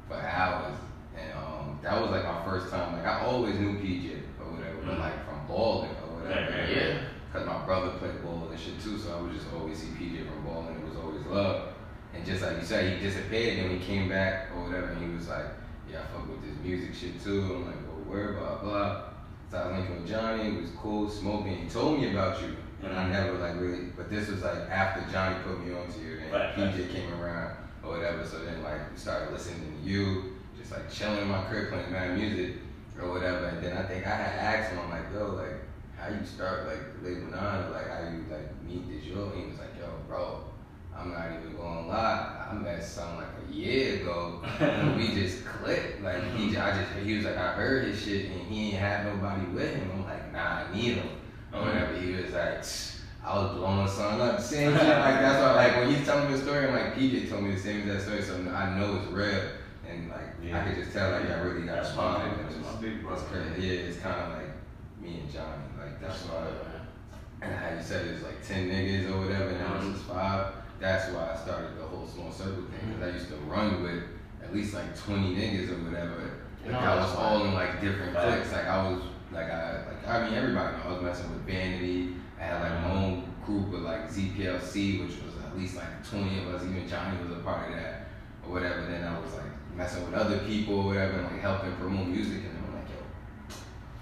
for 0.08 0.16
hours. 0.16 0.78
And 1.18 1.32
um, 1.38 1.80
that 1.84 2.02
was 2.02 2.10
like 2.12 2.24
my 2.24 2.44
first 2.44 2.70
time. 2.72 2.94
Like 2.94 3.06
I 3.06 3.22
always 3.26 3.56
knew 3.56 3.78
PJ 3.80 4.24
or 4.40 4.52
whatever, 4.54 4.78
but 4.86 4.96
Mm. 4.96 5.00
like 5.00 5.26
from 5.26 5.46
balling 5.48 5.92
or 5.92 6.20
whatever. 6.20 6.52
Right, 6.52 6.70
yeah. 6.76 6.98
Cause 7.32 7.46
my 7.46 7.64
brother 7.66 7.92
played 8.00 8.22
ball 8.24 8.48
and 8.50 8.60
shit 8.60 8.80
too, 8.82 8.98
so 8.98 9.16
I 9.18 9.22
would 9.22 9.32
just 9.34 9.46
always 9.54 9.78
see 9.78 9.88
PJ 9.98 10.26
from 10.28 10.44
balling. 10.44 10.76
and 10.76 10.84
it 10.84 10.90
was 10.90 10.98
always 10.98 11.26
love. 11.28 11.70
And 12.14 12.26
just 12.26 12.42
like 12.44 12.58
you 12.58 12.64
said, 12.66 12.92
he 12.98 13.00
disappeared 13.00 13.60
and 13.60 13.72
he 13.72 13.86
came 13.86 14.10
back 14.10 14.50
or 14.54 14.64
whatever 14.66 14.88
and 14.88 15.02
he 15.02 15.16
was 15.16 15.28
like, 15.30 15.46
Yeah, 15.90 16.00
I 16.02 16.12
fuck 16.14 16.28
with 16.30 16.42
this 16.44 16.56
music 16.64 16.94
shit 16.94 17.22
too. 17.24 17.42
I'm 17.56 17.66
like, 17.68 17.76
well 17.88 18.04
where 18.08 18.34
blah 18.34 18.56
blah. 18.62 19.02
So 19.50 19.58
I 19.58 19.68
was 19.68 19.78
linking 19.80 20.02
with 20.02 20.10
Johnny, 20.10 20.44
it 20.58 20.62
was 20.62 20.72
cool, 20.72 21.10
smoking. 21.10 21.56
He 21.58 21.70
told 21.70 22.00
me 22.00 22.12
about 22.12 22.42
you. 22.42 22.56
And 22.84 22.98
I 22.98 23.10
never 23.10 23.38
like 23.38 23.60
really 23.60 23.86
but 23.96 24.10
this 24.10 24.30
was 24.30 24.42
like 24.42 24.58
after 24.70 25.10
Johnny 25.12 25.36
put 25.44 25.66
me 25.66 25.74
onto 25.74 26.00
you 26.00 26.20
and 26.20 26.32
Right, 26.32 26.58
right. 26.58 26.74
PJ 26.74 26.92
came 26.92 27.14
around 27.14 27.56
or 27.84 27.98
whatever. 27.98 28.26
So 28.26 28.40
then 28.40 28.64
like 28.64 28.92
we 28.92 28.98
started 28.98 29.32
listening 29.32 29.82
to 29.82 29.90
you, 29.90 30.36
just 30.58 30.72
like 30.72 30.92
chilling 30.92 31.22
in 31.22 31.28
my 31.28 31.44
crib 31.44 31.70
playing 31.70 31.92
mad 31.92 32.18
music 32.18 32.56
or 33.02 33.12
whatever. 33.12 33.46
And 33.48 33.64
then 33.64 33.78
I 33.78 33.84
think 33.84 34.06
I 34.06 34.16
had 34.16 34.56
asked 34.56 34.72
him, 34.72 34.80
I'm 34.80 34.90
like, 34.90 35.06
yo, 35.14 35.36
like 35.36 35.62
how 35.98 36.10
you 36.10 36.26
start 36.26 36.68
like 36.68 36.80
label 37.04 37.30
nine, 37.32 37.66
or, 37.66 37.70
like 37.72 37.88
how 37.88 38.10
you 38.10 38.26
like 38.32 38.64
meet 38.64 38.90
this 38.90 39.06
yo? 39.06 39.30
And 39.30 39.42
he 39.42 39.52
was 39.52 39.60
like, 39.60 39.78
yo, 39.80 39.88
bro, 40.08 40.44
I'm 40.98 41.12
not 41.12 41.28
even 41.32 41.56
gonna 41.56 41.88
lie, 41.88 42.48
I 42.50 42.54
met 42.56 42.84
some 42.84 43.18
like 43.18 43.28
a 43.48 43.54
year 43.54 44.02
ago, 44.02 44.42
and 44.60 44.98
we 44.98 45.08
just 45.14 45.46
clicked. 45.46 46.02
Like 46.02 46.24
he, 46.36 46.50
mm-hmm. 46.50 46.62
I 46.62 46.72
just, 46.72 47.06
he 47.06 47.16
was 47.16 47.26
like, 47.26 47.38
I 47.38 47.54
heard 47.54 47.86
his 47.86 48.02
shit, 48.02 48.26
and 48.32 48.42
he 48.48 48.70
ain't 48.70 48.78
had 48.78 49.06
nobody 49.06 49.46
with 49.48 49.74
him. 49.74 49.92
I'm 49.94 50.04
like, 50.06 50.32
nah, 50.34 50.64
I 50.64 50.76
need 50.76 50.96
him, 50.96 51.10
or 51.54 51.62
whatever. 51.62 51.94
He 51.98 52.12
was 52.14 52.32
like. 52.32 52.64
I 53.24 53.38
was 53.38 53.56
blowing 53.56 53.88
son 53.88 54.20
up, 54.20 54.42
same 54.42 54.72
shit. 54.74 54.82
Like 54.82 55.22
that's 55.22 55.40
why, 55.40 55.54
like 55.54 55.76
when 55.78 55.94
he's 55.94 56.04
telling 56.08 56.26
me 56.32 56.36
the 56.38 56.42
story, 56.42 56.66
I'm 56.68 56.74
like 56.74 56.96
PJ 56.96 57.30
told 57.30 57.44
me 57.44 57.52
the 57.54 57.60
same 57.60 57.82
exact 57.82 58.02
story, 58.02 58.22
so 58.24 58.34
I 58.52 58.76
know 58.76 58.96
it's 58.98 59.12
real, 59.12 59.44
and 59.88 60.10
like 60.10 60.42
I 60.52 60.66
could 60.68 60.84
just 60.84 60.92
tell 60.92 61.12
like 61.12 61.30
I 61.30 61.40
really 61.42 61.68
got 61.68 61.84
That's 61.84 61.96
my 61.96 62.18
big, 62.28 62.38
that's 62.40 62.56
my 62.58 62.82
big 62.82 63.04
brother. 63.04 63.22
crazy. 63.30 63.68
Yeah, 63.68 63.74
it's 63.86 64.00
kind 64.00 64.20
of 64.22 64.30
like 64.40 64.48
me 65.00 65.20
and 65.22 65.32
Johnny. 65.32 65.62
Like 65.80 66.02
that's 66.02 66.18
why. 66.24 66.48
And 67.44 67.54
how 67.54 67.76
you 67.76 67.82
said 67.84 68.08
it's 68.08 68.24
like 68.24 68.42
ten 68.46 68.68
niggas 68.68 69.12
or 69.14 69.20
whatever, 69.20 69.52
now 69.52 69.78
Mhm. 69.78 69.92
it's 69.92 70.00
just 70.00 70.10
five. 70.10 70.54
That's 70.80 71.12
why 71.12 71.32
I 71.32 71.38
started 71.38 71.78
the 71.78 71.84
whole 71.84 72.08
small 72.08 72.32
circle 72.32 72.64
thing 72.74 72.90
because 72.98 73.04
I 73.08 73.14
used 73.16 73.30
to 73.30 73.36
run 73.46 73.84
with 73.84 74.02
at 74.44 74.52
least 74.52 74.74
like 74.74 74.98
twenty 74.98 75.36
niggas 75.36 75.70
or 75.70 75.78
whatever. 75.88 76.42
Like 76.66 76.72
No, 76.74 76.80
I 76.80 76.96
was 76.96 77.16
all 77.16 77.46
in 77.46 77.54
like 77.54 77.80
different 77.82 78.14
cliques. 78.18 78.52
Like 78.52 78.66
I 78.66 78.90
was 78.90 79.04
like 79.34 79.50
I 79.50 79.86
like 79.86 80.08
I 80.08 80.26
mean 80.26 80.34
everybody 80.34 80.78
know 80.78 80.84
I 80.86 80.94
was 80.94 81.02
messing 81.02 81.30
with 81.32 81.46
Vanity. 81.46 82.16
I 82.40 82.44
had 82.44 82.62
like 82.62 82.82
my 82.84 82.92
own 82.92 83.34
group 83.46 83.70
with 83.70 83.82
like 83.82 84.10
ZPLC, 84.10 85.02
which 85.02 85.18
was 85.24 85.44
at 85.44 85.58
least 85.58 85.76
like 85.76 86.08
twenty 86.08 86.40
of 86.40 86.54
us. 86.54 86.64
Even 86.64 86.88
Johnny 86.88 87.18
was 87.24 87.32
a 87.38 87.42
part 87.42 87.70
of 87.70 87.76
that 87.76 88.08
or 88.46 88.54
whatever. 88.54 88.82
Then 88.86 89.04
I 89.04 89.20
was 89.20 89.34
like 89.34 89.44
messing 89.76 90.06
with 90.06 90.14
other 90.14 90.40
people 90.40 90.80
or 90.80 90.86
whatever, 90.88 91.14
and 91.14 91.24
like 91.24 91.40
helping 91.42 91.72
promote 91.76 92.08
music. 92.08 92.44
And 92.44 92.58
I'm 92.58 92.76
like, 92.76 92.90
yo, 92.90 93.56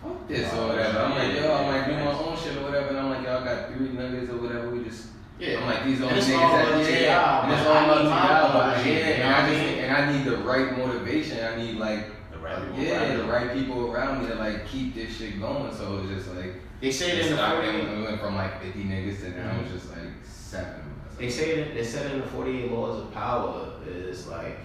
fuck 0.09 0.27
this 0.27 0.53
or 0.53 0.67
whatever. 0.67 0.99
I'm 0.99 1.11
like, 1.11 1.35
yo, 1.39 1.53
I'm 1.53 1.67
like 1.67 1.85
do 1.85 1.93
my 1.93 2.11
own 2.11 2.37
shit 2.37 2.57
or 2.57 2.63
whatever. 2.63 2.89
And 2.89 2.97
I'm 2.97 3.09
like, 3.09 3.27
I 3.27 3.43
got 3.45 3.73
three 3.73 3.89
niggas 3.89 4.29
or 4.29 4.37
whatever. 4.37 4.69
We 4.69 4.83
just 4.83 5.07
Yeah. 5.37 5.59
I'm 5.59 5.67
like 5.67 5.85
these 5.85 6.01
are 6.01 6.09
the 6.09 6.15
niggas 6.15 6.27
that 6.27 7.01
yeah, 7.01 7.21
y'all, 7.21 7.43
and 7.43 7.53
it's 7.53 7.67
all 7.67 7.91
up 7.91 8.01
to 8.03 8.89
y'all. 8.89 8.93
Yeah, 8.93 9.07
and 9.07 9.33
I 9.35 9.49
just 9.49 9.61
and 9.61 9.91
I 9.95 10.11
need 10.17 10.25
the 10.25 10.37
right 10.37 10.77
motivation. 10.77 11.43
I 11.43 11.55
need 11.55 11.77
like 11.77 12.05
The 12.39 12.45
right 12.45 12.61
people 12.61 12.83
yeah, 12.83 13.01
around 13.01 13.17
the 13.17 13.31
right 13.31 13.53
people 13.53 13.91
around 13.91 14.21
me 14.21 14.27
to 14.29 14.35
like 14.35 14.65
keep 14.65 14.95
this 14.95 15.17
shit 15.17 15.39
going. 15.39 15.73
So 15.73 15.97
it 15.97 16.01
was 16.03 16.11
just 16.11 16.35
like 16.35 16.53
They 16.81 16.91
say 16.91 17.11
that 17.11 17.17
it 17.17 17.25
in 17.25 17.31
the 17.31 17.37
stopped 17.37 17.63
40, 17.63 17.79
and 17.81 17.97
we 17.97 18.03
went 18.05 18.21
from 18.21 18.35
like 18.35 18.61
50 18.61 18.83
niggas 18.83 19.19
to 19.21 19.29
now 19.31 19.59
it's 19.61 19.71
just 19.71 19.89
like 19.89 20.07
seven. 20.23 20.79
of 20.79 21.11
us. 21.11 21.17
they 21.17 21.29
say 21.29 21.61
that 21.61 21.73
they 21.73 21.83
said 21.83 22.11
in 22.11 22.21
the 22.21 22.27
48 22.27 22.71
laws 22.71 23.01
of 23.01 23.11
power 23.13 23.73
is 23.85 24.27
like 24.27 24.59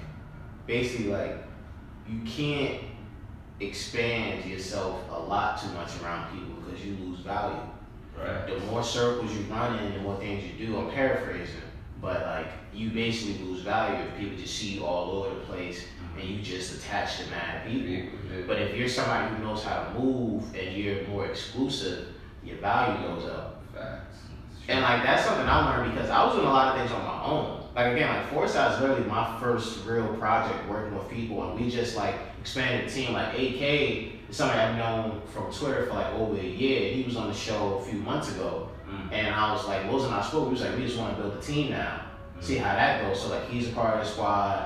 basically 0.66 1.06
like 1.06 1.44
you 2.08 2.20
can't 2.20 2.82
expand 3.60 4.44
yourself 4.44 5.00
a 5.10 5.18
lot 5.18 5.60
too 5.60 5.68
much 5.68 5.90
around 6.02 6.32
people 6.32 6.54
because 6.62 6.84
you 6.84 6.96
lose 6.96 7.20
value. 7.20 7.56
Right. 8.16 8.46
The 8.46 8.58
more 8.66 8.82
circles 8.82 9.32
you 9.32 9.42
run 9.44 9.78
in, 9.80 9.94
the 9.94 10.00
more 10.00 10.16
things 10.18 10.44
you 10.44 10.66
do. 10.66 10.78
I'm 10.78 10.90
paraphrasing, 10.90 11.54
but 12.00 12.22
like 12.22 12.46
you 12.72 12.90
basically 12.90 13.44
lose 13.44 13.62
value 13.62 14.04
if 14.04 14.16
people 14.16 14.38
just 14.38 14.54
see 14.54 14.74
you 14.74 14.84
all 14.84 15.10
over 15.10 15.34
the 15.34 15.40
place 15.42 15.84
and 16.18 16.28
you 16.28 16.42
just 16.42 16.74
attach 16.78 17.18
to 17.18 17.30
mad 17.30 17.66
people. 17.66 17.88
Yeah. 17.88 18.42
But 18.46 18.60
if 18.62 18.76
you're 18.76 18.88
somebody 18.88 19.34
who 19.34 19.42
knows 19.44 19.62
how 19.64 19.84
to 19.84 19.98
move 19.98 20.42
and 20.54 20.76
you're 20.76 21.06
more 21.08 21.26
exclusive, 21.26 22.08
your 22.44 22.56
value 22.58 23.06
goes 23.06 23.24
up. 23.26 23.62
Facts. 23.74 24.18
And 24.68 24.80
like 24.82 25.02
that's 25.02 25.24
something 25.26 25.46
I 25.46 25.76
learned 25.76 25.92
because 25.94 26.10
I 26.10 26.24
was 26.24 26.34
doing 26.34 26.46
a 26.46 26.50
lot 26.50 26.74
of 26.74 26.80
things 26.80 26.92
on 26.92 27.04
my 27.04 27.22
own. 27.24 27.60
Like 27.74 27.92
again, 27.94 28.08
like 28.14 28.30
Fourside 28.30 28.74
is 28.74 28.80
literally 28.80 29.04
my 29.04 29.38
first 29.40 29.84
real 29.84 30.06
project 30.14 30.68
working 30.68 30.96
with 30.96 31.08
people, 31.10 31.50
and 31.50 31.58
we 31.60 31.68
just 31.70 31.96
like 31.96 32.14
expanded 32.40 32.88
the 32.88 32.92
team. 32.94 33.12
Like 33.12 33.34
AK 33.34 33.60
is 34.30 34.36
somebody 34.36 34.60
I've 34.60 34.76
known 34.76 35.20
from 35.32 35.52
Twitter 35.52 35.86
for 35.86 35.94
like 35.94 36.12
over 36.14 36.36
a 36.38 36.42
year. 36.42 36.92
He 36.94 37.02
was 37.02 37.16
on 37.16 37.28
the 37.28 37.34
show 37.34 37.78
a 37.78 37.84
few 37.84 37.98
months 37.98 38.30
ago, 38.34 38.68
Mm. 38.88 39.12
and 39.12 39.34
I 39.34 39.50
was 39.52 39.66
like, 39.66 39.90
Wilson, 39.90 40.12
I 40.12 40.22
spoke. 40.22 40.44
He 40.48 40.50
was 40.52 40.60
like, 40.60 40.76
we 40.76 40.84
just 40.84 40.98
want 40.98 41.16
to 41.16 41.22
build 41.22 41.38
a 41.38 41.40
team 41.40 41.70
now, 41.70 42.02
see 42.40 42.56
how 42.58 42.74
that 42.74 43.00
goes. 43.02 43.20
So 43.22 43.30
like 43.30 43.48
he's 43.48 43.68
a 43.70 43.72
part 43.72 43.98
of 43.98 44.04
the 44.04 44.10
squad. 44.12 44.58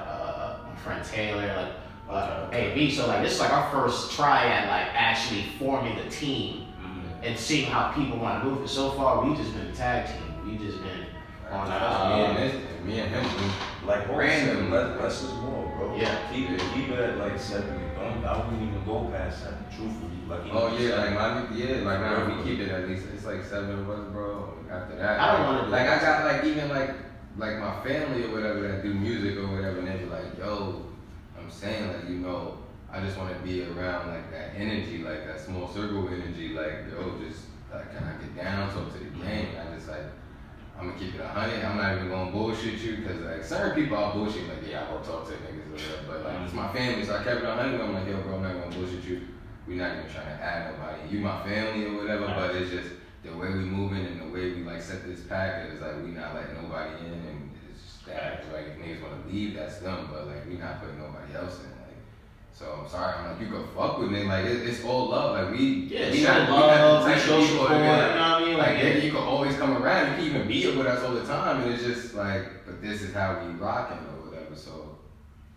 Uh, 0.79 0.85
friend 0.85 1.05
Taylor, 1.05 1.47
like 1.57 1.73
uh, 2.09 2.49
AB. 2.53 2.91
So 2.91 3.07
like 3.07 3.23
this 3.23 3.35
is 3.35 3.41
like 3.41 3.53
our 3.53 3.71
first 3.71 4.13
try 4.13 4.47
at 4.47 4.69
like 4.69 4.95
actually 4.95 5.43
forming 5.59 5.97
the 5.97 6.09
team 6.11 6.67
Mhm. 6.81 7.27
and 7.29 7.39
seeing 7.39 7.71
how 7.71 7.93
people 7.93 8.19
want 8.19 8.43
to 8.43 8.49
move. 8.49 8.61
But 8.61 8.71
so 8.71 8.91
far, 8.93 9.25
we 9.25 9.37
just 9.37 9.53
been 9.55 9.67
a 9.67 9.73
tag 9.73 10.07
team. 10.07 10.47
We 10.47 10.57
just 10.65 10.83
been 10.83 11.07
on 11.51 11.69
Nah, 11.69 11.77
uh, 11.77 12.17
me 12.17 12.25
and 12.25 12.37
this, 12.39 12.55
me 12.85 13.01
and 13.01 13.11
him, 13.11 13.51
Like 13.87 14.07
Random. 14.09 14.19
random, 14.19 14.71
less, 14.71 15.01
less 15.01 15.23
is 15.23 15.33
more, 15.41 15.73
bro. 15.77 15.97
Yeah. 15.97 16.15
Keep 16.33 16.51
it, 16.51 16.63
keep 16.75 16.89
it 16.91 16.99
at 16.99 17.19
like 17.19 17.39
seventy. 17.39 17.85
Don't, 17.97 18.25
I 18.25 18.37
wouldn't 18.39 18.63
even 18.63 18.85
go 18.85 19.11
past 19.13 19.43
seven. 19.43 19.59
Truthfully, 19.75 20.11
like. 20.29 20.41
oh 20.53 20.77
yeah, 20.77 20.97
like 20.97 21.15
my, 21.15 21.57
yeah, 21.57 21.77
like 21.83 22.01
now 22.01 22.27
we 22.37 22.43
keep 22.45 22.61
it 22.61 22.71
at 22.71 22.89
least, 22.89 23.07
it's 23.15 23.25
like 23.25 23.43
seven 23.45 23.79
of 23.81 23.91
us, 23.91 24.13
bro. 24.13 24.55
After 24.71 24.97
that, 24.97 25.19
I 25.21 25.37
don't 25.37 25.47
wanna 25.47 25.69
like. 25.69 25.89
I 25.89 25.99
got 26.01 26.25
like 26.25 26.45
even 26.45 26.69
like 26.69 26.91
like 27.39 27.59
my 27.61 27.81
family 27.85 28.25
or 28.25 28.33
whatever 28.33 28.67
that 28.67 28.83
do 28.83 28.93
music 28.93 29.39
or 29.39 29.47
whatever, 29.47 29.79
and 29.79 29.89
they 29.89 30.05
be 30.05 30.11
like, 30.11 30.37
yo, 30.39 30.87
I'm 31.39 31.51
saying 31.51 31.89
like 31.89 32.09
you 32.11 32.17
know, 32.17 32.59
I 32.93 33.01
just 33.01 33.17
want 33.17 33.35
to 33.35 33.41
be 33.43 33.63
around 33.63 34.11
like 34.11 34.31
that 34.33 34.55
energy, 34.57 34.99
like 34.99 35.27
that 35.27 35.41
small 35.41 35.73
circle 35.73 36.09
energy, 36.09 36.49
like 36.49 36.91
yo, 36.91 37.17
just 37.25 37.47
like 37.73 37.95
can 37.95 38.05
I 38.05 38.21
get 38.21 38.37
down, 38.37 38.73
talk 38.75 38.93
to 38.93 38.99
the 38.99 39.11
gang, 39.25 39.57
I 39.57 39.75
just 39.75 39.89
like. 39.89 40.03
I'm 40.79 40.87
gonna 40.87 40.99
keep 41.01 41.17
it 41.17 41.21
a 41.21 41.27
hundred. 41.27 41.65
I'm 41.65 41.77
not 41.77 41.97
even 41.97 42.09
gonna 42.09 42.31
bullshit 42.31 42.79
you 42.79 42.99
because 42.99 43.21
like 43.23 43.43
certain 43.43 43.75
people 43.75 43.97
are 43.97 44.13
bullshit 44.13 44.47
like 44.49 44.65
yeah 44.65 44.87
I 44.87 44.93
won't 44.93 45.05
talk 45.05 45.27
to 45.27 45.33
niggas 45.33 45.67
or 45.67 45.73
whatever. 45.73 46.03
But 46.07 46.23
like 46.23 46.41
it's 46.45 46.55
my 46.55 46.73
family, 46.73 47.03
so 47.03 47.17
I 47.17 47.25
kept 47.25 47.41
it 47.41 47.45
a 47.45 47.53
hundred. 47.53 47.81
I'm 47.81 47.93
like 47.93 48.07
yo 48.07 48.21
bro, 48.23 48.37
I'm 48.37 48.43
not 48.43 48.55
gonna 48.55 48.77
bullshit 48.77 49.03
you. 49.03 49.27
We're 49.67 49.77
not 49.77 49.97
even 49.97 50.09
trying 50.09 50.27
to 50.27 50.41
add 50.41 50.71
nobody. 50.71 51.09
You 51.09 51.19
my 51.19 51.43
family 51.43 51.85
or 51.85 51.97
whatever. 51.97 52.27
But 52.27 52.55
it's 52.55 52.71
just 52.71 52.91
the 53.31 53.37
way 53.37 53.49
we 53.49 53.65
moving 53.65 54.07
and 54.07 54.21
the 54.21 54.27
way 54.27 54.53
we 54.53 54.63
like 54.63 54.81
set 54.83 55.07
this 55.07 55.21
pack 55.21 55.71
is 55.71 55.81
like 55.81 55.97
we 56.03 56.11
not 56.11 56.35
letting 56.35 56.63
nobody 56.63 57.07
in 57.07 57.13
and 57.13 57.51
it's 57.71 57.83
just 57.83 58.07
that 58.07 58.45
like 58.53 58.67
if 58.69 58.77
niggas 58.79 59.03
wanna 59.03 59.23
leave 59.31 59.55
that's 59.55 59.79
them. 59.79 60.09
But 60.13 60.27
like 60.27 60.47
we 60.47 60.55
not 60.55 60.81
putting 60.81 60.99
nobody 60.99 61.35
else 61.35 61.61
in. 61.61 61.71
Like 61.71 61.97
so 62.53 62.81
I'm 62.83 62.89
sorry. 62.89 63.15
I'm 63.15 63.33
like 63.33 63.41
you 63.41 63.47
can 63.49 63.67
fuck 63.77 63.99
with 63.99 64.11
me. 64.11 64.25
Like 64.25 64.47
it, 64.47 64.67
it's 64.69 64.85
all 64.85 65.09
love. 65.09 65.37
Like 65.37 65.59
we 65.59 65.65
yeah, 65.65 66.11
we 66.11 66.19
show 66.19 66.33
not, 66.33 66.49
we 66.49 66.55
love, 66.55 66.81
not 66.81 67.05
the 67.05 67.13
type 67.15 67.23
show 67.23 67.39
of 67.41 67.47
support. 67.49 67.69
people 67.71 67.77
You 67.79 67.85
know 67.85 67.99
what 67.99 68.11
I 68.11 68.45
mean? 68.45 68.59
like, 68.59 68.69
Like, 68.69 68.77
nigga, 68.79 68.97
it, 68.97 69.05
you 69.05 69.11
can 69.13 69.21
always 69.23 69.57
come 69.57 69.77
around. 69.83 70.11
You 70.11 70.17
can 70.17 70.37
even 70.37 70.49
be 70.49 70.77
with 70.77 70.87
us 70.87 71.05
all 71.05 71.15
the 71.15 71.25
time, 71.25 71.63
and 71.63 71.73
it's 71.73 71.85
just 71.85 72.15
like, 72.15 72.67
but 72.67 72.81
this 72.83 73.03
is 73.03 73.15
how 73.15 73.45
we 73.45 73.53
rocking 73.55 73.99
or 73.99 74.29
whatever. 74.31 74.57
So, 74.57 74.99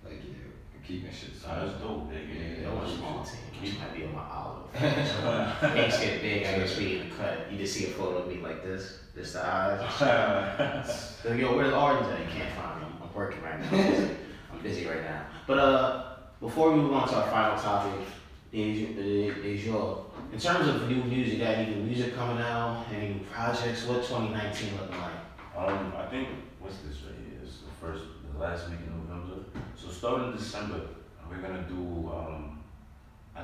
like, 0.03 0.21
yeah, 0.23 0.33
we're 0.73 0.85
keeping 0.85 1.11
shit. 1.11 1.31
Nah, 1.47 1.65
that's 1.65 1.79
dope, 1.79 2.11
nigga. 2.11 2.61
Yeah. 2.61 2.69
no 2.69 2.75
one's 2.75 2.93
small 2.97 3.23
team. 3.23 3.39
You 3.63 3.79
might 3.79 3.95
be 3.95 4.05
on 4.05 4.13
my 4.13 4.27
olive. 4.29 4.60
Things 4.73 5.97
get 5.99 6.21
big. 6.21 6.45
I 6.45 6.59
get 6.59 6.77
be 6.77 6.99
in 6.99 7.09
the 7.09 7.15
cut. 7.15 7.51
You 7.51 7.57
just 7.57 7.73
see 7.73 7.85
a 7.85 7.89
photo 7.89 8.19
of 8.19 8.27
me 8.27 8.41
like 8.41 8.63
this, 8.63 8.99
just 9.15 9.33
the 9.33 9.45
eyes. 9.45 10.87
So, 11.21 11.33
yo, 11.33 11.55
where's 11.55 11.69
the 11.69 11.79
orange 11.79 12.07
at? 12.07 12.19
You 12.19 12.25
can't 12.25 12.51
find 12.55 12.81
me. 12.81 12.87
I'm, 12.87 13.03
I'm 13.03 13.13
working 13.13 13.43
right 13.43 13.59
now. 13.59 14.09
I'm 14.51 14.59
busy. 14.63 14.87
Right 14.87 15.03
now. 15.03 15.25
But 15.45 15.59
uh, 15.59 16.03
before 16.39 16.71
we 16.71 16.77
move 16.77 16.93
on 16.93 17.07
to 17.09 17.15
our 17.15 17.29
final 17.29 17.59
topic, 17.61 18.07
is 18.53 18.97
is 18.97 19.65
your 19.65 20.05
in 20.33 20.39
terms 20.39 20.67
of 20.67 20.89
new 20.89 21.03
music, 21.03 21.39
got 21.39 21.55
any 21.55 21.75
new 21.75 21.83
music 21.83 22.15
coming 22.15 22.41
out? 22.41 22.85
Any 22.93 23.13
new 23.13 23.19
projects? 23.31 23.85
What 23.85 24.03
2019 24.03 24.79
looking 24.79 24.97
like? 24.97 25.11
Um, 25.55 25.93
I 25.97 26.05
think 26.07 26.29
what's 26.59 26.77
this 26.77 26.97
right 27.05 27.15
here? 27.29 27.39
It's 27.43 27.59
the 27.59 27.85
first, 27.85 28.03
the 28.33 28.39
last 28.39 28.69
week 28.69 28.79
in 28.85 28.97
November. 28.97 29.43
So 29.75 29.89
starting 29.89 30.31
December, 30.31 30.81
we're 31.29 31.37
gonna 31.37 31.65
do. 31.67 31.80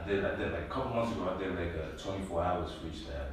I 0.08 0.10
did, 0.10 0.24
I 0.24 0.40
did 0.40 0.56
like 0.56 0.72
a 0.72 0.72
couple 0.72 0.96
months 0.96 1.12
ago. 1.12 1.28
I 1.28 1.36
did 1.36 1.52
like 1.52 1.76
a 1.76 1.92
24 2.00 2.40
hours 2.40 2.72
freestyle, 2.80 3.28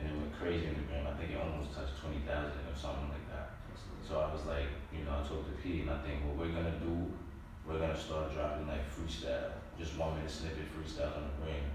and 0.00 0.08
it 0.08 0.16
went 0.16 0.32
crazy 0.32 0.72
in 0.72 0.72
the 0.72 0.88
gram. 0.88 1.04
I 1.04 1.12
think 1.20 1.36
it 1.36 1.36
almost 1.36 1.76
touched 1.76 2.00
20,000 2.00 2.24
or 2.24 2.72
something 2.72 3.12
like 3.12 3.28
that. 3.28 3.60
So 4.00 4.24
I 4.24 4.32
was 4.32 4.48
like, 4.48 4.72
you 4.88 5.04
know, 5.04 5.12
I 5.12 5.20
talked 5.20 5.52
to 5.52 5.56
P, 5.60 5.84
and 5.84 5.92
I 5.92 6.00
think 6.00 6.24
what 6.24 6.40
we're 6.40 6.56
gonna 6.56 6.80
do, 6.80 7.12
we're 7.68 7.76
gonna 7.76 7.92
start 7.92 8.32
dropping 8.32 8.64
like 8.64 8.88
freestyle, 8.88 9.52
just 9.76 10.00
one 10.00 10.16
minute 10.16 10.32
snippet 10.32 10.64
freestyle 10.72 11.12
on 11.12 11.28
the 11.28 11.44
gram, 11.44 11.68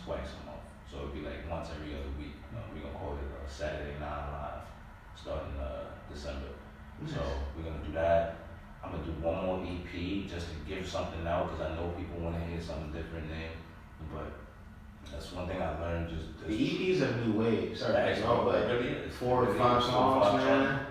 twice 0.00 0.32
a 0.32 0.48
month. 0.48 0.64
So 0.88 1.04
it'd 1.04 1.12
be 1.12 1.20
like 1.20 1.44
once 1.44 1.68
every 1.68 1.92
other 1.92 2.08
week. 2.16 2.40
Uh, 2.56 2.64
we're 2.72 2.80
gonna 2.80 2.96
call 2.96 3.20
it 3.20 3.28
uh, 3.36 3.44
Saturday 3.44 4.00
Nine 4.00 4.32
Live, 4.32 4.64
starting 5.12 5.60
uh, 5.60 5.92
December. 6.08 6.56
So 7.04 7.20
we're 7.52 7.68
gonna 7.68 7.84
do 7.84 7.92
that. 8.00 8.48
I'm 8.80 8.96
gonna 8.96 9.04
do 9.04 9.12
one 9.20 9.44
more 9.44 9.60
EP 9.60 10.24
just 10.24 10.48
to 10.48 10.56
give 10.64 10.88
something 10.88 11.20
out 11.28 11.52
because 11.52 11.68
I 11.68 11.76
know 11.76 11.92
people 12.00 12.16
want 12.24 12.40
to 12.40 12.48
hear 12.48 12.64
something 12.64 12.96
different 12.96 13.28
there. 13.28 13.52
But 14.12 14.32
that's 15.12 15.32
one 15.32 15.46
thing 15.48 15.60
I 15.62 15.78
learned. 15.80 16.08
Just, 16.10 16.46
The 16.46 16.52
EPs 16.54 17.00
are 17.02 17.16
new 17.26 17.38
wave. 17.38 17.76
Sorry, 17.78 17.92
Facts, 17.94 18.20
to 18.20 18.26
bro, 18.26 18.44
cut 18.50 18.54
it 18.54 18.58
you 18.60 18.64
off, 18.64 18.70
really 18.82 18.88
is. 18.88 19.04
but 19.06 19.12
four 19.14 19.44
or 19.44 19.54
five 19.54 19.78
is. 19.82 19.88
Four 19.88 20.02
or 20.02 20.22
songs, 20.24 20.44
man. 20.44 20.86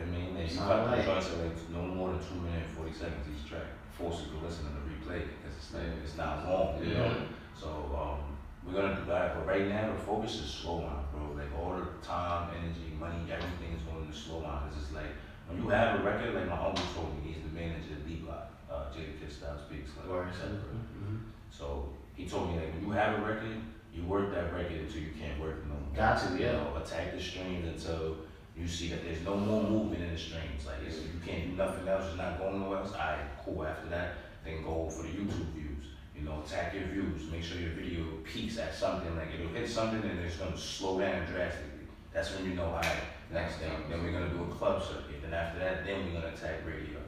I 0.00 0.04
mean? 0.06 0.36
And 0.36 0.50
Sound 0.50 0.68
cut 0.88 0.96
the 0.96 1.02
joints 1.02 1.30
are 1.30 1.42
like 1.42 1.70
no 1.70 1.82
more 1.82 2.08
than 2.10 2.18
two 2.18 2.34
minutes 2.40 2.66
and 2.68 2.76
forty 2.76 2.92
seconds 2.92 3.26
each 3.30 3.48
track. 3.48 3.66
Forces 3.92 4.26
you 4.32 4.38
to 4.40 4.44
listen 4.46 4.64
to 4.66 4.72
the 4.72 4.84
replay 4.90 5.28
because 5.28 5.54
it's 5.56 5.72
like 5.74 5.84
it's 6.02 6.16
not 6.16 6.48
long. 6.48 6.82
You 6.82 6.94
know? 6.94 7.12
So 7.54 7.68
um, 7.94 8.36
we're 8.64 8.72
gonna 8.80 8.96
do 8.96 9.04
that. 9.06 9.36
But 9.36 9.46
right 9.46 9.68
now 9.68 9.92
the 9.92 10.00
focus 10.00 10.40
is 10.40 10.48
slow 10.50 10.82
on, 10.82 11.04
bro. 11.12 11.36
Like 11.36 11.52
all 11.56 11.76
the 11.76 11.86
time, 12.06 12.50
energy, 12.56 12.96
money, 12.98 13.20
everything 13.30 13.76
is 13.76 13.82
going 13.82 14.10
to 14.10 14.16
slow 14.16 14.42
on. 14.44 14.68
It's 14.72 14.80
just 14.80 14.94
like 14.94 15.12
when 15.46 15.60
you 15.62 15.68
have 15.68 16.00
a 16.00 16.02
record, 16.02 16.34
like 16.34 16.48
my 16.48 16.56
uncle 16.58 16.84
told 16.94 17.12
me, 17.22 17.30
he's 17.32 17.42
the 17.44 17.52
manager 17.54 17.94
of 18.00 18.06
D 18.08 18.24
Block, 18.24 18.48
uh, 18.70 18.88
Jadakiss 18.90 19.38
Style 19.38 19.58
Speaks. 19.60 19.90
Like, 20.00 20.08
Word. 20.08 20.34
separate. 20.34 20.72
Mhm. 20.98 21.20
So 21.50 21.90
he 22.22 22.28
told 22.28 22.50
me 22.50 22.56
like 22.56 22.72
when 22.74 22.84
you 22.86 22.90
have 22.92 23.18
a 23.18 23.22
record, 23.22 23.50
you 23.92 24.04
work 24.04 24.32
that 24.32 24.52
record 24.54 24.78
until 24.78 25.02
you 25.02 25.10
can't 25.20 25.40
work 25.40 25.66
no 25.66 25.74
more. 25.74 25.94
Got 25.94 26.18
to, 26.22 26.38
You 26.38 26.44
yeah. 26.46 26.52
know, 26.52 26.76
attack 26.76 27.12
the 27.12 27.20
streams 27.20 27.66
until 27.66 28.16
you 28.56 28.68
see 28.68 28.88
that 28.90 29.02
there's 29.02 29.22
no 29.24 29.36
more 29.36 29.62
movement 29.64 30.04
in 30.04 30.12
the 30.12 30.18
streams. 30.18 30.64
Like 30.64 30.86
it's, 30.86 30.98
you 30.98 31.20
can't 31.26 31.50
do 31.50 31.56
nothing 31.56 31.88
else. 31.88 32.04
It's 32.08 32.16
not 32.16 32.38
going 32.38 32.60
nowhere 32.60 32.78
else. 32.78 32.92
Alright, 32.92 33.26
cool. 33.44 33.66
After 33.66 33.88
that, 33.88 34.14
then 34.44 34.62
go 34.62 34.88
for 34.88 35.02
the 35.02 35.08
YouTube 35.08 35.50
views. 35.52 35.84
You 36.16 36.22
know, 36.22 36.42
attack 36.46 36.74
your 36.74 36.84
views. 36.84 37.28
Make 37.30 37.42
sure 37.42 37.58
your 37.58 37.70
video 37.74 38.04
peaks 38.22 38.56
at 38.58 38.72
something. 38.72 39.16
Like 39.16 39.34
it'll 39.34 39.52
hit 39.52 39.68
something 39.68 40.08
and 40.08 40.20
it's 40.20 40.36
gonna 40.36 40.56
slow 40.56 41.00
down 41.00 41.26
drastically. 41.26 41.90
That's 42.12 42.32
when 42.36 42.44
you 42.48 42.54
know, 42.54 42.66
alright, 42.66 43.02
next 43.32 43.56
thing. 43.56 43.72
Then 43.90 44.04
we're 44.04 44.12
gonna 44.12 44.30
do 44.30 44.44
a 44.44 44.54
club 44.54 44.80
circuit. 44.80 45.22
Then 45.22 45.34
after 45.34 45.58
that, 45.58 45.84
then 45.84 46.06
we're 46.06 46.20
gonna 46.20 46.32
attack 46.32 46.64
radio. 46.64 47.01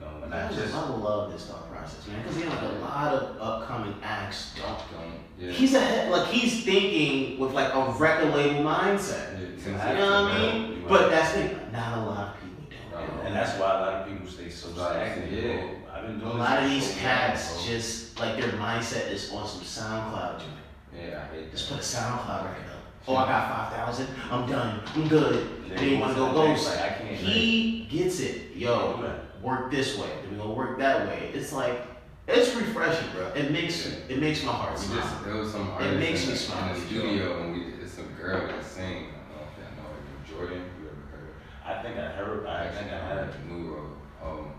You 0.00 0.06
know, 0.06 0.24
and 0.24 0.34
I 0.34 0.48
just 0.48 0.60
just 0.60 0.74
I 0.74 0.88
love 0.88 1.30
this 1.32 1.46
thought 1.46 1.70
process, 1.70 2.06
man, 2.08 2.22
because 2.22 2.38
you 2.38 2.44
know, 2.46 2.50
like 2.52 2.62
a 2.62 2.78
lot 2.80 3.14
of 3.14 3.40
upcoming 3.40 3.94
acts 4.02 4.54
don't. 4.56 4.66
Don't, 4.78 5.12
yeah. 5.38 5.52
He's 5.52 5.74
ahead, 5.74 6.10
like 6.10 6.28
he's 6.28 6.64
thinking 6.64 7.38
with 7.38 7.52
like 7.52 7.74
a 7.74 7.92
record 7.98 8.34
label 8.34 8.64
mindset. 8.64 9.38
Yeah, 9.66 9.92
You 9.92 9.98
know 9.98 10.22
what 10.22 10.32
I 10.32 10.38
mean? 10.38 10.84
But 10.88 11.10
that's 11.10 11.32
the 11.34 11.48
thing. 11.48 11.72
Not 11.72 11.98
a 11.98 12.00
lot 12.02 12.28
of 12.28 12.40
people 12.40 12.64
do. 12.70 12.96
Right. 12.96 13.08
And, 13.10 13.26
and 13.28 13.36
that's 13.36 13.58
why 13.58 13.66
a 13.70 13.80
lot 13.80 13.92
of 13.94 14.08
people 14.08 14.26
stay 14.26 14.48
so 14.50 14.68
Right, 14.70 15.12
stagnant. 15.12 15.32
yeah. 15.32 15.94
I've 15.94 16.06
been 16.06 16.20
A 16.22 16.32
lot 16.34 16.62
of 16.62 16.70
these 16.70 16.86
for 16.88 16.94
so 16.94 17.00
cats 17.00 17.56
long, 17.56 17.66
just 17.66 18.18
like 18.20 18.36
their 18.40 18.50
mindset 18.52 19.10
is 19.12 19.30
on 19.32 19.46
some 19.46 19.60
SoundCloud 19.62 20.38
joint. 20.38 20.50
Yeah, 20.94 21.24
I 21.30 21.34
hate 21.36 21.50
Just 21.52 21.68
put 21.70 21.78
a 21.78 21.82
SoundCloud 21.82 22.44
record 22.44 22.64
up. 22.66 22.80
Oh, 23.08 23.16
I 23.16 23.26
got 23.26 23.48
five 23.50 23.72
thousand. 23.78 24.08
I'm 24.30 24.48
done. 24.48 24.80
I'm 24.94 25.08
good. 25.08 25.48
They 25.76 25.96
want 25.96 26.12
to 26.14 26.18
go 26.20 26.32
ghost. 26.32 26.68
like, 26.68 26.80
I 26.80 26.88
can't, 26.94 27.16
He 27.16 27.86
gets 27.90 28.20
it. 28.20 28.56
Yo, 28.56 29.00
Right. 29.02 29.29
Work 29.42 29.70
this 29.70 29.98
way. 29.98 30.08
Then 30.22 30.32
we 30.32 30.36
gonna 30.38 30.52
work 30.54 30.78
that 30.78 31.06
way. 31.06 31.30
It's 31.34 31.52
like 31.52 31.80
it's 32.28 32.54
refreshing, 32.54 33.08
bro. 33.12 33.28
It 33.28 33.50
makes 33.50 33.86
it 33.86 34.18
makes 34.18 34.42
my 34.44 34.52
heart 34.52 34.78
We 34.78 34.84
smile. 34.86 35.00
just 35.00 35.24
there 35.24 35.36
was 35.36 35.50
some 35.52 35.68
artist 35.70 35.98
makes 35.98 36.24
in, 36.24 36.30
me 36.30 36.36
smile, 36.36 36.74
in 36.74 36.80
the 36.80 36.86
studio 36.86 37.42
and 37.42 37.52
we 37.54 37.60
it's 37.82 37.98
a 37.98 38.02
girl 38.20 38.46
that 38.46 38.64
sing. 38.64 38.84
I 38.84 38.88
don't 38.88 39.36
know 39.36 39.46
if 39.50 39.58
y'all 39.58 39.84
know 39.84 39.90
her, 39.90 40.46
Jordan. 40.46 40.64
You 40.80 40.88
ever 40.88 41.06
heard 41.10 41.28
of 41.28 41.34
her? 41.34 41.72
I 41.78 41.82
think 41.82 41.96
I 41.98 42.08
heard. 42.12 42.46
I 42.46 42.70
think 42.70 42.92
I 42.92 42.98
had. 42.98 43.48
New 43.48 43.74
Road. 43.74 43.90
Um, 44.22 44.52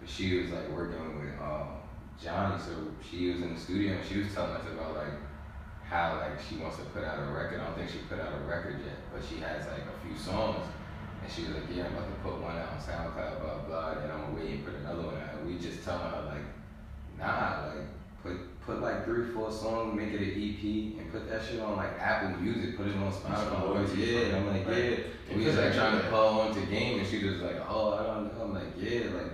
but 0.00 0.08
she 0.08 0.38
was 0.40 0.50
like 0.50 0.68
working 0.70 1.18
with 1.20 1.40
um 1.42 1.68
Johnny, 2.22 2.60
so 2.62 2.70
she 3.02 3.30
was 3.30 3.42
in 3.42 3.54
the 3.54 3.60
studio 3.60 3.94
and 3.94 4.06
she 4.08 4.18
was 4.20 4.32
telling 4.32 4.52
us 4.52 4.64
about 4.72 4.94
like 4.96 5.12
how 5.84 6.16
like 6.20 6.40
she 6.40 6.56
wants 6.56 6.76
to 6.78 6.84
put 6.84 7.04
out 7.04 7.18
a 7.18 7.32
record. 7.32 7.60
I 7.60 7.64
don't 7.66 7.76
think 7.76 7.90
she 7.90 7.98
put 8.08 8.18
out 8.20 8.32
a 8.32 8.44
record 8.48 8.80
yet, 8.84 8.96
but 9.12 9.22
she 9.28 9.40
has 9.40 9.66
like 9.66 9.82
a 9.82 10.06
few 10.06 10.16
songs. 10.16 10.64
And 11.24 11.32
she 11.32 11.42
was 11.42 11.54
like, 11.54 11.64
yeah, 11.74 11.86
I'm 11.86 11.96
about 11.96 12.08
to 12.08 12.20
put 12.20 12.42
one 12.42 12.56
out 12.56 12.68
on 12.68 12.78
SoundCloud, 12.78 13.40
blah 13.40 13.58
blah, 13.66 14.02
and 14.02 14.12
I'm 14.12 14.20
gonna 14.20 14.36
wait 14.36 14.50
and 14.50 14.64
put 14.64 14.74
another 14.74 15.02
one 15.08 15.16
out. 15.16 15.40
And 15.40 15.48
we 15.48 15.58
just 15.58 15.82
telling 15.82 16.12
her 16.12 16.22
like, 16.28 16.44
nah, 17.18 17.72
like 17.72 17.88
put 18.22 18.60
put 18.60 18.82
like 18.82 19.06
three, 19.06 19.32
four 19.32 19.50
songs, 19.50 19.96
make 19.96 20.12
it 20.12 20.20
an 20.20 20.36
EP, 20.36 21.00
and 21.00 21.10
put 21.10 21.26
that 21.30 21.40
shit 21.42 21.60
on 21.60 21.76
like 21.76 21.98
Apple 21.98 22.36
Music, 22.40 22.76
put 22.76 22.88
it 22.88 22.96
on 22.96 23.10
Spotify. 23.10 23.96
Yeah, 23.96 24.18
and 24.20 24.36
I'm 24.36 24.54
it, 24.54 24.66
like, 24.66 24.76
yeah. 24.76 24.96
And 25.30 25.40
we 25.40 25.46
was 25.46 25.56
like 25.56 25.72
trying 25.72 25.98
to 25.98 26.08
pull 26.10 26.40
on 26.40 26.54
to 26.54 26.60
game, 26.66 26.98
and 26.98 27.08
she 27.08 27.24
was 27.24 27.40
like, 27.40 27.56
oh, 27.70 27.94
I 27.94 28.02
don't 28.04 28.36
know. 28.36 28.44
I'm 28.44 28.52
like, 28.52 28.76
yeah, 28.76 29.06
like 29.14 29.32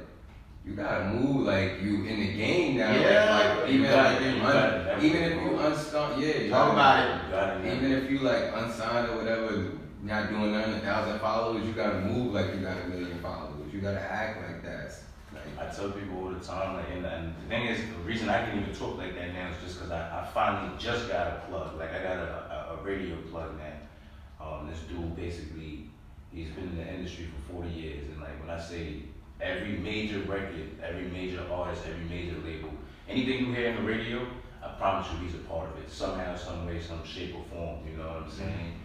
you 0.65 0.75
gotta 0.75 1.07
move 1.07 1.45
like 1.47 1.83
you 1.83 2.05
in 2.05 2.21
the 2.21 2.35
game 2.35 2.77
now. 2.77 2.93
Yeah, 2.93 3.35
like, 3.35 3.62
like 3.62 3.69
even 3.69 3.91
like 3.91 4.21
your 4.21 4.31
you 4.31 5.07
even 5.09 5.23
if 5.25 5.43
you 5.43 5.59
unsigned, 5.59 6.23
yeah, 6.23 6.51
Talk 6.51 6.73
about 6.73 7.35
it. 7.35 7.67
It. 7.67 7.77
Even 7.77 7.93
if 7.93 8.09
you 8.09 8.19
like 8.21 8.53
unsigned 8.55 9.09
or 9.09 9.17
whatever, 9.17 9.73
not 10.03 10.31
doing 10.31 10.53
nothing, 10.53 10.75
a 10.75 10.81
thousand 10.81 11.19
followers, 11.21 11.67
you 11.67 11.73
gotta 11.73 12.01
move 12.01 12.33
like 12.33 12.55
you 12.55 12.61
got 12.61 12.81
a 12.85 12.89
million 12.89 13.19
followers. 13.21 13.73
You 13.73 13.81
gotta 13.81 14.01
act 14.01 14.41
like 14.43 14.63
that. 14.65 14.95
Like, 15.33 15.69
I 15.69 15.73
tell 15.73 15.91
people 15.91 16.25
all 16.25 16.31
the 16.31 16.41
time, 16.41 16.77
like, 16.77 16.91
and, 16.93 17.07
and 17.07 17.35
the 17.43 17.49
thing 17.49 17.67
is, 17.67 17.79
the 17.79 18.03
reason 18.03 18.29
I 18.29 18.45
can 18.45 18.59
even 18.59 18.75
talk 18.75 18.99
like 18.99 19.15
that 19.15 19.33
now 19.33 19.51
is 19.51 19.57
just 19.63 19.77
because 19.77 19.93
I, 19.93 20.21
I 20.21 20.27
finally 20.35 20.73
just 20.79 21.09
got 21.09 21.27
a 21.29 21.43
plug. 21.49 21.79
Like, 21.79 21.91
I 21.91 22.03
got 22.03 22.17
a, 22.17 22.71
a, 22.73 22.79
a 22.81 22.83
radio 22.83 23.17
plug 23.31 23.53
now. 23.59 24.45
Um, 24.45 24.69
this 24.69 24.81
dude 24.89 25.15
basically, 25.15 25.91
he's 26.33 26.49
been 26.51 26.65
in 26.65 26.77
the 26.77 26.95
industry 26.95 27.29
for 27.47 27.53
40 27.55 27.69
years, 27.71 28.07
and 28.09 28.21
like, 28.21 28.41
when 28.41 28.51
I 28.51 28.61
say 28.61 29.03
every 29.41 29.77
major 29.79 30.19
record, 30.21 30.71
every 30.83 31.09
major 31.09 31.45
artist, 31.53 31.83
every 31.87 32.05
major 32.05 32.37
label, 32.45 32.71
anything 33.09 33.47
you 33.47 33.53
hear 33.53 33.71
on 33.71 33.85
the 33.85 33.91
radio, 33.91 34.27
I 34.63 34.69
promise 34.73 35.09
you 35.13 35.27
he's 35.27 35.35
a 35.35 35.45
part 35.45 35.71
of 35.71 35.79
it 35.83 35.91
somehow, 35.91 36.37
some 36.37 36.67
way, 36.67 36.81
some 36.81 37.05
shape 37.05 37.35
or 37.37 37.45
form. 37.45 37.79
You 37.89 37.97
know 37.97 38.09
what 38.09 38.23
I'm 38.25 38.31
saying? 38.31 38.80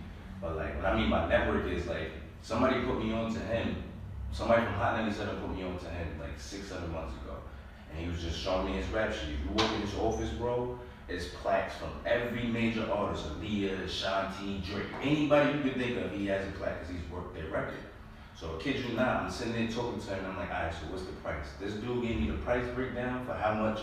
But 0.46 0.58
like, 0.58 0.76
what 0.76 0.86
I 0.86 0.96
mean 0.96 1.10
by 1.10 1.28
network 1.28 1.66
is 1.66 1.88
like 1.88 2.12
somebody 2.44 2.80
put 2.82 3.04
me 3.04 3.12
on 3.12 3.34
to 3.34 3.40
him. 3.40 3.76
Somebody 4.32 4.64
from 4.64 4.74
Hot 4.74 4.98
97 4.98 5.38
put 5.38 5.58
me 5.58 5.64
on 5.64 5.78
to 5.80 5.90
him 5.90 6.20
like 6.20 6.38
six, 6.38 6.68
seven 6.68 6.92
months 6.92 7.14
ago, 7.24 7.38
and 7.90 8.00
he 8.00 8.08
was 8.08 8.22
just 8.22 8.38
showing 8.38 8.68
me 8.68 8.74
his 8.74 8.88
rap 8.90 9.12
sheet. 9.12 9.34
If 9.34 9.44
you 9.44 9.52
walk 9.56 9.74
in 9.74 9.82
his 9.82 9.96
office, 9.96 10.30
bro, 10.32 10.78
it's 11.08 11.30
plaques 11.42 11.76
from 11.78 11.90
every 12.06 12.44
major 12.44 12.88
artist, 12.92 13.26
Aaliyah, 13.26 13.86
Shanti, 13.86 14.64
Drake, 14.64 14.86
anybody 15.02 15.58
you 15.58 15.64
can 15.64 15.80
think 15.80 15.98
of. 15.98 16.12
He 16.12 16.28
has 16.28 16.46
a 16.46 16.52
plaque 16.52 16.82
because 16.82 16.96
he's 16.96 17.12
worked 17.12 17.34
their 17.34 17.50
record. 17.50 17.80
So 18.36 18.58
kid 18.58 18.86
you 18.86 18.94
not, 18.94 19.24
I'm 19.24 19.32
sitting 19.32 19.54
there 19.54 19.68
talking 19.68 20.00
to 20.00 20.08
him, 20.08 20.20
and 20.20 20.28
I'm 20.28 20.38
like, 20.38 20.52
alright, 20.52 20.74
so 20.74 20.82
what's 20.92 21.06
the 21.06 21.14
price? 21.14 21.48
This 21.60 21.74
dude 21.76 22.04
gave 22.04 22.20
me 22.20 22.28
the 22.28 22.38
price 22.40 22.68
breakdown 22.76 23.26
for 23.26 23.34
how 23.34 23.54
much 23.56 23.80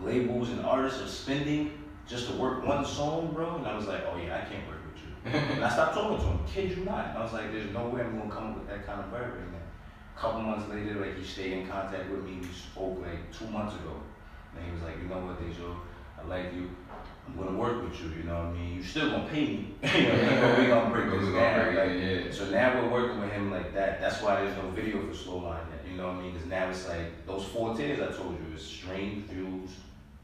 labels 0.00 0.48
and 0.48 0.64
artists 0.64 1.02
are 1.02 1.08
spending 1.08 1.72
just 2.06 2.28
to 2.28 2.36
work 2.36 2.64
one 2.64 2.86
song, 2.86 3.32
bro. 3.34 3.56
And 3.56 3.66
I 3.66 3.76
was 3.76 3.86
like, 3.86 4.04
oh 4.10 4.16
yeah, 4.16 4.36
I 4.36 4.48
can't 4.48 4.66
work. 4.68 4.85
And 5.26 5.64
I 5.64 5.68
stopped 5.68 5.94
talking 5.94 6.18
to 6.18 6.24
him, 6.24 6.38
kid 6.46 6.76
you 6.76 6.84
not. 6.84 7.16
I 7.16 7.22
was 7.22 7.32
like, 7.32 7.52
there's 7.52 7.72
no 7.72 7.88
way 7.88 8.02
I'm 8.02 8.18
gonna 8.18 8.30
come 8.30 8.50
up 8.52 8.58
with 8.58 8.68
that 8.68 8.86
kind 8.86 9.00
of 9.00 9.10
bread 9.10 9.22
right 9.22 9.52
now. 9.52 9.58
A 10.16 10.20
couple 10.20 10.40
months 10.40 10.68
later, 10.68 10.94
like 10.94 11.16
he 11.16 11.24
stayed 11.24 11.52
in 11.52 11.68
contact 11.68 12.10
with 12.10 12.24
me. 12.24 12.38
We 12.40 12.48
spoke 12.48 13.00
like 13.02 13.32
two 13.36 13.46
months 13.48 13.74
ago. 13.74 14.00
And 14.56 14.64
he 14.64 14.72
was 14.72 14.82
like, 14.82 14.96
you 15.02 15.08
know 15.08 15.18
what, 15.18 15.40
Dejo, 15.40 15.76
I 16.18 16.26
like 16.26 16.54
you. 16.54 16.70
I'm 17.28 17.36
gonna 17.36 17.58
work 17.58 17.82
with 17.82 18.00
you, 18.00 18.10
you 18.18 18.22
know 18.22 18.34
what 18.34 18.46
I 18.46 18.52
mean? 18.52 18.76
You 18.76 18.82
still 18.82 19.10
gonna 19.10 19.28
pay 19.28 19.46
me. 19.46 19.74
you 19.82 20.02
know 20.02 20.14
what 20.14 20.24
I 20.24 20.30
mean? 20.30 20.40
But 20.40 20.58
we 20.58 20.66
gonna 20.66 20.90
break 20.90 21.10
this 21.10 21.34
down. 21.34 21.74
like, 21.74 22.00
yeah. 22.00 22.32
So 22.32 22.50
now 22.50 22.80
we're 22.80 22.88
working 22.88 23.20
with 23.20 23.32
him 23.32 23.50
like 23.50 23.74
that. 23.74 24.00
That's 24.00 24.22
why 24.22 24.42
there's 24.42 24.56
no 24.56 24.70
video 24.70 25.06
for 25.06 25.14
Slow 25.14 25.38
Line 25.38 25.66
yet. 25.70 25.90
You 25.90 25.98
know 25.98 26.08
what 26.08 26.16
I 26.16 26.22
mean? 26.22 26.32
Because 26.32 26.48
now 26.48 26.70
it's 26.70 26.88
like 26.88 27.26
those 27.26 27.44
four 27.44 27.76
tiers 27.76 28.00
I 28.00 28.16
told 28.16 28.38
you 28.38 28.54
is 28.54 28.62
stream, 28.62 29.24
views, 29.28 29.70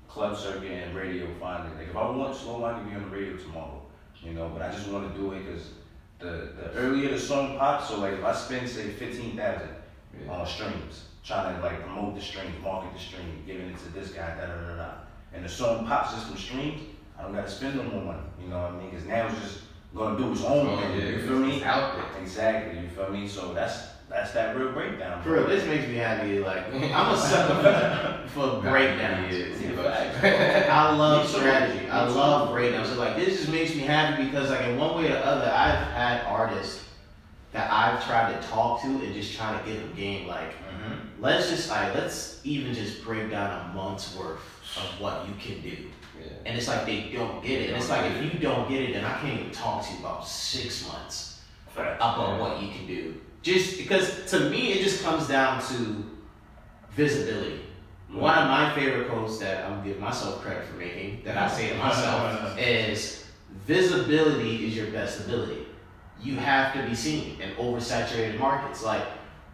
club 0.09 0.37
circuit, 0.37 0.70
and 0.70 0.95
radio 0.95 1.27
finally. 1.41 1.77
Like 1.77 1.89
if 1.89 1.97
I 1.97 2.09
want 2.09 2.37
Slow 2.37 2.59
Line 2.59 2.85
to 2.85 2.89
be 2.89 2.95
on 2.95 3.03
the 3.11 3.16
radio 3.16 3.37
tomorrow, 3.37 3.82
you 4.23 4.32
know, 4.32 4.49
but 4.49 4.62
I 4.62 4.70
just 4.73 4.89
want 4.89 5.12
to 5.12 5.20
do 5.20 5.32
it 5.32 5.44
because 5.44 5.70
the 6.19 6.53
the 6.57 6.73
earlier 6.77 7.11
the 7.11 7.19
song 7.19 7.59
pops, 7.59 7.89
so 7.89 8.01
like 8.01 8.15
if 8.15 8.24
I 8.24 8.32
spend 8.35 8.69
say 8.69 8.89
fifteen 8.90 9.36
thousand 9.36 9.70
yeah. 10.24 10.32
on 10.32 10.47
streams, 10.47 11.05
trying 11.24 11.57
to 11.57 11.62
like 11.62 11.82
promote 11.82 12.15
the 12.15 12.20
stream, 12.20 12.53
market 12.62 12.93
the 12.94 13.01
stream, 13.01 13.43
giving 13.47 13.69
it 13.70 13.78
to 13.78 13.89
this 13.93 14.11
guy, 14.11 14.35
da 14.36 14.47
da 14.47 14.61
da 14.61 14.77
da, 14.77 14.90
and 15.32 15.44
the 15.44 15.49
song 15.49 15.86
pops 15.86 16.15
just 16.15 16.27
from 16.28 16.36
streams, 16.36 16.81
I 17.19 17.23
don't 17.23 17.35
gotta 17.35 17.51
spend 17.51 17.77
no 17.77 17.82
more 17.85 18.05
money. 18.05 18.23
You 18.40 18.49
know 18.49 18.59
what 18.62 18.73
I 18.73 18.77
mean? 18.77 18.90
Because 18.90 19.07
now 19.07 19.27
it's 19.27 19.40
just 19.40 19.59
gonna 19.94 20.16
do 20.19 20.32
its 20.32 20.43
own 20.44 20.66
Oh, 20.69 20.77
thing. 20.81 20.99
yeah, 20.99 21.07
you 21.07 21.19
feel 21.27 21.39
me? 21.39 21.62
out 21.65 21.97
there. 21.97 22.23
Exactly, 22.23 22.81
you 22.81 22.89
feel 22.89 23.11
me? 23.11 23.27
So 23.28 23.53
that's 23.53 23.91
that's 24.13 24.33
that 24.33 24.57
real 24.57 24.73
breakdown. 24.73 25.23
For 25.23 25.33
real, 25.33 25.47
this 25.47 25.65
makes 25.67 25.87
me 25.89 25.95
happy. 25.95 26.39
Like 26.39 26.67
I'm 26.75 27.15
a 27.15 27.17
sucker 27.17 28.21
for, 28.29 28.51
for 28.61 28.61
breakdowns. 28.61 29.35
Yeah, 29.61 30.69
I 30.71 30.95
love 30.97 31.29
strategy. 31.29 31.89
I 31.89 32.07
love 32.07 32.51
breakdowns. 32.53 32.89
So 32.91 32.97
like 32.99 33.17
this 33.17 33.39
just 33.39 33.51
makes 33.51 33.75
me 33.75 33.81
happy 33.81 34.25
because 34.25 34.51
like 34.51 34.63
in 34.67 34.79
one 34.79 34.97
way 34.97 35.07
or 35.07 35.11
the 35.15 35.25
other, 35.27 35.47
I've 35.47 35.87
had 35.93 36.25
artists 36.27 36.85
that 37.53 37.71
I've 37.71 38.05
tried 38.07 38.41
to 38.41 38.49
talk 38.49 38.81
to 38.83 38.87
and 38.89 39.15
just 39.15 39.37
try 39.37 39.59
to 39.59 39.65
get 39.67 39.79
them 39.81 39.93
game. 39.95 40.27
Like 40.27 40.53
Mhm. 40.73 40.99
let's 41.21 41.49
just 41.51 41.71
like 41.71 41.95
let's 41.95 42.41
even 42.45 42.75
just 42.75 43.03
break 43.05 43.31
down 43.31 43.71
a 43.71 43.75
month's 43.75 44.15
worth 44.17 44.41
of 44.77 45.01
what 45.01 45.27
you 45.29 45.35
can 45.41 45.61
do. 45.63 45.77
yeah. 46.19 46.33
And 46.47 46.57
it's 46.57 46.69
like 46.69 46.87
they 46.87 47.11
don't 47.13 47.43
get 47.45 47.61
it. 47.63 47.69
And 47.69 47.77
it's 47.79 47.89
like 47.91 48.11
if 48.11 48.23
you 48.33 48.39
don't 48.41 48.69
get 48.69 48.83
it, 48.83 48.95
then 48.95 49.05
I 49.05 49.19
can't 49.21 49.39
even 49.41 49.51
talk 49.53 49.87
to 49.87 49.93
you 49.93 49.99
about 50.01 50.27
six 50.27 50.87
months 50.89 51.41
Facts. 51.75 51.97
about 51.97 52.41
what 52.41 52.61
you 52.63 52.69
can 52.69 52.87
do. 52.87 53.15
Just 53.43 53.78
because 53.78 54.31
to 54.31 54.51
me 54.51 54.73
it 54.73 54.82
just 54.82 55.02
comes 55.02 55.28
down 55.28 55.60
to 55.62 56.05
visibility. 56.93 57.60
One 58.10 58.36
of 58.36 58.48
my 58.48 58.74
favorite 58.74 59.09
quotes 59.09 59.39
that 59.39 59.64
I'm 59.64 59.82
giving 59.85 60.01
myself 60.01 60.43
credit 60.43 60.64
for 60.64 60.77
making, 60.77 61.23
that 61.24 61.36
I 61.36 61.48
say 61.48 61.70
to 61.70 61.77
myself, 61.77 62.59
is 62.59 63.27
visibility 63.66 64.66
is 64.66 64.77
your 64.77 64.89
best 64.89 65.20
ability. 65.20 65.66
You 66.20 66.36
have 66.36 66.74
to 66.74 66.86
be 66.89 66.94
seen 66.94 67.40
in 67.40 67.51
oversaturated 67.56 68.39
markets. 68.39 68.85
Like 68.85 69.02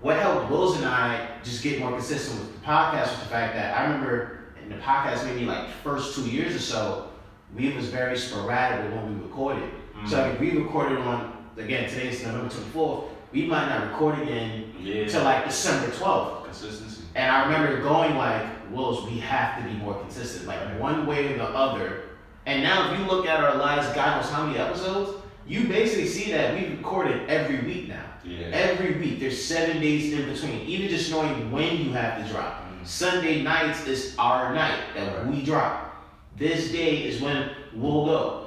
what 0.01 0.19
helped 0.19 0.51
Wills 0.51 0.77
and 0.77 0.85
I 0.85 1.29
just 1.43 1.63
get 1.63 1.81
more 1.81 1.93
consistent 1.93 2.41
with 2.41 2.61
the 2.61 2.67
podcast 2.67 3.11
was 3.11 3.21
the 3.21 3.27
fact 3.27 3.55
that 3.55 3.79
I 3.79 3.85
remember 3.85 4.39
in 4.63 4.69
the 4.69 4.77
podcast 4.77 5.25
maybe 5.25 5.45
like 5.45 5.71
first 5.83 6.15
two 6.15 6.29
years 6.29 6.55
or 6.55 6.61
so, 6.61 7.11
we 7.55 7.73
was 7.73 7.87
very 7.87 8.17
sporadic 8.17 8.85
with 8.85 8.95
when 8.95 9.19
we 9.19 9.25
recorded. 9.25 9.71
So 10.07 10.17
mm. 10.17 10.23
like 10.23 10.35
if 10.35 10.41
we 10.41 10.51
recorded 10.53 10.99
on 10.99 11.49
again 11.57 11.89
today's 11.89 12.23
November 12.23 12.49
twenty 12.53 12.71
fourth, 12.71 13.05
we 13.33 13.47
might 13.47 13.69
not 13.69 13.91
record 13.93 14.19
again 14.21 14.73
Yeah. 14.81 15.03
until 15.03 15.25
like 15.25 15.45
December 15.45 15.91
twelfth. 15.95 16.45
consistency. 16.45 17.03
And 17.15 17.31
I 17.31 17.45
remember 17.45 17.83
going 17.83 18.17
like, 18.17 18.43
Wills, 18.71 19.05
we 19.11 19.19
have 19.21 19.57
to 19.63 19.69
be 19.69 19.75
more 19.77 19.95
consistent, 19.95 20.47
like 20.47 20.59
one 20.81 21.07
way 21.07 21.33
or 21.33 21.39
the 21.39 21.45
other. 21.45 22.03
And 22.47 22.63
now 22.63 22.91
if 22.93 22.99
you 22.99 23.05
look 23.07 23.27
at 23.27 23.41
our 23.43 23.55
last 23.57 23.95
God 23.95 24.21
knows 24.21 24.31
how 24.31 24.45
many 24.47 24.59
episodes, 24.59 25.19
you 25.47 25.67
basically 25.69 26.07
see 26.07 26.31
that 26.33 26.55
we 26.55 26.69
recorded 26.77 27.29
every 27.29 27.61
week 27.61 27.89
now. 27.89 28.05
Yeah. 28.25 28.47
Every 28.53 28.99
week, 28.99 29.21
there's 29.21 29.43
seven 29.43 29.81
days 29.81 30.13
in 30.13 30.31
between. 30.31 30.61
Even 30.63 30.89
just 30.89 31.11
knowing 31.11 31.51
when 31.51 31.79
you 31.79 31.93
have 31.93 32.23
to 32.23 32.31
drop. 32.33 32.63
Mhm. 32.65 32.87
Sunday 32.87 33.43
nights 33.43 33.87
is 33.87 34.15
our 34.19 34.53
night 34.55 34.79
that 34.95 35.27
we 35.27 35.43
drop. 35.43 36.05
This 36.37 36.71
day 36.71 37.05
is 37.05 37.21
when 37.23 37.51
we'll 37.75 38.05
go. 38.05 38.45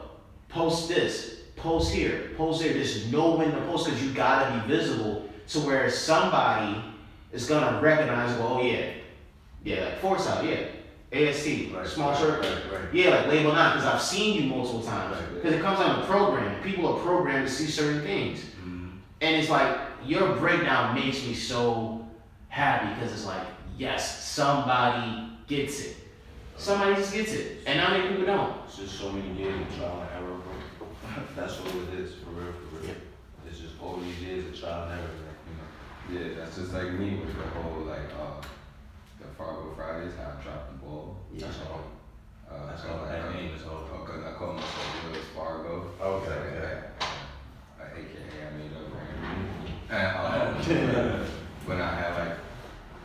Post 0.50 0.90
this, 0.90 1.41
post 1.62 1.94
here, 1.94 2.32
post 2.38 2.62
here. 2.62 2.74
Just 2.74 3.12
know 3.12 3.36
when 3.36 3.52
to 3.52 3.62
post 3.62 3.86
because 3.86 4.04
you 4.04 4.12
gotta 4.14 4.60
be 4.68 4.74
visible 4.74 5.30
to 5.50 5.60
where 5.60 5.90
somebody 5.90 6.82
is 7.32 7.48
gonna 7.48 7.80
recognize, 7.82 8.38
well, 8.40 8.60
oh 8.60 8.62
yeah, 8.64 8.92
yeah, 9.64 9.86
like 9.86 10.00
force 10.00 10.28
out, 10.28 10.44
yeah, 10.46 10.68
AST, 11.14 11.72
Right, 11.74 11.86
small 11.88 12.12
right, 12.12 12.20
shirt, 12.20 12.40
right, 12.42 12.72
right. 12.82 12.94
yeah, 12.94 13.10
like 13.18 13.28
label 13.28 13.54
nine, 13.54 13.76
because 13.78 13.88
I've 13.88 14.02
seen 14.02 14.42
you 14.42 14.50
multiple 14.50 14.82
times. 14.82 15.18
Because 15.34 15.54
it 15.54 15.62
comes 15.62 15.80
down 15.80 16.00
to 16.00 16.06
programming. 16.06 16.62
People 16.64 16.88
are 16.96 17.00
programmed 17.02 17.48
to 17.48 17.54
see 17.54 17.66
certain 17.68 18.02
things. 18.02 18.40
Mhm. 18.66 18.92
And 19.22 19.36
it's 19.36 19.50
like 19.50 19.78
your 20.06 20.36
breakdown 20.38 20.96
makes 20.96 21.26
me 21.26 21.34
so 21.34 22.06
happy 22.48 22.94
because 22.96 23.12
it's 23.12 23.26
like, 23.26 23.46
yes, 23.78 24.24
somebody 24.26 25.28
gets 25.48 25.82
it. 25.82 25.98
Somebody 26.58 26.96
just 26.96 27.14
gets 27.14 27.34
it. 27.34 27.60
And 27.66 27.80
not 27.80 27.92
many 27.92 28.08
people 28.10 28.26
don't. 28.26 28.54
It's 28.68 28.78
just 28.78 29.00
so 29.00 29.12
many 29.12 29.32
years 29.34 29.60
of 29.62 29.78
trial 29.78 30.02
and 30.02 30.26
error. 30.26 30.31
That's 31.36 31.60
what 31.60 31.76
it 31.76 32.00
is, 32.00 32.14
for 32.16 32.30
real, 32.32 32.54
for 32.54 32.78
real. 32.78 32.96
It's 33.48 33.60
just 33.60 33.74
all 33.82 33.98
these 33.98 34.20
years 34.22 34.46
of 34.48 34.60
trial 34.60 34.84
and 34.90 35.00
error, 35.00 35.10
like, 35.28 35.40
you 35.48 35.56
know. 35.58 36.28
Yeah, 36.28 36.36
that's 36.40 36.56
just 36.58 36.74
like 36.74 36.92
me 36.94 37.16
with 37.20 37.36
the 37.36 37.60
whole 37.60 37.82
like 37.84 38.10
uh 38.20 38.42
the 39.20 39.28
Fargo 39.38 39.74
Fridays, 39.76 40.14
how 40.18 40.34
I 40.40 40.44
dropped 40.44 40.72
the 40.72 40.78
ball. 40.86 41.18
Yeah. 41.34 41.48
That's 41.48 41.58
all. 41.70 41.82
Uh, 42.50 42.68
That's 42.68 42.84
so 42.84 42.90
all. 42.90 42.98
like, 43.04 43.10
That 43.12 43.26
I- 43.26 43.34
name 43.34 43.54
is 43.56 43.64
all. 43.66 43.88
Oh, 43.94 44.04
cause 44.06 44.24
I 44.24 44.32
call 44.34 44.54
myself 44.54 45.06
Willis 45.06 45.26
Fargo. 45.36 45.92
Okay, 46.02 46.26
So, 46.26 46.32
okay. 46.32 46.90
yeah, 47.00 47.06
uh, 47.80 47.98
AKA 47.98 48.48
I 48.48 48.58
made 48.58 48.74
up. 48.76 48.88
And 50.70 50.96
um, 50.98 51.26
when 51.66 51.82
I 51.82 51.96
had 51.96 52.28
like 52.28 52.38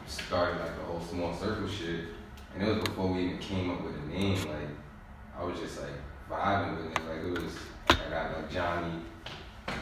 started 0.06 0.60
like 0.60 0.76
the 0.78 0.84
whole 0.84 1.00
small 1.00 1.34
circle 1.34 1.68
shit, 1.68 2.00
and 2.54 2.62
it 2.62 2.74
was 2.74 2.84
before 2.84 3.08
we 3.08 3.24
even 3.24 3.38
came 3.38 3.70
up 3.70 3.82
with 3.82 3.94
a 3.96 4.06
name. 4.06 4.36
Like 4.46 4.68
I 5.38 5.42
was 5.44 5.58
just 5.58 5.80
like 5.80 5.92
vibing 6.30 6.76
with 6.76 6.92
it. 6.92 6.98
Like 7.08 7.24
it 7.24 7.42
was, 7.42 7.52
I 7.90 8.10
got 8.10 8.32
like 8.36 8.50
Johnny, 8.50 8.92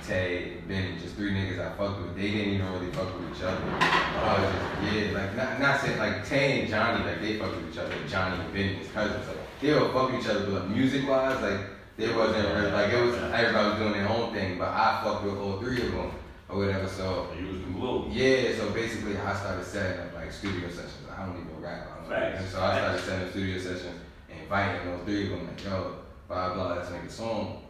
Tay, 0.07 0.59
Benny, 0.69 0.99
just 1.01 1.15
three 1.15 1.33
niggas 1.33 1.59
I 1.61 1.77
fucked 1.77 2.01
with. 2.03 2.17
They 2.17 2.31
didn't 2.31 2.55
even 2.55 2.73
really 2.73 2.91
fuck 2.93 3.19
with 3.19 3.37
each 3.37 3.43
other. 3.43 3.61
I 3.81 4.41
was 4.41 4.53
just 4.53 4.95
yeah, 4.95 5.19
like 5.19 5.37
not 5.37 5.61
not 5.61 5.81
saying 5.81 5.99
like 5.99 6.27
Tay 6.27 6.61
and 6.61 6.69
Johnny 6.71 7.05
like 7.05 7.21
they 7.21 7.39
fucked 7.39 7.57
with 7.57 7.73
each 7.73 7.79
other. 7.79 7.95
Johnny 8.09 8.43
and 8.43 8.53
Benny, 8.53 8.75
his 8.75 8.89
cousins, 8.91 9.27
like 9.27 9.61
they 9.61 9.73
would 9.73 9.93
fuck 9.93 10.13
with 10.13 10.21
each 10.23 10.29
other, 10.29 10.45
but 10.45 10.53
like, 10.63 10.69
music 10.71 11.09
wise, 11.09 11.41
like 11.43 11.61
they 11.97 12.13
wasn't 12.15 12.49
really, 12.55 12.71
like 12.73 12.93
it 12.93 13.03
was 13.05 13.15
everybody 13.17 13.69
was 13.71 13.79
doing 13.79 13.93
their 13.93 14.09
own 14.09 14.33
thing, 14.33 14.59
but 14.59 14.69
I 14.69 15.01
fucked 15.05 15.25
with 15.25 15.37
all 15.39 15.59
three 15.61 15.81
of 15.87 15.93
them 15.93 16.11
or 16.49 16.59
whatever. 16.59 16.89
So 16.89 17.29
You 17.39 17.47
was 17.49 17.59
the 17.61 17.67
glue. 17.73 18.09
yeah, 18.11 18.57
so 18.57 18.71
basically 18.71 19.17
I 19.17 19.35
started 19.37 19.65
setting 19.65 20.01
up 20.01 20.15
like 20.15 20.33
studio 20.33 20.69
sessions. 20.69 21.07
I 21.17 21.25
don't 21.25 21.37
even 21.41 21.61
rap. 21.63 21.89
I 21.93 22.01
don't 22.01 22.11
know. 22.11 22.17
Facts. 22.17 22.53
So 22.53 22.61
I 22.63 22.77
started 22.77 23.01
setting 23.03 23.25
up 23.27 23.31
studio 23.31 23.59
sessions 23.59 24.01
and 24.31 24.41
inviting 24.41 24.91
those 24.91 25.05
three 25.05 25.25
of 25.25 25.31
them 25.39 25.47
like, 25.47 25.65
yo, 25.65 25.97
blah 26.29 26.53
blah, 26.55 26.75
let's 26.75 26.91
make 26.91 27.03
a 27.05 27.11
song. 27.11 27.64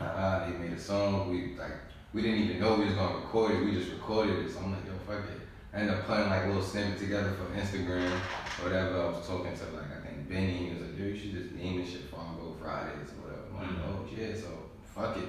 They 0.00 0.58
made 0.58 0.72
a 0.72 0.80
song. 0.80 1.30
We 1.30 1.56
like 1.58 1.72
we 2.12 2.22
didn't 2.22 2.38
even 2.44 2.60
know 2.60 2.76
we 2.76 2.86
was 2.86 2.94
gonna 2.94 3.16
record 3.16 3.52
it. 3.52 3.64
We 3.64 3.72
just 3.74 3.92
recorded 3.92 4.44
it. 4.46 4.52
So 4.52 4.60
I'm 4.60 4.72
like, 4.72 4.84
yo, 4.86 4.92
fuck 5.06 5.24
it. 5.30 5.40
I 5.72 5.80
ended 5.80 5.94
up 5.94 6.06
putting 6.06 6.28
like 6.30 6.44
a 6.44 6.46
little 6.48 6.62
snippet 6.62 6.98
together 6.98 7.32
for 7.34 7.54
Instagram 7.54 8.10
or 8.10 8.64
whatever. 8.64 9.00
I 9.02 9.08
was 9.10 9.26
talking 9.26 9.52
to 9.54 9.64
like 9.76 9.84
I 9.96 10.06
think 10.06 10.28
Benny. 10.28 10.56
He 10.56 10.70
was 10.70 10.80
like, 10.82 10.96
dude, 10.96 11.14
you 11.14 11.20
should 11.20 11.32
just 11.42 11.54
name 11.54 11.80
this 11.80 11.90
shit 11.92 12.10
Fargo 12.10 12.56
Fridays 12.60 13.12
or 13.12 13.28
whatever. 13.28 13.42
I'm 13.50 13.56
like, 13.56 13.84
Mhm. 13.84 13.88
oh 13.88 14.08
yeah, 14.16 14.34
so 14.34 14.48
fuck 14.94 15.16
it. 15.18 15.28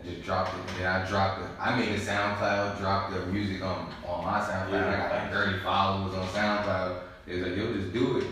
I 0.00 0.04
just 0.08 0.22
dropped 0.24 0.54
it, 0.54 0.78
then 0.78 0.86
I 0.86 1.06
dropped 1.06 1.42
it. 1.42 1.48
I 1.60 1.76
made 1.78 1.90
a 1.90 1.98
SoundCloud, 1.98 2.78
dropped 2.78 3.12
the 3.14 3.26
music 3.26 3.62
on 3.62 3.92
on 4.06 4.24
my 4.24 4.40
SoundCloud. 4.40 4.88
I 4.88 4.96
got 4.96 5.10
like 5.12 5.30
30 5.32 5.58
followers 5.60 6.14
on 6.14 6.26
SoundCloud. 6.28 7.00
They 7.26 7.38
was 7.40 7.48
like, 7.48 7.56
yo, 7.56 7.74
just 7.74 7.92
do 7.92 8.16
it, 8.18 8.24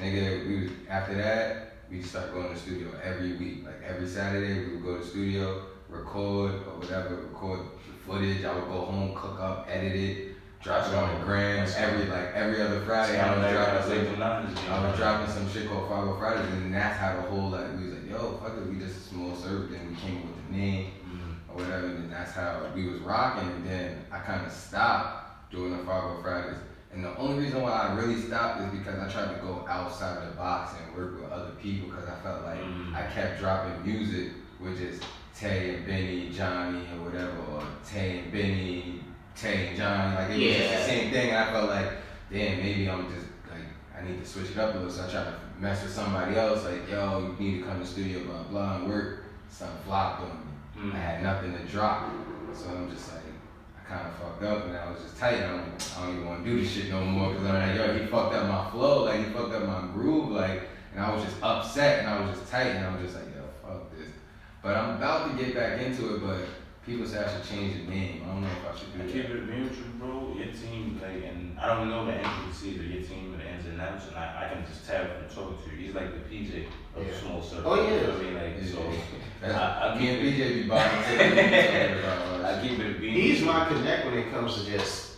nigga. 0.00 0.48
We 0.48 0.62
was, 0.62 0.70
after 0.88 1.14
that, 1.16 1.71
we 1.92 2.02
started 2.02 2.32
going 2.32 2.48
to 2.48 2.54
the 2.54 2.60
studio 2.60 2.88
every 3.04 3.36
week. 3.36 3.66
Like 3.66 3.82
every 3.86 4.08
Saturday, 4.08 4.64
we 4.64 4.76
would 4.76 4.82
go 4.82 4.96
to 4.96 5.04
the 5.04 5.10
studio, 5.10 5.66
record 5.90 6.54
or 6.66 6.78
whatever, 6.80 7.16
record 7.16 7.60
the 7.86 7.92
footage. 8.06 8.44
I 8.44 8.54
would 8.54 8.64
go 8.64 8.86
home, 8.86 9.14
cook 9.14 9.38
up, 9.38 9.68
edit 9.70 9.94
it, 9.94 10.28
drop 10.62 10.88
it 10.88 10.94
on 10.94 11.18
the 11.18 11.26
gram. 11.26 11.68
Every 11.76 12.06
like 12.06 12.32
every 12.34 12.62
other 12.62 12.80
Friday, 12.80 13.20
I 13.20 13.36
was 13.36 14.16
dropping 14.16 14.56
some. 14.56 14.72
I 14.72 14.88
was 14.88 14.98
dropping 14.98 15.34
some 15.34 15.52
shit 15.52 15.68
called 15.68 15.88
Five 15.90 16.18
Fridays, 16.18 16.52
and 16.52 16.74
that's 16.74 16.98
how 16.98 17.16
the 17.16 17.22
whole 17.22 17.50
like 17.50 17.78
we 17.78 17.84
was 17.84 17.94
like, 17.94 18.10
yo, 18.10 18.38
fuck 18.38 18.56
it, 18.56 18.66
we 18.66 18.78
just 18.78 18.96
a 18.96 19.00
small 19.00 19.36
service. 19.36 19.72
Then 19.72 19.90
we 19.90 19.96
came 19.96 20.16
up 20.16 20.24
with 20.24 20.46
the 20.48 20.56
name 20.56 20.92
or 21.50 21.56
whatever, 21.56 21.86
and 21.88 22.04
then 22.04 22.10
that's 22.10 22.32
how 22.32 22.72
we 22.74 22.88
was 22.88 23.00
rocking. 23.00 23.50
And 23.50 23.66
then 23.66 24.04
I 24.10 24.18
kind 24.20 24.46
of 24.46 24.50
stopped 24.50 25.52
doing 25.52 25.76
the 25.76 25.84
Five 25.84 26.22
Fridays. 26.22 26.56
And 26.92 27.02
the 27.04 27.16
only 27.16 27.44
reason 27.44 27.62
why 27.62 27.70
I 27.72 27.94
really 27.94 28.20
stopped 28.20 28.60
is 28.60 28.78
because 28.78 28.98
I 28.98 29.08
tried 29.10 29.34
to 29.34 29.40
go 29.40 29.64
outside 29.68 30.18
of 30.22 30.28
the 30.28 30.36
box 30.36 30.74
and 30.78 30.94
work 30.94 31.20
with 31.20 31.30
other 31.32 31.52
people 31.52 31.88
because 31.88 32.06
I 32.08 32.16
felt 32.22 32.44
like 32.44 32.58
Mm. 32.60 32.94
I 32.94 33.02
kept 33.10 33.40
dropping 33.40 33.82
music 33.84 34.32
with 34.60 34.78
just 34.78 35.02
Tay 35.34 35.74
and 35.76 35.86
Benny, 35.86 36.30
Johnny, 36.30 36.80
or 36.94 37.04
whatever, 37.06 37.38
or 37.50 37.62
Tay 37.88 38.18
and 38.20 38.32
Benny, 38.32 39.00
Tay 39.34 39.68
and 39.68 39.76
Johnny. 39.78 40.14
Like 40.16 40.30
it 40.30 40.46
was 40.48 40.56
just 40.56 40.78
the 40.78 40.84
same 40.84 41.10
thing. 41.10 41.28
And 41.30 41.38
I 41.38 41.50
felt 41.50 41.70
like, 41.70 41.90
damn, 42.30 42.58
maybe 42.58 42.88
I'm 42.90 43.08
just 43.12 43.26
like 43.50 43.64
I 43.98 44.06
need 44.06 44.22
to 44.22 44.28
switch 44.28 44.50
it 44.50 44.58
up 44.58 44.74
a 44.74 44.78
little. 44.78 44.92
So 44.92 45.06
I 45.06 45.10
tried 45.10 45.24
to 45.24 45.34
mess 45.58 45.82
with 45.82 45.92
somebody 45.92 46.36
else, 46.36 46.64
like, 46.64 46.88
yo, 46.90 47.34
you 47.38 47.44
need 47.44 47.58
to 47.60 47.64
come 47.66 47.78
to 47.78 47.84
the 47.84 47.86
studio, 47.90 48.24
blah 48.24 48.42
blah, 48.44 48.76
and 48.76 48.88
work. 48.88 49.24
Something 49.48 49.78
flopped 49.84 50.22
on 50.22 50.28
me. 50.84 50.90
Mm. 50.90 50.94
I 50.94 50.98
had 50.98 51.22
nothing 51.22 51.52
to 51.56 51.64
drop, 51.64 52.10
so 52.54 52.68
I'm 52.68 52.90
just 52.90 53.12
like, 53.12 53.21
kind 53.92 54.06
of 54.08 54.14
fucked 54.14 54.42
up, 54.44 54.66
and 54.66 54.76
I 54.76 54.90
was 54.90 55.02
just 55.02 55.18
tight. 55.18 55.36
I 55.42 55.48
don't, 55.50 55.92
I 55.98 56.06
don't 56.06 56.16
even 56.16 56.26
want 56.26 56.44
to 56.44 56.50
do 56.50 56.60
this 56.60 56.70
shit 56.70 56.90
no 56.90 57.04
more 57.04 57.30
because 57.32 57.46
I'm 57.46 57.54
like, 57.68 57.76
yo, 57.76 57.98
he 57.98 58.06
fucked 58.06 58.34
up 58.34 58.48
my 58.48 58.70
flow, 58.70 59.04
like 59.04 59.18
he 59.26 59.32
fucked 59.32 59.52
up 59.54 59.66
my 59.66 59.82
groove, 59.92 60.30
like, 60.30 60.62
and 60.94 61.04
I 61.04 61.14
was 61.14 61.24
just 61.24 61.36
upset, 61.42 62.00
and 62.00 62.08
I 62.08 62.20
was 62.20 62.38
just 62.38 62.50
tight, 62.50 62.68
and 62.68 62.86
I 62.86 62.92
was 62.94 63.02
just 63.02 63.14
like, 63.16 63.34
yo, 63.34 63.42
fuck 63.62 63.90
this. 63.96 64.08
But 64.62 64.76
I'm 64.76 64.96
about 64.96 65.36
to 65.36 65.44
get 65.44 65.54
back 65.54 65.80
into 65.80 66.14
it, 66.16 66.22
but 66.26 66.40
people 66.86 67.06
say 67.06 67.18
I 67.24 67.30
should 67.32 67.44
change 67.48 67.74
the 67.74 67.90
name. 67.90 68.22
I 68.24 68.26
don't 68.32 68.42
know 68.42 68.48
if 68.48 68.74
I 68.74 68.78
should 68.78 68.88
I 69.00 69.06
do 69.06 69.12
keep 69.12 69.28
that. 69.28 69.36
it 69.36 69.42
real 69.48 69.64
with 69.64 69.78
you, 69.78 69.84
bro. 69.98 70.34
Your 70.36 70.52
team, 70.52 71.00
like, 71.02 71.24
and 71.24 71.58
I 71.58 71.66
don't 71.74 71.88
know 71.88 72.06
the 72.06 72.16
intricacies 72.16 72.78
of 72.80 72.86
your 72.86 73.02
team 73.02 73.31
and 73.88 74.02
and 74.08 74.16
I, 74.16 74.46
I 74.50 74.54
can 74.54 74.64
just 74.66 74.86
tell 74.88 75.04
from 75.06 75.28
talking 75.34 75.58
to 75.70 75.76
you. 75.76 75.86
He's 75.86 75.94
like 75.94 76.12
the 76.12 76.34
PJ 76.34 76.66
of 76.96 77.04
Yeah. 77.06 77.10
the 77.12 77.18
small 77.18 77.42
circle. 77.42 77.72
Oh, 77.72 77.74
yeah. 77.82 77.94
You 77.94 78.06
know 78.06 78.14
I 78.14 78.22
mean? 78.22 78.34
Like, 78.34 78.68
so 78.68 78.92
That's, 79.40 79.54
I- 79.54 79.94
I 79.94 79.98
me 79.98 80.08
and 80.08 80.20
keep 80.22 80.34
BJ 80.44 80.62
be 80.62 80.68
buying 80.68 80.90
talking 81.02 81.98
about 81.98 82.26
all 82.28 82.44
I 82.46 82.60
keep 82.66 82.78
it 82.78 83.00
being. 83.00 83.14
He's 83.14 83.42
my 83.42 83.66
connect 83.66 84.04
when 84.06 84.14
it 84.18 84.30
comes 84.30 84.54
to 84.62 84.70
just 84.70 85.16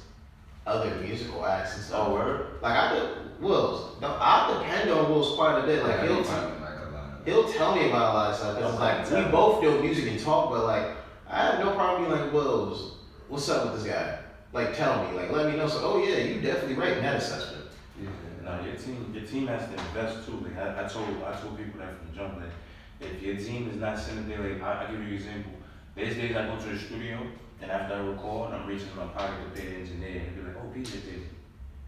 other 0.67 0.95
musical 0.97 1.45
acts 1.47 1.75
and 1.77 1.85
stuff. 1.85 2.07
Oh, 2.09 2.15
word? 2.15 2.47
Like 2.63 2.77
I 2.77 2.95
do, 2.99 3.09
Wills. 3.41 4.01
No, 4.01 4.17
I 4.21 4.57
depend 4.59 4.91
on 4.91 5.11
Wills 5.11 5.37
quite 5.37 5.59
a 5.59 5.67
bit. 5.67 5.83
Like 5.85 6.01
I 6.01 6.07
he'll 6.07 6.19
be 6.19 6.25
finding, 6.25 6.61
like 6.63 6.71
a 6.75 7.31
he'll 7.31 7.53
tell 7.53 7.75
me 7.77 7.89
about 7.91 8.15
a 8.15 8.17
lot 8.17 8.31
of 8.31 8.37
stuff. 8.37 8.59
'cause 8.59 8.71
it's 8.73 8.81
like 8.81 9.07
Okay. 9.07 9.25
we 9.27 9.31
both 9.31 9.61
do 9.63 9.83
music 9.83 10.09
and 10.11 10.19
talk, 10.21 10.51
but 10.51 10.65
like 10.65 10.97
I 11.29 11.37
have 11.45 11.59
no 11.65 11.73
problem 11.75 12.09
being 12.09 12.19
like 12.23 12.33
Wills. 12.33 12.93
What's 13.29 13.49
up 13.51 13.65
with 13.73 13.83
this 13.83 13.93
guy? 13.93 14.19
Like 14.55 14.75
tell 14.75 15.05
me, 15.05 15.17
like 15.19 15.31
let 15.33 15.51
me 15.51 15.57
know. 15.59 15.67
So 15.69 15.81
oh 15.83 15.99
yeah, 16.03 16.17
you 16.19 16.41
definitely 16.41 16.77
right 16.77 16.97
in 16.97 17.03
that 17.03 17.17
assessment. 17.17 17.64
Yeah. 17.64 17.64
No, 18.45 18.61
your 18.63 18.77
team, 18.77 19.11
your 19.15 19.25
team 19.25 19.47
has 19.47 19.69
to 19.71 19.73
invest 19.73 20.27
too. 20.27 20.45
Like 20.45 20.59
I, 20.59 20.85
I 20.85 20.89
told, 20.89 21.09
I 21.25 21.33
told 21.41 21.57
people 21.57 21.81
that 21.81 21.97
from 21.99 22.15
jump. 22.15 22.37
Like, 22.37 22.53
if 23.01 23.23
your 23.23 23.37
team 23.37 23.71
is 23.71 23.77
not 23.77 23.99
sitting 23.99 24.29
there, 24.29 24.39
like 24.41 24.63
I, 24.63 24.85
I 24.85 24.91
give 24.91 25.01
you 25.01 25.09
an 25.09 25.15
example. 25.15 25.53
There's 25.95 26.15
days 26.17 26.37
I 26.37 26.47
go 26.47 26.59
to 26.59 26.69
the 26.69 26.79
studio 26.79 27.27
and 27.63 27.71
after 27.71 27.95
I 27.95 27.99
record, 27.99 28.53
I'm 28.53 28.67
reaching 28.67 28.89
in 28.91 28.97
my 28.97 29.07
pocket 29.07 29.55
to 29.55 29.61
pay 29.61 29.69
the 29.69 29.77
engineer 29.77 30.23
and 30.27 30.37
be 30.37 30.43
like, 30.43 30.57
oh 30.57 30.69
PJ 30.77 30.93
did. 30.93 31.15
it." 31.15 31.29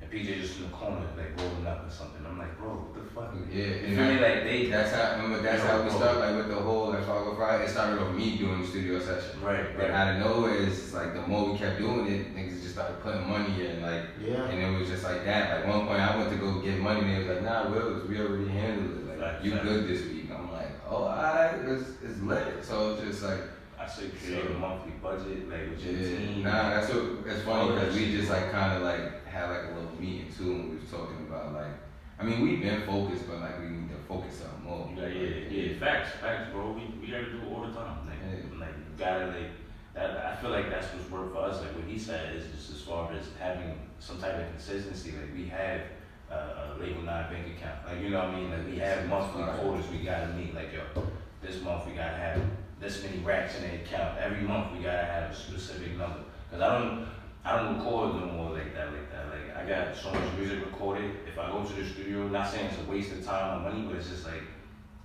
And 0.00 0.10
PJ 0.10 0.40
just 0.40 0.56
in 0.58 0.64
the 0.64 0.70
corner, 0.70 1.04
like 1.16 1.38
rolling 1.38 1.66
up 1.66 1.86
or 1.86 1.90
something. 1.90 2.15
I'm 2.28 2.38
like, 2.38 2.58
bro, 2.58 2.68
what 2.68 2.94
the 2.94 3.10
fuck? 3.10 3.34
Yeah, 3.52 3.64
You 3.64 3.72
and 3.86 3.96
feel 3.96 4.04
me? 4.14 4.20
Like 4.20 4.44
they, 4.44 4.66
That's 4.66 4.92
how 4.92 5.16
remember 5.16 5.42
that's 5.42 5.62
Yeah, 5.62 5.70
how 5.70 5.82
we 5.82 5.88
bro. 5.90 5.98
start 5.98 6.16
like 6.18 6.36
with 6.36 6.48
the 6.48 6.54
whole 6.60 6.90
like 6.90 7.04
Follow 7.04 7.34
Friday. 7.34 7.64
It 7.64 7.70
started 7.70 8.00
with 8.00 8.14
me 8.16 8.36
doing 8.38 8.62
the 8.62 8.66
studio 8.68 8.98
session. 9.00 9.40
right, 9.42 9.76
But 9.76 9.90
right. 9.90 9.98
out 9.98 10.14
of 10.14 10.20
nowhere 10.20 10.56
it's 10.62 10.92
like 10.92 11.14
the 11.14 11.22
more 11.26 11.50
we 11.52 11.58
kept 11.58 11.78
doing 11.78 12.06
it, 12.06 12.34
niggas 12.36 12.60
just 12.62 12.74
started 12.74 13.00
putting 13.02 13.26
money 13.28 13.66
in 13.66 13.82
like 13.82 14.04
Yeah. 14.20 14.44
and 14.50 14.58
it 14.62 14.78
was 14.78 14.88
just 14.88 15.04
like 15.04 15.24
that. 15.24 15.60
Like 15.64 15.68
one 15.74 15.86
point 15.86 16.00
I 16.00 16.16
went 16.16 16.30
to 16.30 16.36
go 16.36 16.60
get 16.60 16.78
money 16.78 17.00
and 17.00 17.10
they 17.10 17.18
was 17.18 17.28
like, 17.28 17.42
nah, 17.42 17.70
Will, 17.70 18.02
we 18.08 18.18
already 18.20 18.48
handled 18.48 18.98
it. 18.98 19.06
Like 19.08 19.20
Right, 19.20 19.44
you 19.44 19.50
good 19.52 19.88
this 19.88 20.02
week. 20.06 20.28
I'm 20.30 20.52
like, 20.52 20.70
oh 20.88 21.04
alright, 21.04 21.54
it's 21.64 21.90
it's 22.04 22.20
lit. 22.22 22.64
So 22.64 22.92
it's 22.94 23.02
just 23.02 23.22
like 23.22 23.40
I 23.78 23.86
say 23.86 24.08
create 24.08 24.46
a 24.46 24.54
monthly 24.54 24.92
budget, 25.02 25.48
like 25.48 25.70
with 25.70 25.84
your 25.84 25.94
yeah, 25.94 26.18
team. 26.18 26.42
nah, 26.42 26.70
that's 26.70 26.88
what 26.92 27.26
it's 27.26 27.42
funny 27.44 27.72
because 27.72 27.94
we 27.94 28.10
just 28.16 28.30
like 28.30 28.50
kind 28.50 28.72
of 28.76 28.82
like 28.82 29.24
had 29.26 29.48
like 29.50 29.64
a 29.70 29.74
little 29.76 29.94
meeting 30.00 30.26
too, 30.36 30.52
and 30.52 30.70
we 30.70 30.76
was 30.76 30.90
talking 30.90 31.26
about 31.28 31.52
like, 31.54 31.72
I 32.18 32.24
mean, 32.24 32.40
we've 32.40 32.62
been 32.62 32.82
focused, 32.82 33.28
but 33.28 33.40
like 33.40 33.60
we 33.60 33.68
need 33.68 33.90
to 33.90 33.96
focus 34.08 34.42
on 34.42 34.64
more. 34.64 34.90
Yeah, 34.96 35.08
yeah, 35.08 35.48
yeah. 35.50 35.78
Facts, 35.78 36.10
facts, 36.20 36.50
bro. 36.52 36.72
We, 36.72 36.82
we 37.00 37.08
gotta 37.12 37.30
do 37.30 37.38
it 37.42 37.52
all 37.52 37.62
the 37.66 37.72
time. 37.72 38.06
Like, 38.06 38.16
Yeah. 38.24 38.58
like 38.58 38.70
you 38.70 38.98
gotta 38.98 39.26
like 39.26 39.50
that. 39.94 40.16
I 40.24 40.36
feel 40.36 40.50
like 40.50 40.70
that's 40.70 40.86
what's 40.94 41.10
worked 41.10 41.34
for 41.34 41.40
us. 41.42 41.60
Like 41.60 41.74
what 41.74 41.84
he 41.84 41.98
said 41.98 42.34
is 42.36 42.44
just 42.54 42.70
as 42.70 42.80
far 42.82 43.12
as 43.12 43.26
having 43.38 43.78
some 43.98 44.18
type 44.18 44.34
of 44.40 44.48
consistency. 44.50 45.12
Like 45.12 45.34
we 45.34 45.46
have 45.48 45.82
uh, 46.30 46.74
a 46.76 46.80
label 46.80 47.02
nine 47.02 47.30
bank 47.30 47.46
account. 47.56 47.86
Like 47.86 48.00
you 48.00 48.08
know 48.10 48.18
what 48.20 48.28
I 48.28 48.36
mean. 48.40 48.50
Like 48.50 48.66
we 48.66 48.78
have 48.78 49.06
monthly 49.08 49.42
quotas. 49.42 49.90
We 49.90 49.98
gotta 49.98 50.28
meet. 50.32 50.54
Like 50.54 50.72
yo, 50.72 51.02
this 51.42 51.60
month 51.62 51.86
we 51.86 51.92
gotta 51.92 52.16
have 52.16 52.40
this 52.80 53.02
many 53.02 53.18
racks 53.18 53.56
in 53.58 53.62
the 53.68 53.74
account. 53.84 54.18
Every 54.18 54.40
month 54.40 54.72
we 54.72 54.82
gotta 54.82 55.04
have 55.04 55.30
a 55.32 55.34
specific 55.34 55.98
number. 55.98 56.20
Cause 56.50 56.60
I 56.62 56.78
don't. 56.78 57.08
I 57.46 57.62
don't 57.62 57.78
record 57.78 58.16
no 58.16 58.26
more 58.26 58.50
like 58.50 58.74
that, 58.74 58.88
like 58.92 59.08
that. 59.12 59.26
Like 59.30 59.56
I 59.56 59.68
got 59.68 59.96
so 59.96 60.10
much 60.12 60.34
music 60.36 60.64
recorded. 60.64 61.12
If 61.28 61.38
I 61.38 61.48
go 61.52 61.62
to 61.62 61.72
the 61.72 61.86
studio, 61.86 62.26
not 62.26 62.50
saying 62.50 62.66
it's 62.66 62.80
a 62.80 62.90
waste 62.90 63.12
of 63.12 63.24
time 63.24 63.60
or 63.60 63.70
money, 63.70 63.86
but 63.86 63.94
it's 63.94 64.08
just 64.08 64.26
like 64.26 64.42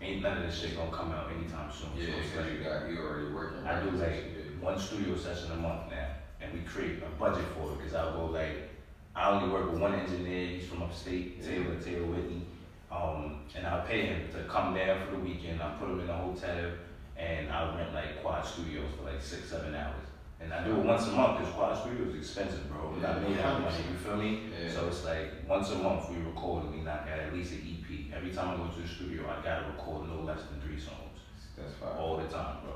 ain't 0.02 0.24
none 0.24 0.40
of 0.40 0.44
this 0.48 0.60
shit 0.60 0.76
gonna 0.76 0.90
come 0.90 1.12
out 1.12 1.30
anytime 1.32 1.72
soon. 1.72 1.90
Yeah, 1.96 2.16
so 2.16 2.20
it's 2.20 2.36
like 2.36 2.52
you 2.58 2.64
got 2.64 2.90
you 2.90 2.98
already 2.98 3.32
working. 3.32 3.64
I 3.64 3.84
do 3.84 3.92
like 3.92 4.24
one 4.60 4.80
studio 4.80 5.16
session 5.16 5.52
a 5.52 5.56
month 5.56 5.92
now, 5.92 6.08
and 6.42 6.52
we 6.52 6.62
create 6.62 7.04
a 7.04 7.20
budget 7.20 7.46
for 7.56 7.74
it. 7.74 7.80
Cause 7.86 7.94
I'll 7.94 8.14
go 8.14 8.26
like 8.34 8.70
I 9.16 9.30
only 9.30 9.54
work 9.54 9.72
with 9.72 9.80
one 9.80 9.94
engineer. 9.94 10.48
He's 10.48 10.66
from 10.66 10.82
upstate, 10.82 11.46
Taylor 11.46 11.80
Taylor 11.80 12.08
Whitney, 12.08 12.48
um, 12.92 13.42
and 13.56 13.68
I'll 13.68 13.86
pay 13.86 14.08
him 14.08 14.30
to 14.34 14.46
come 14.46 14.74
down 14.74 15.06
for 15.06 15.12
the 15.12 15.22
weekend. 15.22 15.62
I'll 15.62 15.78
put 15.78 15.90
him 15.90 16.00
in 16.00 16.10
a 16.10 16.18
hotel, 16.18 16.72
and 17.18 17.52
I'll 17.52 17.78
rent 17.78 17.94
like 17.94 18.24
quad 18.24 18.44
studios 18.44 18.90
for 18.98 19.12
like 19.12 19.22
six 19.22 19.48
seven 19.50 19.76
hours. 19.76 20.11
And 20.44 20.52
I 20.54 20.64
do 20.64 20.72
it 20.80 20.86
once 20.86 21.08
a 21.08 21.12
month 21.12 21.40
because 21.40 21.54
quad 21.54 21.78
studio 21.78 22.08
is 22.10 22.16
expensive, 22.16 22.68
bro. 22.70 22.96
Yeah, 23.00 23.12
I 23.12 23.20
made 23.20 23.38
that 23.38 23.62
money. 23.62 23.76
You 23.92 23.98
feel 23.98 24.18
me? 24.18 24.50
Yeah. 24.64 24.72
So 24.72 24.88
it's 24.88 25.06
like 25.06 25.48
once 25.48 25.70
a 25.72 25.76
month 25.76 26.10
we 26.10 26.18
record 26.18 26.66
and 26.66 26.74
we 26.74 26.82
knock 26.82 27.08
out 27.12 27.20
at 27.20 27.34
least 27.34 27.52
an 27.54 27.62
EP. 27.62 28.16
Every 28.16 28.32
time 28.32 28.50
I 28.50 28.58
go 28.58 28.68
to 28.74 28.82
the 28.82 28.88
studio, 28.88 29.24
I 29.30 29.44
gotta 29.44 29.68
record 29.68 30.08
no 30.10 30.22
less 30.24 30.42
than 30.50 30.60
three 30.62 30.80
songs 30.80 31.20
That's 31.58 31.74
fine. 31.76 31.96
all 31.98 32.18
the 32.18 32.24
time, 32.28 32.58
bro. 32.64 32.74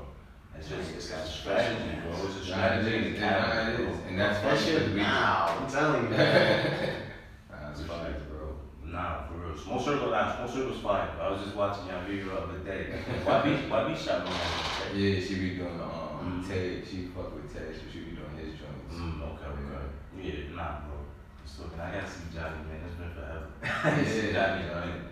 It's 0.58 0.68
just 0.68 0.94
it's 0.94 1.10
a 1.10 1.12
That's 1.16 1.30
strategy, 1.34 1.98
bro. 2.02 2.26
It's 2.26 2.36
a 2.36 2.44
strategy. 2.44 3.18
nah, 3.20 3.68
it 3.68 3.80
is. 3.80 3.96
And 4.08 4.18
that's 4.18 4.40
that 4.42 4.58
shit 4.58 4.94
now. 4.94 5.56
I'm 5.60 5.70
telling 5.70 6.04
you. 6.12 6.16
Nah, 7.50 7.70
it's 7.72 7.82
fine, 7.82 8.14
bro. 8.30 8.56
Nah, 8.84 9.26
for 9.26 9.34
real. 9.34 9.56
Small 9.58 9.80
circle, 9.80 10.10
nah, 10.10 10.34
small 10.36 10.48
circle's 10.48 10.80
fine. 10.82 11.08
I 11.20 11.30
was 11.30 11.42
just 11.42 11.56
watching 11.56 11.86
y'all 11.88 12.04
video 12.06 12.26
the 12.26 12.40
other 12.40 12.58
day. 12.60 12.86
Why 13.24 13.42
be 13.42 13.54
why 13.68 13.88
be 13.88 13.94
shot 13.98 14.24
me 14.24 14.30
Yeah, 14.94 15.20
she 15.20 15.34
be 15.34 15.50
doing 15.56 15.76
the 15.78 15.84
um 15.84 16.05
Mm. 16.26 16.48
Ted. 16.48 16.84
She 16.88 17.06
fuck 17.14 17.34
with 17.34 17.52
Ted, 17.52 17.74
so 17.74 17.82
she 17.92 17.98
be 18.00 18.10
doing 18.18 18.36
his 18.38 18.58
joints. 18.58 18.94
Mm, 18.94 19.22
okay, 19.22 19.46
okay. 19.46 19.86
Yeah, 20.18 20.56
nah, 20.56 20.80
bro. 20.86 20.96
Just 21.44 21.60
looking, 21.60 21.80
I 21.80 21.92
gotta 21.92 22.10
see 22.10 22.26
Johnny, 22.34 22.60
man. 22.66 22.82
It's 22.86 22.96
been 22.98 23.10
forever. 23.14 23.46
I 23.62 24.00
Yeah, 24.00 24.10
see 24.10 24.32
Johnny, 24.32 24.62
man. 24.66 25.06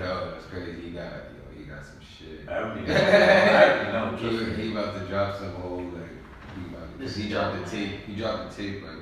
Yo, 0.00 0.30
that's 0.32 0.46
crazy. 0.46 0.80
He 0.82 0.90
got 0.90 1.32
yo, 1.34 1.42
he 1.56 1.64
got 1.64 1.84
some 1.84 2.00
shit. 2.00 2.48
I 2.48 2.58
already 2.58 2.82
know. 2.86 2.94
I 2.94 3.92
know. 3.92 4.16
He, 4.16 4.62
he 4.62 4.72
about 4.72 4.94
to 5.00 5.06
drop 5.08 5.38
some 5.38 5.54
whole 5.54 5.78
like 5.78 6.12
he 6.54 6.66
about 6.68 6.98
to, 6.98 7.08
he 7.08 7.28
dropped 7.30 7.64
the 7.64 7.70
tape. 7.70 8.04
He 8.06 8.14
dropped 8.16 8.50
the 8.50 8.62
tape 8.62 8.82
like 8.82 8.92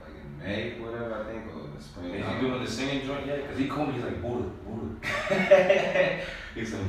like 0.00 0.14
in 0.14 0.38
May, 0.38 0.80
whatever 0.80 1.20
I 1.20 1.24
think, 1.24 1.46
or 1.52 1.64
in 1.66 1.74
the 1.76 1.82
spring. 1.82 2.14
Is 2.14 2.26
he 2.26 2.40
doing 2.40 2.62
the 2.64 2.70
singing 2.70 3.06
joint 3.06 3.26
yet? 3.26 3.48
Cause 3.48 3.58
he 3.58 3.66
called 3.68 3.88
me, 3.88 3.94
he's 3.94 4.04
like, 4.04 4.22
Buddha, 4.22 4.50
Buddha. 4.64 6.20
he's 6.54 6.72
like, 6.74 6.82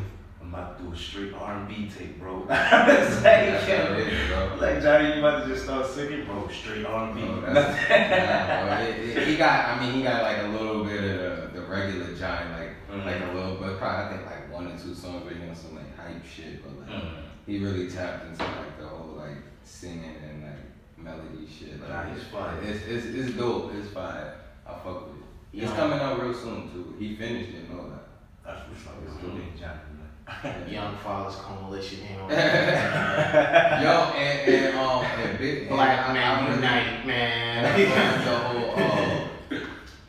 I'm 0.46 0.54
about 0.54 0.78
to 0.78 0.84
do 0.84 0.94
a 0.94 0.96
straight 0.96 1.34
R&B 1.34 1.90
tape, 1.98 2.20
bro. 2.20 2.46
Like, 2.50 2.50
That's 2.50 3.68
yo. 3.68 3.78
how 3.78 4.48
bro. 4.58 4.58
Like 4.68 4.82
Johnny, 4.82 5.14
you 5.14 5.20
about 5.20 5.44
to 5.44 5.50
just 5.50 5.64
start 5.66 5.88
singing, 5.88 6.26
bro? 6.26 6.48
Straight 6.50 6.86
R&B. 6.86 7.22
Oh, 7.24 7.42
that's, 7.42 7.90
nah, 8.70 8.76
bro. 8.78 8.86
It- 8.86 9.18
it- 9.18 9.28
he 9.28 9.38
got, 9.38 9.70
I 9.70 9.84
mean, 9.84 9.94
he 9.94 10.04
got 10.04 10.22
like 10.22 10.38
a 10.44 10.48
little 10.50 10.84
bit 10.86 11.04
of 11.04 11.54
the, 11.54 11.60
the 11.60 11.66
regular 11.68 12.14
Johnny, 12.16 12.52
like 12.52 12.70
Mhm. 12.92 13.06
like 13.06 13.22
a 13.30 13.34
little, 13.34 13.56
but 13.56 13.78
probably 13.80 14.06
I 14.06 14.10
think 14.18 14.26
like 14.30 14.54
one 14.54 14.68
or 14.68 14.78
two 14.78 14.94
songs 14.94 15.26
where 15.26 15.34
he 15.34 15.50
on 15.50 15.56
some 15.56 15.76
like 15.76 15.98
hype 15.98 16.24
shit, 16.26 16.62
but 16.64 16.80
like 16.80 17.02
Mm. 17.02 17.16
he 17.48 17.58
really 17.64 17.90
tapped 17.90 18.26
into 18.28 18.44
like 18.44 18.78
the 18.80 18.88
whole 18.88 19.16
like 19.18 19.38
singing 19.64 20.16
and 20.24 20.44
like 20.44 20.64
melody 20.98 21.48
shit. 21.48 21.80
Like, 21.82 21.90
Nah, 21.90 22.14
he's 22.14 22.24
fire. 22.26 22.60
It's, 22.62 22.86
it's 22.86 23.06
it's 23.08 23.32
dope. 23.36 23.74
It's 23.74 23.90
fire. 23.90 24.36
I 24.68 24.74
fuck 24.76 25.08
with 25.08 25.18
it. 25.18 25.64
It's 25.64 25.72
coming 25.74 26.00
out 26.00 26.22
real 26.22 26.34
soon 26.34 26.70
too. 26.72 26.96
He 27.00 27.16
finished 27.16 27.50
it 27.56 27.70
and 27.70 27.80
all 27.80 27.88
that. 27.88 28.06
That's 28.46 28.70
what's 28.70 28.86
up. 28.88 28.94
It's 29.04 29.14
It's 29.16 29.24
dope. 29.24 29.32
doing 29.34 29.54
Johnny. 29.60 29.80
Young 30.68 30.96
Fathers 30.98 31.36
Coalition. 31.36 32.00
You 32.00 32.16
know, 32.28 32.30
Yo, 32.30 34.14
and, 34.18 34.50
and 34.54 34.76
um, 34.78 35.04
and 35.06 35.38
big 35.38 35.70
Black 35.70 36.10
and 36.10 36.10
I- 36.10 36.14
men 36.14 36.24
I 36.24 36.44
really- 36.46 36.56
unite, 36.56 37.06
man. 37.06 38.26
the 38.26 38.38
whole, 38.38 38.74
uh, 38.76 39.60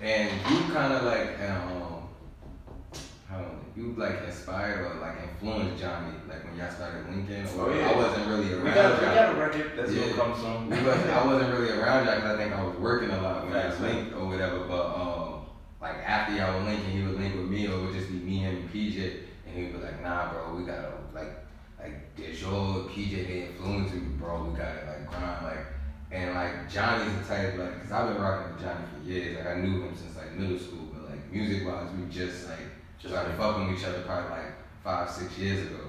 and 0.01 0.31
you 0.51 0.73
kind 0.73 0.93
of 0.95 1.03
like, 1.05 1.39
um, 1.41 2.09
how 3.29 3.45
you 3.77 3.95
like 3.99 4.23
inspired 4.27 4.87
or 4.87 5.01
like 5.01 5.17
influenced 5.23 5.83
Johnny, 5.83 6.13
like 6.29 6.45
when 6.45 6.57
y'all 6.57 6.71
started 6.71 7.07
linking. 7.11 7.47
Or 7.59 7.71
Oh, 7.71 7.75
yeah. 7.75 7.91
I 7.91 7.97
wasn't 7.97 8.27
really 8.29 8.53
around 8.55 8.65
We 8.65 8.71
got, 8.71 9.03
y'all. 9.03 9.15
got 9.15 9.35
a 9.35 9.39
record 9.39 9.73
that's 9.77 9.93
Yeah. 9.93 10.09
gonna 10.17 10.35
come 10.35 10.41
soon. 10.41 10.71
We 10.71 10.83
wasn't, 10.87 11.11
I 11.11 11.27
wasn't 11.27 11.53
really 11.53 11.71
around 11.73 12.07
y'all 12.07 12.15
because 12.17 12.31
I 12.31 12.43
think 12.43 12.55
I 12.55 12.63
was 12.65 12.77
working 12.79 13.11
a 13.11 13.21
lot 13.21 13.45
when 13.47 13.55
I 13.57 13.67
was 13.69 13.81
linked 13.81 14.15
or 14.15 14.27
whatever. 14.27 14.61
But 14.61 14.87
um, 14.97 15.41
like 15.83 15.97
after 16.07 16.35
y'all 16.37 16.59
were 16.59 16.65
linking, 16.65 16.91
he 16.91 17.03
would 17.03 17.21
link 17.21 17.35
with 17.35 17.45
me 17.51 17.67
or 17.69 17.73
it 17.75 17.83
would 17.83 17.93
just 17.93 18.09
be 18.09 18.15
me 18.19 18.39
him, 18.39 18.57
and 18.57 18.73
PJ, 18.73 18.97
and 19.05 19.26
he 19.57 19.73
be 19.73 19.79
like, 19.79 20.03
Nah, 20.03 20.33
bro, 20.33 20.55
we 20.55 20.65
gotta 20.65 20.93
like 21.15 21.33
like 21.79 22.17
Dejo, 22.17 22.89
PJ, 22.91 23.27
they 23.27 23.43
influenced 23.49 23.95
me, 23.95 24.01
bro. 24.19 24.45
We 24.45 24.59
gotta 24.59 24.87
like 24.87 25.07
grind 25.09 25.45
like. 25.45 25.67
And 26.13 26.35
like 26.35 26.71
Johnny's 26.71 27.13
the 27.19 27.35
type 27.35 27.59
like, 27.59 27.83
cause 27.83 27.91
I've 27.91 28.15
been 28.15 28.23
rocking 28.23 28.55
with 28.55 28.63
Johnny 28.63 28.85
for 28.95 29.11
years. 29.11 29.37
Like 29.37 29.47
I 29.49 29.61
knew 29.61 29.83
him 29.83 29.97
since 29.97 30.17
like 30.17 30.33
middle 30.35 30.59
school, 30.59 30.89
but 30.93 31.11
like 31.11 31.33
music 31.33 31.67
wise, 31.67 31.89
we 31.99 32.09
just 32.09 32.49
like 32.49 32.69
just 32.99 33.13
started 33.13 33.37
fucking 33.37 33.67
with 33.67 33.79
each 33.79 33.85
other 33.85 34.03
probably 34.03 34.31
like 34.31 34.53
five, 34.85 35.11
six 35.11 35.37
years 35.37 35.67
ago. 35.67 35.81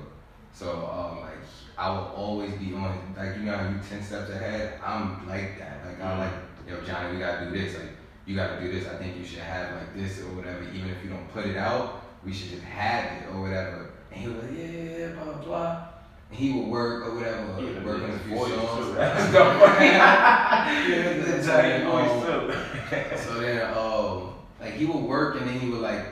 So 0.51 0.89
um, 0.91 1.21
like 1.21 1.37
I 1.77 1.91
will 1.91 2.11
always 2.15 2.51
be 2.53 2.73
on 2.73 3.13
like 3.15 3.37
you 3.37 3.43
know 3.43 3.55
how 3.55 3.69
you 3.69 3.79
ten 3.87 4.01
steps 4.01 4.31
ahead. 4.31 4.79
I'm 4.83 5.27
like 5.27 5.59
that. 5.59 5.85
Like 5.85 6.01
I'm 6.01 6.17
like, 6.17 6.33
yo 6.67 6.81
Johnny, 6.81 7.13
we 7.13 7.19
gotta 7.19 7.45
do 7.45 7.51
this. 7.51 7.75
Like 7.75 7.91
you 8.25 8.35
gotta 8.35 8.59
do 8.59 8.71
this. 8.71 8.87
I 8.87 8.97
think 8.97 9.17
you 9.17 9.23
should 9.23 9.39
have 9.39 9.75
like 9.75 9.95
this 9.95 10.19
or 10.19 10.33
whatever. 10.33 10.63
Even 10.73 10.89
if 10.89 11.03
you 11.03 11.11
don't 11.11 11.31
put 11.31 11.45
it 11.45 11.57
out, 11.57 12.01
we 12.27 12.33
should 12.33 12.49
just 12.49 12.63
have 12.63 13.05
it 13.05 13.23
or 13.33 13.41
whatever. 13.41 13.89
And 14.11 14.19
he 14.21 14.27
was 14.27 14.43
like, 14.43 14.51
yeah, 14.57 14.65
yeah, 14.65 14.97
yeah, 14.97 15.07
blah 15.13 15.23
blah 15.23 15.43
blah. 15.45 15.87
And 16.29 16.37
he 16.37 16.51
would 16.51 16.67
work 16.67 17.07
or 17.07 17.15
whatever, 17.15 17.55
even 17.61 17.85
work 17.85 18.03
on 18.03 18.09
a 18.11 18.19
few 18.19 18.37
songs. 18.37 18.51
too. 18.51 18.95
Yeah, 18.99 21.23
that's 21.41 21.47
Um, 21.47 22.21
too. 22.21 22.51
So 23.23 23.39
then, 23.39 23.61
um, 23.73 24.33
like 24.59 24.73
he 24.73 24.85
would 24.85 25.03
work 25.03 25.37
and 25.39 25.47
then 25.49 25.57
he 25.59 25.69
would 25.69 25.79
like 25.79 26.05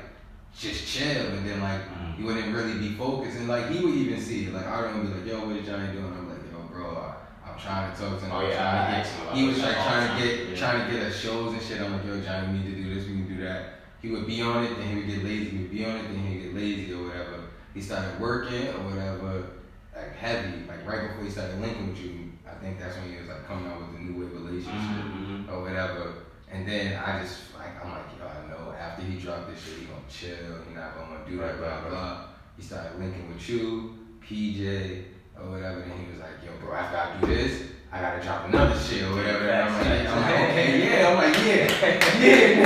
just 0.58 0.88
chill 0.88 1.28
and 1.36 1.46
then 1.46 1.60
like 1.60 1.82
Mhm. 1.82 2.16
he 2.16 2.24
wouldn't 2.24 2.56
really 2.56 2.78
be 2.80 2.94
focused 2.96 3.36
and 3.38 3.50
like 3.50 3.68
he 3.70 3.84
would 3.84 3.94
even 3.96 4.22
see 4.22 4.46
it. 4.46 4.54
Like 4.54 4.68
I 4.68 4.82
would 4.84 5.02
be 5.02 5.08
like, 5.14 5.26
yo, 5.28 5.46
what 5.46 5.58
is 5.58 5.66
Johnny 5.68 5.92
doing? 5.92 6.14
I'm 6.18 6.30
like, 6.30 6.40
yo, 6.50 6.60
bro, 6.72 6.96
I, 6.96 7.16
I'm 7.52 7.58
trying 7.60 7.92
to 7.92 7.98
talk 8.00 8.20
to 8.20 8.26
him. 8.26 8.32
Oh, 8.32 8.38
I'm 8.38 8.48
yeah, 8.50 8.56
trying 8.56 8.80
I 8.80 8.82
to 9.04 9.10
get. 9.10 9.36
He 9.36 9.48
was 9.50 9.60
like 9.62 9.76
trying 9.76 10.08
to 10.18 10.24
get 10.24 10.32
Yeah. 10.50 10.56
trying 10.56 10.80
to 10.86 10.92
get 10.96 11.02
us 11.08 11.16
shows 11.20 11.52
and 11.52 11.62
shit. 11.62 11.82
I'm 11.82 11.92
like, 11.92 12.06
yo, 12.06 12.22
Johnny, 12.22 12.48
we 12.54 12.58
need 12.64 12.70
to 12.76 12.82
do 12.84 12.88
this. 12.96 13.04
We 13.06 13.14
need 13.16 13.28
to 13.28 13.34
do 13.36 13.40
that. 13.44 13.62
He 14.06 14.12
would 14.12 14.28
be 14.28 14.40
on 14.44 14.64
it, 14.64 14.78
then 14.78 14.88
he 14.88 14.96
would 14.98 15.08
get 15.08 15.24
lazy. 15.24 15.50
He 15.50 15.58
would 15.64 15.72
be 15.72 15.84
on 15.84 15.96
it, 15.98 16.04
then 16.04 16.20
he 16.20 16.36
would 16.36 16.44
get 16.44 16.54
lazy 16.54 16.94
or 16.94 17.06
whatever. 17.08 17.40
He 17.74 17.82
started 17.82 18.20
working 18.20 18.68
or 18.68 18.86
whatever, 18.88 19.48
like 19.96 20.16
heavy, 20.16 20.62
like 20.68 20.86
right 20.88 21.08
before 21.10 21.24
he 21.24 21.32
started 21.32 21.60
linking 21.60 21.88
with 21.90 21.98
you. 21.98 22.32
I 22.48 22.54
think 22.62 22.78
that's 22.78 22.96
when 22.98 23.12
he 23.12 23.18
was 23.18 23.30
like 23.30 23.48
coming 23.48 23.66
out 23.66 23.80
with 23.82 23.94
the 23.94 24.00
new 24.06 24.22
wave 24.22 24.32
relationship 24.32 25.06
Mhm. 25.10 25.52
or 25.52 25.64
whatever. 25.64 26.14
And 26.52 26.68
then 26.68 27.02
I 27.04 27.20
just 27.24 27.56
like 27.58 27.84
I'm 27.84 27.90
like, 27.94 28.06
yo, 28.20 28.28
I 28.28 28.48
know 28.48 28.76
after 28.78 29.02
he 29.02 29.18
dropped 29.18 29.50
this 29.50 29.64
shit, 29.64 29.80
he 29.80 29.86
gonna 29.86 30.06
chill. 30.08 30.62
He 30.70 30.76
not 30.76 30.94
gonna 30.96 31.26
do 31.28 31.38
that, 31.40 31.58
blah 31.58 31.68
right. 31.68 31.90
blah. 31.90 32.26
He 32.58 32.62
started 32.62 33.00
linking 33.00 33.28
with 33.34 33.50
you, 33.50 33.98
PJ, 34.22 35.06
or 35.36 35.50
whatever. 35.50 35.80
Then 35.80 35.98
he 36.06 36.12
was 36.12 36.20
like, 36.22 36.46
yo, 36.46 36.52
bro, 36.64 36.76
after 36.76 36.96
I 36.98 37.20
do 37.22 37.26
this, 37.36 37.64
I 37.96 38.02
gotta 38.02 38.22
drop 38.22 38.50
another 38.50 38.78
shit 38.78 39.04
or 39.04 39.16
whatever. 39.16 39.50
And 39.50 39.70
I'm 39.70 39.80
like, 39.80 40.10
I'm 40.10 40.22
like, 40.22 40.50
okay, 40.52 40.84
yeah. 41.00 41.08
I'm 41.08 41.16
like, 41.16 41.38
yeah, 41.46 41.72
yeah. 42.20 42.66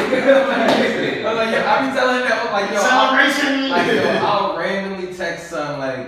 I'm 1.30 1.35
like, 1.38 1.47
I'm 1.47 1.53
yo, 1.53 1.69
I 1.69 1.85
be 1.85 1.95
telling 1.95 2.22
them, 2.27 2.47
I'm 2.47 2.51
like, 2.51 2.72
yo, 2.72 2.77
I'll, 2.81 3.10
Celebration. 3.14 3.69
like, 3.69 3.88
yo, 3.88 4.26
I'll 4.26 4.57
randomly 4.57 5.14
text 5.14 5.51
some 5.51 5.80
like. 5.80 6.07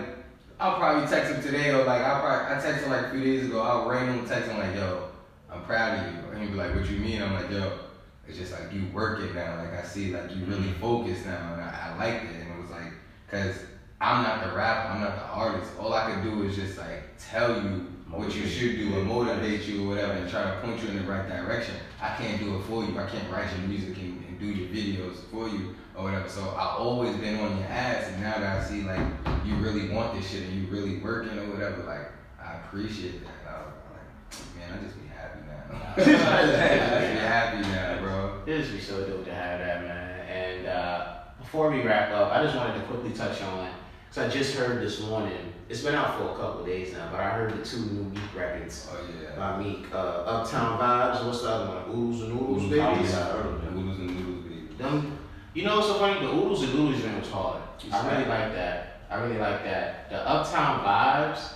I'll 0.59 0.77
probably 0.77 1.07
text 1.07 1.33
him 1.33 1.41
today 1.41 1.69
or 1.69 1.83
like 1.85 2.01
I'll 2.01 2.21
probably 2.21 2.55
I 2.55 2.59
texted 2.59 2.83
him 2.83 2.91
like 2.91 3.05
a 3.07 3.11
few 3.11 3.23
days 3.23 3.45
ago. 3.45 3.61
I'll 3.61 3.87
randomly 3.87 4.27
text 4.27 4.49
him 4.49 4.57
like, 4.57 4.75
yo, 4.75 5.09
I'm 5.51 5.63
proud 5.65 5.99
of 5.99 6.13
you. 6.13 6.31
And 6.31 6.41
he'd 6.41 6.51
be 6.51 6.57
like, 6.57 6.73
what 6.75 6.89
you 6.89 6.97
mean? 6.97 7.21
I'm 7.21 7.33
like, 7.33 7.51
yo, 7.51 7.79
it's 8.27 8.37
just 8.37 8.51
like 8.51 8.73
you 8.73 8.87
working 8.91 9.35
now. 9.35 9.57
Like 9.57 9.73
I 9.73 9.83
see 9.83 10.13
like 10.13 10.35
you 10.35 10.45
really 10.45 10.71
focused 10.73 11.25
now 11.25 11.53
and 11.53 11.61
I, 11.61 11.93
I 11.93 11.97
liked 11.97 12.25
it. 12.25 12.41
And 12.41 12.51
it 12.51 12.61
was 12.61 12.71
like, 12.71 12.91
cause 13.27 13.55
I'm 13.99 14.23
not 14.23 14.47
the 14.47 14.55
rapper, 14.55 14.89
I'm 14.89 15.01
not 15.01 15.15
the 15.15 15.25
artist. 15.25 15.71
All 15.79 15.93
I 15.93 16.11
can 16.11 16.23
do 16.23 16.43
is 16.47 16.55
just 16.55 16.77
like 16.77 17.03
tell 17.17 17.55
you 17.55 17.87
what 18.11 18.35
you 18.35 18.45
should 18.45 18.75
do 18.75 18.97
or 18.97 19.03
motivate 19.03 19.63
you 19.63 19.85
or 19.85 19.89
whatever 19.89 20.13
and 20.13 20.29
try 20.29 20.43
to 20.43 20.59
point 20.61 20.81
you 20.83 20.89
in 20.89 20.97
the 20.97 21.03
right 21.03 21.27
direction. 21.27 21.75
I 22.01 22.15
can't 22.15 22.39
do 22.39 22.57
it 22.57 22.61
for 22.63 22.83
you. 22.83 22.97
I 22.99 23.07
can't 23.07 23.31
write 23.31 23.49
your 23.57 23.67
music 23.67 23.97
and, 23.97 24.23
and 24.25 24.39
do 24.39 24.47
your 24.47 24.67
videos 24.67 25.17
for 25.31 25.47
you 25.47 25.75
or 25.95 26.03
whatever. 26.03 26.27
So 26.27 26.41
I 26.49 26.75
always 26.75 27.15
been 27.17 27.39
on 27.39 27.57
your 27.57 27.67
ass 27.67 28.07
and 28.09 28.21
now 28.21 28.37
that 28.39 28.61
I 28.61 28.63
see 28.63 28.81
like 28.83 28.99
you 29.45 29.55
really 29.55 29.89
want 29.89 30.13
this 30.13 30.29
shit 30.29 30.43
and 30.43 30.61
you 30.61 30.67
really 30.67 30.97
working 30.97 31.37
or 31.39 31.49
whatever, 31.51 31.83
like 31.83 32.11
I 32.43 32.55
appreciate 32.55 33.23
that. 33.23 33.31
I, 33.47 33.55
I'm 33.59 33.71
like, 33.93 34.69
man, 34.69 34.79
I 34.79 34.83
just 34.83 35.01
be 35.01 35.07
happy 35.07 35.39
now. 35.47 35.93
I 35.97 36.45
just 36.45 37.13
be 37.13 37.19
happy 37.19 37.61
now, 37.61 37.99
bro. 38.01 38.41
It 38.45 38.59
is 38.59 38.69
be 38.71 38.79
so 38.79 39.05
dope 39.05 39.25
to 39.25 39.33
have 39.33 39.59
that, 39.59 39.83
man. 39.83 40.19
And 40.27 40.67
uh, 40.67 41.13
before 41.39 41.71
we 41.71 41.81
wrap 41.81 42.11
up, 42.11 42.31
I 42.31 42.43
just 42.43 42.55
wanted 42.55 42.73
to 42.75 42.81
quickly 42.87 43.11
touch 43.11 43.41
on, 43.41 43.69
because 44.11 44.29
I 44.29 44.37
just 44.37 44.55
heard 44.55 44.81
this 44.81 44.99
morning, 45.01 45.53
it's 45.69 45.81
been 45.83 45.95
out 45.95 46.17
for 46.17 46.25
a 46.25 46.35
couple 46.35 46.61
of 46.61 46.65
days 46.65 46.91
now, 46.91 47.07
but 47.11 47.21
I 47.21 47.29
heard 47.29 47.57
the 47.57 47.63
two 47.65 47.77
new 47.79 48.03
Meek 48.09 48.19
records 48.35 48.89
Oh 48.91 48.99
yeah. 49.23 49.37
by 49.37 49.63
Meek. 49.63 49.85
Uh, 49.93 49.97
Uptown 49.97 50.77
Vibes, 50.77 51.25
what's 51.25 51.41
the 51.43 51.49
other 51.49 51.67
one? 51.67 51.89
Oodles 51.97 52.21
and 52.23 52.33
Noodles, 52.33 52.63
Oh, 52.65 52.69
babies? 52.69 53.11
yeah, 53.13 53.19
I 53.19 53.23
heard 53.31 53.45
of 53.45 53.61
that. 53.63 53.73
Noodles 53.73 53.99
and 53.99 54.07
noodles, 54.09 54.43
baby. 54.43 54.67
Them, 54.77 55.17
you 55.53 55.63
know 55.63 55.75
what's 55.77 55.87
so 55.87 55.93
funny? 55.93 56.19
The 56.25 56.29
Oodles 56.31 56.63
and 56.63 56.73
Noodles 56.73 57.01
joint 57.01 57.19
was 57.21 57.29
hard. 57.29 57.61
I 57.89 58.11
really 58.11 58.27
like 58.29 58.53
that. 58.53 58.99
I 59.09 59.15
really 59.23 59.37
like 59.37 59.63
that. 59.63 60.09
The 60.09 60.17
Uptown 60.29 60.83
Vibes, 60.83 61.53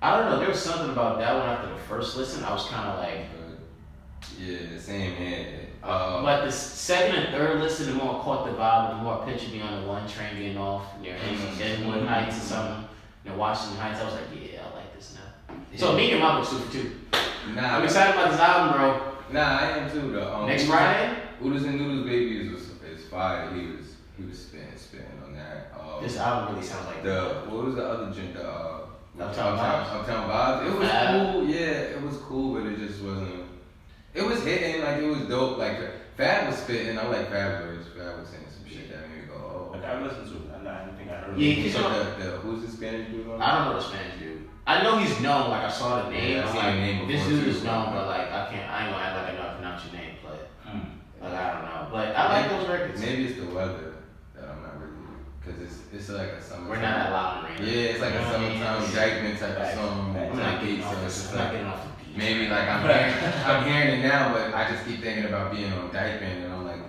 I 0.00 0.16
don't 0.16 0.30
know, 0.30 0.38
there 0.38 0.48
was 0.50 0.62
something 0.62 0.90
about 0.90 1.18
that 1.18 1.34
one 1.34 1.48
after 1.48 1.68
the 1.70 1.80
first 1.80 2.16
listen, 2.16 2.44
I 2.44 2.52
was 2.52 2.66
kind 2.68 2.88
of 2.90 2.98
like, 3.00 3.26
yeah, 4.38 4.78
same 4.78 5.16
here. 5.16 5.46
Uh, 5.82 5.86
Uh, 5.86 6.22
but 6.22 6.44
the 6.44 6.52
second 6.52 7.16
and 7.16 7.34
third 7.34 7.60
listen, 7.60 7.86
the 7.86 8.02
more 8.04 8.20
caught 8.22 8.46
the 8.46 8.52
vibe, 8.52 8.90
the 8.90 9.02
more 9.02 9.24
picture 9.24 9.48
me 9.50 9.60
on 9.62 9.80
the 9.82 9.86
one 9.88 10.06
train 10.08 10.36
getting 10.36 10.58
off 10.58 10.86
near. 11.00 11.16
Edgewood 11.60 12.06
Heights 12.06 12.36
or 12.38 12.40
something, 12.40 12.88
you 13.24 13.30
know, 13.30 13.36
Washington 13.36 13.78
Heights. 13.78 14.00
I 14.00 14.04
was 14.04 14.14
like, 14.14 14.24
yeah, 14.34 14.60
I 14.72 14.76
like 14.76 14.94
this 14.94 15.16
now. 15.16 15.54
So 15.76 15.94
me 15.96 16.10
and 16.12 16.20
my 16.20 16.38
book 16.40 16.48
super 16.48 16.72
too. 16.72 16.92
Nah, 17.54 17.76
I'm 17.78 17.84
excited 17.84 18.14
about 18.14 18.30
this 18.32 18.40
album, 18.40 18.76
bro. 18.76 19.12
Nah, 19.32 19.58
I 19.58 19.78
am 19.78 19.90
too 19.90 20.10
though. 20.12 20.34
Um, 20.34 20.46
Next 20.46 20.64
Friday, 20.66 21.16
Oodles 21.44 21.62
and 21.64 21.78
Noodles 21.78 22.06
Babies 22.06 22.52
was 22.52 22.62
is 22.90 23.06
fire. 23.08 23.50
He 23.54 23.66
was 23.66 23.86
he 24.16 24.24
was 24.24 24.38
spitting 24.38 24.76
spitting 24.76 25.06
on 25.24 25.34
that. 25.34 25.72
Um, 25.78 26.02
this 26.02 26.16
album 26.18 26.54
really 26.54 26.66
sounds 26.66 26.86
like 26.86 27.02
the 27.02 27.42
what 27.48 27.64
was 27.66 27.74
the 27.76 27.86
other? 27.86 28.10
The 28.12 28.42
uh, 28.48 28.80
Uptown 29.20 29.58
Vibes? 29.58 30.00
Uptown 30.00 30.28
Vibes. 30.30 30.66
It 30.66 30.78
was 30.78 30.88
Fab. 30.88 31.32
cool. 31.32 31.46
Yeah, 31.46 31.94
it 31.94 32.02
was 32.02 32.16
cool, 32.18 32.54
but 32.54 32.66
it 32.66 32.78
just 32.78 33.02
wasn't. 33.02 33.44
It 34.18 34.24
was 34.26 34.42
hitting 34.42 34.82
like 34.82 34.98
it 35.02 35.06
was 35.06 35.20
dope. 35.28 35.58
Like 35.58 35.78
Fab 36.16 36.48
was 36.48 36.56
spitting. 36.58 36.98
I 36.98 37.06
like 37.08 37.30
Fab 37.30 37.62
words. 37.62 37.86
Fab 37.96 38.18
was 38.18 38.28
saying 38.28 38.44
some 38.50 38.68
shit 38.68 38.90
that 38.90 39.08
made 39.08 39.22
me 39.22 39.26
go. 39.28 39.70
Like 39.72 39.84
I 39.84 40.02
listened 40.02 40.26
to 40.28 40.36
it. 40.36 40.58
I, 40.58 40.62
know- 40.64 40.70
I 40.70 40.96
think 40.96 41.10
I 41.10 41.14
heard 41.14 41.38
Yeah, 41.38 41.50
it. 41.50 41.54
he's 41.58 41.76
Oh. 41.76 41.80
So 41.82 42.04
the, 42.04 42.24
the 42.24 42.30
who's 42.38 42.62
the 42.62 42.70
Spanish 42.76 43.08
dude 43.10 43.28
on? 43.30 43.40
I 43.40 43.58
don't 43.58 43.72
know 43.74 43.80
the 43.80 43.86
Spanish 43.86 44.18
dude. 44.18 44.48
I 44.66 44.82
know 44.82 44.98
he's 44.98 45.18
known. 45.20 45.50
Like 45.50 45.62
I 45.64 45.70
saw 45.70 46.02
the 46.02 46.10
name. 46.10 46.36
Yeah, 46.36 46.42
I 46.42 46.46
I'm 46.46 46.52
seen 46.52 46.56
like, 46.62 46.74
the 46.74 46.80
name 46.80 47.08
this 47.08 47.26
dude 47.26 47.44
too. 47.44 47.50
is 47.50 47.62
known, 47.64 47.92
but 47.94 48.06
like 48.06 48.28
I 48.32 48.48
can't. 48.50 48.68
I 48.70 48.84
ain't 48.84 48.92
gonna 48.92 49.04
act 49.04 49.16
like 49.16 49.28
I 49.30 49.32
know 49.36 49.42
how 49.42 49.48
to 49.50 49.54
pronounce 49.56 49.84
your 49.86 49.94
name, 49.94 50.14
but 50.24 50.50
Hmm. 50.66 50.78
like 51.22 51.32
I 51.32 51.52
don't 51.54 51.64
know. 51.64 51.88
But 51.92 52.16
I 52.16 52.22
like 52.42 52.50
those 52.50 52.68
records. 52.68 53.00
Maybe 53.00 53.24
it's 53.26 53.38
the 53.40 53.46
weather 53.54 53.94
that 54.34 54.44
I'm 54.50 54.60
not 54.62 54.74
really 54.80 54.98
because 55.40 55.62
it's 55.62 55.78
it's 55.94 56.08
like 56.10 56.28
a 56.36 56.42
summer. 56.42 56.68
We're 56.68 56.82
not 56.82 56.96
that 56.98 57.12
loud 57.12 57.44
right 57.44 57.58
now. 57.60 57.64
Yeah, 57.64 57.94
it's 57.94 58.00
like 58.02 58.14
a 58.14 58.24
summertime 58.30 58.82
Dyckman 58.92 59.38
type 59.38 59.50
of 59.50 59.56
Facts. 59.62 59.74
song. 59.78 60.12
Facts. 60.14 60.32
I'm 60.32 60.38
type 60.38 60.52
not 60.52 60.60
beat, 60.60 60.66
getting 60.68 60.82
so 60.82 60.88
off 60.90 61.04
it's 61.06 61.16
the. 61.16 61.22
just 61.22 61.30
I'm 61.32 61.38
not 61.38 61.44
like 61.44 61.52
getting 61.52 61.66
off 61.68 61.82
the 61.82 61.88
beat. 61.88 61.97
Maybe 62.18 62.48
like 62.48 62.68
I'm 62.68 62.82
hearing, 62.82 63.14
I'm 63.46 63.64
hearing 63.64 64.00
it 64.00 64.02
now, 64.02 64.32
but 64.32 64.52
I 64.52 64.68
just 64.70 64.84
keep 64.84 65.00
thinking 65.00 65.26
about 65.26 65.52
being 65.52 65.72
on 65.72 65.88
Dyckman, 65.90 66.44
and 66.44 66.52
I'm 66.52 66.64
like, 66.64 66.80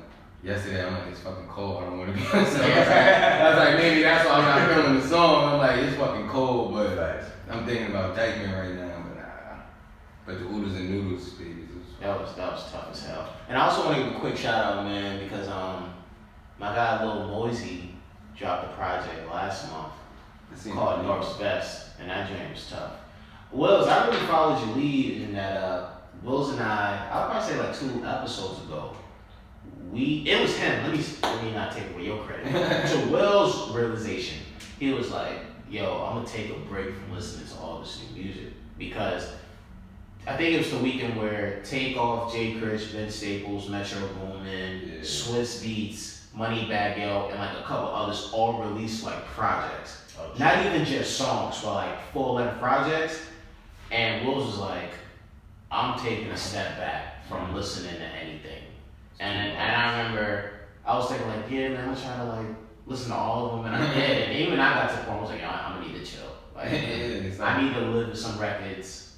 yesterday 0.43 0.83
I'm 0.83 0.91
like 0.93 1.07
it's 1.11 1.19
fucking 1.19 1.47
cold, 1.47 1.83
I 1.83 1.85
don't 1.85 1.99
want 1.99 2.11
to 2.15 2.19
be 2.19 2.25
on. 2.25 2.31
So 2.31 2.37
I 2.37 2.43
was 2.43 2.55
like, 2.55 2.67
I 2.67 3.49
was 3.49 3.57
like, 3.59 3.75
maybe 3.75 4.01
that's 4.01 4.27
why 4.27 4.33
I'm 4.33 4.45
not 4.45 4.75
feeling 4.75 4.99
the 4.99 5.07
song. 5.07 5.53
I'm 5.53 5.59
like 5.59 5.77
it's 5.83 5.97
fucking 5.97 6.27
cold, 6.29 6.73
but 6.73 6.95
Facts. 6.97 7.31
I'm 7.47 7.65
thinking 7.65 7.91
about 7.91 8.17
Dyckman 8.17 8.53
right 8.59 8.73
now, 8.73 9.03
but 9.07 9.15
nah. 9.17 9.61
But 10.25 10.39
the 10.39 10.45
oodles 10.45 10.75
and 10.75 10.89
noodles, 10.89 11.29
baby. 11.31 11.69
That 12.01 12.19
was 12.19 12.33
that 12.35 12.51
was 12.53 12.71
tough 12.71 12.87
as 12.91 13.05
hell. 13.05 13.33
And 13.49 13.57
I 13.57 13.67
also 13.67 13.85
want 13.85 13.97
to 13.97 14.03
give 14.03 14.15
a 14.15 14.19
quick 14.19 14.37
shout 14.37 14.63
out, 14.63 14.85
man, 14.85 15.19
because 15.23 15.47
um 15.49 15.93
my 16.57 16.73
guy 16.73 17.03
Lil 17.03 17.27
Mosey 17.27 17.95
dropped 18.35 18.65
a 18.65 18.75
project 18.75 19.29
last 19.29 19.69
month 19.71 19.93
called 20.73 21.05
Northsbest, 21.05 21.89
and 21.99 22.09
that 22.09 22.29
joint 22.29 22.51
was 22.51 22.67
tough. 22.69 22.93
Wills, 23.51 23.87
I 23.87 24.07
really 24.07 24.19
followed 24.27 24.65
your 24.65 24.75
lead 24.77 25.21
in 25.21 25.33
that. 25.33 25.57
Uh, 25.57 25.89
Wills 26.23 26.51
and 26.51 26.59
I, 26.59 27.09
I'll 27.11 27.29
probably 27.29 27.49
say 27.49 27.57
like 27.59 27.77
two 27.77 28.05
episodes 28.05 28.61
ago, 28.65 28.93
we 29.91 30.23
it 30.27 30.41
was 30.41 30.55
him. 30.57 30.83
Let 30.83 30.91
me 30.95 31.03
let 31.23 31.43
me 31.43 31.51
not 31.53 31.71
take 31.71 31.89
away 31.93 32.03
your 32.05 32.21
credit. 32.23 32.51
to 32.87 33.07
Will's 33.11 33.71
realization, 33.73 34.39
he 34.79 34.91
was 34.91 35.11
like, 35.11 35.37
"Yo, 35.69 36.03
I'm 36.05 36.17
gonna 36.17 36.27
take 36.27 36.51
a 36.51 36.59
break 36.69 36.93
from 36.93 37.13
listening 37.15 37.47
to 37.47 37.55
all 37.55 37.79
this 37.79 38.01
new 38.13 38.23
music 38.23 38.53
because." 38.77 39.31
I 40.27 40.35
think 40.35 40.53
it 40.53 40.57
was 40.57 40.69
the 40.69 40.77
weekend 40.79 41.17
where 41.17 41.61
Takeoff, 41.63 42.33
Jay 42.33 42.59
Critch, 42.59 42.81
Vince 42.87 43.15
Staples, 43.15 43.69
Metro 43.69 44.01
Boomin, 44.09 44.81
Yeah. 44.85 44.99
Swizz 44.99 45.63
Beatz, 45.63 46.25
Moneybagg 46.35 46.97
Yo, 46.99 47.29
and 47.31 47.39
like 47.39 47.57
a 47.57 47.63
couple 47.63 47.87
others 47.87 48.29
all 48.33 48.61
released 48.61 49.05
like 49.05 49.25
projects. 49.27 50.01
Oh, 50.19 50.29
Not 50.37 50.65
even 50.65 50.83
just 50.85 51.15
songs, 51.17 51.61
but 51.63 51.73
like 51.73 52.11
full 52.11 52.33
length 52.33 52.59
projects. 52.59 53.21
And 53.91 54.25
Wills 54.27 54.45
was 54.45 54.57
like, 54.59 54.91
I'm 55.71 55.99
taking 55.99 56.27
a 56.27 56.37
step 56.37 56.77
back 56.77 57.27
from 57.27 57.53
listening 57.53 57.95
to 57.95 58.05
anything. 58.05 58.63
And 59.19 59.57
and 59.57 59.75
I 59.75 59.97
remember 60.01 60.51
I 60.85 60.95
was 60.95 61.09
thinking 61.09 61.27
like, 61.27 61.49
yeah, 61.49 61.69
man, 61.69 61.89
I'm 61.89 61.95
trying 61.95 62.19
to 62.19 62.25
try 62.25 62.25
to 62.25 62.47
like 62.47 62.55
listen 62.85 63.09
to 63.11 63.15
all 63.17 63.49
of 63.51 63.63
them, 63.63 63.73
and 63.73 63.83
I 63.83 63.93
did. 63.93 64.29
And 64.29 64.37
even 64.39 64.59
I 64.59 64.73
got 64.73 64.89
to 64.91 64.95
the 64.97 65.03
point 65.03 65.09
where 65.09 65.17
I 65.17 65.21
was 65.21 65.29
like, 65.31 65.41
yo, 65.41 65.47
I'm 65.47 65.79
gonna 65.81 65.87
need 65.93 66.03
to 66.03 66.11
chill. 66.11 66.31
Like, 66.55 66.71
yeah, 66.71 67.45
I 67.45 67.61
need 67.61 67.73
to 67.73 67.81
live 67.81 68.09
with 68.09 68.17
some 68.17 68.39
records. 68.39 69.15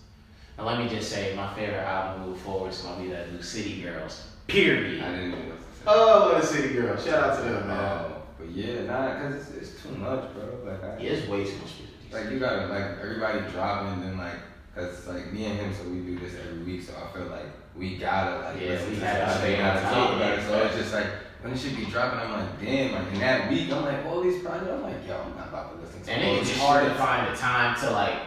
And 0.58 0.68
let 0.68 0.80
me 0.80 0.90
just 0.90 1.10
say, 1.10 1.34
my 1.36 1.54
favorite 1.56 1.80
album 1.80 2.30
move 2.30 2.40
forward 2.40 2.70
is 2.72 2.80
gonna 2.80 3.02
be 3.02 3.10
that 3.10 3.32
new 3.32 3.42
City 3.42 3.82
Girls. 3.82 4.28
Period. 4.48 5.02
I 5.02 5.12
didn't 5.12 5.28
even 5.32 5.32
know 5.32 5.56
what 5.56 5.58
to 5.58 5.64
say. 5.64 5.82
Oh, 5.88 6.40
the 6.40 6.46
City 6.46 6.74
Girls. 6.74 7.06
Shout 7.06 7.30
out 7.30 7.38
to 7.38 7.50
them, 7.50 7.68
man. 7.68 7.78
Oh, 7.80 8.22
but 8.38 8.50
yeah, 8.50 8.82
nah, 8.84 9.20
cause 9.22 9.36
it's, 9.36 9.52
it's 9.72 9.82
too 9.84 9.92
much, 9.92 10.34
bro. 10.34 10.60
Like, 10.66 10.84
I, 10.84 10.98
Yeah, 11.02 11.12
it's 11.12 11.28
way 11.28 11.46
too 11.46 11.52
much 11.58 11.74
music. 11.80 12.12
like 12.12 12.30
you 12.30 12.40
gotta 12.40 12.68
like 12.68 13.00
everybody 13.02 13.40
dropping, 13.52 14.02
then 14.02 14.18
like, 14.18 14.36
cause 14.76 15.08
like 15.08 15.32
me 15.34 15.46
and 15.46 15.60
him, 15.60 15.74
so 15.74 15.84
we 15.90 16.00
do 16.00 16.18
this 16.20 16.34
every 16.46 16.64
week. 16.64 16.82
So 16.84 16.94
I 16.96 17.12
feel 17.18 17.28
like 17.28 17.46
we 17.76 17.98
gotta 17.98 18.40
like 18.46 18.62
Yeah, 18.62 18.70
listen 18.72 18.90
we 18.90 18.96
to 18.96 19.02
gotta 19.02 19.18
stuff, 19.30 19.38
stay 19.40 19.58
gotta 19.58 19.80
on 19.80 19.84
talk 19.94 20.08
top. 20.10 20.16
about 20.18 20.40
it. 20.40 20.44
So 20.46 20.64
it's 20.66 20.76
just 20.76 20.94
like 20.94 21.08
when 21.42 21.54
it 21.54 21.58
should 21.60 21.76
be 21.76 21.86
dropping, 21.86 22.20
I'm 22.20 22.32
like, 22.32 22.62
damn. 22.62 22.92
Like 22.94 23.14
in 23.14 23.20
that 23.20 23.50
week, 23.50 23.72
I'm 23.72 23.84
like, 23.84 24.06
all 24.06 24.22
these 24.22 24.42
projects. 24.44 24.70
I'm 24.72 24.82
like, 24.84 25.08
yo, 25.08 25.18
I'm 25.22 25.36
not 25.36 25.48
about 25.50 25.76
to 25.76 25.82
listen 25.86 26.02
to. 26.04 26.12
And 26.12 26.38
it's 26.40 26.56
hard 26.58 26.86
to 26.86 26.94
find 26.96 27.32
the 27.34 27.38
time 27.38 27.80
to 27.82 27.90
like 27.92 28.20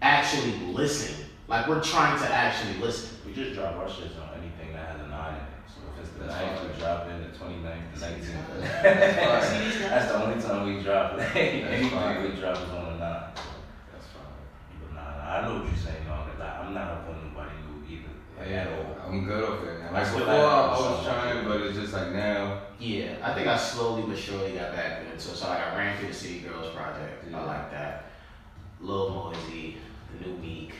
actually 0.00 0.52
listen. 0.72 1.26
Like 1.48 1.68
we're 1.68 1.82
trying 1.82 2.18
to 2.20 2.26
actually 2.32 2.78
listen. 2.80 3.18
We 3.26 3.32
just 3.34 3.54
drop 3.54 3.76
our 3.76 3.88
shit 3.88 4.10
on 4.18 4.38
anything 4.40 4.72
that 4.72 4.88
has 4.92 5.00
a 5.00 5.08
nine 5.08 5.34
in 5.34 5.40
it. 5.40 5.68
So 5.68 5.80
if 5.92 6.00
it's 6.04 6.12
the 6.16 6.24
That's 6.24 6.40
ninth, 6.40 6.58
fine. 6.58 6.68
we 6.68 6.78
drop 6.80 7.08
in 7.08 7.20
the 7.20 7.28
29th, 7.28 7.94
the 7.94 8.06
19th. 8.06 8.60
That's. 8.82 9.78
That's 9.92 10.06
the 10.12 10.22
only 10.24 10.42
time 10.42 10.60
we 10.76 10.82
drop. 10.82 11.16
That's 11.18 11.36
Anything 11.36 12.22
we 12.22 12.40
drop 12.40 12.56
is 12.56 12.70
on 12.70 12.84
the 12.92 12.98
nine. 12.98 13.22
That's 13.92 14.06
fine. 14.16 14.32
But 14.80 14.94
nah, 14.94 15.00
nah, 15.02 15.21
I 15.32 15.48
know 15.48 15.54
what 15.60 15.64
you're 15.68 15.76
saying, 15.76 16.02
I, 16.42 16.60
I'm 16.60 16.74
not 16.74 16.90
up 16.90 17.08
on 17.08 17.28
nobody 17.28 17.50
new 17.64 17.96
either. 17.96 18.10
Like, 18.38 18.48
at 18.48 18.66
Yeah, 18.68 18.76
all. 18.76 19.12
I'm 19.12 19.24
good 19.24 19.44
off 19.44 19.64
it 19.64 19.80
now. 19.80 19.88
I 19.88 19.92
Like 19.92 20.04
before, 20.04 20.26
like 20.26 20.38
I 20.38 20.70
was 20.70 21.06
trying, 21.06 21.44
but 21.48 21.60
it's 21.62 21.78
just 21.78 21.92
like 21.92 22.12
now. 22.12 22.62
Yeah, 22.78 23.16
I 23.22 23.34
think 23.34 23.46
I 23.46 23.56
slowly 23.56 24.02
but 24.02 24.18
surely 24.18 24.52
got 24.52 24.72
back 24.72 25.00
into 25.00 25.12
it. 25.14 25.20
So 25.20 25.48
like 25.48 25.58
I 25.58 25.76
ran 25.76 25.98
through 25.98 26.08
the 26.08 26.14
City 26.14 26.40
Girls 26.40 26.74
project. 26.74 27.24
Yeah. 27.30 27.40
I 27.40 27.44
like 27.44 27.70
that. 27.70 28.06
Lil 28.80 29.10
Mosey, 29.10 29.76
the 30.12 30.26
new 30.26 30.34
week. 30.36 30.72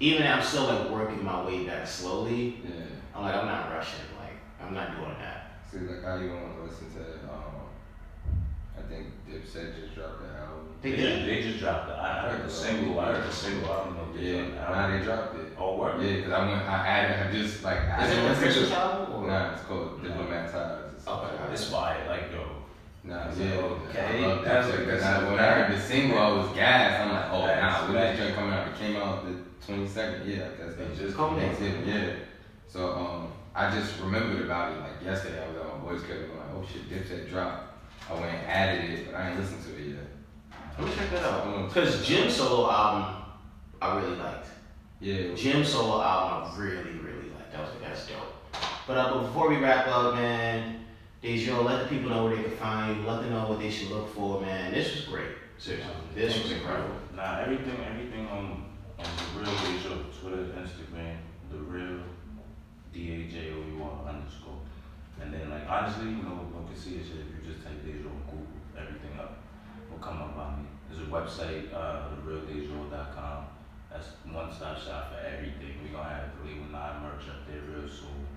Even 0.00 0.26
I'm 0.26 0.42
still 0.42 0.64
like 0.64 0.90
working 0.90 1.24
my 1.24 1.44
way 1.44 1.64
back 1.64 1.86
slowly. 1.86 2.60
Yeah. 2.62 2.84
I'm 3.14 3.22
like 3.22 3.34
I'm 3.34 3.46
not 3.46 3.70
rushing. 3.70 4.00
Like 4.18 4.36
I'm 4.60 4.74
not 4.74 4.96
doing 4.96 5.16
that. 5.18 5.58
See, 5.70 5.78
like 5.78 6.04
how 6.04 6.16
you 6.16 6.30
want 6.30 6.56
to 6.56 6.62
listen 6.62 6.90
to? 6.94 7.17
I 8.88 8.94
think 8.94 9.06
Dipset 9.28 9.78
just 9.80 9.94
dropped 9.94 10.22
the 10.22 10.28
album. 10.40 10.68
They 10.80 10.90
They, 10.92 10.96
did? 10.96 11.14
just, 11.16 11.26
they 11.26 11.42
just 11.42 11.58
dropped 11.60 11.88
the, 11.88 11.94
I 11.94 12.20
heard 12.20 12.44
the 12.44 12.50
single, 12.50 12.98
I 13.00 13.12
heard 13.12 13.28
the 13.28 13.32
single, 13.32 13.70
I 13.72 13.76
don't 13.84 13.94
know 13.96 14.06
if 14.14 14.20
they 14.20 14.26
Yeah, 14.32 14.42
dropped 14.42 14.54
the 14.70 14.76
now 14.76 14.98
they 14.98 15.04
dropped 15.04 15.34
it. 15.36 15.52
Oh, 15.58 15.76
word? 15.76 16.02
Yeah, 16.02 16.16
because 16.16 16.32
I 16.32 16.46
went, 16.48 16.62
I 16.68 16.86
added, 16.86 17.26
I 17.28 17.32
just 17.32 17.62
like 17.64 17.78
I 17.80 18.04
Is 18.04 18.10
it 18.12 18.14
didn't 18.14 18.24
an 18.24 18.30
listen 18.30 18.44
to. 18.44 18.58
official 18.60 18.76
album 18.76 19.14
or? 19.24 19.26
Nah, 19.28 19.52
it's 19.52 19.62
called 19.64 20.02
Diplomatic 20.02 20.52
Ties. 20.52 20.78
It's- 20.78 21.06
Okay. 21.08 21.52
It's 21.52 21.64
fire, 21.70 22.06
like, 22.08 22.32
yo. 22.32 22.44
Nah, 23.04 23.28
It's 23.28 23.38
yeah, 23.38 23.52
okay. 23.54 24.22
I 24.24 24.26
love 24.26 24.44
That's 24.44 24.66
Dipset. 24.68 24.70
like- 24.70 24.78
Because 24.80 25.00
that's 25.02 25.22
I- 25.22 25.30
when 25.30 25.38
I 25.38 25.42
heard 25.52 25.72
the 25.76 25.80
single, 25.80 26.18
I 26.18 26.28
was 26.32 26.48
gassed. 26.56 27.00
I'm 27.02 27.12
like, 27.14 27.24
oh, 27.32 27.46
That's 27.46 27.80
nah, 27.80 27.86
when 27.86 27.96
right. 27.96 28.16
this 28.16 28.18
joint 28.20 28.34
coming 28.36 28.52
out? 28.54 28.68
It 28.68 28.74
came 28.78 28.96
out 28.96 29.24
the 29.24 29.34
22nd. 29.66 30.26
Yeah, 30.26 30.44
I 30.48 30.66
guess 30.66 30.74
They 30.76 31.04
just 31.04 31.16
Come 31.16 31.36
next 31.38 31.58
on. 31.60 31.64
year. 31.64 31.82
Yeah. 31.86 32.12
So 32.68 32.92
um, 32.94 33.32
I 33.54 33.74
just 33.74 33.98
remembered 34.00 34.42
about 34.44 34.72
it 34.72 34.80
like 34.80 35.02
yesterday. 35.04 35.42
I 35.44 35.48
was 35.48 35.56
at 35.56 35.64
my 35.66 35.78
boys' 35.84 36.02
club. 36.02 36.18
I'm 36.30 36.38
like, 36.38 36.48
oh 36.56 36.64
shit, 36.70 36.88
Dipset 36.90 37.28
dropped. 37.30 37.67
I 38.08 38.14
went 38.14 38.24
and 38.26 38.46
added 38.46 38.90
it, 38.90 39.06
but 39.06 39.14
I 39.14 39.30
ain't 39.30 39.40
listened 39.40 39.62
to 39.64 39.76
it 39.76 39.88
yet. 39.88 40.06
Let 40.78 40.88
me 40.88 40.94
check 40.94 41.10
that 41.10 41.24
out. 41.24 41.70
Cause 41.72 42.06
Jim 42.06 42.30
solo 42.30 42.70
album, 42.70 43.22
I 43.82 43.98
really 43.98 44.16
liked. 44.16 44.46
Yeah. 45.00 45.34
Jim 45.34 45.64
solo 45.64 46.02
album, 46.02 46.50
I 46.50 46.58
really, 46.58 46.98
really 46.98 47.28
liked. 47.36 47.52
That 47.52 47.60
was 47.60 47.70
that's 47.82 48.06
dope. 48.06 48.34
But 48.86 48.96
uh, 48.96 49.14
but 49.14 49.22
before 49.26 49.48
we 49.48 49.56
wrap 49.56 49.86
up, 49.88 50.14
man, 50.14 50.84
Dejo, 51.22 51.64
let 51.64 51.82
the 51.82 51.88
people 51.88 52.10
know 52.10 52.24
where 52.24 52.36
they 52.36 52.42
can 52.42 52.52
find 52.52 52.96
you. 52.96 53.06
Let 53.06 53.20
them 53.22 53.30
know 53.30 53.48
what 53.48 53.58
they 53.58 53.70
should 53.70 53.90
look 53.90 54.14
for, 54.14 54.40
man. 54.40 54.72
This 54.72 54.94
was 54.94 55.04
great. 55.04 55.32
Seriously, 55.58 55.92
this 56.14 56.40
was 56.40 56.52
incredible. 56.52 56.94
Nah, 57.14 57.40
everything, 57.40 57.76
everything 57.84 58.28
on, 58.28 58.64
on 58.98 59.04
the 59.34 59.40
real 59.40 59.50
Dajour, 59.50 60.04
Twitter, 60.20 60.44
Instagram, 60.56 61.16
the 61.50 61.58
real 61.58 62.00
D 62.92 63.12
A 63.12 63.30
J 63.30 63.50
O 63.50 63.76
U 63.76 63.82
R 63.82 64.08
underscore. 64.08 64.60
And 65.20 65.34
then 65.34 65.50
like 65.50 65.68
honestly, 65.68 66.10
you 66.10 66.22
know, 66.22 66.46
you 66.46 66.66
can 66.66 66.76
see 66.76 66.96
it 66.96 67.04
shit 67.04 67.26
if 67.26 67.28
you 67.34 67.42
just 67.42 67.64
type 67.64 67.78
Dajour 67.84 68.10
on 68.10 68.22
Google, 68.30 68.54
everything 68.78 69.18
up 69.18 69.42
will 69.90 69.98
come 69.98 70.22
up 70.22 70.36
on 70.36 70.62
me. 70.62 70.68
There's 70.88 71.02
a 71.02 71.10
website, 71.10 71.74
uh, 71.74 72.14
therealdajour.com. 72.24 73.46
That's 73.90 74.08
one 74.30 74.52
stop 74.52 74.78
shop 74.78 75.12
for 75.12 75.20
everything. 75.20 75.80
We're 75.82 75.96
gonna 75.96 76.08
have 76.08 76.30
Label 76.44 76.68
Nine 76.70 77.02
merch 77.02 77.28
up 77.28 77.48
there 77.48 77.64
real 77.66 77.88
soon. 77.88 78.28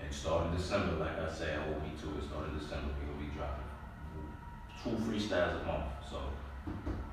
And 0.00 0.12
starting 0.14 0.54
December, 0.54 1.00
like 1.02 1.18
I 1.18 1.32
said, 1.32 1.58
hold 1.66 1.82
me 1.82 1.90
to 2.00 2.06
it. 2.16 2.24
Starting 2.28 2.54
December, 2.56 2.94
we're 2.94 3.08
gonna 3.12 3.24
be 3.24 3.34
dropping 3.34 3.68
two 4.78 4.94
freestyles 5.04 5.60
a 5.60 5.64
month. 5.66 5.90
So 6.06 6.22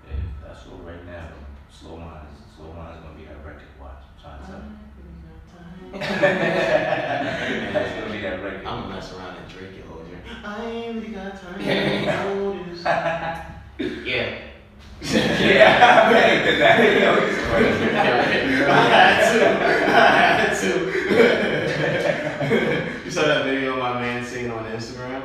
yeah, 0.06 0.22
that's 0.43 0.68
what 0.68 0.85
right 0.85 1.06
now. 1.06 1.27
Slow 1.72 1.97
minds, 1.97 2.39
slow 2.56 2.72
minds 2.72 3.02
gonna 3.03 3.18
be 3.18 3.26
that 3.26 3.43
record 3.43 3.73
watch. 3.81 4.06
I'm 4.06 4.22
trying 4.22 4.39
to 4.39 4.45
tell 4.45 4.61
you. 4.64 4.85
That's 5.99 7.91
gonna 7.99 8.11
be 8.11 8.19
that 8.22 8.41
record. 8.43 8.65
I'm 8.65 8.81
gonna 8.84 8.95
mess 8.95 9.14
around 9.14 9.38
and 9.38 9.47
drink 9.49 9.73
it 9.77 9.85
whole 9.85 10.03
drink. 10.03 10.23
I 10.43 10.65
ain't 10.65 10.95
really 10.95 11.10
got 11.14 11.41
time 11.41 11.60
to 11.60 11.65
notice. 12.06 12.84
Yeah. 14.06 14.39
yeah, 15.02 16.07
I 16.07 16.14
made 16.14 16.60
that. 16.60 16.93
You 16.93 16.99
know, 16.99 17.15
it's 17.19 17.38
I 18.68 18.69
had 18.88 19.34
to. 19.34 19.39
I 19.88 19.89
had 20.18 20.53
to. 20.61 20.69
you 23.06 23.11
saw 23.11 23.23
that 23.26 23.43
video 23.45 23.73
of 23.73 23.80
my 23.80 23.93
man 23.99 24.26
singing 24.26 24.52
on 24.52 24.65
Instagram 24.65 25.22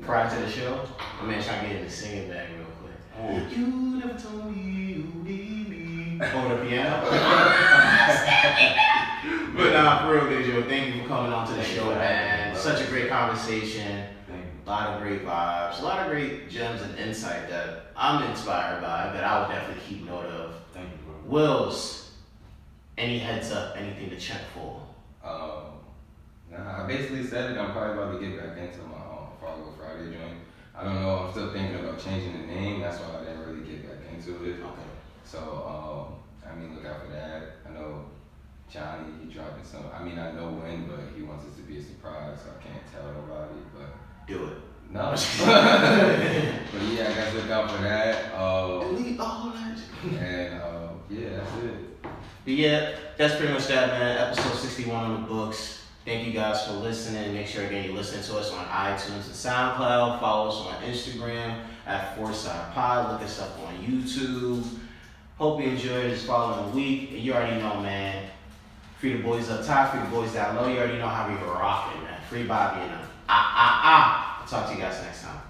prior 0.00 0.28
to 0.28 0.36
the 0.36 0.48
show? 0.50 0.86
My 1.20 1.26
man 1.26 1.42
trying 1.42 1.62
to 1.62 1.68
get 1.68 1.76
in 1.78 1.84
the 1.84 1.90
singing 1.90 2.28
bag 2.28 2.48
real 2.56 2.66
quick. 2.80 2.94
Oh. 3.18 3.46
You 3.54 3.66
never 3.98 4.18
told 4.18 4.54
me 4.56 4.62
you 4.62 5.12
need 5.22 5.68
me. 5.68 6.20
On 6.20 6.48
the 6.50 6.56
piano. 6.66 7.06
but 9.56 9.72
nah, 9.72 10.02
for 10.02 10.14
real, 10.14 10.24
Dejo, 10.24 10.68
thank 10.68 10.94
you 10.94 11.02
for 11.02 11.08
coming 11.08 11.32
on 11.32 11.46
to 11.46 11.54
the 11.54 11.62
Thank 11.62 11.76
show, 11.76 11.90
man. 11.90 12.56
Such 12.56 12.80
a 12.80 12.86
great 12.86 13.08
conversation. 13.08 14.06
Thank 14.26 14.44
you. 14.44 14.50
A 14.66 14.68
lot 14.68 14.88
of 14.88 15.02
great 15.02 15.24
vibes, 15.24 15.80
a 15.80 15.84
lot 15.84 16.00
of 16.00 16.08
great 16.10 16.50
gems 16.50 16.82
and 16.82 16.98
insight 16.98 17.48
that 17.48 17.92
I'm 17.96 18.28
inspired 18.30 18.80
by 18.80 19.12
that 19.12 19.24
I 19.24 19.40
would 19.40 19.54
definitely 19.54 19.82
keep 19.88 20.04
note 20.04 20.26
of. 20.26 20.54
Thank 20.72 20.90
you, 20.90 20.96
bro. 21.06 21.30
Wills, 21.30 22.10
any 22.98 23.18
heads 23.18 23.52
up, 23.52 23.76
anything 23.76 24.10
to 24.10 24.18
check 24.18 24.40
for? 24.54 24.80
Um, 25.24 25.80
nah, 26.50 26.84
I 26.84 26.86
basically 26.86 27.24
said 27.24 27.52
it. 27.52 27.58
I'm 27.58 27.72
probably 27.72 28.02
about 28.02 28.20
to 28.20 28.26
get 28.26 28.38
back 28.38 28.58
into 28.58 28.78
my 28.88 28.96
um, 28.96 29.28
Fargo 29.40 29.72
Friday 29.78 30.12
joint. 30.12 30.38
I 30.74 30.84
don't 30.84 31.02
know. 31.02 31.18
I'm 31.18 31.30
still 31.32 31.52
thinking 31.52 31.76
about 31.76 32.02
changing 32.02 32.32
the 32.32 32.46
name. 32.46 32.80
That's 32.80 32.98
why 32.98 33.20
I 33.20 33.24
didn't 33.24 33.46
really 33.46 33.68
get 33.68 33.86
back 33.86 34.12
into 34.12 34.44
it. 34.44 34.60
Okay. 34.60 34.90
So, 35.24 35.38
um, 35.38 36.19
I 36.50 36.54
mean, 36.56 36.74
look 36.74 36.84
out 36.86 37.02
for 37.02 37.12
that. 37.12 37.56
I 37.68 37.72
know 37.72 38.06
Johnny, 38.70 39.04
he 39.22 39.32
dropping 39.32 39.64
some. 39.64 39.84
I 39.94 40.02
mean, 40.02 40.18
I 40.18 40.32
know 40.32 40.48
when, 40.50 40.86
but 40.86 41.00
he 41.16 41.22
wants 41.22 41.44
it 41.46 41.56
to 41.56 41.62
be 41.62 41.78
a 41.78 41.82
surprise, 41.82 42.38
so 42.42 42.50
I 42.58 42.62
can't 42.62 42.84
tell 42.92 43.12
nobody. 43.12 43.60
But 43.74 44.26
Do 44.26 44.44
it. 44.46 44.56
no. 44.90 45.10
but 45.10 46.82
yeah, 46.82 47.08
I 47.10 47.14
guess 47.14 47.34
look 47.34 47.50
out 47.50 47.70
for 47.70 47.82
that. 47.82 48.32
Uh, 48.34 48.80
Delete 48.80 49.20
all 49.20 49.50
that. 49.50 49.78
and 50.20 50.54
uh, 50.62 50.88
yeah, 51.08 51.28
that's 51.38 51.56
it. 51.64 52.02
But 52.44 52.54
yeah, 52.54 52.96
that's 53.16 53.36
pretty 53.36 53.52
much 53.52 53.66
that, 53.68 53.88
man. 53.88 54.18
Episode 54.30 54.54
61 54.56 55.04
on 55.04 55.22
the 55.22 55.28
books. 55.28 55.76
Thank 56.04 56.26
you 56.26 56.32
guys 56.32 56.66
for 56.66 56.72
listening. 56.74 57.34
Make 57.34 57.46
sure 57.46 57.64
again 57.66 57.84
you 57.84 57.92
listen 57.92 58.22
to 58.22 58.38
us 58.40 58.50
on 58.52 58.64
iTunes 58.66 59.26
and 59.26 59.34
SoundCloud. 59.34 60.18
Follow 60.20 60.48
us 60.48 60.56
on 60.66 60.82
Instagram 60.82 61.62
at 61.86 62.16
Fourside 62.16 62.72
Pod. 62.72 63.12
Look 63.12 63.22
us 63.22 63.38
up 63.40 63.58
on 63.60 63.76
YouTube. 63.84 64.64
Hope 65.40 65.58
you 65.58 65.70
enjoyed 65.70 66.10
this 66.10 66.26
following 66.26 66.74
week. 66.74 67.12
And 67.12 67.20
you 67.20 67.32
already 67.32 67.58
know, 67.62 67.80
man. 67.80 68.28
Free 68.98 69.14
the 69.14 69.22
boys 69.22 69.48
up 69.48 69.64
top, 69.64 69.90
free 69.90 70.00
the 70.00 70.06
boys 70.08 70.34
down 70.34 70.54
low. 70.54 70.68
You 70.68 70.78
already 70.78 70.98
know 70.98 71.08
how 71.08 71.26
we 71.26 71.34
were 71.34 71.54
rocking, 71.54 72.02
man. 72.02 72.20
Free 72.28 72.42
Bobby 72.42 72.82
and 72.82 72.90
them. 72.90 73.08
Ah 73.26 73.54
ah 73.56 73.80
ah. 73.82 74.42
I'll 74.42 74.46
talk 74.46 74.68
to 74.68 74.74
you 74.74 74.82
guys 74.82 75.02
next 75.02 75.22
time. 75.22 75.40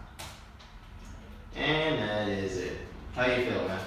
And 1.57 1.99
that 1.99 2.29
is 2.29 2.57
it. 2.59 2.79
How 3.17 3.27
you 3.27 3.45
feel, 3.45 3.67
man? 3.67 3.81